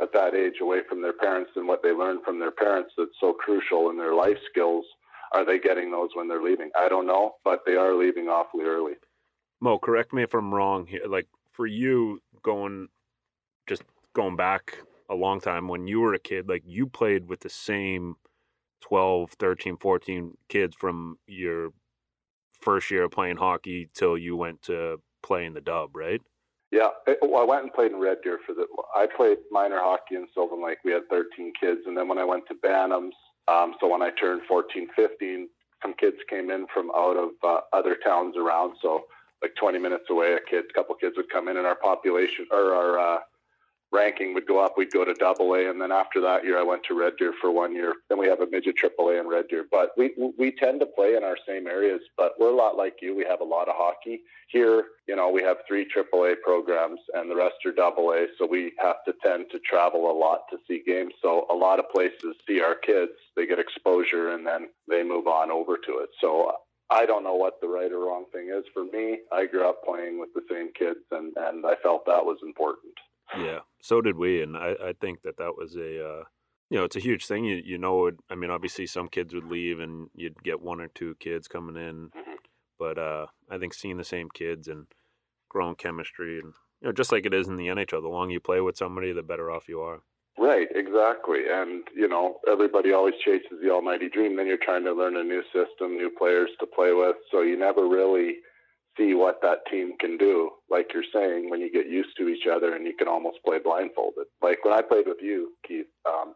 at 0.00 0.12
that 0.12 0.34
age 0.34 0.60
away 0.60 0.80
from 0.88 1.02
their 1.02 1.12
parents 1.12 1.50
and 1.56 1.66
what 1.66 1.82
they 1.82 1.90
learn 1.92 2.18
from 2.24 2.38
their 2.38 2.50
parents 2.50 2.90
that's 2.96 3.10
so 3.20 3.32
crucial 3.32 3.90
in 3.90 3.96
their 3.96 4.14
life 4.14 4.38
skills 4.50 4.84
are 5.32 5.44
they 5.44 5.58
getting 5.58 5.90
those 5.90 6.08
when 6.14 6.26
they're 6.26 6.42
leaving? 6.42 6.70
I 6.78 6.88
don't 6.88 7.06
know 7.06 7.32
but 7.44 7.60
they 7.66 7.74
are 7.74 7.94
leaving 7.94 8.28
awfully 8.28 8.64
early. 8.64 8.94
Mo 9.60 9.78
correct 9.78 10.12
me 10.12 10.22
if 10.22 10.34
i'm 10.34 10.54
wrong 10.54 10.86
here. 10.86 11.02
Like 11.06 11.28
for 11.52 11.66
you 11.66 12.20
going 12.42 12.88
just 13.66 13.82
going 14.14 14.36
back 14.36 14.78
a 15.10 15.14
long 15.14 15.40
time 15.40 15.68
when 15.68 15.86
you 15.86 16.00
were 16.00 16.14
a 16.14 16.18
kid 16.18 16.48
like 16.48 16.62
you 16.66 16.86
played 16.86 17.28
with 17.28 17.40
the 17.40 17.48
same 17.48 18.16
12 18.82 19.32
13 19.32 19.76
14 19.76 20.36
kids 20.48 20.76
from 20.76 21.18
your 21.26 21.70
first 22.60 22.90
year 22.90 23.04
of 23.04 23.10
playing 23.10 23.36
hockey 23.36 23.88
till 23.94 24.16
you 24.16 24.36
went 24.36 24.62
to 24.62 25.00
playing 25.22 25.54
the 25.54 25.60
dub 25.60 25.96
right 25.96 26.22
yeah, 26.70 26.88
well, 27.22 27.42
I 27.42 27.44
went 27.44 27.62
and 27.62 27.72
played 27.72 27.92
in 27.92 28.00
Red 28.00 28.18
Deer 28.22 28.38
for 28.46 28.54
the. 28.54 28.66
I 28.94 29.06
played 29.06 29.38
minor 29.50 29.78
hockey 29.80 30.16
in 30.16 30.26
Sylvan 30.34 30.62
Lake. 30.62 30.78
We 30.84 30.92
had 30.92 31.08
13 31.08 31.52
kids, 31.58 31.80
and 31.86 31.96
then 31.96 32.08
when 32.08 32.18
I 32.18 32.24
went 32.24 32.44
to 32.48 32.54
Bantams, 32.54 33.16
um, 33.48 33.74
so 33.80 33.88
when 33.88 34.02
I 34.02 34.10
turned 34.10 34.42
14, 34.46 34.88
15, 34.94 35.48
some 35.82 35.94
kids 35.94 36.16
came 36.28 36.50
in 36.50 36.66
from 36.72 36.90
out 36.94 37.16
of 37.16 37.30
uh, 37.42 37.60
other 37.72 37.96
towns 38.04 38.36
around. 38.36 38.74
So 38.82 39.04
like 39.40 39.54
20 39.58 39.78
minutes 39.78 40.04
away, 40.10 40.34
a 40.34 40.50
kid, 40.50 40.64
a 40.68 40.74
couple 40.74 40.94
kids 40.96 41.16
would 41.16 41.30
come 41.30 41.48
in, 41.48 41.56
and 41.56 41.66
our 41.66 41.76
population 41.76 42.46
or 42.50 42.74
our 42.74 42.98
uh, 42.98 43.18
ranking 43.92 44.34
would 44.34 44.46
go 44.46 44.62
up. 44.62 44.74
We'd 44.76 44.92
go 44.92 45.04
to 45.04 45.14
double 45.14 45.54
A, 45.54 45.70
and 45.70 45.80
then 45.80 45.92
after 45.92 46.20
that 46.20 46.44
year, 46.44 46.58
I 46.58 46.62
went 46.62 46.82
to 46.84 46.98
Red 46.98 47.14
Deer 47.18 47.32
for 47.40 47.50
one 47.50 47.74
year. 47.74 47.94
Then 48.08 48.18
we 48.18 48.26
have 48.26 48.40
a 48.40 48.46
midget 48.50 48.76
triple 48.76 49.08
A 49.08 49.20
in 49.20 49.28
Red 49.28 49.48
Deer. 49.48 49.66
But 49.70 49.90
we 49.96 50.12
we 50.38 50.52
tend 50.52 50.80
to 50.80 50.86
play 50.86 51.14
in 51.16 51.24
our 51.24 51.36
same 51.46 51.66
areas, 51.66 52.00
but 52.16 52.32
we're 52.38 52.52
a 52.52 52.56
lot 52.56 52.76
like 52.76 52.96
you. 53.00 53.16
We 53.16 53.24
have 53.24 53.40
a 53.40 53.44
lot 53.44 53.68
of 53.68 53.74
hockey 53.76 54.20
here. 54.48 54.84
You 55.06 55.16
know, 55.16 55.30
we 55.30 55.42
have 55.42 55.58
three 55.66 55.86
triple 55.86 56.24
A 56.24 56.34
programs, 56.42 57.00
and 57.14 57.30
the 57.30 57.36
rest 57.36 57.56
are 57.64 57.72
double 57.72 58.10
A. 58.12 58.26
So 58.38 58.46
we 58.46 58.72
have 58.78 58.96
to 59.06 59.14
tend 59.24 59.46
to 59.52 59.58
travel 59.60 60.10
a 60.10 60.16
lot 60.16 60.42
to 60.50 60.58
see 60.66 60.82
games. 60.86 61.14
So 61.22 61.46
a 61.50 61.54
lot 61.54 61.78
of 61.78 61.90
places 61.90 62.36
see 62.46 62.60
our 62.60 62.74
kids, 62.74 63.12
they 63.36 63.46
get 63.46 63.58
exposure, 63.58 64.32
and 64.32 64.46
then 64.46 64.68
they 64.88 65.02
move 65.02 65.26
on 65.26 65.50
over 65.50 65.76
to 65.76 65.98
it. 65.98 66.10
So 66.20 66.52
I 66.90 67.04
don't 67.04 67.24
know 67.24 67.34
what 67.34 67.60
the 67.60 67.68
right 67.68 67.92
or 67.92 68.00
wrong 68.00 68.24
thing 68.32 68.50
is 68.54 68.64
for 68.72 68.84
me. 68.84 69.18
I 69.32 69.46
grew 69.46 69.68
up 69.68 69.84
playing 69.84 70.18
with 70.18 70.30
the 70.34 70.42
same 70.50 70.72
kids, 70.72 71.00
and 71.10 71.32
and 71.36 71.64
I 71.66 71.74
felt 71.82 72.06
that 72.06 72.24
was 72.24 72.38
important. 72.42 72.94
Yeah, 73.36 73.60
so 73.82 74.00
did 74.00 74.16
we, 74.16 74.42
and 74.42 74.56
I, 74.56 74.74
I 74.82 74.92
think 75.00 75.22
that 75.22 75.36
that 75.36 75.56
was 75.56 75.76
a 75.76 76.04
uh, 76.04 76.24
you 76.70 76.78
know 76.78 76.84
it's 76.84 76.96
a 76.96 77.00
huge 77.00 77.26
thing. 77.26 77.44
You 77.44 77.60
you 77.64 77.78
know, 77.78 78.10
I 78.30 78.34
mean, 78.34 78.50
obviously 78.50 78.86
some 78.86 79.08
kids 79.08 79.34
would 79.34 79.46
leave, 79.46 79.80
and 79.80 80.08
you'd 80.14 80.42
get 80.42 80.60
one 80.60 80.80
or 80.80 80.88
two 80.88 81.14
kids 81.20 81.48
coming 81.48 81.76
in, 81.76 82.06
mm-hmm. 82.06 82.36
but 82.78 82.98
uh, 82.98 83.26
I 83.50 83.58
think 83.58 83.74
seeing 83.74 83.96
the 83.96 84.04
same 84.04 84.28
kids 84.32 84.68
and 84.68 84.86
growing 85.48 85.76
chemistry, 85.76 86.38
and 86.38 86.54
you 86.80 86.88
know, 86.88 86.92
just 86.92 87.12
like 87.12 87.26
it 87.26 87.34
is 87.34 87.48
in 87.48 87.56
the 87.56 87.68
NHL, 87.68 88.02
the 88.02 88.08
longer 88.08 88.32
you 88.32 88.40
play 88.40 88.60
with 88.60 88.76
somebody, 88.76 89.12
the 89.12 89.22
better 89.22 89.50
off 89.50 89.68
you 89.68 89.80
are. 89.80 90.00
Right, 90.38 90.68
exactly. 90.72 91.40
And, 91.50 91.82
you 91.96 92.08
know, 92.08 92.38
everybody 92.48 92.92
always 92.92 93.14
chases 93.24 93.58
the 93.60 93.70
almighty 93.70 94.08
dream. 94.08 94.36
Then 94.36 94.46
you're 94.46 94.56
trying 94.56 94.84
to 94.84 94.92
learn 94.92 95.16
a 95.16 95.24
new 95.24 95.42
system, 95.52 95.96
new 95.96 96.10
players 96.16 96.50
to 96.60 96.66
play 96.66 96.92
with. 96.92 97.16
So 97.32 97.42
you 97.42 97.58
never 97.58 97.88
really 97.88 98.36
see 98.98 99.14
what 99.14 99.40
that 99.42 99.58
team 99.70 99.92
can 99.98 100.18
do. 100.18 100.50
Like 100.70 100.88
you're 100.92 101.04
saying, 101.14 101.48
when 101.48 101.60
you 101.60 101.72
get 101.72 101.86
used 101.86 102.16
to 102.18 102.28
each 102.28 102.46
other 102.52 102.74
and 102.74 102.84
you 102.84 102.94
can 102.98 103.08
almost 103.08 103.38
play 103.44 103.58
blindfolded. 103.62 104.26
Like 104.42 104.64
when 104.64 104.74
I 104.74 104.82
played 104.82 105.06
with 105.06 105.18
you, 105.22 105.52
Keith, 105.66 105.86
um, 106.06 106.34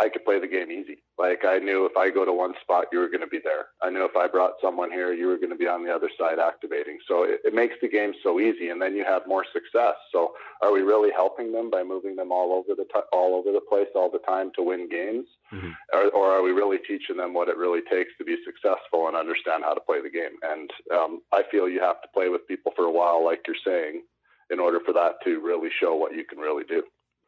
I 0.00 0.08
could 0.08 0.24
play 0.24 0.40
the 0.40 0.48
game 0.48 0.70
easy. 0.70 1.02
Like 1.18 1.44
I 1.44 1.58
knew 1.58 1.84
if 1.84 1.94
I 1.94 2.08
go 2.08 2.24
to 2.24 2.32
one 2.32 2.54
spot, 2.62 2.86
you 2.90 3.00
were 3.00 3.08
going 3.08 3.20
to 3.20 3.26
be 3.26 3.40
there. 3.44 3.66
I 3.82 3.90
knew 3.90 4.06
if 4.06 4.16
I 4.16 4.28
brought 4.28 4.54
someone 4.62 4.90
here, 4.90 5.12
you 5.12 5.26
were 5.26 5.36
going 5.36 5.50
to 5.50 5.56
be 5.56 5.68
on 5.68 5.84
the 5.84 5.92
other 5.92 6.08
side 6.18 6.38
activating. 6.38 6.98
So 7.06 7.24
it, 7.24 7.40
it 7.44 7.52
makes 7.52 7.74
the 7.82 7.88
game 7.88 8.14
so 8.22 8.40
easy, 8.40 8.70
and 8.70 8.80
then 8.80 8.96
you 8.96 9.04
have 9.04 9.22
more 9.26 9.44
success. 9.52 9.96
So 10.10 10.32
are 10.62 10.72
we 10.72 10.80
really 10.80 11.10
helping 11.14 11.52
them 11.52 11.70
by 11.70 11.82
moving 11.82 12.16
them 12.16 12.32
all 12.32 12.54
over 12.54 12.74
the 12.74 12.86
t- 12.88 13.10
all 13.12 13.34
over 13.34 13.52
the 13.52 13.60
place 13.60 13.88
all 13.94 14.10
the 14.10 14.24
time 14.26 14.52
to 14.56 14.62
win 14.62 14.88
games, 14.88 15.26
mm-hmm. 15.52 15.72
or, 15.92 16.08
or, 16.16 16.30
are 16.30 16.42
we 16.42 16.52
really 16.52 16.78
teaching 16.78 17.18
them 17.18 17.34
what 17.34 17.48
it 17.48 17.58
really 17.58 17.82
takes 17.92 18.12
to 18.16 18.24
be 18.24 18.36
successful 18.42 19.08
and 19.08 19.16
understand 19.16 19.64
how 19.64 19.74
to 19.74 19.80
play 19.80 20.00
the 20.00 20.08
game? 20.08 20.40
And 20.42 20.70
um, 20.94 21.20
I 21.30 21.42
feel 21.50 21.68
you 21.68 21.80
have 21.80 22.00
to 22.00 22.08
play 22.14 22.30
with 22.30 22.48
people 22.48 22.72
for 22.74 22.86
a 22.86 22.90
while, 22.90 23.22
like 23.22 23.40
you're 23.46 23.56
saying, 23.66 24.02
in 24.48 24.60
order 24.60 24.80
for 24.80 24.94
that 24.94 25.20
to 25.24 25.40
really 25.40 25.68
show 25.78 25.94
what 25.94 26.14
you 26.14 26.24
can 26.24 26.38
really 26.38 26.64
do. 26.64 26.84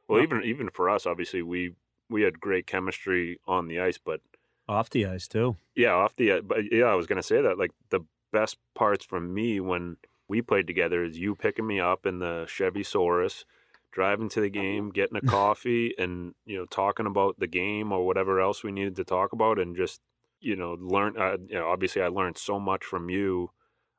Well, 0.09 0.23
even 0.23 0.43
even 0.45 0.71
for 0.71 0.89
us, 0.89 1.05
obviously, 1.05 1.43
we 1.43 1.75
we 2.13 2.23
had 2.23 2.41
great 2.41 2.67
chemistry 2.67 3.41
on 3.47 3.67
the 3.67 3.81
ice, 3.81 3.99
but 3.99 4.21
off 4.69 4.91
the 4.91 5.07
ice 5.07 5.27
too. 5.27 5.57
Yeah, 5.75 5.93
off 5.93 6.15
the 6.17 6.41
but 6.41 6.71
yeah, 6.71 6.85
I 6.85 6.95
was 6.95 7.07
gonna 7.07 7.23
say 7.23 7.41
that 7.43 7.59
like 7.59 7.73
the 7.91 8.01
best 8.33 8.59
parts 8.75 9.05
for 9.05 9.21
me 9.21 9.61
when 9.61 9.97
we 10.29 10.43
played 10.43 10.67
together 10.67 11.05
is 11.05 11.19
you 11.19 11.35
picking 11.35 11.67
me 11.67 11.81
up 11.81 12.07
in 12.07 12.19
the 12.19 12.47
Chevy 12.49 12.83
Saurus, 12.83 13.45
driving 13.91 14.29
to 14.31 14.41
the 14.41 14.49
game, 14.49 14.91
getting 14.91 15.17
a 15.17 15.21
coffee, 15.27 15.95
and 15.99 16.35
you 16.47 16.59
know 16.59 16.67
talking 16.67 17.07
about 17.07 17.39
the 17.39 17.47
game 17.47 17.93
or 17.93 18.07
whatever 18.07 18.41
else 18.41 18.63
we 18.63 18.73
needed 18.73 18.97
to 18.97 19.05
talk 19.05 19.33
about, 19.33 19.59
and 19.59 19.77
just 19.77 20.01
you 20.41 20.57
know 20.57 20.77
learn. 20.81 21.17
Uh, 21.19 21.37
you 21.49 21.55
know, 21.55 21.69
obviously, 21.69 22.03
I 22.03 22.09
learned 22.09 22.39
so 22.39 22.59
much 22.59 22.85
from 22.85 23.11
you 23.11 23.51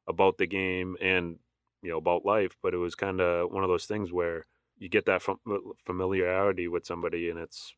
about 0.08 0.38
the 0.38 0.48
game 0.48 0.98
and 1.02 1.40
you 1.82 1.92
know 1.92 1.98
about 1.98 2.26
life, 2.26 2.56
but 2.62 2.74
it 2.74 2.78
was 2.78 2.96
kind 2.96 3.22
of 3.22 3.52
one 3.52 3.64
of 3.64 3.70
those 3.70 3.86
things 3.86 4.12
where 4.12 4.46
you 4.80 4.90
get 4.90 5.06
that 5.06 5.24
familiarity 5.86 6.68
with 6.68 6.86
somebody, 6.86 7.30
and 7.30 7.40
it's 7.40 7.76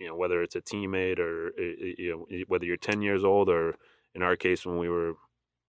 you 0.00 0.06
know 0.06 0.16
whether 0.16 0.42
it's 0.42 0.56
a 0.56 0.60
teammate 0.60 1.18
or 1.18 1.52
you 1.58 2.10
know 2.10 2.44
whether 2.48 2.64
you're 2.64 2.76
10 2.76 3.02
years 3.02 3.24
old 3.24 3.48
or 3.48 3.76
in 4.14 4.22
our 4.22 4.36
case 4.36 4.64
when 4.64 4.78
we 4.78 4.88
were 4.88 5.14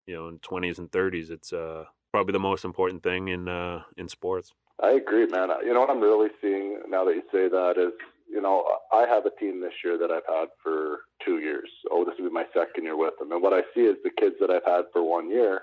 you 0.08 0.16
know 0.16 0.28
in 0.28 0.40
20s 0.40 0.78
and 0.78 0.92
30s 0.92 1.30
it's 1.30 1.54
uh, 1.54 1.86
probably 2.12 2.34
the 2.34 2.40
most 2.40 2.66
important 2.66 3.04
thing 3.04 3.28
in 3.30 3.48
uh, 3.48 3.82
in 3.98 4.08
sports. 4.08 4.54
I 4.82 4.92
agree 4.92 5.26
man. 5.28 5.50
You 5.64 5.74
know 5.74 5.80
what 5.80 5.90
i'm 5.90 6.02
really 6.02 6.30
seeing 6.42 6.80
now 6.90 7.06
that 7.06 7.16
you 7.16 7.24
say 7.32 7.48
that 7.50 7.76
is 7.78 7.94
you 8.30 8.42
know 8.42 8.66
i 8.92 9.06
have 9.08 9.26
a 9.26 9.32
team 9.40 9.62
this 9.62 9.74
year 9.84 9.98
that 9.98 10.12
i've 10.12 10.28
had 10.28 10.50
for 10.62 11.00
two 11.24 11.40
years. 11.40 11.70
Oh 11.92 12.04
this 12.06 12.16
will 12.20 12.30
be 12.30 12.34
my 12.34 12.46
second 12.54 12.84
year 12.84 12.98
with 12.98 13.14
them. 13.20 13.32
And 13.32 13.42
what 13.42 13.54
i 13.54 13.62
see 13.74 13.82
is 13.82 13.98
the 14.04 14.12
kids 14.20 14.36
that 14.40 14.50
i've 14.50 14.66
had 14.66 14.86
for 14.94 15.04
one 15.04 15.30
year 15.30 15.62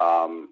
um, 0.00 0.48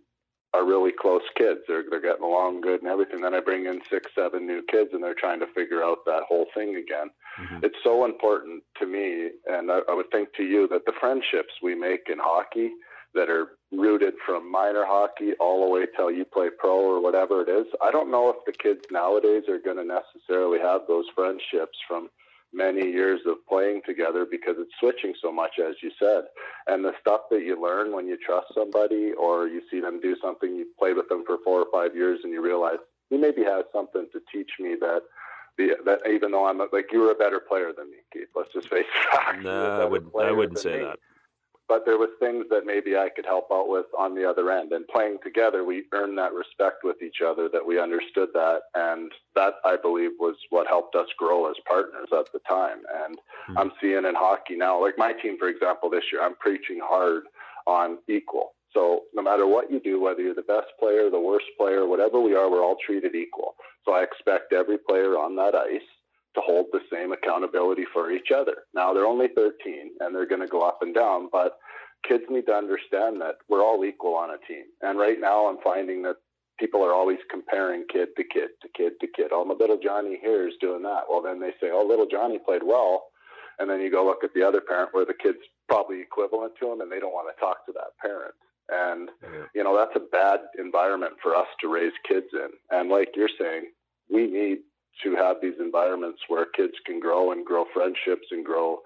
are 0.54 0.66
really 0.66 0.92
close 0.92 1.22
kids. 1.36 1.60
They're 1.66 1.84
they're 1.88 2.00
getting 2.00 2.24
along 2.24 2.60
good 2.60 2.82
and 2.82 2.90
everything. 2.90 3.22
Then 3.22 3.34
I 3.34 3.40
bring 3.40 3.66
in 3.66 3.80
six, 3.90 4.10
seven 4.14 4.46
new 4.46 4.62
kids, 4.68 4.90
and 4.92 5.02
they're 5.02 5.14
trying 5.14 5.40
to 5.40 5.46
figure 5.54 5.82
out 5.82 5.98
that 6.06 6.22
whole 6.28 6.46
thing 6.54 6.76
again. 6.76 7.10
Mm-hmm. 7.40 7.64
It's 7.64 7.78
so 7.82 8.04
important 8.04 8.62
to 8.78 8.86
me, 8.86 9.30
and 9.46 9.70
I, 9.70 9.80
I 9.88 9.94
would 9.94 10.10
think 10.10 10.34
to 10.36 10.42
you 10.42 10.68
that 10.68 10.84
the 10.84 10.92
friendships 11.00 11.54
we 11.62 11.74
make 11.74 12.08
in 12.10 12.18
hockey 12.18 12.70
that 13.14 13.28
are 13.28 13.58
rooted 13.70 14.14
from 14.24 14.50
minor 14.50 14.84
hockey 14.86 15.32
all 15.38 15.64
the 15.64 15.70
way 15.70 15.86
till 15.96 16.10
you 16.10 16.24
play 16.24 16.48
pro 16.58 16.76
or 16.78 17.02
whatever 17.02 17.42
it 17.42 17.48
is. 17.48 17.66
I 17.82 17.90
don't 17.90 18.10
know 18.10 18.30
if 18.30 18.36
the 18.46 18.52
kids 18.52 18.80
nowadays 18.90 19.44
are 19.48 19.58
going 19.58 19.76
to 19.76 19.84
necessarily 19.84 20.58
have 20.58 20.82
those 20.88 21.04
friendships 21.14 21.78
from 21.86 22.08
many 22.52 22.90
years 22.90 23.20
of 23.26 23.36
playing 23.48 23.82
together 23.86 24.26
because 24.30 24.56
it's 24.58 24.72
switching 24.78 25.14
so 25.22 25.32
much, 25.32 25.52
as 25.58 25.76
you 25.82 25.90
said. 25.98 26.24
And 26.66 26.84
the 26.84 26.92
stuff 27.00 27.22
that 27.30 27.42
you 27.42 27.60
learn 27.60 27.92
when 27.92 28.06
you 28.06 28.16
trust 28.16 28.48
somebody 28.54 29.12
or 29.12 29.48
you 29.48 29.62
see 29.70 29.80
them 29.80 30.00
do 30.00 30.16
something, 30.22 30.54
you 30.54 30.66
play 30.78 30.92
with 30.92 31.08
them 31.08 31.24
for 31.26 31.38
four 31.44 31.60
or 31.60 31.66
five 31.72 31.96
years 31.96 32.20
and 32.24 32.32
you 32.32 32.42
realize 32.42 32.78
he 33.10 33.16
maybe 33.16 33.42
has 33.44 33.64
something 33.72 34.06
to 34.12 34.20
teach 34.32 34.50
me 34.60 34.76
that. 34.80 35.02
The, 35.58 35.76
that 35.84 35.98
even 36.10 36.30
though 36.30 36.46
I'm 36.46 36.56
like 36.56 36.86
you 36.92 37.00
were 37.00 37.10
a 37.10 37.14
better 37.14 37.38
player 37.38 37.72
than 37.76 37.90
me, 37.90 37.98
Keith. 38.10 38.28
Let's 38.34 38.50
just 38.54 38.70
face 38.70 38.86
it. 39.12 39.42
No, 39.42 39.82
I 39.82 39.84
would 39.84 40.10
I 40.18 40.32
wouldn't 40.32 40.58
say 40.58 40.78
me. 40.78 40.84
that 40.84 40.98
but 41.68 41.84
there 41.84 41.98
was 41.98 42.10
things 42.20 42.46
that 42.50 42.66
maybe 42.66 42.96
I 42.96 43.08
could 43.14 43.24
help 43.24 43.48
out 43.52 43.68
with 43.68 43.86
on 43.98 44.14
the 44.14 44.28
other 44.28 44.50
end. 44.50 44.72
And 44.72 44.86
playing 44.88 45.18
together, 45.22 45.64
we 45.64 45.84
earned 45.92 46.18
that 46.18 46.32
respect 46.32 46.84
with 46.84 47.02
each 47.02 47.18
other, 47.24 47.48
that 47.52 47.66
we 47.66 47.80
understood 47.80 48.28
that, 48.34 48.60
and 48.74 49.10
that 49.34 49.54
I 49.64 49.76
believe 49.76 50.10
was 50.18 50.36
what 50.50 50.66
helped 50.66 50.94
us 50.96 51.08
grow 51.18 51.50
as 51.50 51.56
partners 51.66 52.08
at 52.12 52.26
the 52.32 52.40
time. 52.48 52.78
And 53.04 53.16
mm-hmm. 53.16 53.58
I'm 53.58 53.72
seeing 53.80 54.04
in 54.04 54.14
hockey 54.14 54.56
now, 54.56 54.80
like 54.80 54.98
my 54.98 55.12
team, 55.12 55.38
for 55.38 55.48
example, 55.48 55.90
this 55.90 56.04
year, 56.12 56.22
I'm 56.22 56.36
preaching 56.36 56.80
hard 56.82 57.24
on 57.66 57.98
equal. 58.08 58.54
So 58.74 59.02
no 59.14 59.22
matter 59.22 59.46
what 59.46 59.70
you 59.70 59.80
do, 59.80 60.00
whether 60.00 60.22
you're 60.22 60.34
the 60.34 60.42
best 60.42 60.68
player, 60.80 61.10
the 61.10 61.20
worst 61.20 61.46
player, 61.58 61.86
whatever 61.86 62.20
we 62.20 62.34
are, 62.34 62.50
we're 62.50 62.64
all 62.64 62.76
treated 62.84 63.14
equal. 63.14 63.54
So 63.84 63.92
I 63.92 64.02
expect 64.02 64.52
every 64.52 64.78
player 64.78 65.18
on 65.18 65.36
that 65.36 65.54
ice 65.54 65.80
to 66.34 66.40
hold 66.40 66.66
the 66.72 66.80
same 66.92 67.12
accountability 67.12 67.84
for 67.92 68.10
each 68.10 68.30
other. 68.34 68.64
Now 68.74 68.92
they're 68.92 69.06
only 69.06 69.28
13 69.34 69.52
and 70.00 70.14
they're 70.14 70.26
going 70.26 70.40
to 70.40 70.46
go 70.46 70.62
up 70.62 70.78
and 70.80 70.94
down, 70.94 71.28
but 71.30 71.58
kids 72.08 72.24
need 72.28 72.46
to 72.46 72.54
understand 72.54 73.20
that 73.20 73.36
we're 73.48 73.62
all 73.62 73.84
equal 73.84 74.14
on 74.14 74.30
a 74.30 74.38
team. 74.48 74.64
And 74.80 74.98
right 74.98 75.20
now 75.20 75.46
I'm 75.46 75.58
finding 75.62 76.02
that 76.02 76.16
people 76.58 76.82
are 76.82 76.92
always 76.92 77.18
comparing 77.30 77.84
kid 77.92 78.08
to 78.16 78.24
kid 78.24 78.50
to 78.62 78.68
kid 78.76 78.92
to 79.00 79.06
kid. 79.14 79.28
Oh, 79.32 79.44
my 79.44 79.54
little 79.54 79.78
Johnny 79.82 80.18
here 80.20 80.48
is 80.48 80.54
doing 80.60 80.82
that. 80.82 81.02
Well, 81.08 81.22
then 81.22 81.40
they 81.40 81.50
say, 81.60 81.70
oh, 81.72 81.84
little 81.86 82.06
Johnny 82.10 82.38
played 82.38 82.62
well. 82.64 83.04
And 83.58 83.68
then 83.68 83.80
you 83.80 83.90
go 83.90 84.04
look 84.04 84.24
at 84.24 84.30
the 84.34 84.42
other 84.42 84.60
parent 84.60 84.90
where 84.92 85.04
the 85.04 85.14
kid's 85.14 85.38
probably 85.68 86.00
equivalent 86.00 86.54
to 86.60 86.72
him 86.72 86.80
and 86.80 86.90
they 86.90 87.00
don't 87.00 87.12
want 87.12 87.34
to 87.34 87.40
talk 87.40 87.66
to 87.66 87.72
that 87.72 87.96
parent. 88.00 88.34
And, 88.70 89.10
you 89.54 89.62
know, 89.62 89.76
that's 89.76 89.94
a 89.96 90.08
bad 90.10 90.40
environment 90.58 91.14
for 91.22 91.36
us 91.36 91.46
to 91.60 91.72
raise 91.72 91.92
kids 92.08 92.28
in. 92.32 92.48
And 92.70 92.88
like 92.88 93.08
you're 93.14 93.28
saying, 93.38 93.66
we 94.10 94.26
need 94.26 94.58
to 95.04 95.16
have 95.16 95.36
these 95.42 95.54
environments 95.60 96.20
where 96.28 96.46
kids 96.56 96.74
can 96.86 97.00
grow 97.00 97.32
and 97.32 97.44
grow 97.44 97.64
friendships 97.72 98.26
and 98.30 98.44
grow 98.44 98.78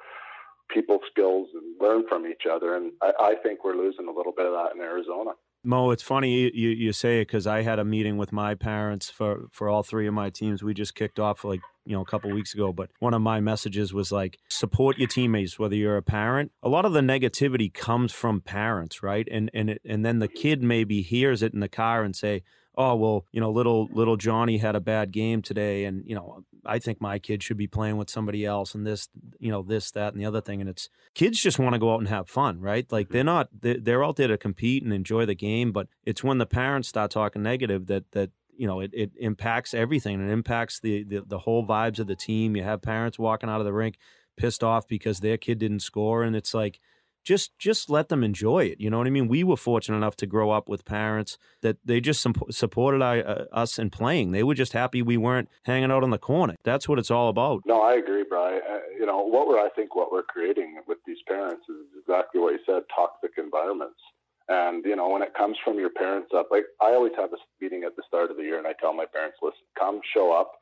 people 0.72 0.98
skills 1.10 1.48
and 1.54 1.80
learn 1.80 2.04
from 2.08 2.26
each 2.26 2.42
other. 2.50 2.76
And 2.76 2.92
I, 3.02 3.12
I 3.20 3.34
think 3.42 3.64
we're 3.64 3.76
losing 3.76 4.08
a 4.08 4.12
little 4.12 4.32
bit 4.36 4.46
of 4.46 4.52
that 4.52 4.74
in 4.74 4.80
Arizona. 4.80 5.30
Mo, 5.64 5.90
it's 5.90 6.02
funny 6.02 6.48
you, 6.54 6.68
you 6.68 6.92
say 6.92 7.20
it 7.20 7.26
because 7.26 7.44
I 7.44 7.62
had 7.62 7.80
a 7.80 7.84
meeting 7.84 8.16
with 8.16 8.30
my 8.30 8.54
parents 8.54 9.10
for, 9.10 9.46
for 9.50 9.68
all 9.68 9.82
three 9.82 10.06
of 10.06 10.14
my 10.14 10.30
teams. 10.30 10.62
We 10.62 10.74
just 10.74 10.94
kicked 10.94 11.18
off 11.18 11.44
like 11.44 11.60
you 11.84 11.96
know 11.96 12.02
a 12.02 12.04
couple 12.04 12.30
weeks 12.30 12.54
ago, 12.54 12.72
but 12.72 12.90
one 13.00 13.14
of 13.14 13.20
my 13.22 13.40
messages 13.40 13.92
was 13.92 14.12
like 14.12 14.38
support 14.48 14.96
your 14.96 15.08
teammates 15.08 15.58
whether 15.58 15.74
you're 15.74 15.96
a 15.96 16.02
parent. 16.02 16.52
A 16.62 16.68
lot 16.68 16.84
of 16.84 16.92
the 16.92 17.00
negativity 17.00 17.72
comes 17.72 18.12
from 18.12 18.40
parents, 18.40 19.02
right? 19.02 19.26
And 19.28 19.50
and 19.54 19.70
it, 19.70 19.82
and 19.84 20.04
then 20.04 20.20
the 20.20 20.28
kid 20.28 20.62
maybe 20.62 21.02
hears 21.02 21.42
it 21.42 21.52
in 21.52 21.58
the 21.58 21.68
car 21.68 22.04
and 22.04 22.14
say, 22.14 22.44
oh 22.76 22.94
well 22.94 23.24
you 23.32 23.40
know 23.40 23.50
little 23.50 23.88
little 23.92 24.16
johnny 24.16 24.58
had 24.58 24.76
a 24.76 24.80
bad 24.80 25.10
game 25.10 25.42
today 25.42 25.84
and 25.84 26.04
you 26.06 26.14
know 26.14 26.44
i 26.64 26.78
think 26.78 27.00
my 27.00 27.18
kid 27.18 27.42
should 27.42 27.56
be 27.56 27.66
playing 27.66 27.96
with 27.96 28.10
somebody 28.10 28.44
else 28.44 28.74
and 28.74 28.86
this 28.86 29.08
you 29.38 29.50
know 29.50 29.62
this 29.62 29.90
that 29.90 30.12
and 30.12 30.20
the 30.20 30.26
other 30.26 30.40
thing 30.40 30.60
and 30.60 30.68
it's 30.68 30.88
kids 31.14 31.40
just 31.40 31.58
want 31.58 31.72
to 31.74 31.78
go 31.78 31.92
out 31.92 32.00
and 32.00 32.08
have 32.08 32.28
fun 32.28 32.60
right 32.60 32.90
like 32.92 33.08
they're 33.08 33.22
mm-hmm. 33.22 33.26
not 33.26 33.84
they're 33.84 34.04
out 34.04 34.16
there 34.16 34.28
to 34.28 34.38
compete 34.38 34.82
and 34.82 34.92
enjoy 34.92 35.24
the 35.24 35.34
game 35.34 35.72
but 35.72 35.88
it's 36.04 36.22
when 36.22 36.38
the 36.38 36.46
parents 36.46 36.88
start 36.88 37.10
talking 37.10 37.42
negative 37.42 37.86
that 37.86 38.10
that 38.12 38.30
you 38.56 38.66
know 38.66 38.80
it, 38.80 38.90
it 38.92 39.12
impacts 39.18 39.74
everything 39.74 40.20
and 40.20 40.30
it 40.30 40.32
impacts 40.32 40.80
the, 40.80 41.04
the 41.04 41.22
the 41.26 41.38
whole 41.38 41.66
vibes 41.66 41.98
of 41.98 42.06
the 42.06 42.16
team 42.16 42.56
you 42.56 42.62
have 42.62 42.82
parents 42.82 43.18
walking 43.18 43.48
out 43.48 43.60
of 43.60 43.66
the 43.66 43.72
rink 43.72 43.98
pissed 44.36 44.62
off 44.62 44.86
because 44.86 45.20
their 45.20 45.36
kid 45.36 45.58
didn't 45.58 45.80
score 45.80 46.22
and 46.22 46.36
it's 46.36 46.54
like 46.54 46.80
just 47.26 47.58
just 47.58 47.90
let 47.90 48.08
them 48.08 48.22
enjoy 48.22 48.64
it. 48.66 48.80
You 48.80 48.88
know 48.88 48.98
what 48.98 49.08
I 49.08 49.10
mean? 49.10 49.26
We 49.26 49.42
were 49.42 49.56
fortunate 49.56 49.96
enough 49.96 50.16
to 50.16 50.26
grow 50.26 50.50
up 50.52 50.68
with 50.68 50.84
parents 50.84 51.36
that 51.60 51.76
they 51.84 52.00
just 52.00 52.24
supported 52.50 53.02
our, 53.02 53.18
uh, 53.18 53.44
us 53.52 53.78
in 53.78 53.90
playing. 53.90 54.30
They 54.30 54.44
were 54.44 54.54
just 54.54 54.72
happy 54.72 55.02
we 55.02 55.16
weren't 55.16 55.48
hanging 55.64 55.90
out 55.90 56.04
on 56.04 56.10
the 56.10 56.18
corner. 56.18 56.54
That's 56.64 56.88
what 56.88 57.00
it's 57.00 57.10
all 57.10 57.28
about. 57.28 57.62
No, 57.66 57.82
I 57.82 57.94
agree, 57.94 58.24
Brian. 58.26 58.60
Uh, 58.70 58.78
you 58.98 59.04
know 59.04 59.26
what 59.26 59.48
we're 59.48 59.58
I 59.58 59.68
think 59.70 59.96
what 59.96 60.12
we're 60.12 60.22
creating 60.22 60.78
with 60.86 60.98
these 61.04 61.18
parents 61.26 61.64
is 61.68 61.86
exactly 62.00 62.40
what 62.40 62.52
you 62.52 62.60
said: 62.64 62.84
toxic 62.94 63.32
environments. 63.36 64.00
And 64.48 64.84
you 64.84 64.94
know 64.94 65.08
when 65.08 65.22
it 65.22 65.34
comes 65.34 65.56
from 65.64 65.80
your 65.80 65.90
parents 65.90 66.30
up, 66.32 66.48
like 66.52 66.66
I 66.80 66.94
always 66.94 67.12
have 67.18 67.32
a 67.32 67.36
meeting 67.60 67.82
at 67.82 67.96
the 67.96 68.04
start 68.06 68.30
of 68.30 68.36
the 68.36 68.44
year, 68.44 68.58
and 68.58 68.68
I 68.68 68.74
tell 68.80 68.94
my 68.94 69.06
parents, 69.06 69.38
listen, 69.42 69.66
come, 69.76 70.00
show 70.14 70.32
up, 70.32 70.52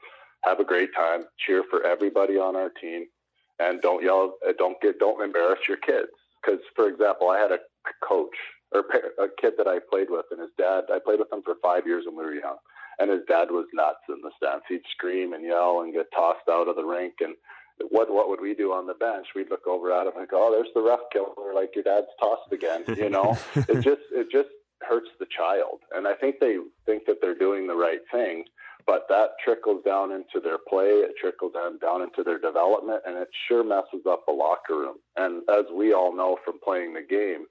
have 0.45 0.61
a 0.61 0.65
great 0.65 0.95
time, 0.97 1.25
cheer 1.45 1.63
for 1.69 1.87
everybody 1.87 2.39
on 2.39 2.57
our 2.57 2.71
team, 2.71 3.05
and 3.61 3.83
don't 3.83 4.03
yell, 4.03 4.37
uh, 4.49 4.53
don't 4.57 4.81
get, 4.81 4.99
don't 4.99 5.23
embarrass 5.23 5.61
your 5.69 5.77
kids 5.77 6.09
because, 6.45 6.61
for 6.77 6.89
example, 6.89 7.31
I 7.31 7.39
had 7.39 7.53
a 7.53 7.59
coach 8.07 8.37
or 8.73 8.81
a 9.19 9.29
kid 9.41 9.55
that 9.57 9.69
I 9.69 9.79
played 9.79 10.09
with, 10.11 10.27
and 10.31 10.41
his 10.41 10.51
dad. 10.59 10.85
I 10.93 10.99
played 10.99 11.21
with 11.21 11.33
him 11.33 11.43
for 11.43 11.55
five 11.63 11.87
years 11.87 12.05
when 12.07 12.17
we 12.17 12.25
were 12.25 12.35
young, 12.35 12.57
and 12.99 13.11
his 13.11 13.23
dad 13.29 13.51
was 13.51 13.67
nuts 13.73 14.03
in 14.09 14.21
the 14.23 14.33
stands. 14.37 14.65
He'd 14.69 14.83
scream 14.91 15.33
and 15.33 15.45
yell 15.45 15.81
and 15.81 15.93
get 15.93 16.11
tossed 16.15 16.49
out 16.51 16.69
of 16.69 16.77
the 16.77 16.85
rink. 16.85 17.15
And 17.21 17.35
what 17.91 18.13
what 18.13 18.29
would 18.29 18.41
we 18.41 18.55
do 18.55 18.73
on 18.73 18.87
the 18.87 18.95
bench? 18.95 19.29
We'd 19.35 19.51
look 19.51 19.67
over 19.67 19.93
at 19.93 20.07
him 20.07 20.15
and 20.17 20.29
go, 20.29 20.49
"Oh, 20.49 20.53
there's 20.53 20.73
the 20.75 20.83
ref 20.83 21.01
killer. 21.13 21.55
Like 21.55 21.75
your 21.75 21.85
dad's 21.85 22.13
tossed 22.21 22.53
again." 22.53 22.85
You 22.89 23.11
know, 23.11 23.39
it 23.55 23.81
just 23.81 24.03
it 24.13 24.31
just 24.31 24.51
hurts 24.83 25.11
the 25.19 25.27
child, 25.27 25.81
and 25.95 26.07
I 26.07 26.15
think 26.15 26.37
they 26.41 26.59
think 26.85 27.07
that 27.07 27.19
they're 27.23 27.39
doing 27.39 27.67
the 27.67 27.77
right 27.77 28.03
thing 28.13 28.45
but 28.87 29.07
that 29.09 29.31
trickles 29.43 29.83
down 29.85 30.13
into 30.13 30.41
their 30.43 30.59
play, 30.69 30.87
it 30.87 31.15
trickles 31.21 31.53
down, 31.55 31.79
down 31.79 32.03
into 32.03 32.23
their 32.23 32.39
development, 32.39 33.03
and 33.07 33.17
it 33.17 33.29
sure 33.49 33.65
messes 33.65 34.07
up 34.09 34.25
the 34.27 34.33
locker 34.33 34.77
room. 34.77 34.97
And 35.17 35.43
as 35.49 35.65
we 35.75 35.93
all 35.93 36.15
know 36.15 36.37
from 36.45 36.61
playing 36.63 36.95
the 36.95 37.03
game, 37.03 37.47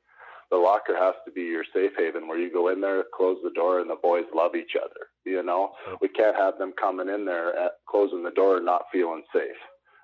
the 0.52 0.58
locker 0.58 0.96
has 0.96 1.16
to 1.26 1.32
be 1.32 1.42
your 1.42 1.64
safe 1.74 1.94
haven 1.98 2.28
where 2.28 2.38
you 2.38 2.54
go 2.54 2.70
in 2.70 2.80
there, 2.80 3.04
close 3.16 3.38
the 3.44 3.50
door, 3.50 3.80
and 3.80 3.90
the 3.90 3.98
boys 4.02 4.26
love 4.36 4.56
each 4.56 4.74
other. 4.80 5.08
You 5.26 5.42
know, 5.42 5.72
we 6.02 6.08
can't 6.10 6.36
have 6.36 6.60
them 6.60 6.74
coming 6.80 7.10
in 7.10 7.26
there 7.26 7.58
at 7.58 7.72
closing 7.90 8.24
the 8.24 8.32
door 8.32 8.58
and 8.58 8.66
not 8.66 8.84
feeling 8.92 9.24
safe, 9.34 9.58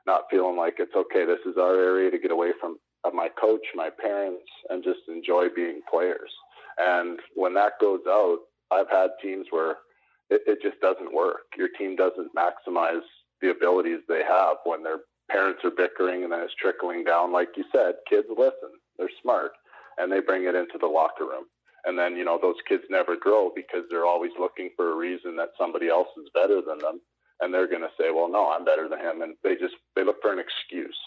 not 0.07 0.23
feeling 0.31 0.57
like 0.57 0.75
it's 0.79 0.95
okay. 0.95 1.25
This 1.25 1.45
is 1.45 1.57
our 1.59 1.75
area 1.75 2.09
to 2.09 2.17
get 2.17 2.31
away 2.31 2.51
from 2.59 2.77
uh, 3.03 3.11
my 3.13 3.29
coach, 3.39 3.61
my 3.75 3.89
parents, 4.01 4.49
and 4.69 4.83
just 4.83 5.01
enjoy 5.07 5.47
being 5.55 5.81
players. 5.89 6.31
And 6.79 7.19
when 7.35 7.53
that 7.53 7.73
goes 7.79 8.01
out, 8.07 8.39
I've 8.71 8.89
had 8.89 9.09
teams 9.21 9.47
where 9.51 9.75
it, 10.29 10.41
it 10.45 10.59
just 10.61 10.79
doesn't 10.81 11.13
work. 11.13 11.53
Your 11.57 11.69
team 11.77 11.95
doesn't 11.95 12.31
maximize 12.35 13.05
the 13.41 13.51
abilities 13.51 13.99
they 14.07 14.23
have 14.27 14.57
when 14.63 14.83
their 14.83 14.99
parents 15.29 15.61
are 15.63 15.71
bickering 15.71 16.23
and 16.23 16.31
then 16.31 16.41
it's 16.41 16.53
trickling 16.55 17.03
down. 17.03 17.31
Like 17.31 17.49
you 17.55 17.63
said, 17.71 17.95
kids 18.09 18.27
listen, 18.29 18.73
they're 18.97 19.09
smart, 19.21 19.51
and 19.97 20.11
they 20.11 20.19
bring 20.19 20.45
it 20.45 20.55
into 20.55 20.77
the 20.79 20.87
locker 20.87 21.25
room. 21.25 21.45
And 21.85 21.97
then, 21.97 22.15
you 22.15 22.25
know, 22.25 22.37
those 22.41 22.59
kids 22.67 22.83
never 22.89 23.15
grow 23.15 23.51
because 23.55 23.83
they're 23.89 24.05
always 24.05 24.31
looking 24.39 24.69
for 24.75 24.91
a 24.91 24.95
reason 24.95 25.35
that 25.37 25.55
somebody 25.57 25.87
else 25.87 26.09
is 26.17 26.29
better 26.33 26.61
than 26.61 26.79
them. 26.79 26.99
And 27.39 27.53
they're 27.53 27.69
going 27.69 27.87
to 27.87 27.95
say, 27.97 28.11
well, 28.11 28.29
no, 28.29 28.51
I'm 28.51 28.65
better 28.65 28.89
than 28.89 28.99
him. 28.99 29.21
And 29.21 29.35
they 29.43 29.55
just, 29.55 29.75
they 29.95 30.03
look 30.03 30.17
for 30.21 30.33
an 30.33 30.43
excuse 30.43 30.97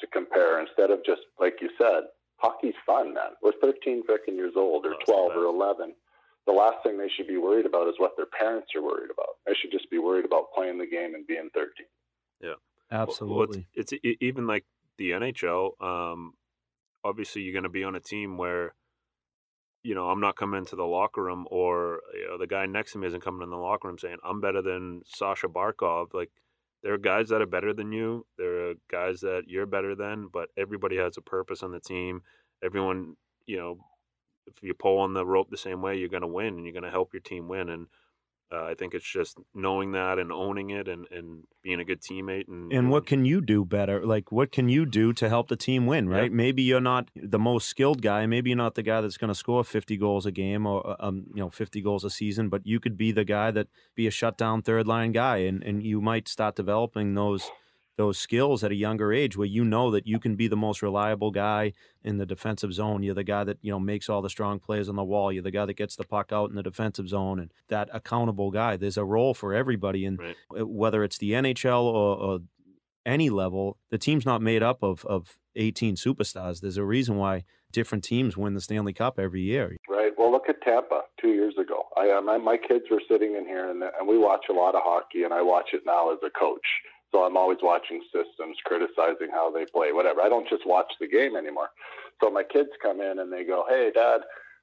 to 0.00 0.06
compare 0.08 0.60
instead 0.60 0.90
of 0.90 1.04
just, 1.06 1.22
like 1.38 1.54
you 1.60 1.70
said, 1.78 2.10
hockey's 2.38 2.74
fun, 2.84 3.14
man. 3.14 3.38
We're 3.40 3.52
13 3.62 4.02
freaking 4.02 4.34
years 4.34 4.54
old 4.56 4.84
or 4.84 4.94
12 5.06 5.36
or 5.36 5.44
11 5.44 5.94
the 6.46 6.52
last 6.52 6.76
thing 6.82 6.96
they 6.96 7.10
should 7.16 7.26
be 7.26 7.36
worried 7.36 7.66
about 7.66 7.88
is 7.88 7.94
what 7.98 8.12
their 8.16 8.26
parents 8.26 8.68
are 8.76 8.82
worried 8.82 9.10
about. 9.10 9.36
They 9.46 9.52
should 9.60 9.72
just 9.72 9.90
be 9.90 9.98
worried 9.98 10.24
about 10.24 10.52
playing 10.54 10.78
the 10.78 10.86
game 10.86 11.14
and 11.14 11.26
being 11.26 11.50
13. 11.52 11.70
Yeah, 12.40 12.54
absolutely. 12.90 13.58
Well, 13.58 13.66
it's, 13.74 13.92
it's, 13.92 14.16
even 14.20 14.46
like 14.46 14.64
the 14.96 15.10
NHL. 15.10 15.80
Um, 15.82 16.34
obviously, 17.04 17.42
you're 17.42 17.52
going 17.52 17.64
to 17.64 17.68
be 17.68 17.84
on 17.84 17.96
a 17.96 18.00
team 18.00 18.36
where, 18.36 18.74
you 19.82 19.94
know, 19.94 20.08
I'm 20.08 20.20
not 20.20 20.36
coming 20.36 20.58
into 20.58 20.76
the 20.76 20.84
locker 20.84 21.22
room, 21.22 21.46
or 21.50 22.00
you 22.14 22.28
know, 22.28 22.38
the 22.38 22.46
guy 22.46 22.66
next 22.66 22.92
to 22.92 22.98
me 22.98 23.08
isn't 23.08 23.24
coming 23.24 23.42
in 23.42 23.50
the 23.50 23.56
locker 23.56 23.88
room 23.88 23.98
saying 23.98 24.18
I'm 24.24 24.40
better 24.40 24.62
than 24.62 25.02
Sasha 25.04 25.48
Barkov. 25.48 26.14
Like, 26.14 26.30
there 26.82 26.92
are 26.92 26.98
guys 26.98 27.28
that 27.30 27.42
are 27.42 27.46
better 27.46 27.72
than 27.72 27.90
you. 27.90 28.24
There 28.38 28.70
are 28.70 28.74
guys 28.90 29.20
that 29.20 29.44
you're 29.46 29.66
better 29.66 29.96
than, 29.96 30.28
but 30.32 30.50
everybody 30.56 30.96
has 30.96 31.16
a 31.16 31.22
purpose 31.22 31.62
on 31.62 31.72
the 31.72 31.80
team. 31.80 32.22
Everyone, 32.62 33.16
you 33.46 33.56
know, 33.56 33.78
if 34.46 34.62
you 34.62 34.74
pull 34.74 34.98
on 34.98 35.14
the 35.14 35.26
rope 35.26 35.50
the 35.50 35.56
same 35.56 35.82
way, 35.82 35.96
you're 35.96 36.08
going 36.08 36.22
to 36.22 36.26
win 36.26 36.54
and 36.54 36.64
you're 36.64 36.72
going 36.72 36.82
to 36.84 36.90
help 36.90 37.12
your 37.12 37.22
team 37.22 37.48
win. 37.48 37.68
And 37.68 37.86
Uh, 38.52 38.62
I 38.62 38.74
think 38.74 38.94
it's 38.94 39.12
just 39.12 39.38
knowing 39.54 39.90
that 39.92 40.20
and 40.20 40.30
owning 40.30 40.70
it 40.70 40.86
and, 40.86 41.08
and 41.10 41.42
being 41.64 41.80
a 41.80 41.84
good 41.84 42.00
teammate. 42.00 42.46
And, 42.46 42.72
and 42.72 42.90
what 42.90 43.04
can 43.04 43.24
you 43.24 43.40
do 43.40 43.64
better? 43.64 44.06
Like, 44.06 44.30
what 44.30 44.52
can 44.52 44.68
you 44.68 44.86
do 44.86 45.12
to 45.14 45.28
help 45.28 45.48
the 45.48 45.56
team 45.56 45.84
win, 45.84 46.08
right? 46.08 46.30
Yeah. 46.30 46.36
Maybe 46.36 46.62
you're 46.62 46.80
not 46.80 47.10
the 47.16 47.40
most 47.40 47.68
skilled 47.68 48.02
guy. 48.02 48.24
Maybe 48.26 48.50
you're 48.50 48.56
not 48.56 48.76
the 48.76 48.84
guy 48.84 49.00
that's 49.00 49.16
going 49.16 49.32
to 49.32 49.34
score 49.34 49.64
50 49.64 49.96
goals 49.96 50.26
a 50.26 50.30
game 50.30 50.64
or, 50.64 50.88
uh, 50.88 50.94
um, 51.00 51.26
you 51.34 51.42
know, 51.42 51.50
50 51.50 51.82
goals 51.82 52.04
a 52.04 52.10
season, 52.10 52.48
but 52.48 52.64
you 52.64 52.78
could 52.78 52.96
be 52.96 53.10
the 53.10 53.24
guy 53.24 53.50
that 53.50 53.66
be 53.96 54.06
a 54.06 54.12
shutdown 54.12 54.62
third 54.62 54.86
line 54.86 55.10
guy. 55.10 55.38
And, 55.38 55.64
and 55.64 55.82
you 55.82 56.00
might 56.00 56.28
start 56.28 56.54
developing 56.54 57.14
those– 57.14 57.50
those 57.96 58.18
skills 58.18 58.62
at 58.62 58.70
a 58.70 58.74
younger 58.74 59.12
age 59.12 59.36
where 59.36 59.46
you 59.46 59.64
know 59.64 59.90
that 59.90 60.06
you 60.06 60.18
can 60.18 60.36
be 60.36 60.48
the 60.48 60.56
most 60.56 60.82
reliable 60.82 61.30
guy 61.30 61.72
in 62.04 62.18
the 62.18 62.26
defensive 62.26 62.72
zone. 62.72 63.02
You're 63.02 63.14
the 63.14 63.24
guy 63.24 63.44
that, 63.44 63.58
you 63.62 63.70
know, 63.70 63.80
makes 63.80 64.08
all 64.08 64.22
the 64.22 64.30
strong 64.30 64.58
plays 64.58 64.88
on 64.88 64.96
the 64.96 65.04
wall. 65.04 65.32
You're 65.32 65.42
the 65.42 65.50
guy 65.50 65.64
that 65.64 65.74
gets 65.74 65.96
the 65.96 66.04
puck 66.04 66.30
out 66.30 66.50
in 66.50 66.56
the 66.56 66.62
defensive 66.62 67.08
zone 67.08 67.40
and 67.40 67.50
that 67.68 67.88
accountable 67.92 68.50
guy. 68.50 68.76
There's 68.76 68.98
a 68.98 69.04
role 69.04 69.34
for 69.34 69.54
everybody. 69.54 70.04
And 70.04 70.18
right. 70.18 70.36
whether 70.66 71.02
it's 71.04 71.18
the 71.18 71.32
NHL 71.32 71.82
or, 71.82 72.16
or, 72.16 72.38
any 73.04 73.30
level, 73.30 73.76
the 73.90 73.98
team's 73.98 74.26
not 74.26 74.42
made 74.42 74.64
up 74.64 74.82
of, 74.82 75.04
of 75.04 75.38
18 75.54 75.94
superstars. 75.94 76.60
There's 76.60 76.76
a 76.76 76.82
reason 76.84 77.16
why 77.16 77.44
different 77.70 78.02
teams 78.02 78.36
win 78.36 78.54
the 78.54 78.60
Stanley 78.60 78.92
Cup 78.92 79.20
every 79.20 79.42
year. 79.42 79.76
Right. 79.88 80.10
Well, 80.18 80.32
look 80.32 80.48
at 80.48 80.60
Tampa 80.62 81.02
two 81.20 81.28
years 81.28 81.54
ago. 81.56 81.84
I, 81.96 82.10
uh, 82.10 82.20
my, 82.20 82.36
my 82.36 82.56
kids 82.56 82.86
were 82.90 83.00
sitting 83.08 83.36
in 83.36 83.46
here 83.46 83.70
and, 83.70 83.80
and 83.80 84.08
we 84.08 84.18
watch 84.18 84.46
a 84.50 84.52
lot 84.52 84.74
of 84.74 84.80
hockey 84.84 85.22
and 85.22 85.32
I 85.32 85.40
watch 85.40 85.68
it 85.72 85.82
now 85.86 86.12
as 86.12 86.18
a 86.26 86.30
coach 86.36 86.66
so 87.12 87.24
I'm 87.24 87.36
always 87.36 87.58
watching 87.62 88.02
systems, 88.12 88.56
criticizing 88.64 89.30
how 89.30 89.50
they 89.50 89.64
play, 89.66 89.92
whatever. 89.92 90.20
I 90.22 90.28
don't 90.28 90.48
just 90.48 90.66
watch 90.66 90.92
the 91.00 91.08
game 91.08 91.36
anymore. 91.36 91.68
So 92.22 92.30
my 92.30 92.42
kids 92.42 92.70
come 92.82 93.00
in 93.00 93.18
and 93.18 93.32
they 93.32 93.44
go, 93.44 93.64
"Hey, 93.68 93.90
Dad, 93.94 94.20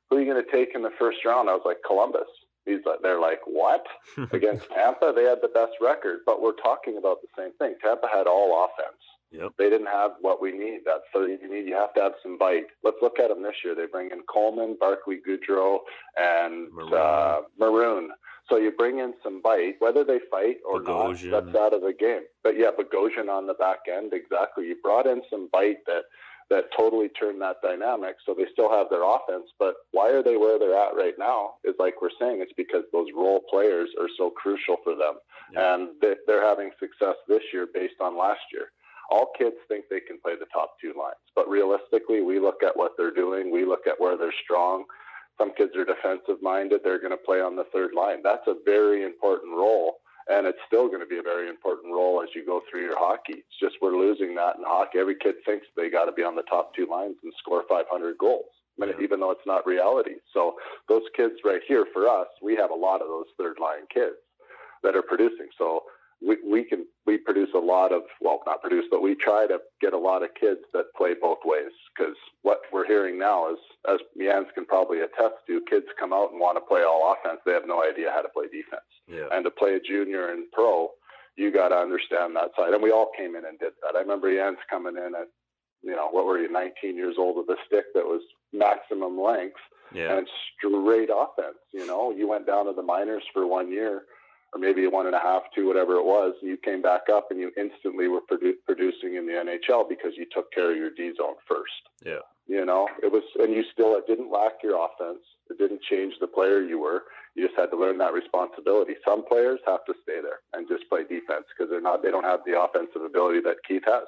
who 0.09 0.17
are 0.17 0.21
you 0.21 0.31
going 0.31 0.43
to 0.43 0.51
take 0.51 0.75
in 0.75 0.81
the 0.81 0.93
first 0.99 1.25
round?" 1.25 1.49
I 1.49 1.53
was 1.53 1.63
like, 1.65 1.81
"Columbus." 1.85 2.27
He's 2.65 2.79
like, 2.85 2.99
they're 3.01 3.19
like, 3.19 3.41
"What?" 3.45 3.85
Against 4.31 4.69
Tampa, 4.69 5.11
they 5.15 5.23
had 5.23 5.39
the 5.41 5.49
best 5.49 5.73
record, 5.81 6.19
but 6.25 6.41
we're 6.41 6.55
talking 6.63 6.97
about 6.97 7.17
the 7.21 7.27
same 7.37 7.51
thing. 7.59 7.75
Tampa 7.81 8.07
had 8.11 8.27
all 8.27 8.65
offense. 8.65 9.01
Yep. 9.33 9.53
They 9.57 9.69
didn't 9.69 9.87
have 9.87 10.11
what 10.21 10.41
we 10.41 10.51
need. 10.51 10.81
That's 10.85 11.03
so 11.11 11.25
you 11.25 11.49
need. 11.49 11.67
You 11.67 11.73
have 11.73 11.93
to 11.95 12.01
have 12.01 12.13
some 12.21 12.37
bite. 12.37 12.67
Let's 12.83 12.97
look 13.01 13.19
at 13.19 13.29
them 13.29 13.41
this 13.41 13.55
year. 13.65 13.73
They 13.73 13.87
bring 13.87 14.11
in 14.11 14.21
Coleman, 14.31 14.77
Barclay 14.79 15.19
Goodrow, 15.27 15.79
and 16.15 16.71
Maroon. 16.71 16.93
Uh, 16.93 17.41
Maroon. 17.57 18.09
So 18.49 18.57
you 18.57 18.71
bring 18.71 18.99
in 18.99 19.13
some 19.23 19.41
bite, 19.41 19.75
whether 19.79 20.03
they 20.03 20.19
fight 20.29 20.57
or 20.67 20.81
Bogosian. 20.81 21.31
not, 21.31 21.45
that's 21.45 21.57
out 21.57 21.73
of 21.73 21.81
the 21.81 21.93
game. 21.97 22.23
But 22.43 22.57
yeah, 22.57 22.71
Bogosian 22.77 23.29
on 23.29 23.47
the 23.47 23.53
back 23.53 23.79
end, 23.91 24.11
exactly. 24.13 24.67
You 24.67 24.75
brought 24.83 25.07
in 25.07 25.21
some 25.29 25.49
bite 25.51 25.85
that 25.87 26.03
that 26.49 26.65
totally 26.77 27.09
turned 27.09 27.41
that 27.41 27.57
dynamic. 27.63 28.15
So 28.25 28.35
they 28.37 28.45
still 28.51 28.69
have 28.69 28.87
their 28.89 29.03
offense, 29.03 29.49
but 29.57 29.75
why 29.91 30.09
are 30.11 30.21
they 30.21 30.37
where 30.37 30.59
they're 30.59 30.77
at 30.77 30.95
right 30.95 31.15
now? 31.17 31.55
Is 31.63 31.75
like 31.79 32.01
we're 32.01 32.13
saying, 32.19 32.41
it's 32.41 32.53
because 32.55 32.83
those 32.91 33.07
role 33.15 33.41
players 33.49 33.89
are 33.99 34.09
so 34.17 34.29
crucial 34.29 34.77
for 34.83 34.93
them, 34.95 35.15
yeah. 35.51 35.73
and 35.73 35.89
they're 36.01 36.45
having 36.45 36.71
success 36.79 37.15
this 37.27 37.41
year 37.53 37.67
based 37.73 37.99
on 38.01 38.17
last 38.17 38.41
year. 38.51 38.71
All 39.09 39.31
kids 39.37 39.55
think 39.67 39.85
they 39.89 39.99
can 39.99 40.19
play 40.21 40.33
the 40.39 40.47
top 40.53 40.75
two 40.81 40.93
lines, 40.97 41.21
but 41.35 41.47
realistically, 41.49 42.21
we 42.21 42.39
look 42.39 42.63
at 42.63 42.75
what 42.75 42.91
they're 42.97 43.13
doing. 43.13 43.51
We 43.51 43.65
look 43.65 43.87
at 43.87 43.99
where 43.99 44.17
they're 44.17 44.35
strong 44.43 44.85
some 45.37 45.53
kids 45.55 45.71
are 45.75 45.85
defensive 45.85 46.41
minded. 46.41 46.81
They're 46.83 46.99
going 46.99 47.11
to 47.11 47.25
play 47.25 47.41
on 47.41 47.55
the 47.55 47.65
third 47.73 47.91
line. 47.95 48.21
That's 48.23 48.47
a 48.47 48.55
very 48.65 49.03
important 49.03 49.53
role. 49.55 49.95
And 50.29 50.47
it's 50.47 50.59
still 50.67 50.87
going 50.87 51.01
to 51.01 51.05
be 51.05 51.17
a 51.17 51.23
very 51.23 51.49
important 51.49 51.93
role 51.93 52.23
as 52.23 52.29
you 52.33 52.45
go 52.45 52.61
through 52.69 52.81
your 52.81 52.97
hockey. 52.97 53.43
It's 53.43 53.59
just 53.59 53.75
we're 53.81 53.97
losing 53.97 54.35
that 54.35 54.55
in 54.55 54.63
hockey. 54.65 54.99
Every 54.99 55.15
kid 55.15 55.35
thinks 55.45 55.67
they 55.75 55.89
got 55.89 56.05
to 56.05 56.13
be 56.13 56.23
on 56.23 56.35
the 56.35 56.43
top 56.43 56.73
two 56.75 56.87
lines 56.89 57.15
and 57.23 57.33
score 57.39 57.63
500 57.67 58.17
goals, 58.17 58.45
I 58.81 58.85
yeah. 58.85 58.93
even 59.01 59.19
though 59.19 59.31
it's 59.31 59.45
not 59.45 59.67
reality. 59.67 60.15
So 60.33 60.55
those 60.87 61.03
kids 61.17 61.35
right 61.43 61.61
here 61.67 61.85
for 61.91 62.07
us, 62.07 62.27
we 62.41 62.55
have 62.55 62.71
a 62.71 62.75
lot 62.75 63.01
of 63.01 63.07
those 63.07 63.25
third 63.37 63.57
line 63.59 63.83
kids 63.93 64.15
that 64.81 64.95
are 64.95 65.01
producing. 65.01 65.49
So 65.57 65.83
we, 66.25 66.37
we 66.49 66.63
can 66.63 66.85
we 67.05 67.17
produce 67.17 67.49
a 67.55 67.59
lot 67.59 67.91
of 67.91 68.03
well 68.21 68.39
not 68.45 68.61
produce 68.61 68.85
but 68.89 69.01
we 69.01 69.15
try 69.15 69.45
to 69.47 69.59
get 69.81 69.93
a 69.93 69.97
lot 69.97 70.23
of 70.23 70.29
kids 70.39 70.61
that 70.73 70.85
play 70.95 71.13
both 71.19 71.39
ways 71.43 71.71
because 71.95 72.15
what 72.41 72.61
we're 72.71 72.87
hearing 72.87 73.19
now 73.19 73.51
is 73.51 73.57
as 73.89 73.99
Jans 74.17 74.47
can 74.55 74.65
probably 74.65 74.99
attest 74.99 75.35
to 75.47 75.61
kids 75.69 75.85
come 75.99 76.13
out 76.13 76.31
and 76.31 76.39
want 76.39 76.57
to 76.57 76.61
play 76.61 76.83
all 76.83 77.13
offense. 77.13 77.41
They 77.45 77.53
have 77.53 77.67
no 77.67 77.83
idea 77.83 78.11
how 78.11 78.21
to 78.21 78.29
play 78.29 78.45
defense. 78.45 78.87
Yeah. 79.07 79.27
and 79.31 79.43
to 79.43 79.51
play 79.51 79.75
a 79.75 79.79
junior 79.79 80.29
and 80.29 80.49
pro 80.51 80.89
you 81.35 81.51
got 81.51 81.69
to 81.69 81.75
understand 81.75 82.35
that 82.35 82.51
side. 82.55 82.73
And 82.73 82.83
we 82.83 82.91
all 82.91 83.09
came 83.17 83.35
in 83.35 83.45
and 83.45 83.57
did 83.57 83.73
that. 83.81 83.97
I 83.97 84.01
remember 84.01 84.33
Jans 84.33 84.59
coming 84.69 84.95
in 84.95 85.13
at 85.15 85.27
you 85.81 85.95
know 85.95 86.07
what 86.11 86.25
were 86.25 86.39
you 86.39 86.51
19 86.51 86.95
years 86.95 87.15
old 87.17 87.37
with 87.37 87.57
a 87.57 87.59
stick 87.67 87.85
that 87.93 88.05
was 88.05 88.21
maximum 88.53 89.19
length 89.19 89.59
yeah. 89.93 90.17
and 90.17 90.27
straight 90.57 91.09
offense 91.13 91.57
you 91.73 91.85
know? 91.85 92.11
You 92.11 92.27
went 92.29 92.47
down 92.47 92.67
to 92.67 92.73
the 92.73 92.81
minors 92.81 93.23
for 93.33 93.45
one 93.45 93.71
year 93.71 94.03
or 94.53 94.59
maybe 94.59 94.85
a 94.85 94.89
one 94.89 95.07
and 95.07 95.15
a 95.15 95.19
half, 95.19 95.43
two, 95.55 95.67
whatever 95.67 95.95
it 95.95 96.05
was, 96.05 96.35
and 96.41 96.49
you 96.49 96.57
came 96.57 96.81
back 96.81 97.09
up 97.11 97.27
and 97.31 97.39
you 97.39 97.51
instantly 97.57 98.07
were 98.07 98.21
produ- 98.21 98.61
producing 98.65 99.15
in 99.15 99.25
the 99.25 99.33
NHL 99.33 99.89
because 99.89 100.11
you 100.15 100.25
took 100.31 100.51
care 100.51 100.71
of 100.71 100.77
your 100.77 100.91
D 100.91 101.11
zone 101.17 101.35
first. 101.47 101.71
Yeah. 102.05 102.21
You 102.45 102.65
know, 102.65 102.87
it 103.01 103.11
was, 103.11 103.23
and 103.39 103.53
you 103.53 103.63
still, 103.71 103.95
it 103.95 104.05
didn't 104.05 104.31
lack 104.31 104.53
your 104.63 104.75
offense. 104.75 105.23
It 105.49 105.57
didn't 105.57 105.81
change 105.81 106.13
the 106.19 106.27
player 106.27 106.61
you 106.61 106.79
were. 106.79 107.03
You 107.35 107.47
just 107.47 107.57
had 107.57 107.67
to 107.67 107.77
learn 107.77 107.97
that 107.99 108.13
responsibility. 108.13 108.93
Some 109.07 109.25
players 109.25 109.59
have 109.65 109.85
to 109.85 109.93
stay 110.03 110.21
there 110.21 110.39
and 110.53 110.67
just 110.67 110.87
play 110.89 111.01
defense 111.03 111.45
because 111.49 111.69
they're 111.71 111.81
not, 111.81 112.03
they 112.03 112.11
don't 112.11 112.25
have 112.25 112.41
the 112.45 112.59
offensive 112.59 113.01
ability 113.01 113.39
that 113.45 113.57
Keith 113.67 113.83
has. 113.85 114.03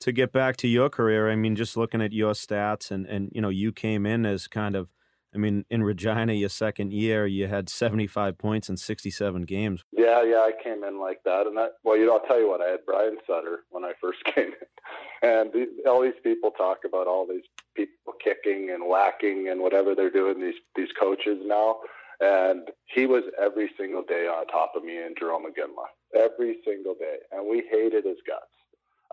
To 0.00 0.12
get 0.12 0.32
back 0.32 0.56
to 0.58 0.68
your 0.68 0.88
career, 0.90 1.30
I 1.30 1.36
mean, 1.36 1.54
just 1.54 1.76
looking 1.76 2.02
at 2.02 2.12
your 2.12 2.32
stats 2.32 2.90
and, 2.90 3.06
and, 3.06 3.30
you 3.32 3.40
know, 3.40 3.48
you 3.48 3.72
came 3.72 4.04
in 4.04 4.26
as 4.26 4.48
kind 4.48 4.74
of 4.74 4.88
I 5.36 5.38
mean, 5.38 5.66
in 5.68 5.82
Regina, 5.82 6.32
your 6.32 6.48
second 6.48 6.94
year, 6.94 7.26
you 7.26 7.46
had 7.46 7.68
75 7.68 8.38
points 8.38 8.70
in 8.70 8.78
67 8.78 9.42
games. 9.42 9.84
Yeah, 9.92 10.22
yeah, 10.22 10.38
I 10.38 10.52
came 10.64 10.82
in 10.82 10.98
like 10.98 11.22
that. 11.24 11.46
And 11.46 11.54
that, 11.58 11.72
well, 11.84 11.94
you 11.94 12.06
know, 12.06 12.14
I'll 12.14 12.26
tell 12.26 12.40
you 12.40 12.48
what, 12.48 12.62
I 12.62 12.70
had 12.70 12.86
Brian 12.86 13.18
Sutter 13.26 13.60
when 13.68 13.84
I 13.84 13.92
first 14.00 14.24
came 14.24 14.46
in. 14.48 15.28
And 15.28 15.52
these, 15.52 15.68
all 15.86 16.00
these 16.00 16.18
people 16.22 16.52
talk 16.52 16.78
about 16.86 17.06
all 17.06 17.26
these 17.28 17.44
people 17.74 18.14
kicking 18.24 18.70
and 18.72 18.88
whacking 18.88 19.48
and 19.50 19.60
whatever 19.60 19.94
they're 19.94 20.10
doing, 20.10 20.40
these, 20.40 20.60
these 20.74 20.88
coaches 20.98 21.38
now. 21.44 21.76
And 22.20 22.70
he 22.86 23.04
was 23.04 23.24
every 23.38 23.70
single 23.78 24.02
day 24.02 24.26
on 24.26 24.46
top 24.46 24.72
of 24.74 24.84
me 24.84 24.96
and 24.96 25.14
Jarome 25.16 25.44
Iginla, 25.44 26.18
every 26.18 26.56
single 26.64 26.94
day. 26.94 27.16
And 27.30 27.46
we 27.46 27.62
hated 27.70 28.06
his 28.06 28.16
guts. 28.26 28.46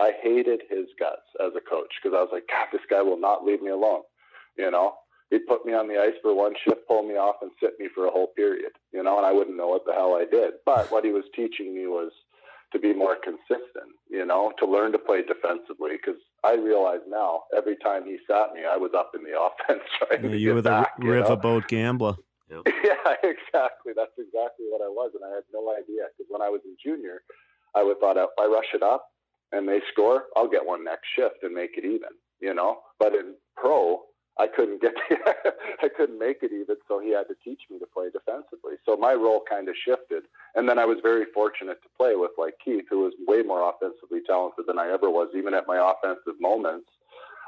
I 0.00 0.12
hated 0.22 0.62
his 0.70 0.86
guts 0.98 1.28
as 1.38 1.52
a 1.54 1.60
coach 1.60 1.92
because 2.02 2.16
I 2.16 2.22
was 2.22 2.30
like, 2.32 2.48
God, 2.48 2.68
this 2.72 2.80
guy 2.88 3.02
will 3.02 3.20
not 3.20 3.44
leave 3.44 3.60
me 3.60 3.70
alone, 3.70 4.02
you 4.56 4.70
know? 4.70 4.94
He'd 5.30 5.46
put 5.46 5.66
me 5.66 5.72
on 5.72 5.88
the 5.88 5.98
ice 5.98 6.14
for 6.22 6.34
one 6.34 6.54
shift, 6.64 6.86
pull 6.86 7.02
me 7.02 7.14
off, 7.14 7.36
and 7.42 7.50
sit 7.62 7.78
me 7.78 7.88
for 7.94 8.06
a 8.06 8.10
whole 8.10 8.28
period. 8.28 8.72
You 8.92 9.02
know, 9.02 9.16
and 9.16 9.26
I 9.26 9.32
wouldn't 9.32 9.56
know 9.56 9.68
what 9.68 9.84
the 9.86 9.92
hell 9.92 10.14
I 10.14 10.24
did. 10.30 10.54
But 10.64 10.90
what 10.90 11.04
he 11.04 11.12
was 11.12 11.24
teaching 11.34 11.74
me 11.74 11.86
was 11.86 12.12
to 12.72 12.78
be 12.78 12.92
more 12.92 13.16
consistent. 13.22 13.94
You 14.08 14.26
know, 14.26 14.52
to 14.58 14.66
learn 14.66 14.92
to 14.92 14.98
play 14.98 15.22
defensively 15.22 15.96
because 15.96 16.20
I 16.44 16.54
realize 16.54 17.00
now 17.08 17.44
every 17.56 17.76
time 17.76 18.04
he 18.04 18.18
sat 18.28 18.52
me, 18.54 18.62
I 18.70 18.76
was 18.76 18.92
up 18.96 19.12
in 19.14 19.22
the 19.22 19.38
offense 19.40 19.82
trying 19.98 20.24
yeah, 20.24 20.30
to 20.30 20.38
you 20.38 20.48
get 20.50 20.54
were 20.54 20.62
back, 20.62 20.96
the 20.98 21.04
riverboat 21.04 21.68
gambler. 21.68 22.16
Yep. 22.50 22.62
yeah, 22.84 23.14
exactly. 23.24 23.92
That's 23.96 24.14
exactly 24.18 24.66
what 24.68 24.82
I 24.82 24.88
was, 24.88 25.12
and 25.14 25.24
I 25.24 25.34
had 25.34 25.44
no 25.52 25.72
idea 25.72 26.12
because 26.12 26.28
when 26.28 26.42
I 26.42 26.50
was 26.50 26.60
in 26.64 26.76
junior, 26.82 27.22
I 27.74 27.82
would 27.82 27.98
thought 28.00 28.16
if 28.16 28.30
I 28.38 28.46
rush 28.46 28.70
it 28.74 28.82
up 28.82 29.08
and 29.52 29.68
they 29.68 29.80
score, 29.92 30.24
I'll 30.36 30.48
get 30.48 30.64
one 30.64 30.84
next 30.84 31.08
shift 31.16 31.42
and 31.42 31.54
make 31.54 31.76
it 31.76 31.84
even. 31.84 32.12
You 32.40 32.54
know, 32.54 32.80
but 32.98 33.14
in 33.14 33.34
pro, 33.56 34.02
I 34.38 34.48
couldn't 34.48 34.82
get 34.82 34.94
I 35.82 35.88
couldn't 35.96 36.18
make 36.18 36.38
it 36.42 36.52
even, 36.52 36.76
so 36.88 36.98
he 36.98 37.10
had 37.10 37.28
to 37.28 37.36
teach 37.44 37.62
me 37.70 37.78
to 37.78 37.86
play 37.86 38.10
defensively. 38.10 38.74
So 38.84 38.96
my 38.96 39.14
role 39.14 39.42
kind 39.48 39.68
of 39.68 39.76
shifted, 39.76 40.24
and 40.54 40.68
then 40.68 40.78
I 40.78 40.84
was 40.84 40.98
very 41.02 41.26
fortunate 41.32 41.78
to 41.82 41.88
play 41.96 42.16
with 42.16 42.32
like 42.36 42.54
Keith, 42.64 42.84
who 42.90 43.00
was 43.00 43.12
way 43.26 43.42
more 43.42 43.70
offensively 43.70 44.20
talented 44.26 44.66
than 44.66 44.78
I 44.78 44.90
ever 44.90 45.10
was. 45.10 45.28
Even 45.36 45.54
at 45.54 45.68
my 45.68 45.78
offensive 45.78 46.40
moments, 46.40 46.88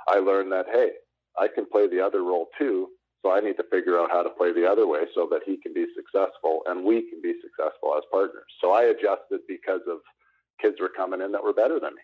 I 0.06 0.18
learned 0.18 0.52
that 0.52 0.66
hey, 0.70 0.90
I 1.38 1.48
can 1.48 1.66
play 1.66 1.88
the 1.88 2.00
other 2.00 2.22
role 2.22 2.48
too. 2.58 2.88
So 3.22 3.32
I 3.32 3.40
need 3.40 3.56
to 3.56 3.64
figure 3.70 3.98
out 3.98 4.10
how 4.12 4.22
to 4.22 4.30
play 4.30 4.52
the 4.52 4.70
other 4.70 4.86
way 4.86 5.00
so 5.12 5.26
that 5.32 5.40
he 5.44 5.56
can 5.56 5.74
be 5.74 5.86
successful 5.96 6.60
and 6.66 6.84
we 6.84 7.10
can 7.10 7.20
be 7.20 7.34
successful 7.42 7.94
as 7.96 8.04
partners. 8.12 8.46
So 8.60 8.70
I 8.70 8.84
adjusted 8.84 9.40
because 9.48 9.80
of 9.90 9.98
kids 10.62 10.76
were 10.80 10.92
coming 10.94 11.20
in 11.20 11.32
that 11.32 11.42
were 11.42 11.52
better 11.52 11.80
than 11.80 11.94
me. 11.94 12.02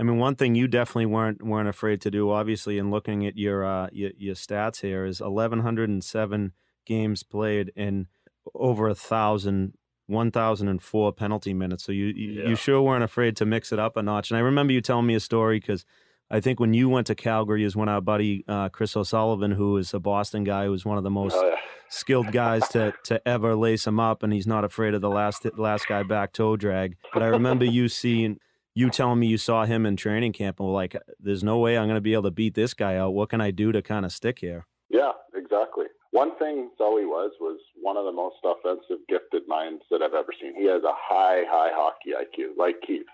I 0.00 0.02
mean, 0.02 0.16
one 0.16 0.34
thing 0.34 0.54
you 0.54 0.66
definitely 0.66 1.04
weren't 1.04 1.44
weren't 1.44 1.68
afraid 1.68 2.00
to 2.00 2.10
do, 2.10 2.30
obviously, 2.30 2.78
in 2.78 2.90
looking 2.90 3.26
at 3.26 3.36
your 3.36 3.66
uh, 3.66 3.88
your, 3.92 4.12
your 4.16 4.34
stats 4.34 4.80
here, 4.80 5.04
is 5.04 5.20
eleven 5.20 5.60
hundred 5.60 5.90
and 5.90 6.02
seven 6.02 6.52
games 6.86 7.22
played 7.22 7.70
and 7.76 8.06
over 8.54 8.88
a 8.88 8.94
thousand 8.94 9.74
1004 10.06 11.12
penalty 11.12 11.52
minutes. 11.52 11.84
So 11.84 11.92
you 11.92 12.06
you, 12.06 12.30
yeah. 12.32 12.48
you, 12.48 12.56
sure 12.56 12.80
weren't 12.80 13.04
afraid 13.04 13.36
to 13.36 13.46
mix 13.46 13.72
it 13.72 13.78
up 13.78 13.98
a 13.98 14.02
notch. 14.02 14.30
And 14.30 14.38
I 14.38 14.40
remember 14.40 14.72
you 14.72 14.80
telling 14.80 15.06
me 15.06 15.14
a 15.14 15.20
story 15.20 15.60
because 15.60 15.84
I 16.30 16.40
think 16.40 16.58
when 16.58 16.72
you 16.72 16.88
went 16.88 17.06
to 17.08 17.14
Calgary 17.14 17.62
is 17.62 17.76
when 17.76 17.90
our 17.90 18.00
buddy 18.00 18.42
uh, 18.48 18.70
Chris 18.70 18.96
O'Sullivan, 18.96 19.52
who 19.52 19.76
is 19.76 19.92
a 19.92 20.00
Boston 20.00 20.44
guy, 20.44 20.64
who 20.64 20.70
was 20.70 20.84
one 20.84 20.96
of 20.96 21.04
the 21.04 21.10
most 21.10 21.36
oh, 21.36 21.46
yeah. 21.46 21.56
skilled 21.90 22.32
guys 22.32 22.66
to 22.68 22.94
to 23.04 23.28
ever 23.28 23.54
lace 23.54 23.86
him 23.86 24.00
up, 24.00 24.22
and 24.22 24.32
he's 24.32 24.46
not 24.46 24.64
afraid 24.64 24.94
of 24.94 25.02
the 25.02 25.10
last 25.10 25.46
last 25.58 25.86
guy 25.86 26.02
back 26.02 26.32
toe 26.32 26.56
drag. 26.56 26.96
But 27.12 27.22
I 27.22 27.26
remember 27.26 27.66
you 27.66 27.88
seeing 27.88 28.38
you 28.80 28.88
telling 28.88 29.20
me 29.20 29.26
you 29.26 29.36
saw 29.36 29.66
him 29.66 29.84
in 29.84 29.94
training 29.94 30.32
camp 30.32 30.58
and 30.58 30.66
were 30.66 30.74
like, 30.74 30.96
there's 31.20 31.44
no 31.44 31.58
way 31.58 31.76
I'm 31.76 31.86
going 31.86 31.96
to 31.96 32.00
be 32.00 32.14
able 32.14 32.24
to 32.24 32.30
beat 32.30 32.54
this 32.54 32.72
guy 32.72 32.96
out. 32.96 33.10
What 33.10 33.28
can 33.28 33.40
I 33.40 33.50
do 33.50 33.72
to 33.72 33.82
kind 33.82 34.06
of 34.06 34.12
stick 34.12 34.38
here? 34.38 34.66
Yeah, 34.88 35.12
exactly. 35.34 35.84
One 36.12 36.36
thing 36.38 36.70
Sully 36.78 37.04
was 37.04 37.30
was 37.40 37.60
one 37.80 37.96
of 37.96 38.06
the 38.06 38.12
most 38.12 38.36
offensive 38.42 39.04
gifted 39.08 39.46
minds 39.46 39.82
that 39.90 40.00
I've 40.02 40.14
ever 40.14 40.32
seen. 40.40 40.56
He 40.56 40.66
has 40.66 40.82
a 40.82 40.96
high, 40.96 41.44
high 41.46 41.70
hockey 41.72 42.16
IQ, 42.16 42.56
like 42.58 42.76
Keith. 42.84 43.06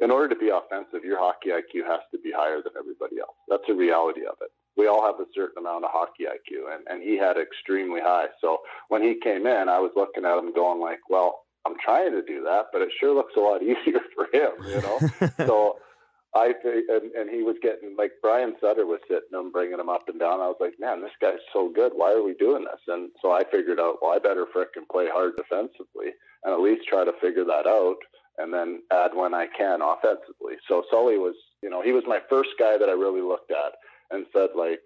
In 0.00 0.10
order 0.10 0.34
to 0.34 0.40
be 0.40 0.48
offensive, 0.48 1.04
your 1.04 1.20
hockey 1.20 1.50
IQ 1.50 1.86
has 1.86 2.00
to 2.10 2.18
be 2.18 2.32
higher 2.34 2.62
than 2.64 2.72
everybody 2.76 3.20
else. 3.20 3.36
That's 3.48 3.68
a 3.68 3.74
reality 3.74 4.22
of 4.26 4.34
it. 4.40 4.50
We 4.76 4.88
all 4.88 5.04
have 5.04 5.20
a 5.20 5.28
certain 5.34 5.58
amount 5.58 5.84
of 5.84 5.90
hockey 5.92 6.24
IQ, 6.24 6.74
and, 6.74 6.82
and 6.88 7.02
he 7.02 7.18
had 7.18 7.36
extremely 7.36 8.00
high. 8.00 8.26
So 8.40 8.58
when 8.88 9.02
he 9.02 9.20
came 9.22 9.46
in, 9.46 9.68
I 9.68 9.78
was 9.78 9.92
looking 9.94 10.24
at 10.24 10.38
him 10.38 10.52
going 10.54 10.80
like, 10.80 10.98
well, 11.10 11.44
I'm 11.66 11.76
trying 11.82 12.12
to 12.12 12.22
do 12.22 12.42
that, 12.44 12.66
but 12.72 12.82
it 12.82 12.90
sure 12.98 13.14
looks 13.14 13.34
a 13.36 13.40
lot 13.40 13.62
easier 13.62 14.00
for 14.14 14.26
him, 14.32 14.52
you 14.66 14.80
know? 14.82 14.98
so 15.46 15.76
I 16.34 16.54
and, 16.64 17.12
and 17.12 17.28
he 17.28 17.42
was 17.42 17.56
getting 17.62 17.94
like 17.96 18.12
Brian 18.22 18.54
Sutter 18.60 18.86
was 18.86 19.00
sitting 19.06 19.32
him, 19.32 19.52
bringing 19.52 19.78
him 19.78 19.90
up 19.90 20.08
and 20.08 20.18
down. 20.18 20.40
I 20.40 20.48
was 20.48 20.56
like, 20.60 20.74
man, 20.80 21.02
this 21.02 21.12
guy's 21.20 21.44
so 21.52 21.68
good. 21.68 21.92
Why 21.94 22.12
are 22.12 22.22
we 22.22 22.34
doing 22.34 22.64
this? 22.64 22.80
And 22.88 23.10
so 23.20 23.32
I 23.32 23.44
figured 23.50 23.78
out, 23.78 23.98
well, 24.00 24.12
I 24.12 24.18
better 24.18 24.46
fricking 24.46 24.88
play 24.90 25.08
hard 25.12 25.36
defensively 25.36 26.16
and 26.44 26.54
at 26.54 26.60
least 26.60 26.88
try 26.88 27.04
to 27.04 27.12
figure 27.20 27.44
that 27.44 27.66
out, 27.66 27.98
and 28.38 28.52
then 28.52 28.82
add 28.90 29.12
when 29.14 29.34
I 29.34 29.46
can 29.56 29.80
offensively. 29.82 30.56
So 30.66 30.82
Sully 30.90 31.18
was, 31.18 31.36
you 31.62 31.70
know, 31.70 31.82
he 31.82 31.92
was 31.92 32.02
my 32.06 32.20
first 32.28 32.50
guy 32.58 32.78
that 32.78 32.88
I 32.88 32.92
really 32.92 33.20
looked 33.20 33.50
at 33.52 33.74
and 34.10 34.26
said 34.32 34.50
like, 34.56 34.82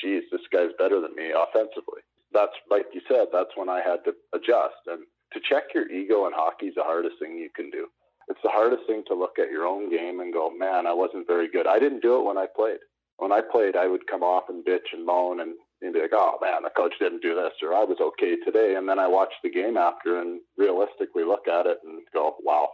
geez, 0.00 0.22
this 0.30 0.46
guy's 0.52 0.76
better 0.78 1.00
than 1.00 1.16
me 1.16 1.32
offensively. 1.32 2.04
That's 2.32 2.52
like 2.70 2.86
you 2.92 3.00
said. 3.08 3.28
That's 3.32 3.50
when 3.56 3.68
I 3.68 3.80
had 3.80 4.04
to 4.04 4.12
adjust 4.32 4.80
and 4.86 5.04
to 5.32 5.40
check 5.48 5.64
your 5.74 5.90
ego 5.90 6.26
in 6.26 6.32
hockey 6.34 6.66
is 6.66 6.74
the 6.74 6.82
hardest 6.82 7.16
thing 7.20 7.36
you 7.36 7.50
can 7.54 7.70
do 7.70 7.86
it's 8.28 8.40
the 8.42 8.50
hardest 8.50 8.86
thing 8.86 9.02
to 9.08 9.14
look 9.14 9.38
at 9.38 9.50
your 9.50 9.66
own 9.66 9.90
game 9.90 10.20
and 10.20 10.32
go, 10.32 10.50
man, 10.50 10.86
I 10.86 10.92
wasn't 10.92 11.26
very 11.26 11.50
good. 11.50 11.66
I 11.66 11.78
didn't 11.78 12.02
do 12.02 12.18
it 12.18 12.24
when 12.24 12.38
I 12.38 12.46
played. 12.54 12.78
When 13.18 13.32
I 13.32 13.40
played, 13.40 13.76
I 13.76 13.86
would 13.86 14.06
come 14.06 14.22
off 14.22 14.44
and 14.48 14.64
bitch 14.64 14.92
and 14.92 15.04
moan 15.06 15.40
and, 15.40 15.54
and 15.80 15.92
be 15.92 16.00
like, 16.00 16.14
oh 16.14 16.38
man, 16.40 16.62
the 16.62 16.70
coach 16.70 16.94
didn't 16.98 17.22
do 17.22 17.34
this 17.34 17.52
or 17.62 17.74
I 17.74 17.84
was 17.84 17.98
okay 18.00 18.36
today. 18.44 18.74
And 18.76 18.88
then 18.88 18.98
I 18.98 19.06
watch 19.06 19.32
the 19.42 19.50
game 19.50 19.76
after 19.76 20.20
and 20.20 20.40
realistically 20.56 21.24
look 21.24 21.46
at 21.46 21.66
it 21.66 21.78
and 21.84 22.00
go, 22.12 22.36
wow, 22.40 22.70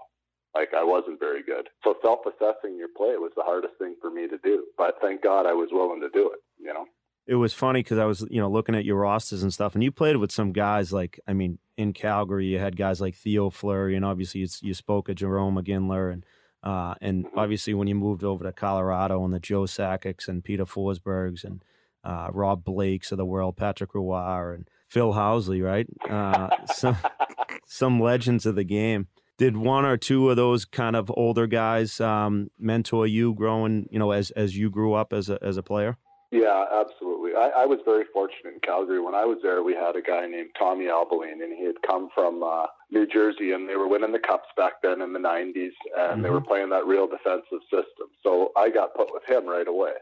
like 0.55 0.71
I 0.77 0.85
wasn't 0.85 1.21
very 1.21 1.43
good. 1.43 1.69
So 1.85 1.97
self-assessing 2.03 2.79
your 2.79 2.89
play 2.97 3.17
was 3.17 3.33
the 3.37 3.43
hardest 3.43 3.75
thing 3.79 3.97
for 4.01 4.11
me 4.11 4.29
to 4.29 4.39
do. 4.43 4.65
But 4.77 4.95
thank 5.03 5.23
God 5.23 5.45
I 5.45 5.53
was 5.53 5.69
willing 5.73 6.01
to 6.01 6.09
do 6.11 6.31
it. 6.31 6.39
You 6.59 6.73
know 6.73 6.87
it 7.27 7.35
was 7.35 7.53
funny 7.53 7.81
because 7.81 7.99
I 7.99 8.07
was, 8.07 8.25
you 8.31 8.41
know, 8.41 8.49
looking 8.49 8.75
at 8.75 8.87
your 8.87 8.97
rosters 8.97 9.43
and 9.43 9.53
stuff, 9.53 9.75
and 9.75 9.85
you 9.85 9.93
played 9.93 10.17
with 10.17 10.33
some 10.33 10.51
guys 10.51 10.95
like, 10.95 11.21
I 11.29 11.35
mean, 11.35 11.59
in 11.79 11.93
Calgary, 11.93 12.47
you 12.47 12.59
had 12.59 12.77
guys 12.77 13.01
like 13.01 13.15
Theo 13.15 13.51
Fleury, 13.51 13.95
and 13.95 14.05
obviously 14.05 14.47
you 14.61 14.75
spoke 14.75 15.09
of 15.09 15.15
Jarome 15.15 15.63
Iginla, 15.63 16.13
and 16.13 16.27
uh, 16.63 16.95
and 17.01 17.25
mm-hmm. 17.25 17.39
obviously 17.39 17.73
when 17.73 17.87
you 17.87 17.95
moved 17.95 18.25
over 18.25 18.43
to 18.45 18.53
Colorado, 18.53 19.25
and 19.25 19.33
the 19.33 19.39
Joe 19.39 19.63
Sakic's 19.63 20.27
and 20.27 20.43
Peter 20.43 20.65
Forsbergs 20.65 21.45
and 21.45 21.63
uh, 22.03 22.29
Rob 22.33 22.65
Blakes 22.65 23.13
of 23.13 23.19
the 23.19 23.25
world, 23.25 23.57
Patrick 23.57 23.95
Roy, 23.95 24.55
and 24.55 24.69
Phil 24.89 25.13
Housley, 25.13 25.65
right? 25.65 25.87
Uh, 26.11 26.49
some 26.67 26.97
some 27.67 28.01
legends 28.01 28.45
of 28.45 28.57
the 28.57 28.65
game. 28.65 29.07
Did 29.39 29.57
one 29.57 29.85
or 29.85 29.97
two 29.97 30.31
of 30.31 30.37
those 30.37 30.65
kind 30.65 30.97
of 30.97 31.13
older 31.17 31.47
guys 31.47 32.01
um, 32.01 32.51
mentor 32.59 33.07
you 33.07 33.35
growing, 33.35 33.87
you 33.89 34.01
know, 34.01 34.11
as 34.11 34.33
as 34.33 34.57
you 34.57 34.69
grew 34.69 34.95
up 34.95 35.13
as 35.13 35.31
a 35.31 35.39
as 35.41 35.57
a 35.57 35.63
player? 35.63 35.97
Yeah, 36.31 36.65
absolutely. 36.71 37.33
I, 37.35 37.65
I 37.65 37.67
was 37.67 37.79
very 37.87 38.05
fortunate 38.13 38.53
in 38.53 38.61
Calgary. 38.61 39.01
When 39.01 39.15
I 39.15 39.25
was 39.25 39.39
there, 39.43 39.63
we 39.63 39.75
had 39.75 39.97
a 39.97 40.03
guy 40.03 40.27
named 40.27 40.51
Tommy 40.59 40.85
Albelin, 40.85 41.43
and 41.43 41.57
he 41.57 41.65
had 41.65 41.81
come 41.87 42.11
from 42.15 42.43
uh, 42.43 42.67
New 42.91 43.07
Jersey, 43.07 43.53
and 43.53 43.67
they 43.67 43.77
were 43.77 43.89
winning 43.89 44.13
the 44.13 44.19
cups 44.19 44.49
back 44.55 44.75
then 44.83 45.01
in 45.01 45.15
the 45.15 45.19
90s, 45.19 45.55
and 45.57 45.73
mm-hmm. 45.97 46.23
they 46.23 46.29
were 46.29 46.41
mm-hmm. 46.41 46.49
playing 46.49 46.71
that 46.71 46.87
real 46.87 47.07
defensive 47.09 47.65
system. 47.73 48.13
So 48.23 48.53
I 48.57 48.69
got 48.69 48.95
put 48.95 49.09
with 49.11 49.23
him 49.27 49.47
right 49.47 49.67
away, 49.67 49.93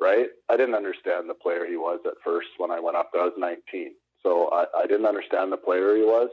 right? 0.00 0.26
I 0.48 0.56
didn't 0.56 0.74
understand 0.74 1.30
the 1.30 1.34
player 1.34 1.64
he 1.64 1.76
was 1.76 2.00
at 2.06 2.14
first 2.24 2.48
when 2.58 2.72
I 2.72 2.80
went 2.80 2.96
up 2.96 3.10
there. 3.12 3.22
I 3.22 3.26
was 3.26 3.38
19. 3.38 3.94
So 4.24 4.48
I, 4.50 4.66
I 4.76 4.86
didn't 4.88 5.06
understand 5.06 5.52
the 5.52 5.56
player 5.56 5.94
he 5.94 6.02
was, 6.02 6.30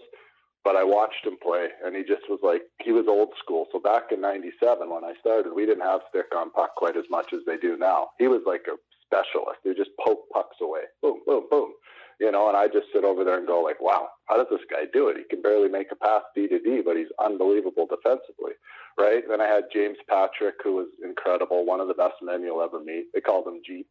but 0.63 0.75
I 0.75 0.83
watched 0.83 1.23
him 1.23 1.37
play, 1.39 1.67
and 1.85 1.95
he 1.95 2.01
just 2.01 2.27
was 2.27 2.39
like, 2.41 2.63
he 2.81 2.91
was 2.91 3.05
old 3.07 3.29
school. 3.37 3.67
So 3.71 3.79
back 3.79 4.05
in 4.11 4.21
97, 4.21 4.89
when 4.89 5.03
I 5.03 5.13
started, 5.19 5.53
we 5.53 5.67
didn't 5.67 5.85
have 5.85 6.01
stick 6.09 6.33
on 6.35 6.49
puck 6.49 6.73
quite 6.75 6.97
as 6.97 7.05
much 7.11 7.31
as 7.31 7.41
they 7.45 7.57
do 7.57 7.77
now. 7.77 8.09
He 8.17 8.27
was 8.27 8.41
like 8.47 8.65
a 8.67 8.73
specialist. 9.05 9.59
They 9.63 9.73
just 9.73 9.91
poke 10.05 10.29
pucks 10.33 10.57
away. 10.61 10.81
Boom, 11.01 11.21
boom, 11.25 11.45
boom. 11.49 11.73
You 12.19 12.31
know, 12.31 12.47
and 12.47 12.55
I 12.55 12.67
just 12.67 12.87
sit 12.93 13.03
over 13.03 13.25
there 13.25 13.37
and 13.37 13.47
go 13.47 13.61
like, 13.61 13.81
wow, 13.81 14.07
how 14.25 14.37
does 14.37 14.47
this 14.49 14.63
guy 14.71 14.87
do 14.93 15.09
it? 15.09 15.17
He 15.17 15.23
can 15.29 15.41
barely 15.41 15.67
make 15.67 15.91
a 15.91 15.95
pass 15.95 16.21
D 16.33 16.47
to 16.47 16.59
D, 16.59 16.81
but 16.83 16.95
he's 16.95 17.11
unbelievable 17.19 17.87
defensively, 17.87 18.53
right? 18.97 19.23
Then 19.27 19.41
I 19.41 19.47
had 19.47 19.65
James 19.73 19.97
Patrick, 20.09 20.55
who 20.63 20.75
was 20.75 20.87
incredible, 21.03 21.65
one 21.65 21.81
of 21.81 21.89
the 21.89 21.93
best 21.93 22.15
men 22.21 22.41
you'll 22.41 22.63
ever 22.63 22.79
meet. 22.79 23.07
They 23.13 23.19
called 23.19 23.47
him 23.47 23.59
Jeep. 23.65 23.87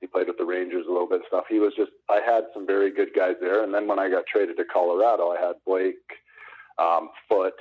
He 0.00 0.06
played 0.06 0.26
with 0.26 0.38
the 0.38 0.44
Rangers 0.44 0.86
a 0.88 0.92
little 0.92 1.08
bit 1.08 1.20
and 1.20 1.28
stuff. 1.28 1.44
He 1.48 1.58
was 1.58 1.72
just, 1.76 1.90
I 2.08 2.20
had 2.24 2.44
some 2.54 2.66
very 2.66 2.90
good 2.90 3.08
guys 3.14 3.36
there. 3.40 3.62
And 3.62 3.72
then 3.72 3.86
when 3.86 3.98
I 3.98 4.08
got 4.08 4.24
traded 4.26 4.56
to 4.56 4.64
Colorado, 4.64 5.30
I 5.30 5.40
had 5.40 5.56
Blake, 5.66 5.96
um, 6.78 7.10
Foote, 7.28 7.60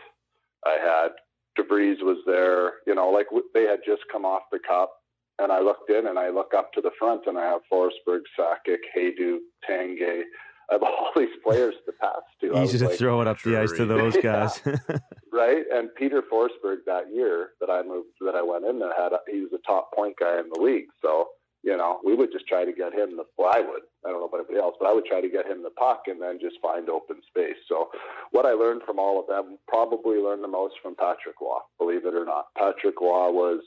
I 0.65 0.77
had 0.80 1.11
DeVries 1.57 2.02
was 2.03 2.18
there. 2.26 2.73
You 2.88 2.95
know, 2.95 3.10
like 3.10 3.27
they 3.53 3.64
had 3.64 3.80
just 3.86 4.03
come 4.11 4.26
off 4.26 4.44
the 4.52 4.60
cup 4.60 4.94
and 5.40 5.52
I 5.52 5.60
looked 5.60 5.90
in 5.90 6.07
and 6.07 6.18
I 6.18 6.30
look 6.30 6.53
up 6.56 6.72
to 6.74 6.82
the 6.82 6.91
front 6.98 7.24
and 7.28 7.38
I 7.38 7.45
have 7.45 7.62
Forsberg, 7.72 8.22
Sakic, 8.40 8.80
Hejduk, 8.95 9.40
Tanguay. 9.70 10.22
I 10.70 10.74
have 10.74 10.84
all 10.84 11.12
these 11.16 11.36
players 11.44 11.76
to 11.86 11.91
pass 11.94 12.22
to. 12.41 12.62
Easy 12.64 12.78
to 12.80 12.88
like, 12.88 12.98
throw 12.98 13.22
it 13.22 13.28
up 13.28 13.41
the 13.41 13.60
ice 13.60 13.72
to 13.74 13.86
those 13.86 14.16
guys. 14.24 14.62
right. 15.34 15.64
And 15.72 15.90
Peter 15.95 16.24
Forsberg 16.32 16.78
that 16.86 17.06
year 17.14 17.49
that 17.60 17.70
I 17.70 17.84
moved, 17.84 18.10
that 18.22 18.36
I 18.36 18.41
went 18.41 18.66
in 18.66 18.80
there 18.80 18.94
had, 18.98 19.14
a, 19.14 19.20
he 19.30 19.41
was 19.41 19.52
the 19.52 19.60
top 19.66 19.94
point 19.94 20.16
guy 20.20 20.40
in 20.40 20.49
the 20.53 20.62
league. 20.62 20.88
So, 21.02 21.28
you 21.64 21.76
know, 21.76 21.99
we 22.06 22.16
would 22.16 22.32
just 22.32 22.48
try 22.48 22.64
to 22.64 22.72
get 22.72 22.94
him 22.94 23.18
the, 23.18 23.24
well, 23.38 23.52
I 23.53 23.60
would, 23.60 23.82
I 24.06 24.10
don't 24.10 24.20
know 24.20 24.28
about 24.28 24.41
anybody 24.41 24.60
else, 24.60 24.76
but 24.80 24.88
I 24.88 24.94
would 24.94 25.06
try 25.06 25.20
to 25.20 25.30
get 25.30 25.48
him 25.48 25.64
the 25.64 25.72
puck 25.72 26.03
and 26.06 26.22
then 26.22 26.38
just 26.40 26.57
find 26.62 26.90
open 26.90 27.18
space. 27.28 27.57
So 27.68 27.90
what 28.32 28.45
I 28.45 28.52
learned 28.52 28.84
from 28.86 28.99
all 28.99 29.20
of 29.20 29.28
them, 29.28 29.57
probably 29.68 30.18
learned 30.18 30.44
the 30.44 30.48
most 30.48 30.76
from 30.82 30.95
Patrick 30.95 31.41
Roy, 31.41 31.57
believe 31.80 32.06
it 32.06 32.14
or 32.14 32.24
not. 32.24 32.45
Patrick 32.56 33.02
Roy 33.02 33.32
was 33.32 33.62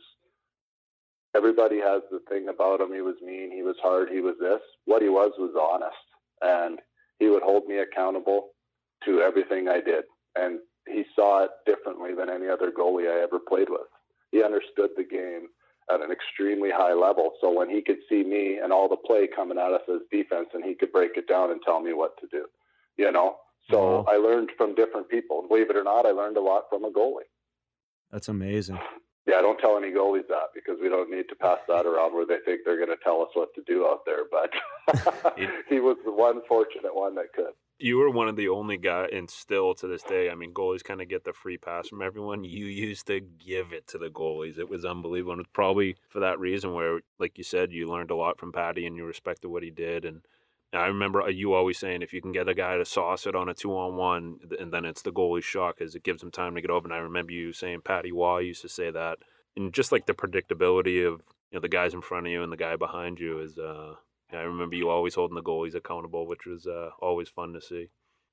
everybody 1.38 1.78
has 1.78 2.02
the 2.10 2.18
thing 2.28 2.48
about 2.48 2.80
him. 2.80 2.92
He 2.92 3.00
was 3.00 3.14
mean. 3.24 3.50
He 3.54 3.62
was 3.62 3.76
hard. 3.80 4.08
He 4.10 4.20
was 4.20 4.34
this. 4.40 4.60
What 4.86 5.02
he 5.02 5.08
was 5.08 5.30
was 5.38 5.54
honest, 5.54 6.06
and 6.42 6.80
he 7.20 7.28
would 7.28 7.42
hold 7.42 7.66
me 7.66 7.78
accountable 7.78 8.48
to 9.04 9.20
everything 9.20 9.68
I 9.68 9.80
did. 9.80 10.04
And 10.34 10.58
he 10.88 11.04
saw 11.14 11.44
it 11.44 11.50
differently 11.64 12.10
than 12.18 12.28
any 12.28 12.48
other 12.48 12.72
goalie 12.76 13.08
I 13.08 13.22
ever 13.22 13.38
played 13.38 13.70
with. 13.70 13.86
He 14.32 14.42
understood 14.42 14.90
the 14.96 15.04
game 15.04 15.48
at 15.92 16.02
an 16.02 16.10
extremely 16.10 16.70
high 16.70 16.92
level. 16.92 17.32
So 17.40 17.56
when 17.56 17.70
he 17.70 17.80
could 17.82 17.98
see 18.08 18.22
me 18.24 18.58
and 18.62 18.72
all 18.72 18.88
the 18.88 18.96
play 18.96 19.28
coming 19.34 19.58
at 19.58 19.72
us 19.72 19.82
as 19.88 20.00
defense, 20.10 20.48
and 20.54 20.64
he 20.64 20.74
could 20.74 20.92
break 20.92 21.12
it 21.16 21.28
down 21.28 21.50
and 21.50 21.60
tell 21.64 21.80
me 21.80 21.92
what 21.92 22.18
to 22.20 22.26
do, 22.30 22.46
you 22.96 23.10
know. 23.12 23.36
So 23.70 24.02
wow. 24.02 24.06
I 24.08 24.16
learned 24.16 24.50
from 24.56 24.74
different 24.74 25.08
people. 25.08 25.46
Believe 25.46 25.70
it 25.70 25.76
or 25.76 25.84
not, 25.84 26.06
I 26.06 26.10
learned 26.10 26.36
a 26.36 26.40
lot 26.40 26.64
from 26.68 26.84
a 26.84 26.90
goalie. 26.90 27.28
That's 28.10 28.28
amazing. 28.28 28.78
Yeah, 29.28 29.42
don't 29.42 29.58
tell 29.58 29.76
any 29.76 29.92
goalies 29.92 30.26
that 30.28 30.54
because 30.54 30.78
we 30.80 30.88
don't 30.88 31.10
need 31.10 31.28
to 31.28 31.36
pass 31.36 31.58
that 31.68 31.84
around 31.84 32.14
where 32.14 32.24
they 32.24 32.38
think 32.46 32.62
they're 32.64 32.78
going 32.78 32.96
to 32.96 33.04
tell 33.04 33.20
us 33.20 33.28
what 33.34 33.54
to 33.56 33.62
do 33.66 33.86
out 33.86 34.06
there. 34.06 34.24
But 34.30 35.36
he 35.68 35.80
was 35.80 35.98
the 36.06 36.10
one 36.10 36.40
fortunate 36.48 36.94
one 36.94 37.14
that 37.16 37.34
could. 37.34 37.52
You 37.78 37.98
were 37.98 38.10
one 38.10 38.26
of 38.26 38.36
the 38.36 38.48
only 38.48 38.78
guys, 38.78 39.10
and 39.12 39.30
still 39.30 39.74
to 39.74 39.86
this 39.86 40.02
day, 40.02 40.30
I 40.30 40.34
mean, 40.34 40.54
goalies 40.54 40.82
kind 40.82 41.02
of 41.02 41.08
get 41.08 41.24
the 41.24 41.34
free 41.34 41.58
pass 41.58 41.88
from 41.88 42.00
everyone. 42.00 42.42
You 42.42 42.64
used 42.64 43.06
to 43.08 43.20
give 43.20 43.74
it 43.74 43.86
to 43.88 43.98
the 43.98 44.08
goalies. 44.08 44.58
It 44.58 44.70
was 44.70 44.86
unbelievable. 44.86 45.34
And 45.34 45.40
it's 45.42 45.50
probably 45.52 45.96
for 46.08 46.20
that 46.20 46.40
reason 46.40 46.72
where, 46.72 47.00
like 47.18 47.36
you 47.36 47.44
said, 47.44 47.70
you 47.70 47.86
learned 47.86 48.10
a 48.10 48.16
lot 48.16 48.40
from 48.40 48.50
Patty 48.50 48.86
and 48.86 48.96
you 48.96 49.04
respected 49.04 49.48
what 49.48 49.62
he 49.62 49.70
did. 49.70 50.06
And 50.06 50.22
I 50.72 50.86
remember 50.86 51.22
uh, 51.22 51.28
you 51.28 51.54
always 51.54 51.78
saying 51.78 52.02
if 52.02 52.12
you 52.12 52.20
can 52.20 52.32
get 52.32 52.48
a 52.48 52.54
guy 52.54 52.76
to 52.76 52.84
sauce 52.84 53.26
it 53.26 53.34
on 53.34 53.48
a 53.48 53.54
two 53.54 53.76
on 53.76 53.96
one, 53.96 54.38
and 54.58 54.72
then 54.72 54.84
it's 54.84 55.02
the 55.02 55.12
goalie's 55.12 55.44
shot 55.44 55.76
because 55.78 55.94
it 55.94 56.02
gives 56.02 56.22
him 56.22 56.30
time 56.30 56.54
to 56.54 56.60
get 56.60 56.70
over. 56.70 56.86
And 56.86 56.94
I 56.94 56.98
remember 56.98 57.32
you 57.32 57.52
saying 57.52 57.80
Patty 57.84 58.12
Roy 58.12 58.40
used 58.40 58.62
to 58.62 58.68
say 58.68 58.90
that, 58.90 59.18
and 59.56 59.72
just 59.72 59.92
like 59.92 60.06
the 60.06 60.14
predictability 60.14 61.06
of 61.06 61.22
you 61.50 61.54
know 61.54 61.60
the 61.60 61.68
guys 61.68 61.94
in 61.94 62.02
front 62.02 62.26
of 62.26 62.32
you 62.32 62.42
and 62.42 62.52
the 62.52 62.56
guy 62.56 62.76
behind 62.76 63.18
you 63.18 63.40
is. 63.40 63.58
uh 63.58 63.94
I 64.30 64.40
remember 64.40 64.76
you 64.76 64.90
always 64.90 65.14
holding 65.14 65.36
the 65.36 65.42
goalies 65.42 65.74
accountable, 65.74 66.26
which 66.26 66.44
was 66.44 66.66
uh, 66.66 66.90
always 67.00 67.30
fun 67.30 67.54
to 67.54 67.62
see. 67.62 67.88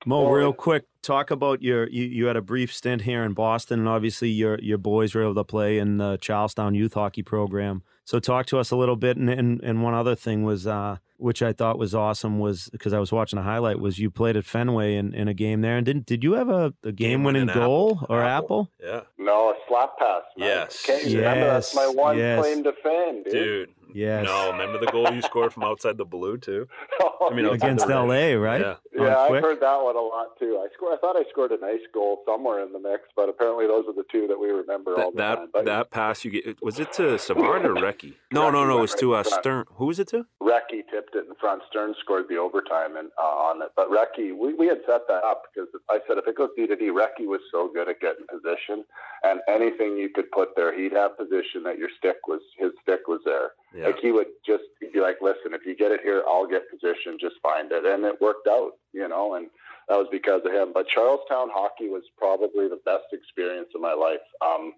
Mo, 0.05 0.29
real 0.29 0.53
quick, 0.53 0.83
talk 1.01 1.31
about 1.31 1.63
your 1.63 1.87
you, 1.89 2.03
you 2.03 2.25
had 2.25 2.35
a 2.35 2.41
brief 2.41 2.73
stint 2.73 3.03
here 3.03 3.23
in 3.23 3.33
Boston, 3.33 3.79
and 3.79 3.89
obviously 3.89 4.29
your 4.29 4.59
your 4.59 4.77
boys 4.77 5.15
were 5.15 5.23
able 5.23 5.35
to 5.35 5.43
play 5.43 5.79
in 5.79 5.97
the 5.97 6.17
Charlestown 6.17 6.75
youth 6.75 6.93
hockey 6.93 7.23
program. 7.23 7.81
So 8.05 8.19
talk 8.19 8.45
to 8.47 8.59
us 8.59 8.71
a 8.71 8.75
little 8.75 8.95
bit. 8.95 9.17
And 9.17 9.29
and, 9.29 9.61
and 9.63 9.83
one 9.83 9.93
other 9.93 10.15
thing 10.15 10.43
was, 10.43 10.65
uh, 10.67 10.97
which 11.17 11.41
I 11.41 11.53
thought 11.53 11.77
was 11.77 11.93
awesome, 11.93 12.39
was 12.39 12.69
because 12.71 12.93
I 12.93 12.99
was 12.99 13.11
watching 13.11 13.39
a 13.39 13.41
highlight, 13.41 13.79
was 13.79 13.99
you 13.99 14.09
played 14.09 14.37
at 14.37 14.45
Fenway 14.45 14.95
in, 14.95 15.13
in 15.13 15.27
a 15.27 15.33
game 15.33 15.61
there, 15.61 15.77
and 15.77 15.85
didn't 15.85 16.05
did 16.05 16.23
you 16.23 16.33
have 16.33 16.49
a, 16.49 16.73
a 16.83 16.91
game 16.91 17.23
winning 17.23 17.47
goal 17.47 17.99
apple. 18.03 18.07
or 18.09 18.21
apple. 18.21 18.71
apple? 18.81 19.05
Yeah. 19.17 19.25
No, 19.25 19.49
a 19.49 19.55
slap 19.67 19.97
pass. 19.97 20.23
Man. 20.37 20.47
Yes. 20.47 20.83
Can't 20.85 21.03
you 21.05 21.19
yes. 21.19 21.19
remember? 21.19 21.45
That's 21.45 21.75
my 21.75 21.87
one 21.87 22.17
yes. 22.17 22.39
claim 22.39 22.63
to 22.63 22.73
fame, 22.83 23.23
dude. 23.23 23.33
Dude, 23.33 23.69
Yes. 23.95 24.25
No, 24.25 24.51
remember 24.51 24.77
the 24.77 24.91
goal 24.91 25.09
you 25.13 25.21
scored 25.21 25.53
from 25.53 25.63
outside 25.63 25.97
the 25.97 26.03
blue 26.03 26.37
too? 26.37 26.67
I 27.21 27.33
mean, 27.33 27.45
Against 27.45 27.87
the 27.87 27.95
LA, 27.95 28.33
right? 28.33 28.59
Yeah. 28.59 28.75
Yeah, 28.93 29.17
I've 29.17 29.41
heard 29.41 29.61
that 29.61 29.77
one 29.77 29.95
a 29.95 30.01
lot 30.01 30.37
too. 30.37 30.61
I 30.61 30.67
scored. 30.73 30.93
I 30.93 30.97
thought 30.97 31.15
I 31.15 31.23
scored 31.29 31.51
a 31.51 31.57
nice 31.59 31.79
goal 31.93 32.21
somewhere 32.25 32.61
in 32.61 32.73
the 32.73 32.79
mix, 32.79 33.03
but 33.15 33.29
apparently 33.29 33.67
those 33.67 33.85
are 33.87 33.93
the 33.93 34.03
two 34.11 34.27
that 34.27 34.37
we 34.37 34.49
remember 34.49 34.99
all 34.99 35.11
That 35.11 35.15
the 35.15 35.17
that, 35.17 35.35
time. 35.35 35.47
But 35.53 35.65
that 35.65 35.91
pass 35.91 36.25
you 36.25 36.31
get 36.31 36.61
was 36.61 36.77
it 36.79 36.91
to 36.93 37.17
Savard 37.17 37.65
or 37.65 37.73
Recchi? 37.95 38.13
No, 38.31 38.49
no, 38.49 38.65
no. 38.65 38.79
It 38.79 38.81
was 38.81 38.95
to 38.95 39.15
uh, 39.15 39.23
Sturm. 39.23 39.65
Who 39.75 39.85
was 39.85 39.99
it 39.99 40.07
to? 40.09 40.25
Recchi 40.41 40.83
tipped 40.91 41.15
it 41.15 41.25
in 41.27 41.35
front. 41.39 41.61
Sturm 41.69 41.93
scored 41.99 42.25
the 42.29 42.37
overtime 42.37 42.97
and 42.97 43.09
uh, 43.19 43.25
on 43.25 43.61
it. 43.61 43.69
But 43.75 43.89
Recchi, 43.89 44.37
we, 44.37 44.53
we 44.53 44.67
had 44.67 44.79
set 44.87 45.01
that 45.07 45.23
up 45.23 45.43
because 45.53 45.69
I 45.89 45.99
said 46.07 46.17
if 46.17 46.27
it 46.27 46.37
goes 46.37 46.49
D 46.55 46.67
to 46.67 46.75
D, 46.75 46.89
Recky 46.89 47.25
was 47.25 47.41
so 47.51 47.69
good 47.73 47.89
at 47.89 47.99
getting 47.99 48.25
position, 48.27 48.83
and 49.23 49.39
anything 49.47 49.97
you 49.97 50.09
could 50.09 50.31
put 50.31 50.49
there, 50.55 50.77
he'd 50.77 50.93
have 50.93 51.17
position 51.17 51.63
that 51.63 51.77
your 51.77 51.89
stick 51.97 52.17
was 52.27 52.41
his 52.57 52.71
stick 52.81 53.07
was 53.07 53.21
there. 53.25 53.51
Yeah. 53.75 53.87
Like 53.87 53.99
he 53.99 54.11
would 54.11 54.27
just 54.45 54.63
be 54.93 54.99
like, 54.99 55.17
"Listen, 55.21 55.53
if 55.53 55.65
you 55.65 55.75
get 55.75 55.91
it 55.91 56.01
here, 56.03 56.23
I'll 56.27 56.47
get 56.47 56.69
position. 56.69 57.17
Just 57.19 57.35
find 57.41 57.71
it," 57.71 57.85
and 57.85 58.05
it 58.05 58.21
worked 58.21 58.47
out, 58.47 58.71
you 58.93 59.07
know. 59.07 59.35
And 59.35 59.47
that 59.89 59.97
was 59.97 60.07
because 60.11 60.41
of 60.45 60.51
him. 60.51 60.71
But 60.73 60.87
Charlestown 60.87 61.49
hockey 61.51 61.89
was 61.89 62.03
probably 62.17 62.67
the 62.67 62.79
best 62.85 63.05
experience 63.13 63.69
of 63.75 63.81
my 63.81 63.93
life. 63.93 64.23
Um, 64.41 64.73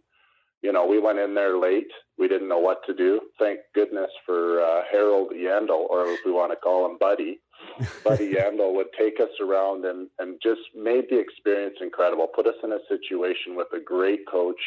you 0.62 0.72
know, 0.72 0.86
we 0.86 1.00
went 1.00 1.20
in 1.20 1.36
there 1.36 1.58
late. 1.58 1.92
We 2.18 2.28
didn't 2.28 2.50
know 2.50 2.60
what 2.60 2.84
to 2.88 2.94
do. 2.94 3.22
Thank 3.38 3.60
goodness 3.76 4.10
for 4.26 4.62
uh, 4.62 4.82
Harold 4.92 5.32
Yandle, 5.32 5.88
or 5.90 6.08
if 6.08 6.20
we 6.26 6.32
want 6.32 6.52
to 6.52 6.56
call 6.56 6.90
him 6.90 6.98
Buddy. 7.00 7.40
Buddy 8.04 8.34
Yandle 8.34 8.74
would 8.74 8.88
take 8.98 9.20
us 9.20 9.30
around 9.40 9.86
and, 9.86 10.10
and 10.20 10.40
just 10.42 10.62
made 10.76 11.06
the 11.10 11.20
experience 11.20 11.76
incredible. 11.82 12.28
Put 12.28 12.48
us 12.48 12.56
in 12.64 12.72
a 12.72 12.80
situation 12.88 13.56
with 13.56 13.68
a 13.76 13.80
great 13.80 14.28
coach 14.28 14.60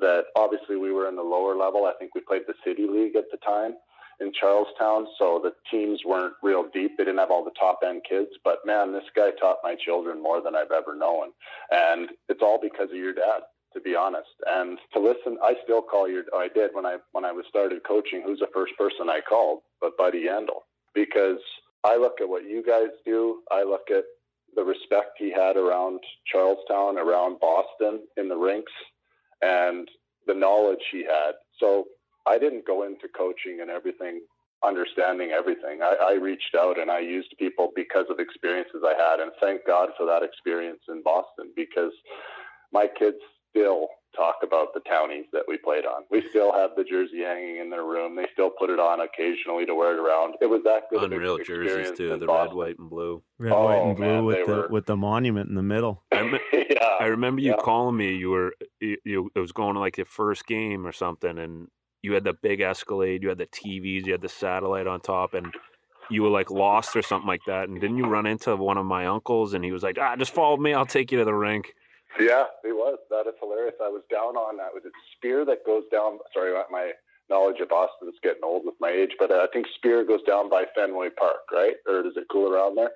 that 0.00 0.24
obviously 0.34 0.76
we 0.76 0.92
were 0.92 1.08
in 1.08 1.16
the 1.16 1.22
lower 1.22 1.56
level. 1.56 1.84
I 1.84 1.92
think 1.98 2.14
we 2.14 2.20
played 2.20 2.42
the 2.46 2.54
City 2.64 2.86
League 2.88 3.16
at 3.16 3.30
the 3.30 3.38
time 3.38 3.74
in 4.20 4.32
Charlestown, 4.32 5.06
so 5.16 5.40
the 5.40 5.52
teams 5.70 6.00
weren't 6.04 6.34
real 6.42 6.64
deep. 6.74 6.96
They 6.98 7.04
didn't 7.04 7.20
have 7.20 7.30
all 7.30 7.44
the 7.44 7.52
top 7.58 7.80
end 7.86 8.02
kids, 8.08 8.30
but 8.42 8.58
man, 8.64 8.92
this 8.92 9.04
guy 9.14 9.30
taught 9.38 9.58
my 9.62 9.76
children 9.76 10.20
more 10.20 10.40
than 10.42 10.56
I've 10.56 10.72
ever 10.72 10.96
known. 10.96 11.28
And 11.70 12.08
it's 12.28 12.42
all 12.42 12.58
because 12.60 12.90
of 12.90 12.96
your 12.96 13.14
dad 13.14 13.42
to 13.78 13.82
be 13.82 13.94
honest. 13.94 14.28
And 14.46 14.78
to 14.92 15.00
listen, 15.00 15.38
I 15.42 15.54
still 15.64 15.82
call 15.82 16.08
your. 16.08 16.24
I 16.34 16.48
did 16.52 16.70
when 16.72 16.84
I 16.84 16.96
when 17.12 17.24
I 17.24 17.32
was 17.32 17.44
started 17.48 17.84
coaching. 17.86 18.22
Who's 18.24 18.40
the 18.40 18.48
first 18.52 18.76
person 18.76 19.08
I 19.08 19.20
called? 19.26 19.60
But 19.80 19.96
Buddy 19.96 20.24
Yandle, 20.24 20.62
because 20.94 21.38
I 21.84 21.96
look 21.96 22.20
at 22.20 22.28
what 22.28 22.44
you 22.44 22.62
guys 22.66 22.90
do. 23.04 23.42
I 23.50 23.62
look 23.62 23.88
at 23.90 24.04
the 24.56 24.64
respect 24.64 25.12
he 25.18 25.30
had 25.30 25.56
around 25.56 26.00
Charlestown, 26.26 26.98
around 26.98 27.38
Boston 27.40 28.00
in 28.16 28.28
the 28.28 28.36
rinks, 28.36 28.72
and 29.42 29.88
the 30.26 30.34
knowledge 30.34 30.82
he 30.90 31.04
had. 31.04 31.32
So 31.60 31.84
I 32.26 32.38
didn't 32.38 32.66
go 32.66 32.82
into 32.82 33.06
coaching 33.16 33.60
and 33.60 33.70
everything 33.70 34.20
understanding 34.64 35.30
everything. 35.30 35.82
I, 35.82 35.94
I 36.02 36.12
reached 36.14 36.56
out 36.58 36.80
and 36.80 36.90
I 36.90 36.98
used 36.98 37.32
people 37.38 37.70
because 37.76 38.06
of 38.10 38.18
experiences 38.18 38.82
I 38.84 38.94
had, 38.98 39.20
and 39.20 39.30
thank 39.40 39.64
God 39.64 39.90
for 39.96 40.04
that 40.06 40.24
experience 40.24 40.80
in 40.88 41.00
Boston 41.00 41.52
because 41.54 41.92
my 42.72 42.88
kids 42.98 43.18
still 43.50 43.88
talk 44.16 44.36
about 44.42 44.68
the 44.74 44.80
townies 44.80 45.26
that 45.32 45.42
we 45.46 45.56
played 45.58 45.84
on. 45.84 46.02
We 46.10 46.24
still 46.30 46.52
have 46.52 46.70
the 46.76 46.82
jersey 46.84 47.20
hanging 47.22 47.58
in 47.58 47.70
their 47.70 47.84
room. 47.84 48.16
They 48.16 48.26
still 48.32 48.50
put 48.50 48.70
it 48.70 48.78
on 48.80 49.00
occasionally 49.00 49.64
to 49.66 49.74
wear 49.74 49.92
it 49.96 50.00
around. 50.00 50.34
It 50.40 50.46
was 50.46 50.62
that 50.64 50.84
good. 50.90 51.04
of 51.04 51.12
Unreal 51.12 51.38
jerseys 51.38 51.96
too. 51.96 52.12
in 52.14 52.20
The 52.20 52.26
red, 52.26 52.52
white, 52.52 52.78
and 52.78 52.90
blue. 52.90 53.22
Red, 53.38 53.52
white, 53.52 53.58
Oh, 53.76 53.88
and 53.90 53.96
blue 53.96 54.06
man, 54.06 54.24
with 54.24 54.46
the 54.46 54.52
were- 54.54 54.68
with 54.68 54.86
the 54.86 54.96
monument 54.96 55.48
in 55.48 55.54
the 55.54 55.62
middle. 55.62 56.02
I, 56.10 56.20
rem- 56.22 56.38
yeah. 56.52 56.88
I 57.00 57.04
remember 57.06 57.40
you 57.42 57.50
yeah. 57.52 57.56
calling 57.62 57.96
me. 57.96 58.14
You 58.16 58.30
were 58.30 58.54
you, 58.80 58.96
you 59.04 59.30
it 59.36 59.38
was 59.40 59.52
going 59.52 59.74
to 59.74 59.80
like 59.80 59.96
your 59.98 60.06
first 60.06 60.46
game 60.46 60.86
or 60.86 60.92
something, 60.92 61.38
and 61.38 61.68
you 62.02 62.12
had 62.14 62.24
the 62.24 62.32
big 62.32 62.60
Escalade, 62.60 63.22
you 63.22 63.28
had 63.28 63.38
the 63.38 63.46
TVs, 63.46 64.06
you 64.06 64.12
had 64.12 64.22
the 64.22 64.28
satellite 64.28 64.86
on 64.86 65.00
top, 65.00 65.34
and 65.34 65.52
you 66.10 66.22
were 66.22 66.28
like 66.30 66.50
lost 66.50 66.96
or 66.96 67.02
something 67.02 67.28
like 67.28 67.42
that. 67.46 67.68
And 67.68 67.80
didn't 67.80 67.98
you 67.98 68.06
run 68.06 68.24
into 68.26 68.56
one 68.56 68.78
of 68.78 68.86
my 68.86 69.06
uncles, 69.06 69.52
and 69.54 69.62
he 69.64 69.70
was 69.70 69.82
like, 69.82 69.96
"Ah, 70.00 70.16
just 70.16 70.32
follow 70.34 70.56
me. 70.56 70.72
I'll 70.72 70.86
take 70.86 71.12
you 71.12 71.18
to 71.18 71.24
the 71.24 71.34
rink." 71.34 71.74
Yeah, 72.18 72.44
it 72.64 72.74
was. 72.74 72.98
That 73.10 73.26
is 73.28 73.34
hilarious. 73.40 73.74
I 73.82 73.88
was 73.88 74.02
down 74.10 74.36
on 74.36 74.56
that. 74.58 74.74
Was 74.74 74.82
it 74.84 74.92
Spear 75.16 75.44
that 75.46 75.64
goes 75.64 75.84
down? 75.92 76.18
Sorry, 76.34 76.52
my- 76.70 76.92
knowledge 77.30 77.60
of 77.60 77.68
Boston 77.68 78.08
is 78.08 78.14
getting 78.22 78.42
old 78.42 78.64
with 78.64 78.74
my 78.80 78.88
age, 78.88 79.12
but 79.18 79.30
uh, 79.30 79.44
I 79.44 79.46
think 79.52 79.66
Spear 79.76 80.04
goes 80.04 80.22
down 80.22 80.48
by 80.48 80.64
Fenway 80.74 81.10
Park, 81.10 81.44
right? 81.52 81.74
Or 81.86 82.02
does 82.02 82.16
it 82.16 82.24
go 82.32 82.50
around 82.50 82.76
there? 82.76 82.90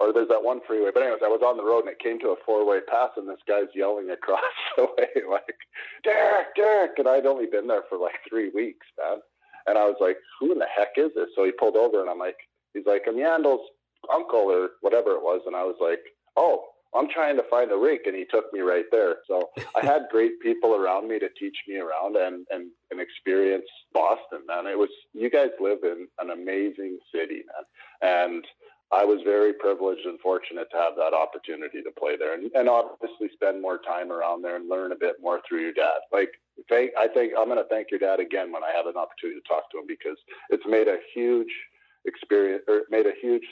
Or 0.00 0.12
there's 0.12 0.28
that 0.28 0.42
one 0.42 0.60
freeway. 0.66 0.90
But 0.92 1.02
anyways, 1.02 1.22
I 1.24 1.28
was 1.28 1.42
on 1.44 1.56
the 1.56 1.64
road 1.64 1.80
and 1.80 1.90
it 1.90 1.98
came 1.98 2.18
to 2.20 2.30
a 2.30 2.36
four-way 2.44 2.80
pass, 2.88 3.10
and 3.16 3.28
this 3.28 3.38
guy's 3.46 3.70
yelling 3.74 4.10
across 4.10 4.42
the 4.76 4.84
way 4.96 5.06
like, 5.30 5.54
"Derek, 6.04 6.54
Derek!" 6.56 6.98
And 6.98 7.08
I'd 7.08 7.26
only 7.26 7.46
been 7.46 7.66
there 7.66 7.82
for 7.88 7.98
like 7.98 8.14
three 8.28 8.50
weeks, 8.50 8.86
man. 8.98 9.18
And 9.66 9.78
I 9.78 9.84
was 9.86 9.96
like, 10.00 10.16
"Who 10.40 10.52
in 10.52 10.58
the 10.58 10.66
heck 10.66 10.94
is 10.96 11.10
this?" 11.14 11.28
So 11.34 11.44
he 11.44 11.52
pulled 11.52 11.76
over, 11.76 12.00
and 12.00 12.10
I'm 12.10 12.18
like, 12.18 12.38
"He's 12.74 12.86
like, 12.86 13.02
I'm 13.08 13.16
Yandle's 13.16 13.66
uncle 14.12 14.50
or 14.50 14.70
whatever 14.82 15.12
it 15.12 15.22
was," 15.22 15.42
and 15.46 15.54
I 15.56 15.62
was 15.64 15.76
like, 15.80 16.00
"Oh." 16.36 16.64
I'm 16.94 17.08
trying 17.08 17.36
to 17.36 17.42
find 17.50 17.70
a 17.70 17.76
rink, 17.76 18.02
and 18.06 18.16
he 18.16 18.24
took 18.30 18.52
me 18.52 18.60
right 18.60 18.86
there. 18.90 19.16
So 19.26 19.50
I 19.76 19.84
had 19.84 20.06
great 20.10 20.40
people 20.40 20.74
around 20.74 21.08
me 21.08 21.18
to 21.18 21.28
teach 21.38 21.56
me 21.66 21.76
around 21.76 22.16
and 22.16 22.46
and 22.50 22.70
and 22.90 23.00
experience 23.00 23.66
Boston. 23.92 24.40
Man, 24.46 24.66
it 24.66 24.78
was 24.78 24.90
you 25.12 25.30
guys 25.30 25.50
live 25.60 25.78
in 25.82 26.08
an 26.18 26.30
amazing 26.30 26.98
city, 27.12 27.42
man, 27.46 27.64
and 28.02 28.44
I 28.90 29.04
was 29.04 29.20
very 29.22 29.52
privileged 29.52 30.06
and 30.06 30.18
fortunate 30.20 30.68
to 30.70 30.78
have 30.78 30.96
that 30.96 31.12
opportunity 31.12 31.82
to 31.82 31.90
play 31.98 32.16
there, 32.16 32.34
and, 32.34 32.50
and 32.54 32.68
obviously 32.68 33.28
spend 33.34 33.60
more 33.60 33.78
time 33.78 34.10
around 34.10 34.42
there 34.42 34.56
and 34.56 34.68
learn 34.68 34.92
a 34.92 34.96
bit 34.96 35.16
more 35.20 35.40
through 35.46 35.60
your 35.60 35.74
dad. 35.74 36.00
Like, 36.10 36.30
thank 36.70 36.92
I 36.98 37.06
think 37.08 37.34
I'm 37.38 37.48
going 37.48 37.58
to 37.58 37.68
thank 37.68 37.90
your 37.90 38.00
dad 38.00 38.18
again 38.18 38.50
when 38.50 38.64
I 38.64 38.72
have 38.74 38.86
an 38.86 38.96
opportunity 38.96 39.40
to 39.40 39.48
talk 39.48 39.70
to 39.72 39.78
him 39.78 39.84
because 39.86 40.16
it's 40.48 40.64
made 40.66 40.88
a 40.88 40.96
huge 41.14 41.52
experience 42.06 42.64
or 42.66 42.82
made 42.90 43.06
a 43.06 43.12
huge 43.20 43.44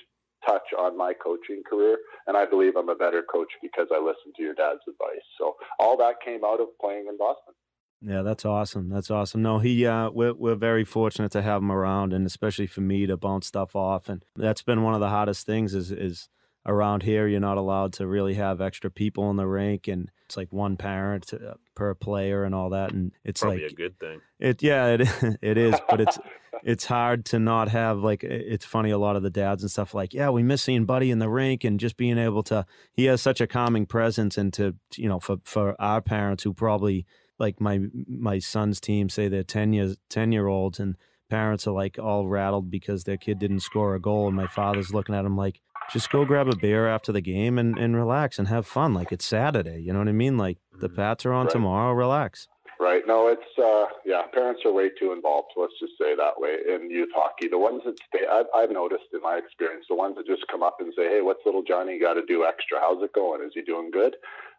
touch 0.44 0.62
on 0.78 0.96
my 0.96 1.12
coaching 1.12 1.62
career 1.68 1.98
and 2.26 2.36
I 2.36 2.46
believe 2.46 2.76
I'm 2.76 2.88
a 2.88 2.94
better 2.94 3.22
coach 3.22 3.48
because 3.62 3.88
I 3.92 3.98
listened 3.98 4.34
to 4.36 4.42
your 4.42 4.54
dad's 4.54 4.80
advice. 4.88 5.24
So 5.38 5.54
all 5.78 5.96
that 5.98 6.16
came 6.24 6.44
out 6.44 6.60
of 6.60 6.68
playing 6.80 7.06
in 7.08 7.16
Boston. 7.16 7.54
Yeah, 8.02 8.22
that's 8.22 8.44
awesome. 8.44 8.90
That's 8.90 9.10
awesome. 9.10 9.42
No, 9.42 9.58
he 9.58 9.86
uh 9.86 10.10
we're 10.10 10.34
we're 10.34 10.54
very 10.54 10.84
fortunate 10.84 11.32
to 11.32 11.42
have 11.42 11.62
him 11.62 11.72
around 11.72 12.12
and 12.12 12.26
especially 12.26 12.66
for 12.66 12.82
me 12.82 13.06
to 13.06 13.16
bounce 13.16 13.46
stuff 13.46 13.74
off 13.74 14.08
and 14.08 14.24
that's 14.36 14.62
been 14.62 14.82
one 14.82 14.94
of 14.94 15.00
the 15.00 15.08
hottest 15.08 15.46
things 15.46 15.74
is 15.74 15.90
is 15.90 16.28
around 16.66 17.02
here 17.02 17.26
you're 17.28 17.40
not 17.40 17.56
allowed 17.56 17.93
to 17.93 18.06
really 18.06 18.34
have 18.34 18.60
extra 18.60 18.90
people 18.90 19.30
in 19.30 19.36
the 19.36 19.47
rink 19.47 19.88
and 19.88 20.10
it's 20.24 20.36
like 20.36 20.52
one 20.52 20.76
parent 20.76 21.32
uh, 21.32 21.55
per 21.74 21.94
player 21.94 22.43
and 22.44 22.55
all 22.55 22.70
that 22.70 22.93
and 22.93 23.12
it's 23.24 23.40
Probably 23.40 23.62
like 23.62 23.72
a 23.72 23.74
good 23.74 23.98
thing. 24.01 24.20
it 24.40 24.62
yeah, 24.62 24.86
it 24.88 25.09
it 25.43 25.56
is, 25.56 25.74
but 25.88 26.01
it's 26.01 26.18
it's 26.64 26.86
hard 26.86 27.24
to 27.26 27.38
not 27.38 27.68
have 27.68 27.98
like 27.98 28.24
it's 28.24 28.64
funny 28.64 28.90
a 28.90 28.98
lot 28.98 29.14
of 29.14 29.22
the 29.22 29.30
dads 29.30 29.62
and 29.62 29.70
stuff 29.70 29.94
like 29.94 30.12
yeah 30.12 30.30
we 30.30 30.43
miss 30.43 30.62
seeing 30.62 30.84
buddy 30.84 31.10
in 31.10 31.18
the 31.20 31.28
rink 31.28 31.62
and 31.64 31.78
just 31.78 31.97
being 31.97 32.18
able 32.18 32.43
to 32.43 32.66
he 32.93 33.05
has 33.05 33.22
such 33.22 33.40
a 33.40 33.47
calming 33.47 33.86
presence 33.86 34.36
and 34.36 34.52
to 34.55 34.74
you 34.97 35.09
know 35.09 35.20
for 35.20 35.36
for 35.44 35.80
our 35.80 36.01
parents 36.01 36.43
who 36.43 36.52
probably 36.52 37.06
like 37.38 37.60
my 37.60 37.80
my 38.09 38.38
son's 38.38 38.80
team 38.80 39.09
say 39.09 39.28
they're 39.28 39.43
10 39.44 39.74
years 39.74 39.97
10 40.09 40.32
year 40.32 40.48
olds 40.48 40.80
and 40.80 40.97
parents 41.28 41.66
are 41.66 41.73
like 41.73 41.98
all 41.98 42.27
rattled 42.28 42.70
because 42.70 43.05
their 43.05 43.16
kid 43.16 43.39
didn't 43.39 43.61
score 43.61 43.94
a 43.94 44.01
goal 44.01 44.28
and 44.28 44.36
my 44.36 44.47
father's 44.47 44.93
looking 44.93 45.15
at 45.15 45.24
him 45.24 45.36
like 45.36 45.61
just 45.93 46.11
go 46.11 46.24
grab 46.24 46.48
a 46.48 46.57
beer 46.57 46.89
after 46.89 47.12
the 47.12 47.20
game 47.20 47.59
and, 47.59 47.78
and 47.78 47.94
relax 47.97 48.39
and 48.39 48.48
have 48.48 48.66
fun 48.66 48.94
like 48.94 49.12
it's 49.12 49.24
saturday 49.24 49.81
you 49.81 49.93
know 49.93 49.98
what 50.01 50.09
i 50.09 50.12
mean 50.12 50.36
like 50.36 50.59
the 50.81 50.89
Mhm. 50.89 50.97
pats 50.97 51.27
are 51.27 51.32
on 51.32 51.47
Right. 51.47 51.53
tomorrow 51.53 51.93
relax 51.93 52.48
Right. 52.78 53.07
No, 53.07 53.28
it's 53.28 53.59
uh 53.59 53.86
yeah, 54.05 54.23
parents 54.35 54.61
are 54.66 54.73
way 54.73 54.90
too 55.01 55.12
involved, 55.12 55.53
let's 55.57 55.73
just 55.81 55.94
say 55.98 56.15
that 56.15 56.39
way, 56.39 56.59
in 56.69 56.90
youth 56.90 57.09
hockey. 57.15 57.48
The 57.48 57.57
ones 57.59 57.81
that 57.86 57.97
stay 58.07 58.27
I've 58.31 58.44
I've 58.55 58.70
noticed 58.70 59.09
in 59.15 59.23
my 59.23 59.36
experience, 59.39 59.86
the 59.89 59.94
ones 59.94 60.15
that 60.16 60.27
just 60.27 60.47
come 60.48 60.62
up 60.62 60.77
and 60.81 60.93
say, 60.94 61.09
Hey, 61.09 61.23
what's 61.23 61.40
little 61.47 61.62
Johnny 61.62 61.98
gotta 61.98 62.20
do 62.28 62.44
extra? 62.44 62.78
How's 62.78 63.03
it 63.03 63.15
going? 63.15 63.40
Is 63.43 63.53
he 63.55 63.62
doing 63.62 63.90
good? 63.90 64.16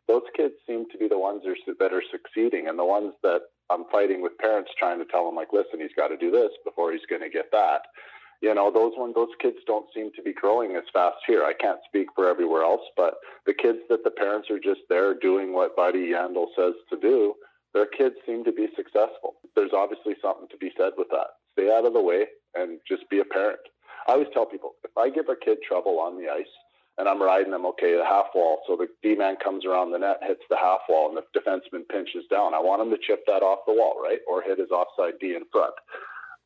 Those 0.08 0.24
kids 0.36 0.56
seem 0.66 0.86
to 0.92 0.98
be 0.98 1.08
the 1.08 1.20
ones 1.20 1.44
that 1.46 1.94
are 1.94 2.02
succeeding 2.12 2.68
and 2.68 2.80
the 2.80 2.86
ones 2.86 3.14
that 3.22 3.42
I'm 3.70 3.86
fighting 3.92 4.22
with 4.22 4.38
parents 4.38 4.72
trying 4.78 5.00
to 5.00 5.06
tell 5.06 5.26
them 5.26 5.36
like, 5.36 5.54
listen, 5.54 5.80
he's 5.80 5.96
got 5.96 6.08
to 6.10 6.18
do 6.18 6.32
this 6.32 6.52
before 6.64 6.92
he's 6.92 7.06
going 7.10 7.22
to 7.22 7.30
get 7.30 7.52
that. 7.52 7.82
You 8.42 8.54
know, 8.54 8.72
those 8.72 8.94
one, 8.96 9.14
those 9.16 9.34
kids 9.42 9.58
don't 9.66 9.88
seem 9.96 10.12
to 10.16 10.22
be 10.22 10.34
growing 10.34 10.76
as 10.76 10.84
fast 10.94 11.18
here. 11.26 11.44
I 11.44 11.54
can't 11.60 11.80
speak 11.88 12.08
for 12.16 12.30
everywhere 12.30 12.62
else, 12.62 12.86
but 12.96 13.16
the 13.46 13.54
kids 13.54 13.80
that 13.90 14.04
the 14.04 14.12
parents 14.12 14.50
are 14.52 14.60
just 14.60 14.82
there 14.90 15.16
doing 15.20 15.54
what 15.54 15.76
Buddy 15.76 16.12
Yandle 16.12 16.48
says 16.56 16.74
to 16.92 17.00
do, 17.02 17.34
their 17.74 17.88
kids 17.88 18.16
seem 18.26 18.44
to 18.46 18.52
be 18.52 18.68
successful. 18.76 19.36
There's 19.56 19.74
obviously 19.74 20.14
something 20.22 20.48
to 20.52 20.58
be 20.58 20.72
said 20.78 20.94
with 20.98 21.08
that. 21.10 21.42
Stay 21.54 21.72
out 21.72 21.86
of 21.86 21.94
the 21.94 22.02
way 22.02 22.26
and 22.56 22.80
just 22.88 23.10
be 23.10 23.20
a 23.20 23.26
parent. 23.26 23.60
I 24.08 24.14
always 24.14 24.28
tell 24.34 24.46
people 24.46 24.74
if 24.84 24.96
I 24.98 25.10
give 25.10 25.30
a 25.30 25.36
kid 25.36 25.58
trouble 25.68 26.00
on 26.00 26.18
the 26.18 26.30
ice 26.30 26.46
and 26.98 27.08
I'm 27.08 27.22
riding 27.22 27.52
them, 27.52 27.66
okay, 27.68 27.96
the 27.96 28.06
half 28.06 28.28
wall, 28.34 28.60
so 28.66 28.76
the 28.76 28.88
D 29.04 29.16
man 29.16 29.36
comes 29.44 29.66
around 29.66 29.92
the 29.92 30.00
net, 30.00 30.18
hits 30.22 30.42
the 30.50 30.58
half 30.58 30.82
wall, 30.90 31.10
and 31.10 31.18
the 31.18 31.26
defenseman 31.38 31.88
pinches 31.90 32.26
down. 32.30 32.54
I 32.54 32.60
want 32.60 32.82
him 32.82 32.90
to 32.90 32.98
chip 32.98 33.24
that 33.28 33.44
off 33.44 33.68
the 33.68 33.74
wall, 33.74 34.02
right? 34.02 34.20
Or 34.28 34.42
hit 34.42 34.58
his 34.58 34.72
offside 34.72 35.20
D 35.20 35.36
in 35.36 35.44
front. 35.52 35.74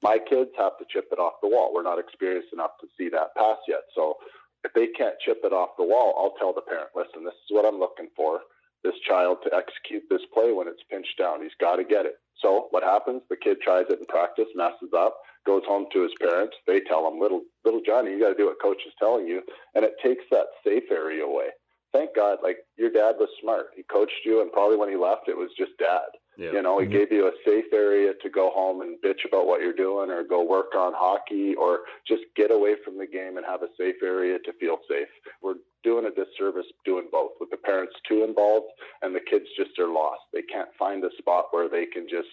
My 0.03 0.17
kids 0.17 0.51
have 0.57 0.77
to 0.79 0.85
chip 0.89 1.07
it 1.11 1.19
off 1.19 1.39
the 1.41 1.47
wall. 1.47 1.71
We're 1.73 1.83
not 1.83 1.99
experienced 1.99 2.53
enough 2.53 2.71
to 2.81 2.87
see 2.97 3.07
that 3.09 3.35
pass 3.37 3.57
yet. 3.67 3.85
So 3.95 4.15
if 4.63 4.73
they 4.73 4.87
can't 4.87 5.15
chip 5.23 5.41
it 5.43 5.53
off 5.53 5.77
the 5.77 5.85
wall, 5.85 6.13
I'll 6.17 6.37
tell 6.37 6.53
the 6.53 6.65
parent, 6.67 6.89
listen, 6.95 7.23
this 7.23 7.37
is 7.37 7.49
what 7.49 7.65
I'm 7.65 7.79
looking 7.79 8.09
for 8.15 8.41
this 8.83 8.97
child 9.07 9.37
to 9.45 9.53
execute 9.53 10.03
this 10.09 10.25
play 10.33 10.51
when 10.51 10.67
it's 10.67 10.81
pinched 10.89 11.17
down. 11.17 11.41
He's 11.41 11.55
got 11.61 11.77
to 11.77 11.83
get 11.83 12.05
it. 12.05 12.17
So 12.41 12.67
what 12.71 12.83
happens? 12.83 13.21
The 13.29 13.37
kid 13.37 13.61
tries 13.61 13.85
it 13.89 13.99
in 13.99 14.05
practice, 14.05 14.49
messes 14.55 14.89
up, 14.97 15.21
goes 15.45 15.63
home 15.65 15.85
to 15.93 16.03
his 16.03 16.11
parents. 16.19 16.55
They 16.67 16.81
tell 16.81 17.07
him, 17.07 17.19
"Little 17.19 17.41
little 17.63 17.81
Johnny, 17.85 18.11
you 18.11 18.19
got 18.19 18.29
to 18.29 18.35
do 18.35 18.47
what 18.47 18.61
coach 18.61 18.81
is 18.85 18.93
telling 18.99 19.27
you," 19.27 19.41
and 19.75 19.85
it 19.85 19.95
takes 20.03 20.23
that 20.31 20.47
safe 20.63 20.89
area 20.91 21.25
away. 21.25 21.49
Thank 21.93 22.15
God, 22.15 22.37
like 22.41 22.57
your 22.77 22.89
dad 22.89 23.15
was 23.19 23.29
smart. 23.41 23.71
He 23.75 23.83
coached 23.83 24.23
you, 24.23 24.41
and 24.41 24.51
probably 24.51 24.77
when 24.77 24.89
he 24.89 24.95
left, 24.95 25.27
it 25.27 25.35
was 25.35 25.49
just 25.57 25.71
dad. 25.77 26.07
Yeah. 26.37 26.53
You 26.53 26.61
know, 26.61 26.79
he 26.79 26.85
mm-hmm. 26.85 26.93
gave 26.93 27.11
you 27.11 27.27
a 27.27 27.31
safe 27.45 27.65
area 27.73 28.13
to 28.21 28.29
go 28.29 28.49
home 28.49 28.79
and 28.81 28.97
bitch 29.03 29.27
about 29.27 29.45
what 29.45 29.61
you're 29.61 29.73
doing, 29.73 30.09
or 30.09 30.23
go 30.23 30.41
work 30.43 30.73
on 30.73 30.93
hockey, 30.95 31.53
or 31.55 31.79
just 32.07 32.23
get 32.37 32.49
away 32.49 32.75
from 32.85 32.97
the 32.97 33.05
game 33.05 33.35
and 33.35 33.45
have 33.45 33.61
a 33.61 33.75
safe 33.77 34.01
area 34.01 34.39
to 34.45 34.53
feel 34.53 34.77
safe. 34.89 35.09
We're 35.41 35.59
doing 35.83 36.05
a 36.05 36.11
disservice 36.11 36.67
doing 36.85 37.09
both 37.11 37.31
with 37.39 37.49
the 37.49 37.57
parents 37.57 37.93
too 38.07 38.23
involved, 38.23 38.71
and 39.01 39.13
the 39.13 39.19
kids 39.19 39.45
just 39.57 39.77
are 39.77 39.91
lost. 39.91 40.21
They 40.31 40.43
can't 40.43 40.69
find 40.79 41.03
a 41.03 41.09
spot 41.17 41.47
where 41.51 41.67
they 41.67 41.85
can 41.85 42.07
just 42.09 42.29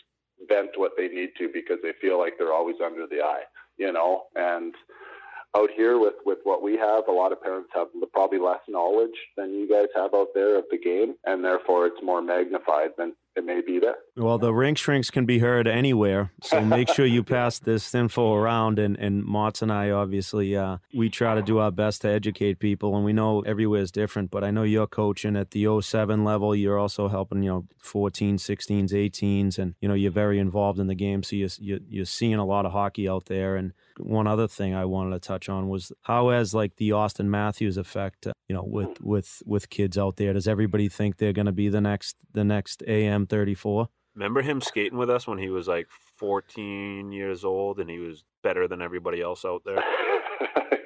vent 0.46 0.70
what 0.76 0.92
they 0.96 1.08
need 1.08 1.30
to 1.38 1.48
because 1.52 1.78
they 1.82 1.92
feel 2.00 2.18
like 2.18 2.34
they're 2.38 2.52
always 2.52 2.76
under 2.84 3.06
the 3.06 3.20
eye, 3.20 3.42
you 3.76 3.92
know, 3.92 4.24
and 4.36 4.74
out 5.56 5.70
here 5.74 5.98
with, 5.98 6.14
with 6.26 6.38
what 6.44 6.62
we 6.62 6.76
have, 6.76 7.04
a 7.08 7.12
lot 7.12 7.32
of 7.32 7.42
parents 7.42 7.70
have 7.74 7.88
probably 8.12 8.38
less 8.38 8.60
knowledge 8.68 9.16
than 9.36 9.52
you 9.54 9.68
guys 9.68 9.88
have 9.94 10.12
out 10.14 10.28
there 10.34 10.58
of 10.58 10.64
the 10.70 10.78
game, 10.78 11.14
and 11.24 11.42
therefore 11.42 11.86
it's 11.86 12.02
more 12.02 12.20
magnified 12.20 12.90
than 12.98 13.14
it 13.38 13.44
may 13.44 13.60
be 13.60 13.78
there. 13.78 13.94
Well, 14.16 14.36
the 14.36 14.52
rink 14.52 14.76
shrinks 14.76 15.10
can 15.10 15.24
be 15.24 15.38
heard 15.38 15.66
anywhere, 15.66 16.32
so 16.42 16.60
make 16.60 16.88
sure 16.90 17.06
you 17.06 17.22
pass 17.38 17.58
this 17.58 17.94
info 17.94 18.34
around. 18.34 18.78
And 18.78 18.98
and 18.98 19.24
Mott's 19.24 19.62
and 19.62 19.72
I 19.72 19.90
obviously 19.90 20.56
uh, 20.56 20.78
we 20.92 21.08
try 21.08 21.34
to 21.34 21.42
do 21.42 21.58
our 21.58 21.70
best 21.70 22.02
to 22.02 22.08
educate 22.08 22.58
people, 22.58 22.96
and 22.96 23.04
we 23.04 23.12
know 23.12 23.40
everywhere 23.42 23.80
is 23.80 23.92
different. 23.92 24.30
But 24.30 24.44
I 24.44 24.50
know 24.50 24.64
you're 24.64 24.86
coaching 24.86 25.36
at 25.36 25.52
the 25.52 25.80
07 25.80 26.24
level. 26.24 26.54
You're 26.54 26.78
also 26.78 27.08
helping 27.08 27.42
you 27.42 27.50
know 27.50 27.66
14, 27.78 28.36
16s, 28.36 28.90
18s, 28.90 29.58
and 29.58 29.74
you 29.80 29.88
know 29.88 29.94
you're 29.94 30.10
very 30.10 30.38
involved 30.38 30.78
in 30.80 30.88
the 30.88 30.94
game, 30.94 31.22
so 31.22 31.36
you're 31.36 31.48
you're, 31.58 31.80
you're 31.88 32.04
seeing 32.04 32.34
a 32.34 32.44
lot 32.44 32.66
of 32.66 32.72
hockey 32.72 33.08
out 33.08 33.26
there. 33.26 33.56
And 33.56 33.72
one 33.98 34.26
other 34.26 34.48
thing 34.48 34.74
I 34.74 34.84
wanted 34.84 35.10
to 35.10 35.26
touch 35.26 35.48
on 35.48 35.68
was 35.68 35.92
how 36.02 36.30
has 36.30 36.54
like 36.54 36.76
the 36.76 36.90
Auston 36.90 37.26
Matthews 37.26 37.76
effect, 37.76 38.26
uh, 38.26 38.32
you 38.48 38.54
know, 38.54 38.64
with 38.64 39.00
with 39.00 39.42
with 39.46 39.70
kids 39.70 39.98
out 39.98 40.16
there. 40.16 40.32
Does 40.32 40.48
everybody 40.48 40.88
think 40.88 41.16
they're 41.16 41.32
going 41.32 41.46
to 41.46 41.52
be 41.52 41.68
the 41.68 41.80
next 41.80 42.16
the 42.32 42.44
next 42.44 42.82
AM 42.86 43.26
34? 43.26 43.88
Remember 44.14 44.42
him 44.42 44.60
skating 44.60 44.98
with 44.98 45.10
us 45.10 45.28
when 45.28 45.38
he 45.38 45.48
was 45.48 45.68
like 45.68 45.86
14 46.16 47.12
years 47.12 47.44
old 47.44 47.78
and 47.78 47.88
he 47.88 47.98
was 47.98 48.24
better 48.42 48.66
than 48.66 48.82
everybody 48.82 49.22
else 49.22 49.44
out 49.44 49.62
there? 49.64 49.76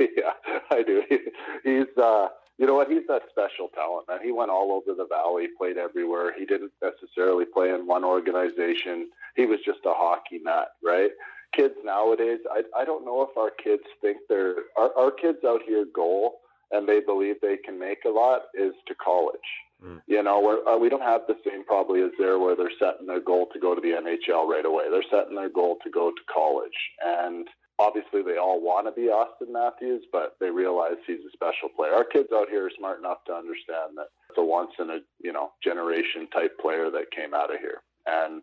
yeah, 0.01 0.33
I 0.71 0.83
do. 0.83 1.03
He, 1.09 1.19
he's, 1.65 1.97
uh, 1.97 2.29
you 2.59 2.67
know 2.67 2.75
what? 2.75 2.91
He's 2.91 3.07
that 3.09 3.23
special 3.31 3.69
talent, 3.75 4.07
man. 4.07 4.19
He 4.23 4.33
went 4.33 4.51
all 4.51 4.73
over 4.73 4.95
the 4.95 5.07
valley, 5.07 5.47
played 5.57 5.79
everywhere. 5.79 6.35
He 6.39 6.45
didn't 6.45 6.73
necessarily 6.83 7.47
play 7.47 7.71
in 7.71 7.87
one 7.87 8.05
organization. 8.05 9.09
He 9.35 9.47
was 9.47 9.61
just 9.65 9.81
a 9.87 9.95
hockey 9.95 10.39
nut, 10.43 10.69
right? 10.85 11.11
Kids 11.55 11.75
nowadays, 11.85 12.39
I, 12.51 12.63
I 12.81 12.85
don't 12.85 13.05
know 13.05 13.23
if 13.23 13.37
our 13.37 13.51
kids 13.51 13.83
think 14.01 14.19
they're, 14.29 14.55
our, 14.77 14.91
our 14.97 15.11
kids 15.11 15.39
out 15.47 15.61
here 15.67 15.85
goal 15.95 16.41
and 16.71 16.89
they 16.89 17.01
believe 17.01 17.37
they 17.43 17.59
can 17.59 17.79
make 17.79 17.99
a 18.07 18.11
lot 18.11 18.43
is 18.55 18.73
to 18.89 18.95
college 18.95 19.39
Mm. 19.85 20.01
You 20.07 20.23
know, 20.23 20.41
we're, 20.41 20.67
uh, 20.67 20.79
we 20.79 20.89
don't 20.89 21.03
have 21.03 21.23
the 21.27 21.37
same 21.47 21.65
probably 21.65 22.03
as 22.03 22.11
there 22.19 22.39
where 22.39 22.57
they're 22.57 22.71
setting 22.79 23.07
their 23.07 23.21
goal 23.21 23.49
to 23.53 23.59
go 23.59 23.75
to 23.75 23.81
the 23.81 23.99
NHL 23.99 24.47
right 24.47 24.65
away. 24.65 24.85
They're 24.91 25.03
setting 25.11 25.35
their 25.35 25.51
goal 25.51 25.79
to 25.83 25.91
go 25.91 26.11
to 26.11 26.33
college. 26.33 26.77
And 27.05 27.49
obviously 27.79 28.23
they 28.23 28.39
all 28.39 28.63
want 28.63 28.87
to 28.87 28.93
be 28.93 29.11
Auston 29.11 29.53
Matthews, 29.53 30.05
but 30.13 30.37
they 30.41 30.51
realize 30.51 31.03
he's 31.07 31.27
a 31.27 31.33
special 31.33 31.69
player. 31.75 31.95
Our 31.95 32.05
kids 32.05 32.29
out 32.33 32.49
here 32.49 32.67
are 32.67 32.79
smart 32.79 33.01
enough 33.01 33.25
to 33.27 33.33
understand 33.35 33.97
that 33.97 34.15
it's 34.31 34.39
a 34.39 34.45
once 34.45 34.73
in 34.79 34.91
a, 34.91 34.99
you 35.21 35.33
know, 35.33 35.51
generation 35.63 36.29
type 36.33 36.59
player 36.61 36.91
that 36.91 37.11
came 37.15 37.35
out 37.35 37.53
of 37.53 37.61
here. 37.61 37.83
And 38.07 38.43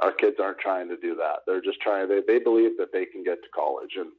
our 0.00 0.12
kids 0.12 0.36
aren't 0.40 0.58
trying 0.58 0.88
to 0.88 0.96
do 0.96 1.14
that. 1.16 1.40
They're 1.46 1.62
just 1.62 1.80
trying, 1.80 2.08
they, 2.08 2.20
they 2.26 2.38
believe 2.38 2.76
that 2.78 2.92
they 2.92 3.04
can 3.04 3.22
get 3.22 3.42
to 3.42 3.48
college. 3.54 3.96
And 3.96 4.10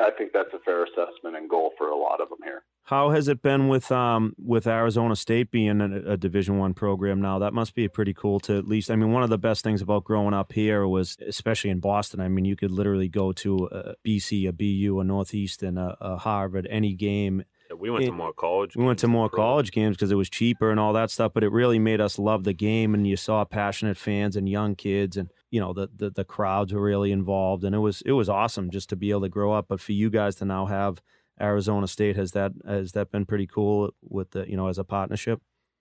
I 0.00 0.10
think 0.16 0.32
that's 0.32 0.52
a 0.54 0.58
fair 0.64 0.84
assessment 0.84 1.36
and 1.36 1.48
goal 1.48 1.72
for 1.76 1.88
a 1.88 1.96
lot 1.96 2.20
of 2.20 2.28
them 2.28 2.38
here. 2.42 2.62
How 2.84 3.10
has 3.10 3.28
it 3.28 3.42
been 3.42 3.68
with 3.68 3.92
um, 3.92 4.34
with 4.38 4.66
Arizona 4.66 5.14
State 5.14 5.50
being 5.50 5.80
a, 5.80 6.12
a 6.12 6.16
Division 6.16 6.58
One 6.58 6.72
program 6.72 7.20
now? 7.20 7.38
That 7.38 7.52
must 7.52 7.74
be 7.74 7.86
pretty 7.86 8.14
cool 8.14 8.40
to 8.40 8.56
at 8.56 8.66
least. 8.66 8.90
I 8.90 8.96
mean, 8.96 9.12
one 9.12 9.22
of 9.22 9.30
the 9.30 9.38
best 9.38 9.62
things 9.62 9.82
about 9.82 10.04
growing 10.04 10.34
up 10.34 10.52
here 10.52 10.88
was, 10.88 11.16
especially 11.26 11.70
in 11.70 11.80
Boston. 11.80 12.20
I 12.20 12.28
mean, 12.28 12.44
you 12.44 12.56
could 12.56 12.70
literally 12.70 13.08
go 13.08 13.32
to 13.32 13.68
a 13.70 13.94
BC, 14.06 14.48
a 14.48 14.52
BU, 14.52 14.98
a 14.98 15.04
Northeastern, 15.04 15.76
a, 15.76 15.96
a 16.00 16.16
Harvard, 16.16 16.66
any 16.70 16.94
game. 16.94 17.44
Yeah, 17.68 17.76
we 17.76 17.90
went 17.90 18.04
it, 18.04 18.08
to 18.08 18.12
more 18.12 18.32
college. 18.32 18.76
We 18.76 18.84
went 18.84 18.98
to 19.00 19.08
more 19.08 19.28
college 19.28 19.72
games 19.72 19.96
because 19.96 20.10
it 20.10 20.16
was 20.16 20.30
cheaper 20.30 20.70
and 20.70 20.80
all 20.80 20.92
that 20.94 21.10
stuff. 21.10 21.32
But 21.34 21.44
it 21.44 21.52
really 21.52 21.78
made 21.78 22.00
us 22.00 22.18
love 22.18 22.44
the 22.44 22.52
game, 22.52 22.94
and 22.94 23.06
you 23.06 23.16
saw 23.16 23.44
passionate 23.44 23.96
fans 23.96 24.36
and 24.36 24.48
young 24.48 24.74
kids, 24.74 25.16
and 25.16 25.30
you 25.50 25.60
know 25.60 25.72
the, 25.72 25.88
the 25.94 26.10
the 26.10 26.24
crowds 26.24 26.72
were 26.72 26.82
really 26.82 27.12
involved, 27.12 27.64
and 27.64 27.74
it 27.74 27.78
was 27.78 28.02
it 28.06 28.12
was 28.12 28.28
awesome 28.28 28.70
just 28.70 28.88
to 28.90 28.96
be 28.96 29.10
able 29.10 29.22
to 29.22 29.28
grow 29.28 29.52
up. 29.52 29.66
But 29.68 29.80
for 29.80 29.92
you 29.92 30.10
guys 30.10 30.36
to 30.36 30.44
now 30.44 30.66
have 30.66 31.00
Arizona 31.40 31.86
State. 31.86 32.16
Has 32.16 32.32
that 32.32 32.52
has 32.66 32.92
that 32.92 33.10
been 33.10 33.26
pretty 33.26 33.46
cool 33.46 33.90
with 34.02 34.30
the 34.30 34.48
you 34.48 34.56
know 34.56 34.68
as 34.68 34.78
a 34.78 34.84
partnership? 34.84 35.40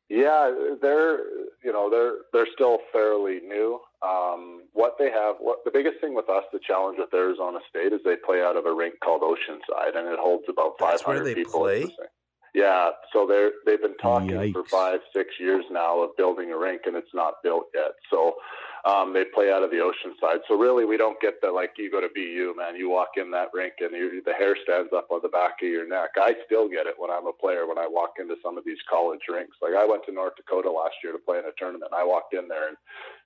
Yeah, 0.10 0.52
they're 0.82 1.18
you 1.64 1.74
know 1.74 1.90
they're 1.90 2.14
they're 2.34 2.52
still 2.54 2.80
fairly 2.92 3.40
new. 3.48 3.80
Um, 4.06 4.64
what 4.74 4.96
they 5.00 5.10
have, 5.10 5.38
what 5.40 5.60
the 5.66 5.72
biggest 5.72 6.00
thing 6.02 6.14
with 6.14 6.30
us, 6.30 6.44
the 6.54 6.60
challenge 6.60 6.98
with 7.00 7.12
Arizona 7.14 7.60
State 7.70 7.94
is 7.94 8.00
they 8.06 8.16
play 8.16 8.42
out 8.42 8.56
of 8.56 8.66
a 8.66 8.74
rink 8.74 8.96
called 9.04 9.22
Oceanside, 9.22 9.98
and 9.98 10.08
it 10.08 10.20
holds 10.20 10.44
about 10.50 10.74
500 10.80 11.36
people. 11.36 11.62
Play? 11.62 11.88
Yeah, 12.54 12.92
so 13.14 13.26
they're 13.28 13.52
they've 13.66 13.82
been 13.82 13.98
talking 13.98 14.30
Yikes. 14.30 14.54
for 14.54 14.66
five, 14.66 15.00
six 15.16 15.30
years 15.40 15.66
now 15.72 16.02
of 16.02 16.16
building 16.18 16.52
a 16.52 16.58
rink, 16.58 16.82
and 16.86 16.96
it's 16.96 17.14
not 17.14 17.36
built 17.44 17.66
yet. 17.74 17.92
So 18.10 18.36
um, 18.88 19.12
they 19.12 19.26
play 19.36 19.52
out 19.52 19.64
of 19.64 19.70
the 19.70 19.84
Oceanside. 19.84 20.40
So 20.48 20.56
really, 20.56 20.86
we 20.86 20.96
don't 20.96 21.20
get 21.20 21.42
the 21.42 21.52
like 21.52 21.72
you 21.78 21.92
go 21.92 22.00
to 22.00 22.08
BU, 22.08 22.56
man. 22.56 22.78
You 22.78 22.90
walk 22.90 23.18
in 23.18 23.30
that 23.32 23.50
rink 23.54 23.74
and 23.82 23.92
you, 23.92 24.22
the 24.26 24.34
hair 24.34 24.56
stands 24.64 24.92
up 24.96 25.08
on 25.12 25.20
the 25.22 25.30
back 25.30 25.56
of 25.62 25.68
your 25.68 25.88
neck. 25.88 26.12
I 26.16 26.36
still 26.46 26.70
get 26.70 26.88
it 26.88 26.96
when 26.98 27.12
I'm 27.12 27.28
a 27.28 27.34
player 27.34 27.68
when 27.68 27.78
I 27.78 27.88
walk 27.88 28.12
into 28.18 28.36
some 28.42 28.58
of 28.58 28.64
these 28.64 28.78
college 28.90 29.20
rinks. 29.28 29.58
Like 29.62 29.74
I 29.78 29.86
went 29.86 30.06
to 30.06 30.14
North 30.14 30.38
Dakota 30.38 30.72
last 30.72 30.96
year 31.04 31.12
to 31.12 31.20
play 31.20 31.38
in 31.38 31.46
a 31.46 31.52
tournament. 31.58 31.92
I 31.94 32.06
walked 32.06 32.34
in 32.34 32.48
there 32.48 32.70
and 32.70 32.78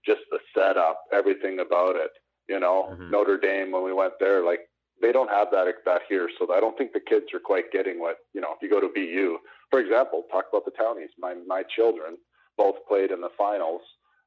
just 0.04 0.22
the 0.32 0.40
setup, 0.58 1.04
everything 1.14 1.60
about 1.60 1.96
it. 1.96 2.12
You 2.50 2.60
know, 2.60 2.90
mm-hmm. 2.92 3.12
Notre 3.12 3.38
Dame 3.38 3.72
when 3.72 3.84
we 3.84 3.94
went 3.94 4.14
there, 4.20 4.44
like 4.44 4.62
they 5.00 5.12
don't 5.12 5.30
have 5.30 5.50
that 5.52 5.68
that 5.86 6.02
here. 6.10 6.28
So 6.40 6.52
I 6.52 6.60
don't 6.60 6.76
think 6.76 6.92
the 6.92 7.06
kids 7.06 7.26
are 7.36 7.40
quite 7.40 7.72
getting 7.72 8.00
what 8.00 8.18
you 8.34 8.42
know. 8.42 8.56
If 8.56 8.64
you 8.64 8.70
go 8.70 8.82
to 8.82 8.90
BU, 8.90 9.38
for 9.70 9.80
example, 9.80 10.24
talk 10.32 10.46
about 10.52 10.66
the 10.66 10.72
townies. 10.72 11.14
My 11.20 11.36
my 11.46 11.62
children 11.76 12.18
both 12.58 12.76
played 12.90 13.12
in 13.12 13.22
the 13.22 13.30
finals 13.38 13.82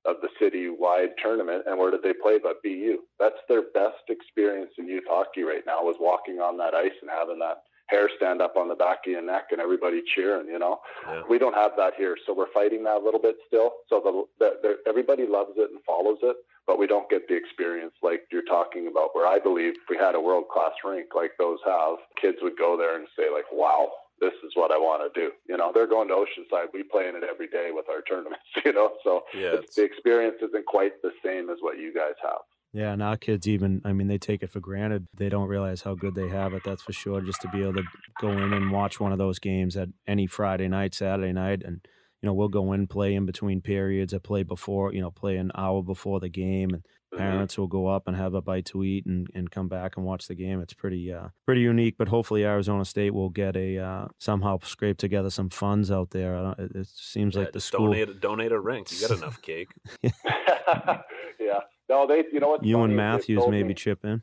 of 0.07 0.17
the 0.23 0.29
city-wide 0.39 1.11
tournament. 1.23 1.65
And 1.67 1.79
where 1.79 1.91
did 1.91 2.03
they 2.03 2.13
play 2.13 2.39
but 2.43 2.63
BU? 2.63 2.99
That's 3.19 3.41
their 3.49 3.63
best 3.75 4.05
experience 4.09 4.73
in 4.79 4.89
youth 4.89 5.05
hockey 5.09 5.43
right 5.43 5.63
now 5.67 5.83
was 5.83 5.97
walking 5.99 6.41
on 6.41 6.59
that 6.59 6.75
ice 6.75 6.93
and 7.01 7.11
having 7.11 7.39
that 7.41 7.63
hair 7.87 8.09
stand 8.17 8.41
up 8.41 8.57
on 8.57 8.69
the 8.69 8.75
back 8.75 9.01
of 9.07 9.13
your 9.13 9.23
neck 9.23 9.45
and 9.51 9.61
everybody 9.61 10.03
cheering, 10.15 10.47
you 10.49 10.59
know. 10.59 10.81
Yeah. 11.07 11.23
We 11.29 11.39
don't 11.39 11.55
have 11.55 11.73
that 11.77 11.95
here. 11.97 12.17
So 12.27 12.35
we're 12.35 12.53
fighting 12.53 12.85
that 12.85 12.97
a 12.97 13.05
little 13.05 13.21
bit 13.21 13.37
still. 13.47 13.73
So 13.89 14.01
the, 14.03 14.25
the, 14.39 14.57
the, 14.63 14.77
everybody 14.89 15.27
loves 15.27 15.53
it 15.57 15.71
and 15.71 15.81
follows 15.87 16.19
it, 16.23 16.37
but 16.67 16.79
we 16.79 16.87
don't 16.87 17.09
get 17.11 17.29
the 17.29 17.37
experience 17.37 17.93
like 18.03 18.23
you're 18.33 18.45
talking 18.45 18.89
about 18.89 19.11
where 19.13 19.27
I 19.27 19.39
believe 19.39 19.75
if 19.75 19.89
we 19.91 19.99
had 19.99 20.15
a 20.15 20.21
world-class 20.21 20.73
rink 20.85 21.09
like 21.15 21.33
those 21.39 21.59
have, 21.67 21.97
kids 22.21 22.39
would 22.41 22.57
go 22.57 22.77
there 22.79 22.97
and 22.97 23.07
say 23.19 23.25
like, 23.33 23.45
wow, 23.53 23.93
this 24.25 24.35
is 24.45 24.53
what 24.55 24.71
I 24.71 24.79
want 24.79 25.03
to 25.05 25.21
do. 25.21 25.31
You 25.49 25.57
know, 25.57 25.71
they're 25.75 25.87
going 25.87 26.09
to 26.09 26.15
Oceanside. 26.15 26.69
We 26.73 26.83
play 26.83 27.09
in 27.09 27.17
it 27.17 27.23
every 27.23 27.49
day 27.49 27.71
with 27.73 27.87
our 27.89 28.03
tournaments. 28.03 28.45
You 28.65 28.73
know, 28.73 28.93
so 29.05 29.25
yeah, 29.35 29.57
the 29.77 29.85
experience 29.85 30.37
isn't 30.41 30.65
quite 30.65 31.03
the 31.03 31.11
same 31.23 31.51
as 31.51 31.59
what 31.61 31.79
you 31.79 31.93
guys 31.93 32.15
have. 32.23 32.41
Yeah, 32.73 32.93
and 32.93 33.03
our 33.03 33.17
kids 33.17 33.47
even, 33.47 33.83
I 33.85 33.93
mean, 33.93 34.09
they 34.09 34.19
take 34.19 34.43
it 34.43 34.51
for 34.51 34.59
granted. 34.59 35.07
They 35.15 35.29
don't 35.29 35.49
realize 35.49 35.83
how 35.83 35.95
good 35.95 36.15
they 36.15 36.29
have 36.29 36.55
it, 36.55 36.63
that's 36.65 36.83
for 36.83 36.93
sure, 36.93 37.21
just 37.21 37.41
to 37.43 37.49
be 37.49 37.63
able 37.63 37.75
to 37.75 37.85
go 38.21 38.31
in 38.31 38.53
and 38.53 38.73
watch 38.73 38.99
one 38.99 39.13
of 39.13 39.19
those 39.19 39.39
games 39.39 39.77
at 39.77 39.91
any 40.09 40.27
Friday 40.27 40.67
night, 40.67 40.95
Saturday 40.95 41.33
night. 41.33 41.63
And, 41.65 41.87
you 42.21 42.27
know, 42.27 42.33
we'll 42.33 42.49
go 42.49 42.73
in, 42.73 42.89
play 42.89 43.15
in 43.15 43.27
between 43.27 43.61
periods, 43.61 44.13
or 44.13 44.19
play 44.19 44.43
before, 44.43 44.93
you 44.93 45.01
know, 45.01 45.11
play 45.11 45.37
an 45.37 45.53
hour 45.55 45.83
before 45.83 46.21
the 46.21 46.29
game. 46.29 46.71
And. 46.75 46.85
Parents 47.17 47.59
will 47.59 47.67
go 47.67 47.87
up 47.87 48.07
and 48.07 48.17
have 48.17 48.35
a 48.35 48.43
bite 48.43 48.67
to 48.67 48.83
eat 48.85 49.07
and, 49.07 49.29
and 49.35 49.51
come 49.51 49.69
back 49.69 49.97
and 49.97 50.05
watch 50.05 50.27
the 50.27 50.35
game. 50.35 50.61
It's 50.61 50.75
pretty 50.75 51.13
uh, 51.13 51.29
pretty 51.47 51.61
unique. 51.61 51.97
But 51.99 52.09
hopefully 52.09 52.45
Arizona 52.45 52.85
State 52.85 53.15
will 53.15 53.31
get 53.31 53.57
a 53.57 53.79
uh, 53.79 54.09
somehow 54.19 54.59
scrape 54.63 54.99
together 54.99 55.31
some 55.31 55.51
funds 55.51 55.91
out 55.91 56.11
there. 56.11 56.55
It, 56.59 56.73
it, 56.75 56.89
seems 56.89 57.35
yeah, 57.35 57.43
like 57.43 57.53
the 57.53 57.61
school 57.61 57.87
donate 57.87 58.21
donate 58.21 58.53
a 58.53 58.61
rink. 58.61 58.91
You 58.93 59.09
got 59.09 59.17
enough 59.19 59.41
cake. 59.43 59.69
yeah. 60.03 61.61
No, 61.89 62.07
they. 62.07 62.25
You 62.33 62.41
know 62.41 62.49
what? 62.49 62.65
You 62.65 62.83
and 62.83 62.97
Matthews 62.97 63.45
maybe 63.49 63.69
me, 63.69 63.75
chip 63.75 64.05
in. 64.05 64.23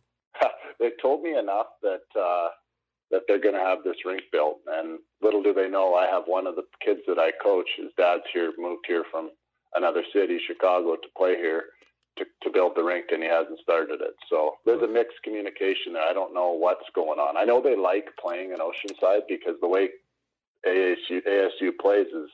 they 0.80 0.92
told 1.02 1.24
me 1.24 1.38
enough 1.38 1.68
that. 1.82 2.20
Uh, 2.20 2.50
that 3.10 3.24
they're 3.28 3.42
going 3.42 3.54
to 3.54 3.60
have 3.60 3.80
this 3.84 3.98
rink 4.06 4.22
built. 4.32 4.60
And 4.68 4.98
little 5.22 5.44
do 5.44 5.54
they 5.54 5.68
know, 5.68 5.96
I 5.96 6.06
have 6.06 6.24
one 6.28 6.48
of 6.48 6.56
the 6.56 6.64
kids 6.82 7.02
that 7.08 7.20
I 7.20 7.32
coach. 7.44 7.68
His 7.76 7.92
dad's 7.98 8.24
here, 8.32 8.54
moved 8.58 8.86
here 8.88 9.04
from 9.12 9.32
another 9.76 10.02
city, 10.14 10.40
Chicago, 10.48 10.96
to 10.96 11.08
play 11.18 11.36
here 11.36 11.64
to, 12.18 12.26
to 12.44 12.50
build 12.52 12.74
the 12.76 12.84
rink 12.84 13.06
and 13.12 13.24
he 13.24 13.30
hasn't 13.30 13.60
started 13.60 14.02
it. 14.02 14.16
So 14.30 14.56
there's 14.66 14.82
a 14.82 14.88
mixed 14.88 15.24
communication 15.24 15.94
there. 15.94 16.04
I 16.04 16.14
don't 16.14 16.34
know 16.34 16.52
what's 16.52 16.90
going 16.94 17.20
on. 17.20 17.38
I 17.38 17.46
know 17.46 17.62
they 17.62 17.76
like 17.76 18.10
playing 18.20 18.52
in 18.52 18.58
Oceanside 18.58 19.28
because 19.28 19.56
the 19.62 19.68
way 19.68 19.90
ASU 20.68 21.22
ASU 21.26 21.72
plays 21.80 22.08
is 22.08 22.30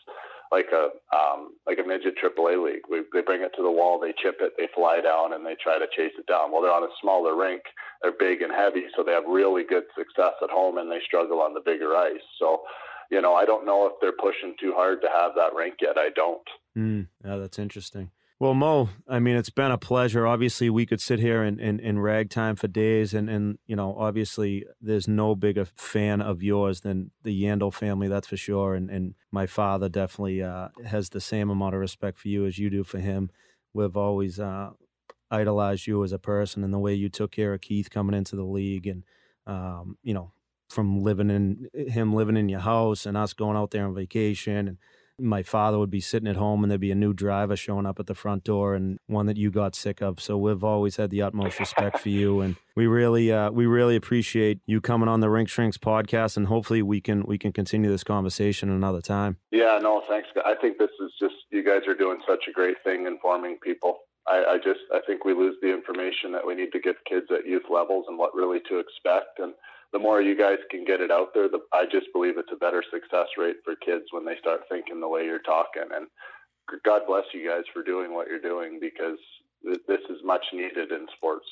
like 0.52 0.68
a 0.74 0.90
um, 1.16 1.56
like 1.66 1.80
a 1.84 1.88
midget 1.88 2.16
AAA 2.22 2.64
league. 2.64 2.84
We, 2.90 3.04
they 3.14 3.22
bring 3.22 3.42
it 3.42 3.52
to 3.56 3.64
the 3.64 3.72
wall, 3.72 4.00
they 4.00 4.14
chip 4.22 4.38
it, 4.40 4.54
they 4.58 4.68
fly 4.74 5.02
down, 5.02 5.34
and 5.34 5.46
they 5.46 5.56
try 5.62 5.78
to 5.78 5.88
chase 5.96 6.14
it 6.18 6.28
down. 6.28 6.52
Well, 6.52 6.62
they're 6.62 6.72
on 6.72 6.84
a 6.84 7.00
smaller 7.02 7.36
rink, 7.36 7.62
they're 8.02 8.14
big 8.18 8.42
and 8.42 8.52
heavy, 8.52 8.86
so 8.96 9.04
they 9.04 9.12
have 9.12 9.26
really 9.28 9.64
good 9.64 9.84
success 9.98 10.34
at 10.42 10.50
home 10.50 10.78
and 10.78 10.92
they 10.92 11.00
struggle 11.06 11.42
on 11.42 11.54
the 11.54 11.62
bigger 11.62 11.96
ice. 11.96 12.24
So, 12.40 12.64
you 13.12 13.22
know, 13.22 13.36
I 13.36 13.46
don't 13.46 13.66
know 13.66 13.86
if 13.88 13.94
they're 14.02 14.14
pushing 14.14 14.56
too 14.60 14.74
hard 14.76 15.02
to 15.02 15.10
have 15.10 15.32
that 15.36 15.54
rink 15.54 15.76
yet. 15.82 15.98
I 15.98 16.10
don't. 16.16 16.48
Mm, 16.78 17.08
yeah, 17.26 17.38
that's 17.38 17.60
interesting. 17.60 18.12
Well, 18.40 18.54
Mo, 18.54 18.90
I 19.08 19.18
mean, 19.18 19.36
it's 19.36 19.50
been 19.50 19.72
a 19.72 19.80
pleasure. 19.80 20.28
Obviously, 20.28 20.70
we 20.70 20.86
could 20.86 21.02
sit 21.02 21.18
here 21.18 21.42
and, 21.42 21.60
and, 21.60 21.82
and 21.82 22.04
ragtime 22.04 22.56
for 22.56 22.68
days. 22.68 23.16
And, 23.16 23.32
and, 23.32 23.58
you 23.66 23.76
know, 23.76 23.96
obviously, 23.98 24.64
there's 24.80 25.08
no 25.08 25.34
bigger 25.34 25.66
fan 25.66 26.22
of 26.22 26.44
yours 26.44 26.82
than 26.82 27.10
the 27.24 27.44
Yandle 27.44 27.74
family, 27.74 28.08
that's 28.08 28.28
for 28.28 28.38
sure. 28.38 28.76
And, 28.76 28.92
and 28.92 29.16
my 29.32 29.48
father 29.48 29.90
definitely 29.90 30.44
uh, 30.44 30.68
has 30.86 31.10
the 31.10 31.20
same 31.20 31.50
amount 31.50 31.74
of 31.74 31.82
respect 31.82 32.20
for 32.20 32.28
you 32.28 32.46
as 32.46 32.60
you 32.60 32.70
do 32.70 32.84
for 32.84 33.00
him. 33.00 33.32
We've 33.74 33.98
always 33.98 34.40
uh, 34.40 34.70
idolized 35.32 35.88
you 35.88 36.04
as 36.04 36.12
a 36.12 36.20
person 36.20 36.64
and 36.64 36.72
the 36.72 36.80
way 36.80 36.94
you 36.94 37.10
took 37.10 37.32
care 37.32 37.56
of 37.56 37.62
Keith 37.62 37.90
coming 37.90 38.16
into 38.16 38.36
the 38.36 38.46
league. 38.46 38.86
And, 38.86 39.04
um, 39.48 39.98
you 40.04 40.14
know, 40.14 40.32
from 40.70 41.02
living 41.02 41.32
in 41.32 41.70
him 41.74 42.14
living 42.14 42.38
in 42.38 42.50
your 42.50 42.60
house 42.60 43.06
and 43.06 43.16
us 43.18 43.34
going 43.34 43.58
out 43.58 43.72
there 43.72 43.86
on 43.86 43.96
vacation 43.96 44.68
and 44.68 44.78
my 45.20 45.44
father 45.44 45.80
would 45.80 45.90
be 45.90 46.00
sitting 46.00 46.28
at 46.28 46.36
home 46.36 46.64
and 46.64 46.70
there'd 46.70 46.82
be 46.82 46.92
a 46.92 46.96
new 46.96 47.14
driver 47.14 47.56
showing 47.56 47.86
up 47.86 48.00
at 48.00 48.08
the 48.08 48.14
front 48.14 48.44
door 48.44 48.76
and 48.76 49.00
one 49.08 49.26
that 49.26 49.38
you 49.38 49.50
got 49.50 49.76
sick 49.76 50.02
of. 50.02 50.20
So 50.20 50.38
we've 50.38 50.64
always 50.64 50.98
had 50.98 51.10
the 51.10 51.22
utmost 51.22 51.60
respect 51.60 52.00
for 52.00 52.10
you 52.10 52.42
and 52.42 52.56
we 52.76 52.88
really 52.88 53.32
uh, 53.32 53.50
we 53.52 53.66
really 53.66 53.96
appreciate 53.96 54.60
you 54.66 54.80
coming 54.82 55.10
on 55.10 55.20
the 55.20 55.30
Rink 55.30 55.50
Shrinks 55.50 55.78
podcast 55.78 56.38
and 56.38 56.48
hopefully 56.48 56.82
we 56.82 57.02
can 57.02 57.24
we 57.24 57.38
can 57.38 57.52
continue 57.52 57.90
this 57.90 58.04
conversation 58.04 58.70
another 58.70 59.02
time. 59.02 59.38
Yeah, 59.52 59.80
no, 59.82 60.04
thanks. 60.08 60.30
I 60.46 60.56
think 60.62 60.78
this 60.78 60.92
is 61.02 61.12
just 61.20 61.36
you 61.52 61.64
guys 61.64 61.88
are 61.88 61.96
doing 61.96 62.20
such 62.28 62.46
a 62.48 62.52
great 62.52 62.78
thing 62.84 63.08
informing 63.08 63.58
people. 63.64 64.00
I, 64.28 64.44
I 64.48 64.58
just 64.58 64.82
I 64.94 65.00
think 65.08 65.26
we 65.26 65.34
lose 65.34 65.56
the 65.62 65.74
information 65.74 66.32
that 66.34 66.46
we 66.46 66.54
need 66.54 66.72
to 66.74 66.80
give 66.80 66.96
kids 67.10 67.28
at 67.32 67.48
youth 67.48 67.64
levels 67.70 68.06
and 68.08 68.18
what 68.18 68.36
really 68.36 68.60
to 68.70 68.80
expect 68.80 69.40
and 69.40 69.54
the 69.94 70.00
more 70.00 70.22
you 70.22 70.38
guys 70.38 70.58
can 70.70 70.84
get 70.84 71.02
it 71.02 71.12
out 71.12 71.34
there, 71.34 71.48
the, 71.48 71.60
I 71.74 71.86
just 71.86 72.08
believe 72.14 72.38
it's 72.38 72.52
a 72.52 72.58
better 72.58 72.84
success 72.92 73.28
rate 73.38 73.58
for 73.64 73.76
kids 73.76 74.06
when 74.12 74.26
they 74.26 74.36
start 74.40 74.62
thinking 74.70 75.00
the 75.00 75.08
way 75.08 75.24
you're 75.24 75.40
talking. 75.40 75.84
And 75.96 76.08
God 76.84 77.02
bless 77.08 77.24
you 77.34 77.48
guys 77.48 77.64
for 77.74 77.84
doing 77.84 78.14
what 78.14 78.28
you're 78.28 78.42
doing 78.42 78.80
because 78.82 79.18
th- 79.64 79.80
this 79.88 80.02
is 80.10 80.18
much 80.24 80.44
needed 80.54 80.92
in 80.92 81.08
sports. 81.16 81.46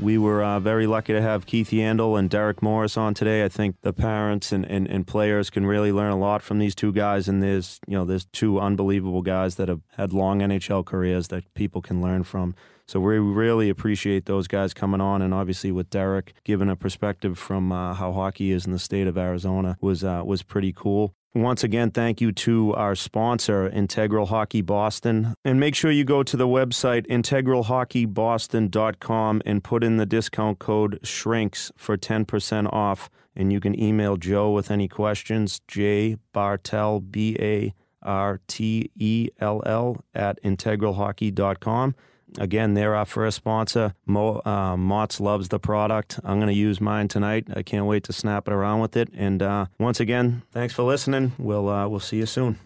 We 0.00 0.18
were 0.18 0.42
uh, 0.42 0.60
very 0.60 0.86
lucky 0.86 1.12
to 1.14 1.22
have 1.22 1.46
Keith 1.46 1.70
Yandle 1.70 2.18
and 2.18 2.28
Derek 2.28 2.62
Morris 2.62 2.96
on 2.96 3.14
today. 3.14 3.44
I 3.44 3.48
think 3.48 3.76
the 3.80 3.92
parents 3.92 4.52
and, 4.52 4.64
and, 4.66 4.86
and 4.86 5.06
players 5.06 5.48
can 5.48 5.64
really 5.64 5.90
learn 5.90 6.12
a 6.12 6.18
lot 6.18 6.42
from 6.42 6.58
these 6.58 6.74
two 6.74 6.92
guys. 6.92 7.28
And 7.28 7.42
there's 7.42 7.80
you 7.86 7.94
know 7.94 8.04
there's 8.04 8.26
two 8.26 8.60
unbelievable 8.60 9.22
guys 9.22 9.56
that 9.56 9.68
have 9.68 9.80
had 9.96 10.12
long 10.12 10.40
NHL 10.40 10.84
careers 10.84 11.28
that 11.28 11.52
people 11.54 11.80
can 11.80 12.02
learn 12.02 12.24
from. 12.24 12.54
So 12.90 12.98
we 12.98 13.20
really 13.20 13.70
appreciate 13.70 14.26
those 14.26 14.48
guys 14.48 14.74
coming 14.74 15.00
on, 15.00 15.22
and 15.22 15.32
obviously 15.32 15.70
with 15.70 15.90
Derek 15.90 16.32
giving 16.42 16.68
a 16.68 16.74
perspective 16.74 17.38
from 17.38 17.70
uh, 17.70 17.94
how 17.94 18.10
hockey 18.10 18.50
is 18.50 18.66
in 18.66 18.72
the 18.72 18.80
state 18.80 19.06
of 19.06 19.16
Arizona 19.16 19.76
was 19.80 20.02
uh, 20.02 20.22
was 20.26 20.42
pretty 20.42 20.72
cool. 20.72 21.14
Once 21.32 21.62
again, 21.62 21.92
thank 21.92 22.20
you 22.20 22.32
to 22.32 22.74
our 22.74 22.96
sponsor, 22.96 23.68
Integral 23.68 24.26
Hockey 24.26 24.60
Boston. 24.60 25.36
And 25.44 25.60
make 25.60 25.76
sure 25.76 25.92
you 25.92 26.02
go 26.02 26.24
to 26.24 26.36
the 26.36 26.48
website, 26.48 27.06
integralhockeyboston.com, 27.06 29.42
and 29.46 29.62
put 29.62 29.84
in 29.84 29.96
the 29.96 30.06
discount 30.06 30.58
code 30.58 30.98
SHRINKS 31.04 31.70
for 31.76 31.96
10% 31.96 32.72
off. 32.72 33.08
And 33.36 33.52
you 33.52 33.60
can 33.60 33.80
email 33.80 34.16
Joe 34.16 34.50
with 34.50 34.68
any 34.68 34.88
questions, 34.88 35.60
J 35.68 36.16
Bartell, 36.32 36.98
B 36.98 37.36
A 37.38 37.72
R 38.02 38.40
T 38.48 38.90
E 38.96 39.28
L 39.38 39.62
L, 39.64 40.02
at 40.12 40.42
integralhockey.com. 40.42 41.94
Again, 42.38 42.74
they're 42.74 42.94
our 42.94 43.04
first 43.04 43.36
sponsor. 43.36 43.94
Mo, 44.06 44.40
uh, 44.44 44.76
Mott's 44.76 45.20
loves 45.20 45.48
the 45.48 45.58
product. 45.58 46.20
I'm 46.24 46.38
going 46.38 46.48
to 46.48 46.54
use 46.54 46.80
mine 46.80 47.08
tonight. 47.08 47.48
I 47.54 47.62
can't 47.62 47.86
wait 47.86 48.04
to 48.04 48.12
snap 48.12 48.46
it 48.46 48.52
around 48.54 48.80
with 48.80 48.96
it. 48.96 49.08
And 49.14 49.42
uh, 49.42 49.66
once 49.78 49.98
again, 49.98 50.42
thanks 50.52 50.72
for 50.72 50.84
listening. 50.84 51.32
We'll 51.38 51.68
uh, 51.68 51.88
we'll 51.88 52.00
see 52.00 52.18
you 52.18 52.26
soon. 52.26 52.60